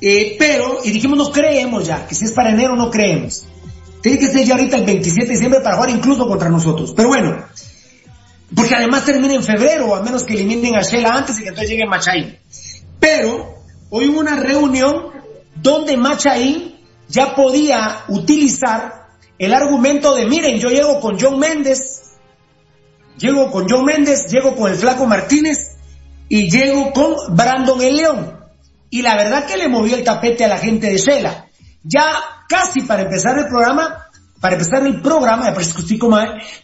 eh, 0.00 0.36
pero, 0.38 0.78
y 0.84 0.92
dijimos 0.92 1.18
no 1.18 1.32
creemos 1.32 1.88
ya, 1.88 2.06
que 2.06 2.14
si 2.14 2.26
es 2.26 2.32
para 2.32 2.50
enero 2.50 2.76
no 2.76 2.92
creemos. 2.92 3.44
Tiene 4.02 4.20
que 4.20 4.28
ser 4.28 4.44
ya 4.44 4.54
ahorita 4.54 4.76
el 4.76 4.84
27 4.84 5.26
de 5.26 5.32
diciembre 5.32 5.60
para 5.62 5.74
jugar 5.74 5.90
incluso 5.90 6.28
contra 6.28 6.48
nosotros. 6.48 6.92
Pero 6.94 7.08
bueno, 7.08 7.44
porque 8.54 8.76
además 8.76 9.04
termina 9.04 9.34
en 9.34 9.42
febrero, 9.42 9.96
a 9.96 10.02
menos 10.02 10.22
que 10.22 10.34
eliminen 10.34 10.76
a 10.76 10.82
Shela 10.82 11.10
antes 11.10 11.40
y 11.40 11.42
que 11.42 11.48
entonces 11.48 11.70
llegue 11.70 11.86
Machaín. 11.86 12.38
Pero 13.04 13.56
hoy 13.90 14.08
hubo 14.08 14.20
una 14.20 14.36
reunión 14.36 15.10
donde 15.56 15.94
Machaín 15.98 16.80
ya 17.06 17.34
podía 17.34 18.04
utilizar 18.08 19.08
el 19.38 19.52
argumento 19.52 20.14
de, 20.14 20.24
miren, 20.24 20.58
yo 20.58 20.70
llego 20.70 21.00
con 21.00 21.20
John 21.20 21.38
Méndez, 21.38 22.16
llego 23.18 23.50
con 23.50 23.68
John 23.68 23.84
Méndez, 23.84 24.24
llego 24.30 24.56
con 24.56 24.72
el 24.72 24.78
Flaco 24.78 25.04
Martínez 25.04 25.76
y 26.30 26.50
llego 26.50 26.94
con 26.94 27.36
Brandon 27.36 27.82
el 27.82 27.96
León. 27.96 28.40
Y 28.88 29.02
la 29.02 29.16
verdad 29.16 29.44
que 29.44 29.58
le 29.58 29.68
movió 29.68 29.96
el 29.96 30.04
tapete 30.04 30.46
a 30.46 30.48
la 30.48 30.56
gente 30.56 30.86
de 30.86 30.96
Shela. 30.96 31.48
Ya 31.82 32.06
casi 32.48 32.80
para 32.80 33.02
empezar 33.02 33.36
el 33.38 33.48
programa, 33.48 34.06
para 34.40 34.54
empezar 34.54 34.86
el 34.86 35.02
programa, 35.02 35.52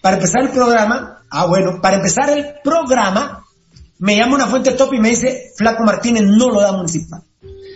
para 0.01 0.17
empezar 0.17 0.43
el 0.45 0.51
programa, 0.53 1.23
ah 1.29 1.45
bueno, 1.45 1.83
para 1.83 1.97
empezar 1.97 2.31
el 2.31 2.55
programa, 2.65 3.40
me 4.01 4.17
llama 4.17 4.37
una 4.37 4.47
fuente 4.47 4.73
top 4.73 4.95
y 4.95 4.99
me 4.99 5.11
dice, 5.11 5.53
Flaco 5.57 5.85
Martínez 5.85 6.25
no 6.25 6.49
lo 6.49 6.61
da 6.61 6.73
municipal. 6.73 7.23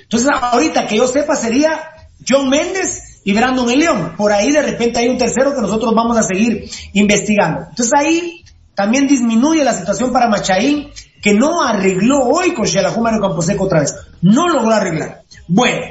Entonces 0.02 0.28
ahorita 0.32 0.86
que 0.86 0.96
yo 0.96 1.06
sepa 1.06 1.36
sería 1.36 1.80
John 2.26 2.48
Méndez 2.48 3.20
y 3.24 3.34
Brandon 3.34 3.70
el 3.70 3.78
León. 3.78 4.14
Por 4.16 4.32
ahí 4.32 4.50
de 4.50 4.62
repente 4.62 5.00
hay 5.00 5.08
un 5.08 5.18
tercero 5.18 5.54
que 5.54 5.60
nosotros 5.60 5.94
vamos 5.94 6.16
a 6.16 6.22
seguir 6.22 6.68
investigando. 6.94 7.66
Entonces 7.68 7.92
ahí 7.96 8.44
también 8.74 9.06
disminuye 9.06 9.64
la 9.64 9.74
situación 9.74 10.12
para 10.12 10.28
Machaín, 10.28 10.90
que 11.22 11.34
no 11.34 11.62
arregló 11.62 12.20
hoy 12.20 12.54
con 12.54 12.66
Xelajú 12.66 13.00
Mario 13.00 13.20
Camposeco 13.20 13.64
otra 13.64 13.80
vez. 13.80 13.94
No 14.22 14.48
logró 14.48 14.72
arreglar. 14.72 15.22
Bueno, 15.46 15.82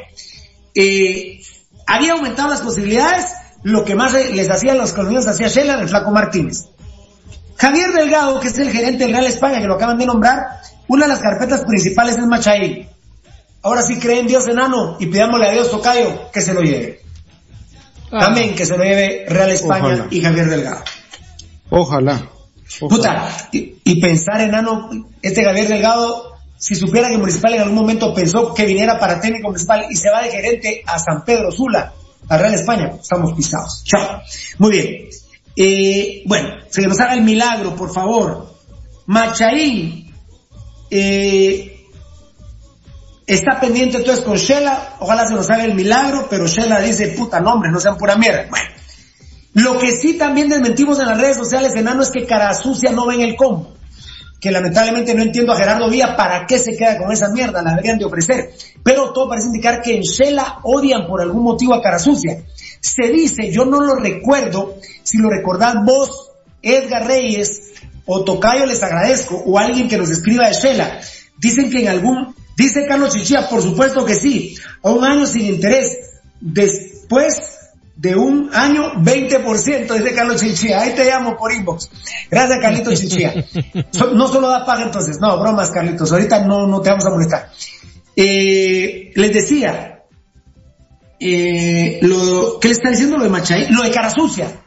eh, 0.73 1.41
había 1.85 2.13
aumentado 2.13 2.49
las 2.49 2.61
posibilidades, 2.61 3.27
lo 3.61 3.85
que 3.85 3.95
más 3.95 4.13
les 4.13 4.49
hacía 4.49 4.73
los 4.73 4.93
colombianos 4.93 5.27
hacía 5.27 5.47
Shela, 5.47 5.79
el 5.79 5.89
Flaco 5.89 6.11
Martínez. 6.11 6.69
Javier 7.63 7.93
Delgado, 7.93 8.41
que 8.41 8.49
es 8.49 8.59
el 8.59 8.71
gerente 8.71 9.05
del 9.05 9.13
Real 9.13 9.25
España, 9.25 9.61
que 9.61 9.67
lo 9.67 9.75
acaban 9.75 9.97
de 9.97 10.05
nombrar, 10.05 10.59
una 10.89 11.05
de 11.05 11.13
las 11.13 11.21
carpetas 11.21 11.63
principales 11.63 12.17
es 12.17 12.25
Machaín. 12.25 12.89
Ahora 13.61 13.81
sí 13.83 13.99
creen 13.99 14.19
en 14.19 14.27
Dios 14.27 14.45
enano 14.49 14.97
y 14.99 15.05
pidámosle 15.05 15.47
a 15.47 15.51
Dios 15.53 15.71
Tocayo 15.71 16.29
que 16.29 16.41
se 16.41 16.53
lo 16.53 16.59
lleve. 16.59 16.99
También 18.11 18.53
que 18.53 18.65
se 18.65 18.77
lo 18.77 18.83
lleve 18.83 19.23
Real 19.29 19.49
España 19.49 19.85
Ojalá. 19.85 20.07
y 20.09 20.21
Javier 20.21 20.49
Delgado. 20.49 20.83
Ojalá. 21.69 22.29
Puta, 22.81 23.29
y, 23.53 23.77
y 23.85 24.01
pensar 24.01 24.41
enano, 24.41 24.89
este 25.21 25.45
Javier 25.45 25.69
Delgado, 25.69 26.35
si 26.57 26.75
supiera 26.75 27.07
que 27.07 27.17
Municipal 27.17 27.53
en 27.53 27.61
algún 27.61 27.77
momento 27.77 28.13
pensó 28.13 28.53
que 28.53 28.65
viniera 28.65 28.99
para 28.99 29.21
técnico 29.21 29.47
municipal 29.47 29.85
y 29.89 29.95
se 29.95 30.09
va 30.09 30.21
de 30.21 30.31
gerente 30.31 30.83
a 30.85 30.99
San 30.99 31.23
Pedro 31.23 31.49
Sula, 31.49 31.93
a 32.27 32.37
Real 32.37 32.55
España, 32.55 32.91
estamos 33.01 33.31
pisados. 33.31 33.85
Chao. 33.85 34.21
Muy 34.57 34.71
bien. 34.71 35.22
Eh, 35.55 36.23
bueno, 36.25 36.49
se 36.69 36.81
nos 36.83 36.99
haga 36.99 37.13
el 37.13 37.21
milagro, 37.21 37.75
por 37.75 37.93
favor. 37.93 38.53
Machaín, 39.05 40.13
eh, 40.89 41.87
está 43.27 43.59
pendiente 43.59 43.97
entonces 43.97 44.23
con 44.23 44.37
Shela, 44.37 44.95
ojalá 44.99 45.27
se 45.27 45.35
nos 45.35 45.49
haga 45.49 45.65
el 45.65 45.75
milagro, 45.75 46.27
pero 46.29 46.47
Shela 46.47 46.81
dice, 46.81 47.09
puta 47.09 47.39
nombre, 47.39 47.71
no 47.71 47.79
sean 47.79 47.97
pura 47.97 48.15
mierda. 48.15 48.47
Bueno, 48.49 48.69
lo 49.53 49.79
que 49.79 49.91
sí 49.91 50.17
también 50.17 50.49
desmentimos 50.49 50.99
en 50.99 51.07
las 51.07 51.19
redes 51.19 51.37
sociales, 51.37 51.75
enano, 51.75 52.01
es 52.03 52.11
que 52.11 52.25
cara 52.25 52.53
sucia 52.53 52.91
no 52.91 53.05
ven 53.05 53.21
el 53.21 53.35
combo. 53.35 53.73
Que 54.43 54.51
lamentablemente 54.51 55.13
no 55.13 55.23
entiendo 55.23 55.53
a 55.53 55.55
Gerardo 55.55 55.89
Vía 55.89 56.17
para 56.17 56.45
qué 56.45 56.59
se 56.59 56.75
queda 56.75 56.97
con 56.97 57.13
esa 57.13 57.29
mierda, 57.29 57.61
la 57.61 57.69
deberían 57.69 57.97
de 57.97 58.03
ofrecer. 58.03 58.51
Pero 58.83 59.13
todo 59.13 59.29
parece 59.29 59.47
indicar 59.47 59.81
que 59.81 59.95
en 59.95 60.01
Shela 60.01 60.59
odian 60.63 61.07
por 61.07 61.21
algún 61.21 61.43
motivo 61.43 61.73
a 61.73 61.81
cara 61.81 61.97
sucia. 61.97 62.43
Se 62.81 63.07
dice, 63.07 63.49
yo 63.51 63.63
no 63.63 63.79
lo 63.79 63.95
recuerdo, 63.95 64.75
si 65.01 65.17
lo 65.19 65.29
recordás 65.29 65.75
vos, 65.85 66.31
Edgar 66.61 67.07
Reyes, 67.07 67.71
o 68.05 68.25
Tocayo 68.25 68.65
les 68.65 68.83
agradezco, 68.83 69.41
o 69.45 69.57
alguien 69.57 69.87
que 69.87 69.95
nos 69.95 70.09
escriba 70.09 70.49
de 70.49 70.55
Shela. 70.55 70.99
Dicen 71.39 71.71
que 71.71 71.79
en 71.79 71.87
algún, 71.87 72.35
dice 72.57 72.85
Carlos 72.85 73.13
Chichía, 73.13 73.47
por 73.47 73.61
supuesto 73.61 74.03
que 74.03 74.15
sí, 74.15 74.57
a 74.83 74.91
un 74.91 75.05
año 75.05 75.25
sin 75.25 75.45
interés. 75.45 76.19
Después 76.41 77.52
de 77.95 78.15
un 78.15 78.49
año, 78.53 78.93
20%, 78.95 79.93
dice 79.93 80.15
Carlos 80.15 80.41
Chichía. 80.41 80.81
Ahí 80.81 80.93
te 80.95 81.05
llamo 81.05 81.37
por 81.37 81.53
inbox. 81.53 81.89
Gracias, 82.29 82.59
Carlitos 82.59 82.99
Chichía. 82.99 83.33
So- 83.91 84.11
no 84.13 84.27
solo 84.27 84.49
da 84.49 84.65
paga 84.65 84.83
entonces, 84.83 85.19
no, 85.19 85.39
bromas, 85.39 85.71
Carlitos. 85.71 86.11
Ahorita 86.11 86.45
no, 86.45 86.67
no 86.67 86.81
te 86.81 86.89
vamos 86.89 87.05
a 87.05 87.09
molestar. 87.11 87.49
Eh, 88.15 89.11
les 89.15 89.33
decía, 89.33 90.03
eh, 91.19 91.99
lo, 92.01 92.59
¿qué 92.59 92.67
le 92.69 92.73
está 92.73 92.89
diciendo 92.89 93.17
lo 93.17 93.23
de 93.23 93.29
Machay? 93.29 93.67
Lo 93.69 93.83
de 93.83 93.91
cara 93.91 94.09
sucia. 94.09 94.61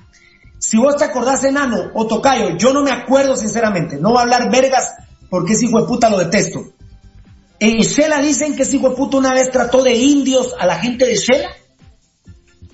Si 0.59 0.79
vos 0.79 0.97
te 0.97 1.05
acordás, 1.05 1.45
enano 1.45 1.91
o 1.95 2.07
tocayo, 2.07 2.57
yo 2.57 2.73
no 2.73 2.83
me 2.83 2.91
acuerdo 2.91 3.37
sinceramente. 3.37 3.99
No 4.01 4.11
voy 4.11 4.19
a 4.19 4.23
hablar 4.23 4.51
vergas 4.51 4.95
porque 5.29 5.53
ese 5.53 5.67
hijo 5.67 5.81
de 5.81 5.87
puta 5.87 6.09
lo 6.09 6.19
detesto. 6.19 6.65
En 7.59 7.79
Shela 7.79 8.21
dicen 8.21 8.57
que 8.57 8.63
ese 8.63 8.77
hijo 8.77 8.91
de 8.91 8.97
puta 8.97 9.17
una 9.19 9.33
vez 9.33 9.51
trató 9.51 9.83
de 9.83 9.95
indios 9.95 10.55
a 10.59 10.67
la 10.67 10.79
gente 10.79 11.07
de 11.07 11.17
Shela. 11.17 11.51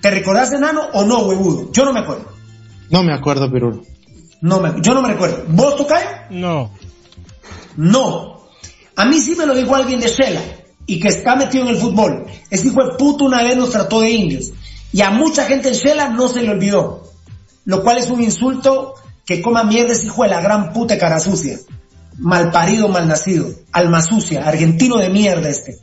¿Te 0.03 0.11
recordás, 0.11 0.51
enano 0.51 0.81
o 0.91 1.05
no, 1.05 1.19
huevudo? 1.19 1.71
Yo 1.71 1.85
no 1.85 1.93
me 1.93 2.01
acuerdo. 2.01 2.25
No 2.89 3.03
me 3.03 3.13
acuerdo, 3.13 3.49
Pirulo. 3.49 3.83
No 4.41 4.59
me, 4.59 4.81
yo 4.81 4.93
no 4.93 5.01
me 5.01 5.07
recuerdo. 5.07 5.45
¿Vos, 5.47 5.77
tocayo? 5.77 6.05
No. 6.29 6.71
No. 7.77 8.41
A 8.97 9.05
mí 9.05 9.21
sí 9.21 9.33
me 9.37 9.45
lo 9.45 9.55
dijo 9.55 9.73
alguien 9.73 10.01
de 10.01 10.09
Shela 10.09 10.41
y 10.85 10.99
que 10.99 11.07
está 11.07 11.37
metido 11.37 11.63
en 11.63 11.69
el 11.69 11.77
fútbol. 11.77 12.25
Ese 12.49 12.67
hijo 12.67 12.83
de 12.83 12.97
puto 12.97 13.23
una 13.23 13.43
vez 13.43 13.55
nos 13.55 13.69
trató 13.69 14.01
de 14.01 14.11
indios. 14.11 14.51
Y 14.91 14.99
a 14.99 15.09
mucha 15.09 15.45
gente 15.45 15.69
en 15.69 15.75
Shela 15.75 16.09
no 16.09 16.27
se 16.27 16.41
le 16.41 16.49
olvidó. 16.49 17.09
Lo 17.63 17.81
cual 17.81 17.97
es 17.97 18.09
un 18.09 18.21
insulto 18.21 18.95
que 19.25 19.41
coma 19.41 19.63
mierda 19.63 19.93
ese 19.93 20.07
hijo 20.07 20.23
de 20.23 20.29
la 20.31 20.41
gran 20.41 20.73
puta 20.73 20.97
cara 20.97 21.21
sucia. 21.21 21.59
Malparido, 22.17 22.89
malnacido. 22.89 23.47
Alma 23.71 24.01
sucia. 24.01 24.45
Argentino 24.45 24.97
de 24.97 25.07
mierda 25.07 25.47
este. 25.47 25.77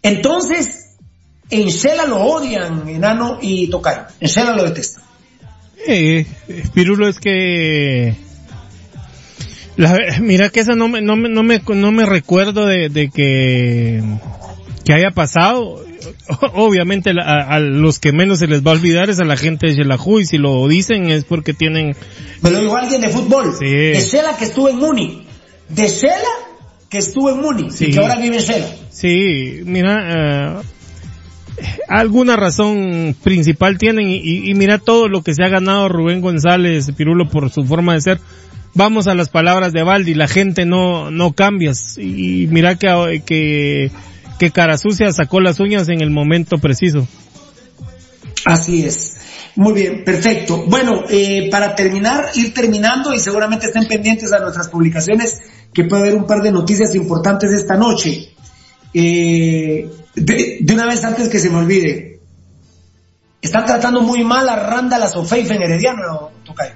Entonces, 0.00 0.89
en 1.50 1.68
Shela 1.68 2.06
lo 2.06 2.18
odian, 2.18 2.88
enano 2.88 3.38
y 3.40 3.68
tocayo. 3.68 4.02
En 4.20 4.28
Shela 4.28 4.54
lo 4.54 4.64
detestan. 4.64 5.04
Eh, 5.86 6.26
Pirulo 6.74 7.08
es 7.08 7.18
que 7.18 8.14
la, 9.76 9.96
mira 10.20 10.50
que 10.50 10.60
esa 10.60 10.74
no 10.74 10.88
me 10.88 11.00
no 11.00 11.16
me 11.16 11.28
no 11.28 11.42
me, 11.42 11.62
no 11.66 11.92
me 11.92 12.04
recuerdo 12.04 12.66
de, 12.66 12.88
de 12.88 13.08
que 13.08 14.02
que 14.84 14.92
haya 14.92 15.10
pasado. 15.10 15.84
Obviamente 16.54 17.10
a, 17.10 17.56
a 17.56 17.60
los 17.60 17.98
que 17.98 18.12
menos 18.12 18.38
se 18.38 18.46
les 18.46 18.64
va 18.64 18.70
a 18.70 18.74
olvidar 18.74 19.10
es 19.10 19.20
a 19.20 19.24
la 19.24 19.36
gente 19.36 19.66
de 19.66 19.74
Xelajú 19.74 20.20
y 20.20 20.26
si 20.26 20.38
lo 20.38 20.66
dicen 20.68 21.10
es 21.10 21.24
porque 21.24 21.52
tienen 21.52 21.94
Me 22.42 22.50
lo 22.50 22.60
dijo 22.60 22.76
alguien 22.76 23.00
de 23.00 23.08
fútbol. 23.08 23.52
Sí. 23.58 23.66
De 23.66 24.00
Shela 24.00 24.36
que 24.36 24.44
estuvo 24.44 24.68
en 24.68 24.76
Muni. 24.76 25.26
De 25.68 25.88
Shela 25.88 26.14
que 26.88 26.98
estuvo 26.98 27.30
en 27.30 27.40
Muni. 27.40 27.70
Sí. 27.70 27.86
Y 27.86 27.92
que 27.92 27.98
ahora 28.00 28.16
vive 28.16 28.36
en 28.36 28.42
Shela. 28.42 28.66
Sí, 28.90 29.60
mira, 29.64 30.60
eh, 30.60 30.62
alguna 31.88 32.36
razón 32.36 33.14
principal 33.22 33.78
tienen 33.78 34.08
y, 34.08 34.52
mira 34.54 34.78
todo 34.78 35.08
lo 35.08 35.22
que 35.22 35.34
se 35.34 35.44
ha 35.44 35.48
ganado 35.48 35.88
Rubén 35.88 36.20
González, 36.20 36.90
Pirulo, 36.96 37.28
por 37.28 37.50
su 37.50 37.64
forma 37.64 37.94
de 37.94 38.00
ser. 38.00 38.20
Vamos 38.74 39.08
a 39.08 39.14
las 39.14 39.28
palabras 39.28 39.72
de 39.72 39.82
Valdi, 39.82 40.14
la 40.14 40.28
gente 40.28 40.64
no, 40.64 41.10
no 41.10 41.32
cambia. 41.32 41.72
Y 41.96 42.46
mira 42.50 42.76
que, 42.76 43.22
que, 43.26 43.90
que 44.38 44.50
cara 44.50 44.78
sucia 44.78 45.12
sacó 45.12 45.40
las 45.40 45.58
uñas 45.58 45.88
en 45.88 46.00
el 46.00 46.10
momento 46.10 46.58
preciso. 46.58 47.06
Así 48.44 48.84
es. 48.84 49.16
Muy 49.56 49.72
bien, 49.74 50.04
perfecto. 50.04 50.64
Bueno, 50.66 51.04
eh, 51.08 51.48
para 51.50 51.74
terminar, 51.74 52.30
ir 52.34 52.54
terminando 52.54 53.12
y 53.12 53.18
seguramente 53.18 53.66
estén 53.66 53.86
pendientes 53.86 54.32
a 54.32 54.38
nuestras 54.38 54.68
publicaciones 54.68 55.40
que 55.72 55.84
puede 55.84 56.02
haber 56.02 56.14
un 56.14 56.26
par 56.26 56.40
de 56.42 56.52
noticias 56.52 56.94
importantes 56.94 57.50
esta 57.50 57.76
noche. 57.76 58.30
Eh, 58.92 59.88
de, 60.14 60.58
de 60.60 60.74
una 60.74 60.86
vez 60.86 61.04
antes 61.04 61.28
que 61.28 61.38
se 61.38 61.50
me 61.50 61.58
olvide, 61.58 62.20
están 63.40 63.64
tratando 63.66 64.00
muy 64.02 64.24
mal 64.24 64.48
a 64.48 64.56
Randa 64.56 65.06
Sofeifa 65.08 65.54
en 65.54 65.62
Herediano, 65.62 66.30
Tocayo. 66.44 66.74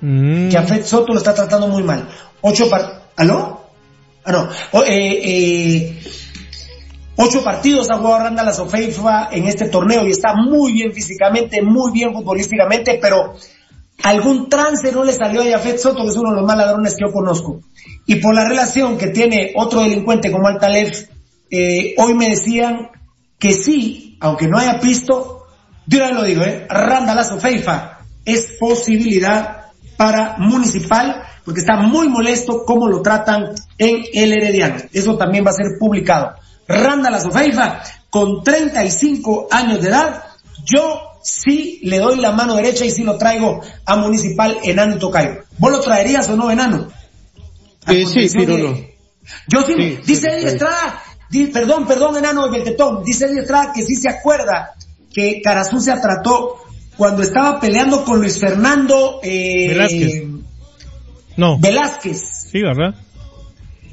Mm. 0.00 0.48
Que 0.50 0.58
a 0.58 0.62
Fed 0.64 0.84
Soto 0.84 1.12
lo 1.12 1.18
está 1.18 1.34
tratando 1.34 1.68
muy 1.68 1.82
mal. 1.82 2.08
Ocho 2.42 2.68
par... 2.68 3.10
¿Aló? 3.16 3.62
Ah, 4.24 4.32
no. 4.32 4.48
O- 4.72 4.82
eh, 4.82 5.20
eh, 5.24 6.00
Ocho 7.18 7.42
partidos 7.42 7.88
ha 7.90 7.96
jugado 7.96 8.24
Randa 8.24 8.42
la 8.42 8.52
Sofeifa 8.52 9.30
en 9.32 9.46
este 9.46 9.68
torneo 9.70 10.06
y 10.06 10.10
está 10.10 10.34
muy 10.34 10.72
bien 10.72 10.92
físicamente, 10.92 11.62
muy 11.62 11.90
bien 11.92 12.12
futbolísticamente, 12.12 12.98
pero 13.00 13.34
algún 14.02 14.50
trance 14.50 14.92
no 14.92 15.02
le 15.02 15.14
salió 15.14 15.40
a 15.40 15.46
Jafet 15.56 15.78
Soto, 15.78 16.02
que 16.02 16.10
es 16.10 16.16
uno 16.18 16.30
de 16.30 16.36
los 16.36 16.46
más 16.46 16.58
ladrones 16.58 16.94
que 16.94 17.06
yo 17.06 17.12
conozco. 17.14 17.62
Y 18.06 18.16
por 18.16 18.34
la 18.34 18.48
relación 18.48 18.96
que 18.96 19.08
tiene 19.08 19.52
otro 19.56 19.82
delincuente 19.82 20.30
como 20.30 20.48
Altalef, 20.48 21.08
eh, 21.50 21.94
hoy 21.98 22.14
me 22.14 22.30
decían 22.30 22.90
que 23.38 23.54
sí, 23.54 24.16
aunque 24.20 24.48
no 24.48 24.58
haya 24.58 24.78
visto, 24.78 25.46
de 25.86 25.98
una 25.98 26.12
lo 26.12 26.24
digo, 26.24 26.42
eh, 26.42 26.66
Randa 26.68 27.14
la 27.14 27.24
Sofeifa 27.24 28.00
es 28.24 28.56
posibilidad 28.58 29.66
para 29.96 30.36
Municipal, 30.38 31.22
porque 31.44 31.60
está 31.60 31.76
muy 31.76 32.08
molesto 32.08 32.64
cómo 32.64 32.88
lo 32.88 33.02
tratan 33.02 33.54
en 33.78 34.04
el 34.12 34.32
Herediano. 34.32 34.76
Eso 34.92 35.16
también 35.16 35.44
va 35.44 35.50
a 35.50 35.54
ser 35.54 35.78
publicado. 35.78 36.34
Randa 36.68 37.10
la 37.10 37.20
Sofeifa, 37.20 37.82
con 38.10 38.42
35 38.42 39.48
años 39.50 39.80
de 39.80 39.88
edad, 39.88 40.24
yo 40.64 41.00
sí 41.22 41.80
le 41.82 41.98
doy 41.98 42.18
la 42.18 42.32
mano 42.32 42.56
derecha 42.56 42.84
y 42.84 42.90
sí 42.90 43.04
lo 43.04 43.18
traigo 43.18 43.60
a 43.84 43.96
Municipal 43.96 44.58
Enano 44.62 44.98
Tocayo. 44.98 45.44
¿Vos 45.58 45.70
lo 45.70 45.80
traerías 45.80 46.28
o 46.28 46.36
no, 46.36 46.50
Enano? 46.50 46.88
Eh, 47.88 48.06
sí, 48.06 48.12
condición 48.12 48.46
de- 48.46 48.54
Pirulo. 48.56 48.78
Yo 49.48 49.62
sí, 49.62 49.74
Sí, 49.76 49.98
dice 50.06 50.28
Eddie. 50.30 50.46
Estrada, 50.48 51.02
di- 51.30 51.46
perdón, 51.46 51.86
perdón, 51.86 52.16
Enano 52.16 52.48
del 52.48 52.62
Tetón, 52.64 53.02
dice 53.04 53.26
Eddie 53.26 53.40
Estrada 53.40 53.72
que 53.74 53.82
sí 53.84 53.96
se 53.96 54.08
acuerda 54.08 54.74
que 55.12 55.40
Carasucia 55.42 56.00
trató 56.00 56.56
cuando 56.96 57.22
estaba 57.22 57.58
peleando 57.60 58.04
con 58.04 58.20
Luis 58.20 58.38
Fernando 58.38 59.20
eh, 59.22 59.68
Velázquez. 59.68 60.22
No. 61.36 61.58
Velázquez, 61.58 62.48
Sí, 62.50 62.62
¿verdad? 62.62 62.94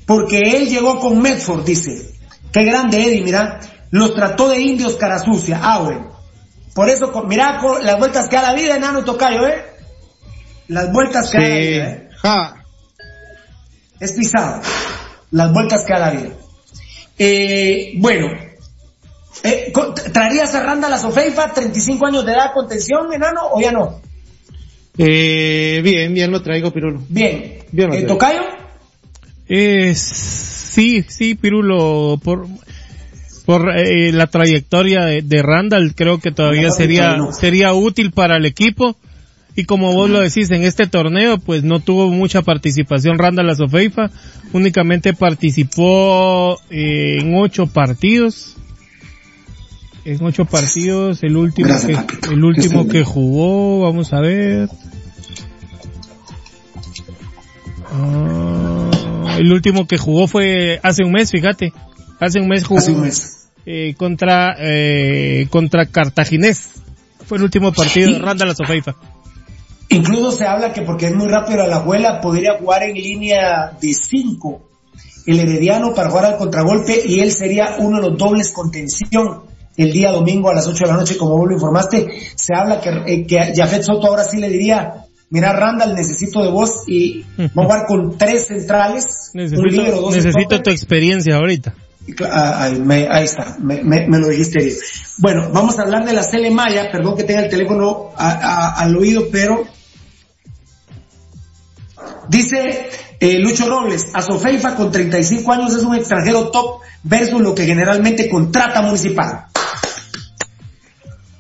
porque 0.06 0.40
él 0.58 0.68
llegó 0.70 1.00
con 1.00 1.22
Medford, 1.22 1.64
dice. 1.66 2.14
Qué 2.52 2.64
grande 2.64 3.04
Eddie, 3.04 3.24
mira. 3.24 3.60
Los 3.90 4.16
trató 4.16 4.50
de 4.50 4.60
indios 4.60 4.96
cara 4.96 5.18
sucia. 5.20 5.60
Ah, 5.64 5.80
bueno. 5.80 6.12
Por 6.76 6.90
eso, 6.90 7.12
con 7.12 7.28
las 7.30 8.00
vueltas 8.00 8.28
que 8.28 8.36
da 8.36 8.42
la 8.42 8.54
vida, 8.54 8.76
enano 8.76 9.04
tocayo, 9.04 9.48
¿eh? 9.48 9.64
Las 10.68 10.92
vueltas 10.92 11.30
que 11.32 11.38
da 11.38 11.48
la 11.48 11.56
vida, 11.56 11.90
¿eh? 11.90 12.10
Ja. 12.18 12.63
Es 14.04 14.12
pisado. 14.12 14.62
Las 15.32 15.54
vueltas 15.54 15.84
que 15.88 15.94
da 15.94 16.00
la 16.00 16.12
vida. 16.12 16.30
Eh, 17.18 17.94
bueno. 17.98 18.28
Eh, 19.44 19.72
¿Traerías 20.12 20.54
a 20.56 20.64
Randa 20.64 20.90
la 20.90 20.98
Sofeifa, 20.98 21.54
35 21.54 22.06
años 22.08 22.26
de 22.26 22.34
edad, 22.34 22.52
contención, 22.54 23.14
enano, 23.14 23.42
o 23.54 23.62
ya 23.62 23.72
no? 23.72 24.02
Eh, 24.98 25.82
bien, 25.84 26.14
bien 26.14 26.32
lo 26.32 26.42
traigo, 26.42 26.72
Pirulo. 26.72 27.02
Bien. 27.10 27.60
Bien 27.72 27.88
lo 27.90 27.94
Eh, 27.96 27.98
traigo. 28.00 28.14
¿Tocayo? 28.14 28.42
Eh, 29.48 29.94
sí, 29.96 31.04
sí, 31.08 31.36
Pirulo, 31.36 32.20
por, 32.24 32.46
por 33.46 33.70
eh, 33.78 34.12
la 34.12 34.28
trayectoria 34.28 35.06
de, 35.06 35.22
de 35.22 35.42
Randall, 35.42 35.96
creo 35.96 36.20
que 36.20 36.32
todavía 36.32 36.72
sería, 36.72 37.18
sería 37.32 37.74
útil 37.74 38.12
para 38.12 38.36
el 38.38 38.46
equipo. 38.46 38.98
Y 39.56 39.66
como 39.66 39.94
vos 39.94 40.10
lo 40.10 40.20
decís, 40.20 40.50
en 40.52 40.64
este 40.64 40.88
torneo, 40.88 41.38
pues 41.38 41.64
no 41.64 41.80
tuvo 41.80 42.10
mucha 42.10 42.42
participación 42.42 43.20
Randall 43.20 43.52
Azofeifa, 43.52 44.10
únicamente 44.52 45.14
participó 45.14 46.60
eh, 46.72 47.20
en 47.22 47.36
ocho 47.36 47.68
partidos. 47.68 48.56
En 50.06 50.24
ocho 50.24 50.46
partidos, 50.46 51.22
el 51.24 51.38
último 51.38 51.68
Gracias, 51.70 52.04
que, 52.04 52.14
papito. 52.16 52.32
el 52.32 52.44
último 52.44 52.82
Está 52.82 52.92
que 52.94 53.04
jugó, 53.04 53.82
vamos 53.82 54.12
a 54.12 54.20
ver. 54.22 54.70
Ah, 57.92 58.90
el 59.38 59.52
último 59.52 59.88
que 59.88 59.98
jugó 59.98 60.28
fue 60.28 60.80
hace 60.84 61.04
un 61.04 61.12
mes, 61.12 61.32
fíjate. 61.32 61.74
Hace 62.20 62.40
un 62.40 62.48
mes 62.48 62.66
jugó 62.66 62.80
Hace 62.80 62.92
un 62.92 63.02
mes. 63.02 63.50
eh, 63.66 63.94
contra 63.98 64.56
eh, 64.60 65.48
contra 65.50 65.86
Cartaginés. 65.86 66.72
Fue 67.26 67.38
el 67.38 67.44
último 67.44 67.72
partido 67.72 68.12
de 68.12 68.20
Randall 68.20 68.50
Azofeifa. 68.50 68.96
Incluso 69.94 70.32
se 70.32 70.46
habla 70.46 70.74
que 70.74 70.82
porque 70.82 71.08
es 71.08 71.16
muy 71.16 71.28
rápido 71.28 71.64
a 71.64 71.68
la 71.68 71.78
abuela, 71.78 72.20
podría 72.22 72.58
jugar 72.60 72.84
en 72.84 72.94
línea 72.96 73.78
de 73.82 73.94
5 73.94 74.62
el 75.26 75.40
Herediano 75.40 75.94
para 75.94 76.10
jugar 76.10 76.26
al 76.26 76.38
contragolpe 76.38 77.02
y 77.06 77.22
él 77.22 77.32
sería 77.32 77.76
uno 77.80 78.02
de 78.02 78.10
los 78.10 78.18
dobles 78.18 78.52
contención 78.52 79.44
el 79.78 79.92
día 79.92 80.12
domingo 80.12 80.50
a 80.50 80.54
las 80.54 80.68
8 80.68 80.84
de 80.86 80.92
la 80.92 80.98
noche, 80.98 81.18
como 81.18 81.38
vos 81.38 81.48
lo 81.48 81.54
informaste. 81.56 82.08
Se 82.36 82.54
habla 82.56 82.82
que, 82.82 82.90
eh, 83.08 83.26
que 83.26 83.54
Jafet 83.56 83.84
Soto 83.84 84.08
ahora 84.08 84.24
sí 84.26 84.38
le 84.38 84.50
diría, 84.50 85.06
mira 85.30 85.54
Randall, 85.54 85.96
necesito 85.96 86.44
de 86.44 86.52
vos 86.52 86.84
y 86.88 87.24
vamos 87.54 87.58
a 87.58 87.64
jugar 87.64 87.86
con 87.88 88.18
tres 88.18 88.48
centrales, 88.48 89.32
un 89.34 89.42
libero, 89.42 89.84
Necesito, 89.84 90.02
dos 90.02 90.16
necesito 90.16 90.62
tu 90.62 90.70
experiencia 90.72 91.36
ahorita. 91.38 91.74
Cla- 92.18 92.30
ah, 92.32 92.64
Ahí, 92.64 92.80
me- 92.80 93.08
ahí 93.10 93.24
está, 93.24 93.56
me, 93.62 93.82
me- 93.82 94.06
me 94.08 94.20
lo 94.20 94.28
dijiste 94.28 94.60
bien. 94.62 94.76
Bueno, 95.20 95.50
vamos 95.54 95.80
a 95.80 95.84
hablar 95.84 96.06
de 96.06 96.12
la 96.14 96.22
Cele 96.24 96.52
Maya, 96.52 96.90
perdón 96.92 97.16
que 97.16 97.24
tenga 97.24 97.44
el 97.44 97.50
teléfono 97.50 98.10
a- 98.18 98.32
a- 98.32 98.82
al 98.82 98.96
oído, 98.98 99.24
pero 99.32 99.64
Dice 102.30 102.90
eh, 103.20 103.40
Lucho 103.40 103.68
Robles, 103.68 104.08
Azofeifa 104.14 104.76
con 104.76 104.92
35 104.92 105.52
años 105.52 105.74
es 105.74 105.84
un 105.84 105.96
extranjero 105.96 106.50
top 106.50 106.82
versus 107.04 107.42
lo 107.42 107.54
que 107.54 107.66
generalmente 107.66 108.30
contrata 108.30 108.82
municipal. 108.82 109.46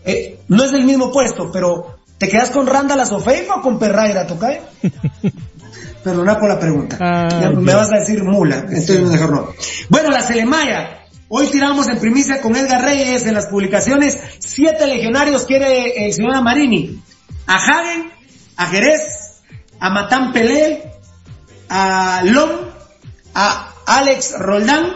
Eh, 0.05 0.39
no 0.49 0.63
es 0.63 0.73
el 0.73 0.83
mismo 0.85 1.11
puesto, 1.11 1.51
pero 1.51 1.97
¿te 2.17 2.27
quedas 2.27 2.51
con 2.51 2.67
Randall 2.67 2.99
Azofeifa 2.99 3.55
o 3.55 3.61
con 3.61 3.79
Perraira, 3.79 4.27
Tocay? 4.27 4.61
Perdona 6.03 6.37
por 6.37 6.49
la 6.49 6.59
pregunta. 6.59 6.97
Ah, 6.99 7.27
Ya 7.41 7.49
me 7.51 7.73
vas 7.73 7.91
a 7.93 7.99
decir 7.99 8.23
mula, 8.23 8.65
entonces 8.69 9.01
mejor 9.09 9.31
no. 9.31 9.49
Bueno, 9.89 10.09
la 10.09 10.21
Celemaya. 10.21 10.99
Hoy 11.29 11.47
tiramos 11.47 11.87
en 11.87 11.97
primicia 11.97 12.41
con 12.41 12.55
Edgar 12.55 12.83
Reyes 12.83 13.25
en 13.25 13.33
las 13.33 13.47
publicaciones. 13.47 14.19
Siete 14.39 14.85
legionarios 14.85 15.45
quiere 15.45 16.05
el 16.05 16.13
señor 16.13 16.35
Amarini. 16.35 17.01
A 17.47 17.55
Hagen, 17.55 18.11
a 18.57 18.67
Jerez, 18.67 19.22
a 19.83 19.89
Matán 19.89 20.31
Pelé, 20.31 20.81
a 21.67 22.21
Lom, 22.23 22.51
a 23.35 23.73
Alex 23.85 24.39
Roldán, 24.39 24.93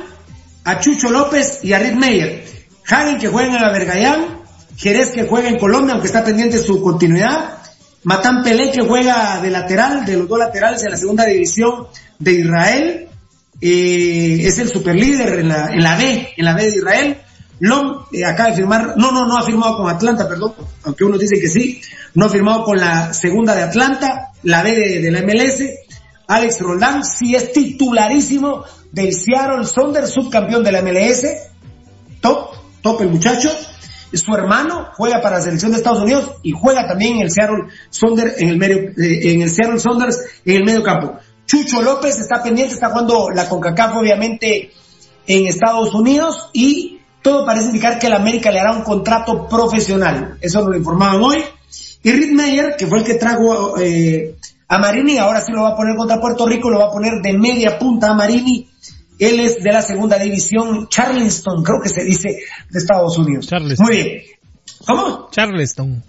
a 0.64 0.80
Chucho 0.80 1.12
López 1.12 1.60
y 1.62 1.74
a 1.74 1.80
Rick 1.80 1.96
Meyer. 1.96 2.46
Hagen 2.88 3.18
que 3.18 3.28
juega 3.28 3.58
en 3.58 3.62
la 3.62 3.74
Vergayán, 3.74 4.44
Jerez 4.78 5.10
que 5.10 5.28
juega 5.28 5.50
en 5.50 5.60
Colombia, 5.60 5.92
aunque 5.92 6.08
está 6.08 6.24
pendiente 6.24 6.58
su 6.60 6.82
continuidad. 6.82 7.58
Matán 8.04 8.44
Pelé 8.44 8.72
que 8.72 8.82
juega 8.82 9.42
de 9.42 9.50
lateral, 9.50 10.06
de 10.06 10.16
los 10.16 10.30
dos 10.30 10.40
laterales 10.40 10.82
en 10.86 10.92
la 10.92 10.98
segunda 10.98 11.26
división 11.26 11.88
de 12.18 12.32
Israel. 12.32 13.08
Eh, 13.60 14.40
es 14.44 14.58
el 14.58 14.70
superlíder 14.70 15.40
en 15.40 15.52
en 15.52 15.84
la 15.84 15.98
B, 15.98 16.30
en 16.38 16.46
la 16.46 16.56
B 16.56 16.64
de 16.64 16.78
Israel. 16.78 17.18
Lom 17.60 18.06
eh, 18.12 18.24
acaba 18.24 18.50
de 18.52 18.58
firmar, 18.58 18.94
no, 18.98 19.12
no, 19.12 19.26
no 19.26 19.38
ha 19.38 19.44
firmado 19.44 19.78
con 19.78 19.90
Atlanta, 19.90 20.28
perdón, 20.28 20.54
aunque 20.84 21.04
uno 21.04 21.18
dice 21.18 21.40
que 21.40 21.48
sí, 21.48 21.82
no 22.14 22.26
ha 22.26 22.30
firmado 22.30 22.64
con 22.64 22.78
la 22.78 23.14
segunda 23.14 23.56
de 23.56 23.64
Atlanta, 23.64 24.32
la 24.44 24.64
B 24.64 24.72
de, 25.02 25.12
la 25.12 25.22
MLS. 25.22 25.64
Alex 26.28 26.60
Roldán 26.60 27.04
sí 27.06 27.36
es 27.36 27.54
titularísimo 27.54 28.64
del 28.92 29.14
Seattle 29.14 29.66
Saunders, 29.66 30.12
subcampeón 30.12 30.64
de 30.64 30.72
la 30.72 30.82
MLS. 30.82 31.26
Top, 32.22 32.50
top 32.82 33.02
el 33.02 33.10
muchacho. 33.10 33.50
Su 34.14 34.34
hermano 34.34 34.90
juega 34.96 35.22
para 35.22 35.38
la 35.38 35.44
selección 35.44 35.72
de 35.72 35.78
Estados 35.78 36.02
Unidos 36.02 36.36
y 36.44 36.52
juega 36.52 36.88
también 36.88 37.18
en 37.18 37.22
el 37.24 37.32
Seattle 37.32 37.66
Saunders, 37.90 38.40
en 38.40 38.50
el 38.50 38.58
medio, 38.58 38.78
eh, 38.78 39.34
en 39.34 39.42
el 39.42 39.50
Seattle 39.50 39.80
Saunders, 39.80 40.20
en 40.46 40.56
el 40.58 40.64
medio 40.64 40.84
campo. 40.84 41.16
Chucho 41.46 41.82
López 41.82 42.20
está 42.20 42.44
pendiente, 42.44 42.74
está 42.74 42.90
jugando 42.90 43.30
la 43.30 43.48
CONCACAF 43.48 43.96
obviamente 43.96 44.72
en 45.28 45.48
Estados 45.48 45.94
Unidos 45.94 46.50
y 46.54 46.97
todo 47.28 47.46
parece 47.46 47.66
indicar 47.66 48.00
que 48.00 48.08
el 48.08 48.14
América 48.14 48.52
le 48.52 48.62
hará 48.62 48.72
un 48.72 48.84
contrato 48.84 49.50
profesional. 49.50 50.38
Eso 50.40 50.62
nos 50.62 50.70
lo 50.70 50.78
informaban 50.78 51.22
hoy. 51.22 51.44
Y 52.02 52.12
Rick 52.12 52.32
Meyer, 52.32 52.76
que 52.78 52.88
fue 52.88 53.00
el 53.00 53.04
que 53.04 53.16
trajo 53.16 53.78
eh, 53.78 54.38
a 54.70 54.78
Marini, 54.78 55.18
ahora 55.18 55.42
sí 55.42 55.52
lo 55.52 55.64
va 55.64 55.70
a 55.70 55.76
poner 55.76 55.98
contra 55.98 56.22
Puerto 56.22 56.48
Rico, 56.48 56.70
lo 56.70 56.80
va 56.80 56.86
a 56.86 56.92
poner 56.92 57.22
de 57.22 57.38
media 57.38 57.78
punta 57.78 58.12
a 58.12 58.14
Marini. 58.14 58.70
Él 59.20 59.42
es 59.42 59.62
de 59.62 59.74
la 59.74 59.82
segunda 59.82 60.18
división, 60.18 60.88
Charleston, 60.88 61.64
creo 61.64 61.82
que 61.82 61.90
se 61.90 62.06
dice, 62.06 62.30
de 62.70 62.80
Estados 62.80 63.18
Unidos. 63.18 63.46
Charleston. 63.48 63.86
Muy 63.86 63.96
bien. 63.98 64.22
¿Cómo? 64.86 65.28
Charleston. 65.30 66.02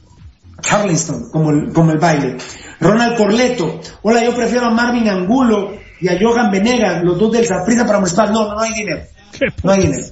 Charleston, 0.61 1.31
como 1.33 1.51
el, 1.51 1.73
como 1.73 1.91
el 1.91 1.99
baile. 1.99 2.37
Ronald 2.79 3.17
Corleto. 3.17 3.81
Hola, 4.03 4.23
yo 4.23 4.37
prefiero 4.37 4.67
a 4.67 4.71
Marvin 4.71 5.09
Angulo 5.09 5.73
y 6.01 6.07
a 6.07 6.17
Johan 6.21 6.53
Venegas, 6.53 7.03
los 7.03 7.19
dos 7.19 7.33
del 7.33 7.45
Zaprisa 7.45 7.85
para 7.85 7.99
municipal. 7.99 8.33
No, 8.33 8.47
no, 8.47 8.55
no 8.55 8.61
hay 8.61 8.73
dinero. 8.73 9.03
No 9.63 9.71
hay 9.73 9.81
dinero. 9.87 10.07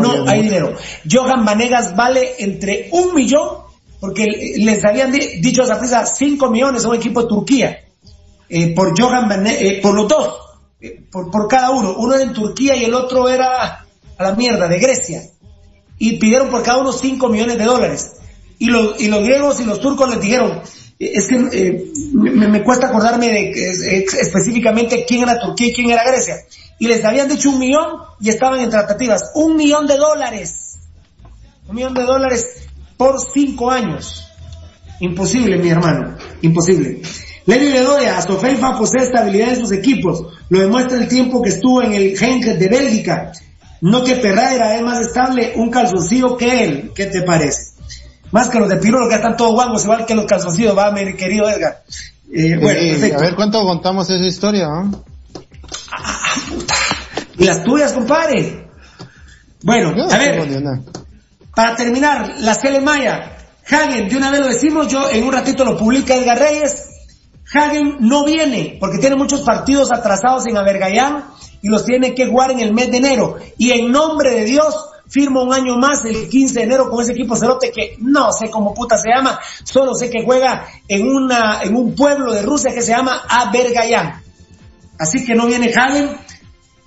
No, 0.00 0.28
hay 0.28 0.42
dinero. 0.42 0.76
Johan 1.10 1.44
Vanegas 1.44 1.94
vale 1.96 2.34
entre 2.38 2.88
un 2.92 3.14
millón, 3.14 3.48
porque 4.00 4.24
les 4.58 4.84
habían 4.84 5.10
di- 5.12 5.40
dicho 5.40 5.62
a 5.62 5.66
Zaprisa 5.66 6.04
cinco 6.06 6.50
millones 6.50 6.84
a 6.84 6.88
un 6.88 6.96
equipo 6.96 7.22
de 7.22 7.28
Turquía. 7.28 7.78
Eh, 8.48 8.74
por 8.74 8.98
Johan 8.98 9.28
Vane- 9.28 9.56
eh, 9.60 9.80
por 9.82 9.94
los 9.94 10.06
dos, 10.08 10.34
eh, 10.80 11.02
por, 11.10 11.30
por 11.30 11.48
cada 11.48 11.70
uno. 11.70 11.94
Uno 11.96 12.14
era 12.14 12.22
en 12.24 12.32
Turquía 12.32 12.76
y 12.76 12.84
el 12.84 12.94
otro 12.94 13.28
era 13.28 13.84
a 14.18 14.22
la 14.22 14.34
mierda, 14.34 14.68
de 14.68 14.78
Grecia. 14.78 15.22
Y 15.98 16.18
pidieron 16.18 16.50
por 16.50 16.62
cada 16.62 16.78
uno 16.78 16.92
cinco 16.92 17.28
millones 17.28 17.56
de 17.58 17.64
dólares. 17.64 18.12
Y 18.58 18.66
los, 18.66 19.00
y 19.00 19.08
los 19.08 19.22
griegos 19.24 19.60
y 19.60 19.64
los 19.64 19.80
turcos 19.80 20.08
les 20.10 20.20
dijeron, 20.20 20.60
eh, 20.98 21.12
es 21.14 21.26
que 21.26 21.36
eh, 21.52 21.84
me, 22.12 22.46
me 22.48 22.62
cuesta 22.62 22.88
acordarme 22.88 23.28
de 23.28 24.04
específicamente 24.20 25.04
quién 25.06 25.22
era 25.22 25.40
Turquía 25.40 25.68
y 25.68 25.72
quién 25.72 25.90
era 25.90 26.04
Grecia. 26.04 26.36
Y 26.78 26.88
les 26.88 27.04
habían 27.04 27.28
dicho 27.28 27.50
un 27.50 27.58
millón 27.58 27.98
y 28.20 28.30
estaban 28.30 28.60
en 28.60 28.70
tratativas. 28.70 29.32
Un 29.34 29.56
millón 29.56 29.86
de 29.86 29.96
dólares. 29.96 30.78
Un 31.68 31.76
millón 31.76 31.94
de 31.94 32.02
dólares 32.02 32.66
por 32.96 33.16
cinco 33.32 33.70
años. 33.70 34.24
Imposible, 35.00 35.58
mi 35.58 35.70
hermano. 35.70 36.16
Imposible. 36.42 37.02
Lenny 37.46 37.72
Bedoya, 37.72 38.20
Sofeifa 38.22 38.78
posee 38.78 39.02
estabilidad 39.02 39.50
en 39.50 39.56
sus 39.56 39.72
equipos. 39.72 40.24
Lo 40.48 40.60
demuestra 40.60 40.98
el 40.98 41.08
tiempo 41.08 41.42
que 41.42 41.50
estuvo 41.50 41.82
en 41.82 41.92
el 41.92 42.16
Genk 42.16 42.44
de 42.44 42.68
Bélgica. 42.68 43.32
No 43.80 44.02
que 44.02 44.16
Perraira 44.16 44.76
es 44.76 44.82
más 44.82 45.00
estable, 45.00 45.52
un 45.56 45.70
calzoncillo 45.70 46.36
que 46.36 46.64
él. 46.64 46.92
¿Qué 46.94 47.06
te 47.06 47.22
parece? 47.22 47.74
Más 48.30 48.48
que 48.48 48.58
los 48.58 48.68
de 48.68 48.76
Pirulo 48.76 49.08
que 49.08 49.16
están 49.16 49.36
todos 49.36 49.52
guangos, 49.52 49.84
igual 49.84 50.06
que 50.06 50.14
los 50.14 50.24
calzoncillos, 50.24 50.76
va, 50.76 50.90
mi 50.90 51.14
querido 51.14 51.48
Edgar. 51.48 51.82
Eh, 52.32 52.56
bueno, 52.60 52.80
Eh, 52.80 53.12
a 53.14 53.20
ver 53.20 53.34
cuánto 53.34 53.62
contamos 53.62 54.08
esa 54.08 54.24
historia, 54.24 54.66
¿no? 54.66 55.04
Y 57.38 57.44
las 57.44 57.64
tuyas, 57.64 57.92
compadre. 57.92 58.68
Bueno, 59.62 59.92
no 59.92 60.10
a 60.10 60.18
ver. 60.18 60.46
Para 61.54 61.76
terminar, 61.76 62.34
la 62.40 62.54
Cele 62.54 62.80
Maya. 62.80 63.36
Hagen, 63.66 64.08
de 64.08 64.16
una 64.16 64.30
vez 64.30 64.40
lo 64.40 64.48
decimos, 64.48 64.88
yo 64.88 65.08
en 65.10 65.24
un 65.24 65.32
ratito 65.32 65.64
lo 65.64 65.78
publica 65.78 66.14
Edgar 66.14 66.38
Reyes. 66.38 66.90
Hagen 67.52 67.96
no 68.00 68.24
viene 68.24 68.76
porque 68.80 68.98
tiene 68.98 69.16
muchos 69.16 69.40
partidos 69.40 69.90
atrasados 69.92 70.46
en 70.46 70.56
Avergayán 70.56 71.24
y 71.62 71.68
los 71.68 71.84
tiene 71.84 72.14
que 72.14 72.26
jugar 72.26 72.50
en 72.50 72.60
el 72.60 72.74
mes 72.74 72.90
de 72.90 72.98
enero. 72.98 73.36
Y 73.56 73.70
en 73.70 73.90
nombre 73.90 74.30
de 74.30 74.44
Dios, 74.44 74.74
firma 75.08 75.42
un 75.42 75.52
año 75.52 75.76
más 75.76 76.04
el 76.04 76.28
15 76.28 76.54
de 76.54 76.62
enero 76.62 76.90
con 76.90 77.02
ese 77.02 77.12
equipo 77.12 77.36
cerote 77.36 77.70
que 77.70 77.96
no 78.00 78.32
sé 78.32 78.50
cómo 78.50 78.74
puta 78.74 78.98
se 78.98 79.08
llama, 79.08 79.38
solo 79.62 79.94
sé 79.94 80.10
que 80.10 80.24
juega 80.24 80.66
en 80.88 81.06
una, 81.06 81.60
en 81.62 81.76
un 81.76 81.94
pueblo 81.94 82.32
de 82.32 82.42
Rusia 82.42 82.72
que 82.74 82.82
se 82.82 82.92
llama 82.92 83.22
Avergayán. 83.28 84.22
Así 84.98 85.24
que 85.24 85.34
no 85.34 85.46
viene 85.46 85.72
Hagen 85.74 86.10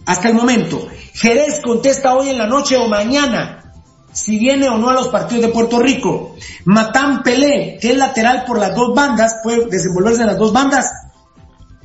hasta 0.08 0.30
el 0.30 0.34
momento. 0.34 0.88
Jerez 1.14 1.60
contesta 1.62 2.16
hoy 2.16 2.30
en 2.30 2.38
la 2.38 2.48
noche 2.48 2.78
o 2.78 2.88
mañana 2.88 3.74
si 4.14 4.40
viene 4.40 4.70
o 4.70 4.78
no 4.78 4.90
a 4.90 4.94
los 4.94 5.10
partidos 5.10 5.46
de 5.46 5.52
Puerto 5.52 5.80
Rico. 5.80 6.36
Matán 6.66 7.22
Pelé, 7.22 7.78
que 7.80 7.92
es 7.92 7.98
lateral 7.98 8.46
por 8.48 8.58
las 8.58 8.74
dos 8.74 8.96
bandas, 8.96 9.36
puede 9.44 9.66
desenvolverse 9.66 10.22
en 10.22 10.28
las 10.28 10.38
dos 10.38 10.54
bandas. 10.54 10.86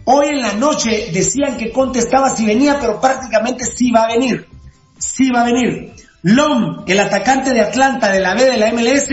Hoy 0.05 0.28
en 0.28 0.41
la 0.41 0.52
noche 0.55 1.10
decían 1.12 1.57
que 1.57 1.73
contestaba 1.73 2.31
si 2.31 2.47
venía, 2.47 2.78
pero 2.81 3.01
prácticamente 3.01 3.65
sí 3.67 3.91
va 3.91 4.05
a 4.05 4.15
venir. 4.15 4.47
Sí 4.99 5.31
va 5.31 5.42
a 5.42 5.44
venir. 5.44 5.92
Lom, 6.23 6.84
el 6.86 7.01
atacante 7.01 7.52
de 7.52 7.60
Atlanta 7.60 8.12
de 8.12 8.20
la 8.20 8.34
B 8.34 8.44
de 8.44 8.57
la 8.57 8.73
MLS, 8.73 9.09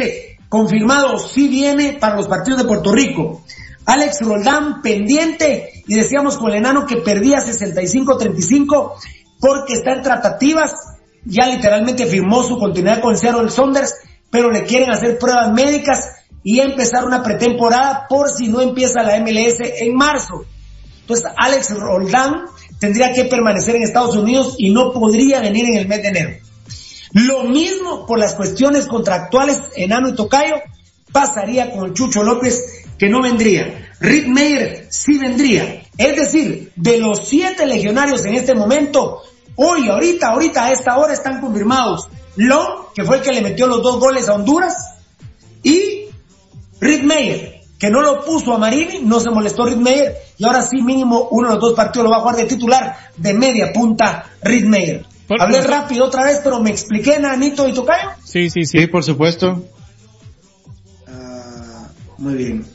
confirmado 0.47 1.17
sí 1.17 1.47
viene 1.47 1.97
para 1.99 2.15
los 2.15 2.27
partidos 2.27 2.61
de 2.61 2.67
Puerto 2.67 2.93
Rico. 2.93 3.43
Alex 3.85 4.21
Roldán 4.21 4.83
pendiente 4.83 5.78
y 5.89 5.95
decíamos 5.95 6.37
con 6.37 6.51
el 6.51 6.57
enano 6.57 6.85
que 6.85 6.97
perdía 6.97 7.39
65-35 7.39 8.93
porque 9.39 9.73
está 9.73 9.93
en 9.93 10.03
tratativas, 10.03 10.71
ya 11.25 11.47
literalmente 11.47 12.05
firmó 12.05 12.43
su 12.43 12.59
continuidad 12.59 13.01
con 13.01 13.17
Seattle 13.17 13.49
Saunders, 13.49 13.95
pero 14.29 14.51
le 14.51 14.65
quieren 14.65 14.91
hacer 14.91 15.17
pruebas 15.17 15.51
médicas 15.51 16.11
y 16.43 16.59
empezar 16.59 17.05
una 17.05 17.23
pretemporada 17.23 18.05
por 18.07 18.29
si 18.29 18.49
no 18.49 18.61
empieza 18.61 19.01
la 19.01 19.19
MLS 19.19 19.57
en 19.61 19.95
marzo. 19.95 20.45
Entonces 21.01 21.25
Alex 21.35 21.71
Roldán 21.71 22.45
tendría 22.79 23.11
que 23.11 23.25
permanecer 23.25 23.75
en 23.75 23.81
Estados 23.81 24.15
Unidos 24.15 24.57
y 24.59 24.69
no 24.69 24.93
podría 24.93 25.39
venir 25.39 25.65
en 25.65 25.77
el 25.77 25.87
mes 25.87 26.03
de 26.03 26.07
enero. 26.07 26.37
Lo 27.13 27.45
mismo 27.45 28.05
por 28.05 28.19
las 28.19 28.35
cuestiones 28.35 28.85
contractuales 28.85 29.59
Enano 29.75 30.09
y 30.09 30.13
Tocayo 30.13 30.57
pasaría 31.11 31.71
con 31.71 31.95
Chucho 31.95 32.21
López 32.21 32.78
que 32.99 33.09
no 33.09 33.21
vendría. 33.23 33.89
Rick 33.99 34.27
Meyer 34.27 34.87
sí 34.89 35.17
vendría. 35.17 35.81
Es 35.97 36.15
decir, 36.15 36.71
de 36.75 36.99
los 36.99 37.27
siete 37.27 37.65
legionarios 37.65 38.23
en 38.25 38.35
este 38.35 38.53
momento, 38.53 39.21
hoy, 39.55 39.89
ahorita, 39.89 40.27
ahorita, 40.29 40.65
a 40.65 40.71
esta 40.71 40.97
hora 40.97 41.13
están 41.13 41.41
confirmados 41.41 42.07
Long, 42.35 42.93
que 42.93 43.03
fue 43.03 43.17
el 43.17 43.21
que 43.23 43.31
le 43.33 43.41
metió 43.41 43.67
los 43.67 43.81
dos 43.81 43.99
goles 43.99 44.29
a 44.29 44.35
Honduras, 44.35 44.75
y 45.63 46.05
Rick 46.79 47.03
Meyer, 47.03 47.61
que 47.77 47.89
no 47.89 48.01
lo 48.01 48.23
puso 48.23 48.53
a 48.53 48.57
Marini, 48.57 48.99
no 49.03 49.19
se 49.19 49.29
molestó 49.29 49.65
Rick 49.65 49.77
Meyer, 49.79 50.15
y 50.37 50.45
ahora 50.45 50.61
sí 50.61 50.81
mínimo 50.81 51.27
uno 51.31 51.49
de 51.49 51.53
los 51.55 51.61
dos 51.61 51.73
partidos 51.73 52.05
lo 52.05 52.11
va 52.11 52.17
a 52.17 52.21
jugar 52.21 52.35
de 52.37 52.45
titular 52.45 52.95
de 53.17 53.33
media 53.33 53.73
punta 53.73 54.29
Rick 54.41 54.65
Meyer. 54.65 55.05
Por- 55.27 55.41
Hablé 55.41 55.61
rápido 55.61 56.05
otra 56.05 56.23
vez, 56.23 56.39
pero 56.43 56.61
me 56.61 56.69
expliqué, 56.69 57.19
Nanito 57.19 57.67
y 57.67 57.73
Tocayo. 57.73 58.11
Sí, 58.23 58.49
sí, 58.49 58.63
sí. 58.65 58.79
Sí, 58.79 58.87
por 58.87 59.03
supuesto. 59.03 59.63
Ah, 61.07 61.87
muy 62.17 62.35
bien. 62.35 62.65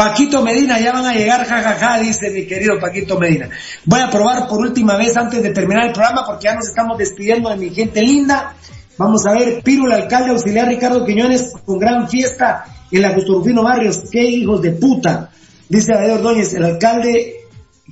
Paquito 0.00 0.40
Medina, 0.40 0.80
ya 0.80 0.92
van 0.92 1.04
a 1.04 1.12
llegar, 1.12 1.44
jajaja, 1.44 1.98
dice 1.98 2.30
mi 2.30 2.46
querido 2.46 2.80
Paquito 2.80 3.18
Medina. 3.18 3.50
Voy 3.84 4.00
a 4.00 4.08
probar 4.08 4.48
por 4.48 4.60
última 4.60 4.96
vez 4.96 5.14
antes 5.14 5.42
de 5.42 5.50
terminar 5.50 5.88
el 5.88 5.92
programa 5.92 6.24
porque 6.24 6.44
ya 6.44 6.54
nos 6.54 6.68
estamos 6.68 6.96
despidiendo 6.96 7.50
de 7.50 7.58
mi 7.58 7.68
gente 7.68 8.00
linda. 8.00 8.54
Vamos 8.96 9.26
a 9.26 9.32
ver, 9.32 9.62
Piro, 9.62 9.84
el 9.84 9.92
alcalde 9.92 10.30
auxiliar 10.30 10.68
Ricardo 10.68 11.04
Quiñones 11.04 11.52
con 11.66 11.78
gran 11.78 12.08
fiesta 12.08 12.64
en 12.90 13.02
la 13.02 13.10
Justo 13.10 13.34
Rufino 13.34 13.62
Barrios. 13.62 14.04
¡Qué 14.10 14.22
hijos 14.22 14.62
de 14.62 14.70
puta! 14.70 15.32
Dice 15.68 15.92
David 15.92 16.14
Ordóñez, 16.14 16.54
el 16.54 16.64
alcalde 16.64 17.34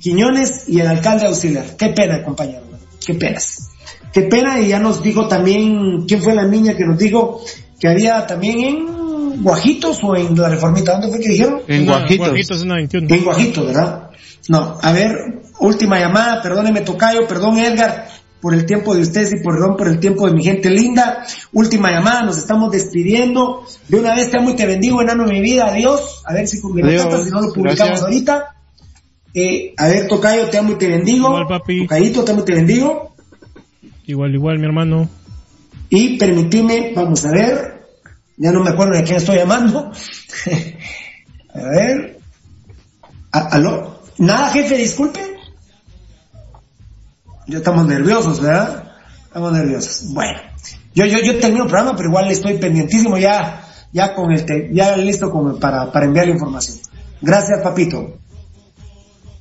Quiñones 0.01 0.67
y 0.67 0.79
el 0.79 0.87
alcalde 0.87 1.27
auxiliar. 1.27 1.77
Qué 1.77 1.89
pena, 1.89 2.23
compañero. 2.23 2.63
Qué 3.05 3.13
penas. 3.13 3.69
Qué 4.11 4.23
pena. 4.23 4.59
Y 4.59 4.69
ya 4.69 4.79
nos 4.79 5.03
dijo 5.03 5.27
también, 5.27 6.07
¿quién 6.07 6.23
fue 6.23 6.33
la 6.33 6.47
niña 6.47 6.75
que 6.75 6.85
nos 6.85 6.97
dijo 6.97 7.43
que 7.79 7.87
había 7.87 8.25
también 8.25 8.59
en 8.59 8.98
Guajitos 9.41 10.03
o 10.03 10.15
en 10.15 10.35
la 10.35 10.49
Reformita? 10.49 10.93
¿Dónde 10.93 11.09
fue 11.09 11.19
que 11.19 11.29
dijeron? 11.29 11.61
En 11.67 11.85
Guajitos. 11.85 12.27
Guajitos 12.29 12.61
en 12.61 12.69
la 12.69 12.75
21. 12.75 13.07
En 13.15 13.23
Guajitos, 13.23 13.65
¿verdad? 13.65 14.09
No, 14.47 14.77
a 14.81 14.91
ver, 14.91 15.41
última 15.59 15.99
llamada, 15.99 16.41
perdóneme 16.41 16.81
Tocayo, 16.81 17.27
perdón 17.27 17.59
Edgar, 17.59 18.07
por 18.41 18.53
el 18.53 18.65
tiempo 18.65 18.95
de 18.95 19.01
ustedes 19.01 19.31
y 19.33 19.43
perdón 19.43 19.75
por 19.77 19.87
el 19.87 19.99
tiempo 19.99 20.27
de 20.27 20.33
mi 20.33 20.43
gente 20.43 20.69
linda. 20.69 21.25
Última 21.51 21.91
llamada, 21.91 22.23
nos 22.23 22.37
estamos 22.37 22.71
despidiendo. 22.71 23.63
De 23.87 23.99
una 23.99 24.15
vez 24.15 24.31
te 24.31 24.39
amo 24.39 24.51
y 24.51 24.55
te 24.55 24.65
bendigo, 24.65 25.01
enano 25.01 25.25
de 25.25 25.33
mi 25.33 25.41
vida, 25.41 25.67
adiós. 25.67 26.23
A 26.25 26.33
ver 26.33 26.47
si 26.47 26.61
con 26.61 26.71
Adiós. 26.83 27.25
si 27.25 27.29
no 27.31 27.41
lo 27.41 27.53
publicamos 27.53 27.77
Gracias. 27.77 28.01
ahorita. 28.03 28.55
Eh, 29.33 29.73
a 29.77 29.87
ver, 29.87 30.07
Tocayo, 30.07 30.49
te 30.49 30.57
amo 30.57 30.71
y 30.71 30.75
te 30.75 30.87
bendigo. 30.87 31.27
Igual, 31.27 31.47
papi. 31.47 31.81
Tocayito, 31.81 32.23
te 32.23 32.31
amo 32.31 32.41
y 32.41 32.45
te 32.45 32.55
bendigo. 32.55 33.15
Igual, 34.07 34.33
igual, 34.33 34.57
mi 34.57 34.65
hermano. 34.65 35.09
Y 35.89 36.17
permitime, 36.17 36.93
vamos 36.95 37.25
a 37.25 37.31
ver, 37.31 37.78
ya 38.39 38.51
no 38.51 38.63
me 38.63 38.71
acuerdo 38.71 38.93
de 38.97 39.03
quién 39.03 39.17
estoy 39.17 39.37
llamando. 39.37 39.91
a 41.53 41.59
ver. 41.69 42.19
¿Aló? 43.31 43.99
Nada, 44.17 44.49
jefe, 44.51 44.75
disculpe. 44.77 45.19
Ya 47.47 47.57
estamos 47.59 47.85
nerviosos, 47.85 48.39
¿verdad? 48.41 48.91
Estamos 49.25 49.51
nerviosos. 49.53 50.11
Bueno, 50.13 50.39
yo, 50.93 51.05
yo, 51.05 51.19
yo 51.19 51.37
termino 51.39 51.65
el 51.65 51.69
programa, 51.69 51.95
pero 51.95 52.09
igual 52.09 52.29
estoy 52.31 52.57
pendientísimo 52.57 53.17
ya, 53.17 53.63
ya 53.91 54.13
con 54.15 54.31
el, 54.31 54.45
te- 54.45 54.69
ya 54.73 54.95
listo 54.97 55.29
como 55.31 55.57
para, 55.59 55.91
para 55.91 56.05
enviar 56.05 56.27
la 56.27 56.33
información. 56.33 56.77
Gracias, 57.21 57.61
papito. 57.61 58.17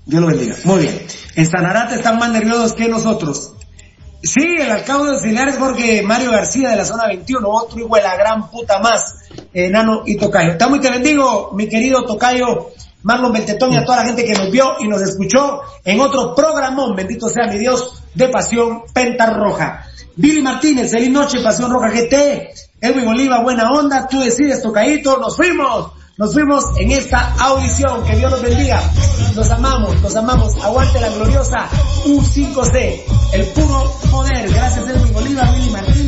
Dios 0.07 0.21
lo 0.23 0.29
bendiga. 0.29 0.57
Muy 0.65 0.81
bien. 0.83 0.99
En 1.37 1.47
Sanarate 1.47 1.95
están 1.97 2.19
más 2.19 2.31
nerviosos 2.31 2.73
que 2.73 2.89
nosotros. 2.89 3.53
Sí, 4.23 4.57
el 4.59 4.71
alcalde 4.71 5.13
auxiliar 5.13 5.49
es 5.49 5.59
Jorge 5.59 6.03
Mario 6.03 6.33
García 6.33 6.71
de 6.71 6.77
la 6.77 6.85
zona 6.85 7.07
21, 7.07 7.49
otro 7.49 7.87
de 7.87 8.03
la 8.03 8.17
gran 8.17 8.51
puta 8.51 8.81
más, 8.81 9.15
enano 9.53 10.03
y 10.07 10.17
tocayo. 10.17 10.57
Te 10.59 10.65
amo 10.65 10.77
y 10.77 10.81
te 10.81 10.91
bendigo, 10.91 11.53
mi 11.53 11.69
querido 11.69 12.05
tocayo 12.05 12.71
Marlon 13.03 13.33
Beltetón 13.33 13.73
y 13.73 13.77
a 13.77 13.85
toda 13.85 13.99
la 13.99 14.05
gente 14.05 14.25
que 14.25 14.35
nos 14.35 14.51
vio 14.51 14.77
y 14.81 14.89
nos 14.89 15.03
escuchó 15.03 15.61
en 15.85 16.01
otro 16.01 16.35
programón, 16.35 16.97
bendito 16.97 17.29
sea 17.29 17.47
mi 17.47 17.59
Dios, 17.59 18.03
de 18.15 18.29
Pasión 18.29 18.83
Pentarroja. 18.93 19.87
Billy 20.17 20.43
Martínez, 20.43 20.91
feliz 20.91 21.11
noche, 21.11 21.41
Pasión 21.41 21.71
Roja 21.71 21.91
GT. 21.91 22.51
Edwin 22.81 23.09
Oliva, 23.09 23.41
buena 23.43 23.71
onda, 23.71 24.09
tú 24.09 24.21
decides, 24.21 24.63
tocadito, 24.63 25.19
nos 25.19 25.37
fuimos. 25.37 25.93
Nos 26.19 26.33
fuimos 26.33 26.65
en 26.81 26.91
esta 26.91 27.33
audición. 27.39 28.03
Que 28.03 28.17
Dios 28.17 28.33
los 28.33 28.43
bendiga. 28.43 28.83
Los 29.37 29.49
amamos, 29.53 30.03
los 30.03 30.17
amamos. 30.17 30.53
Aguante 30.65 30.99
la 30.99 31.11
gloriosa 31.11 31.69
U5C. 32.07 33.05
El 33.35 33.47
puro 33.51 33.93
poder. 34.11 34.51
Gracias 34.51 34.89
Edwin 34.89 35.15
Oliva, 35.15 35.49
Billy 35.53 35.71
Martínez. 35.71 36.08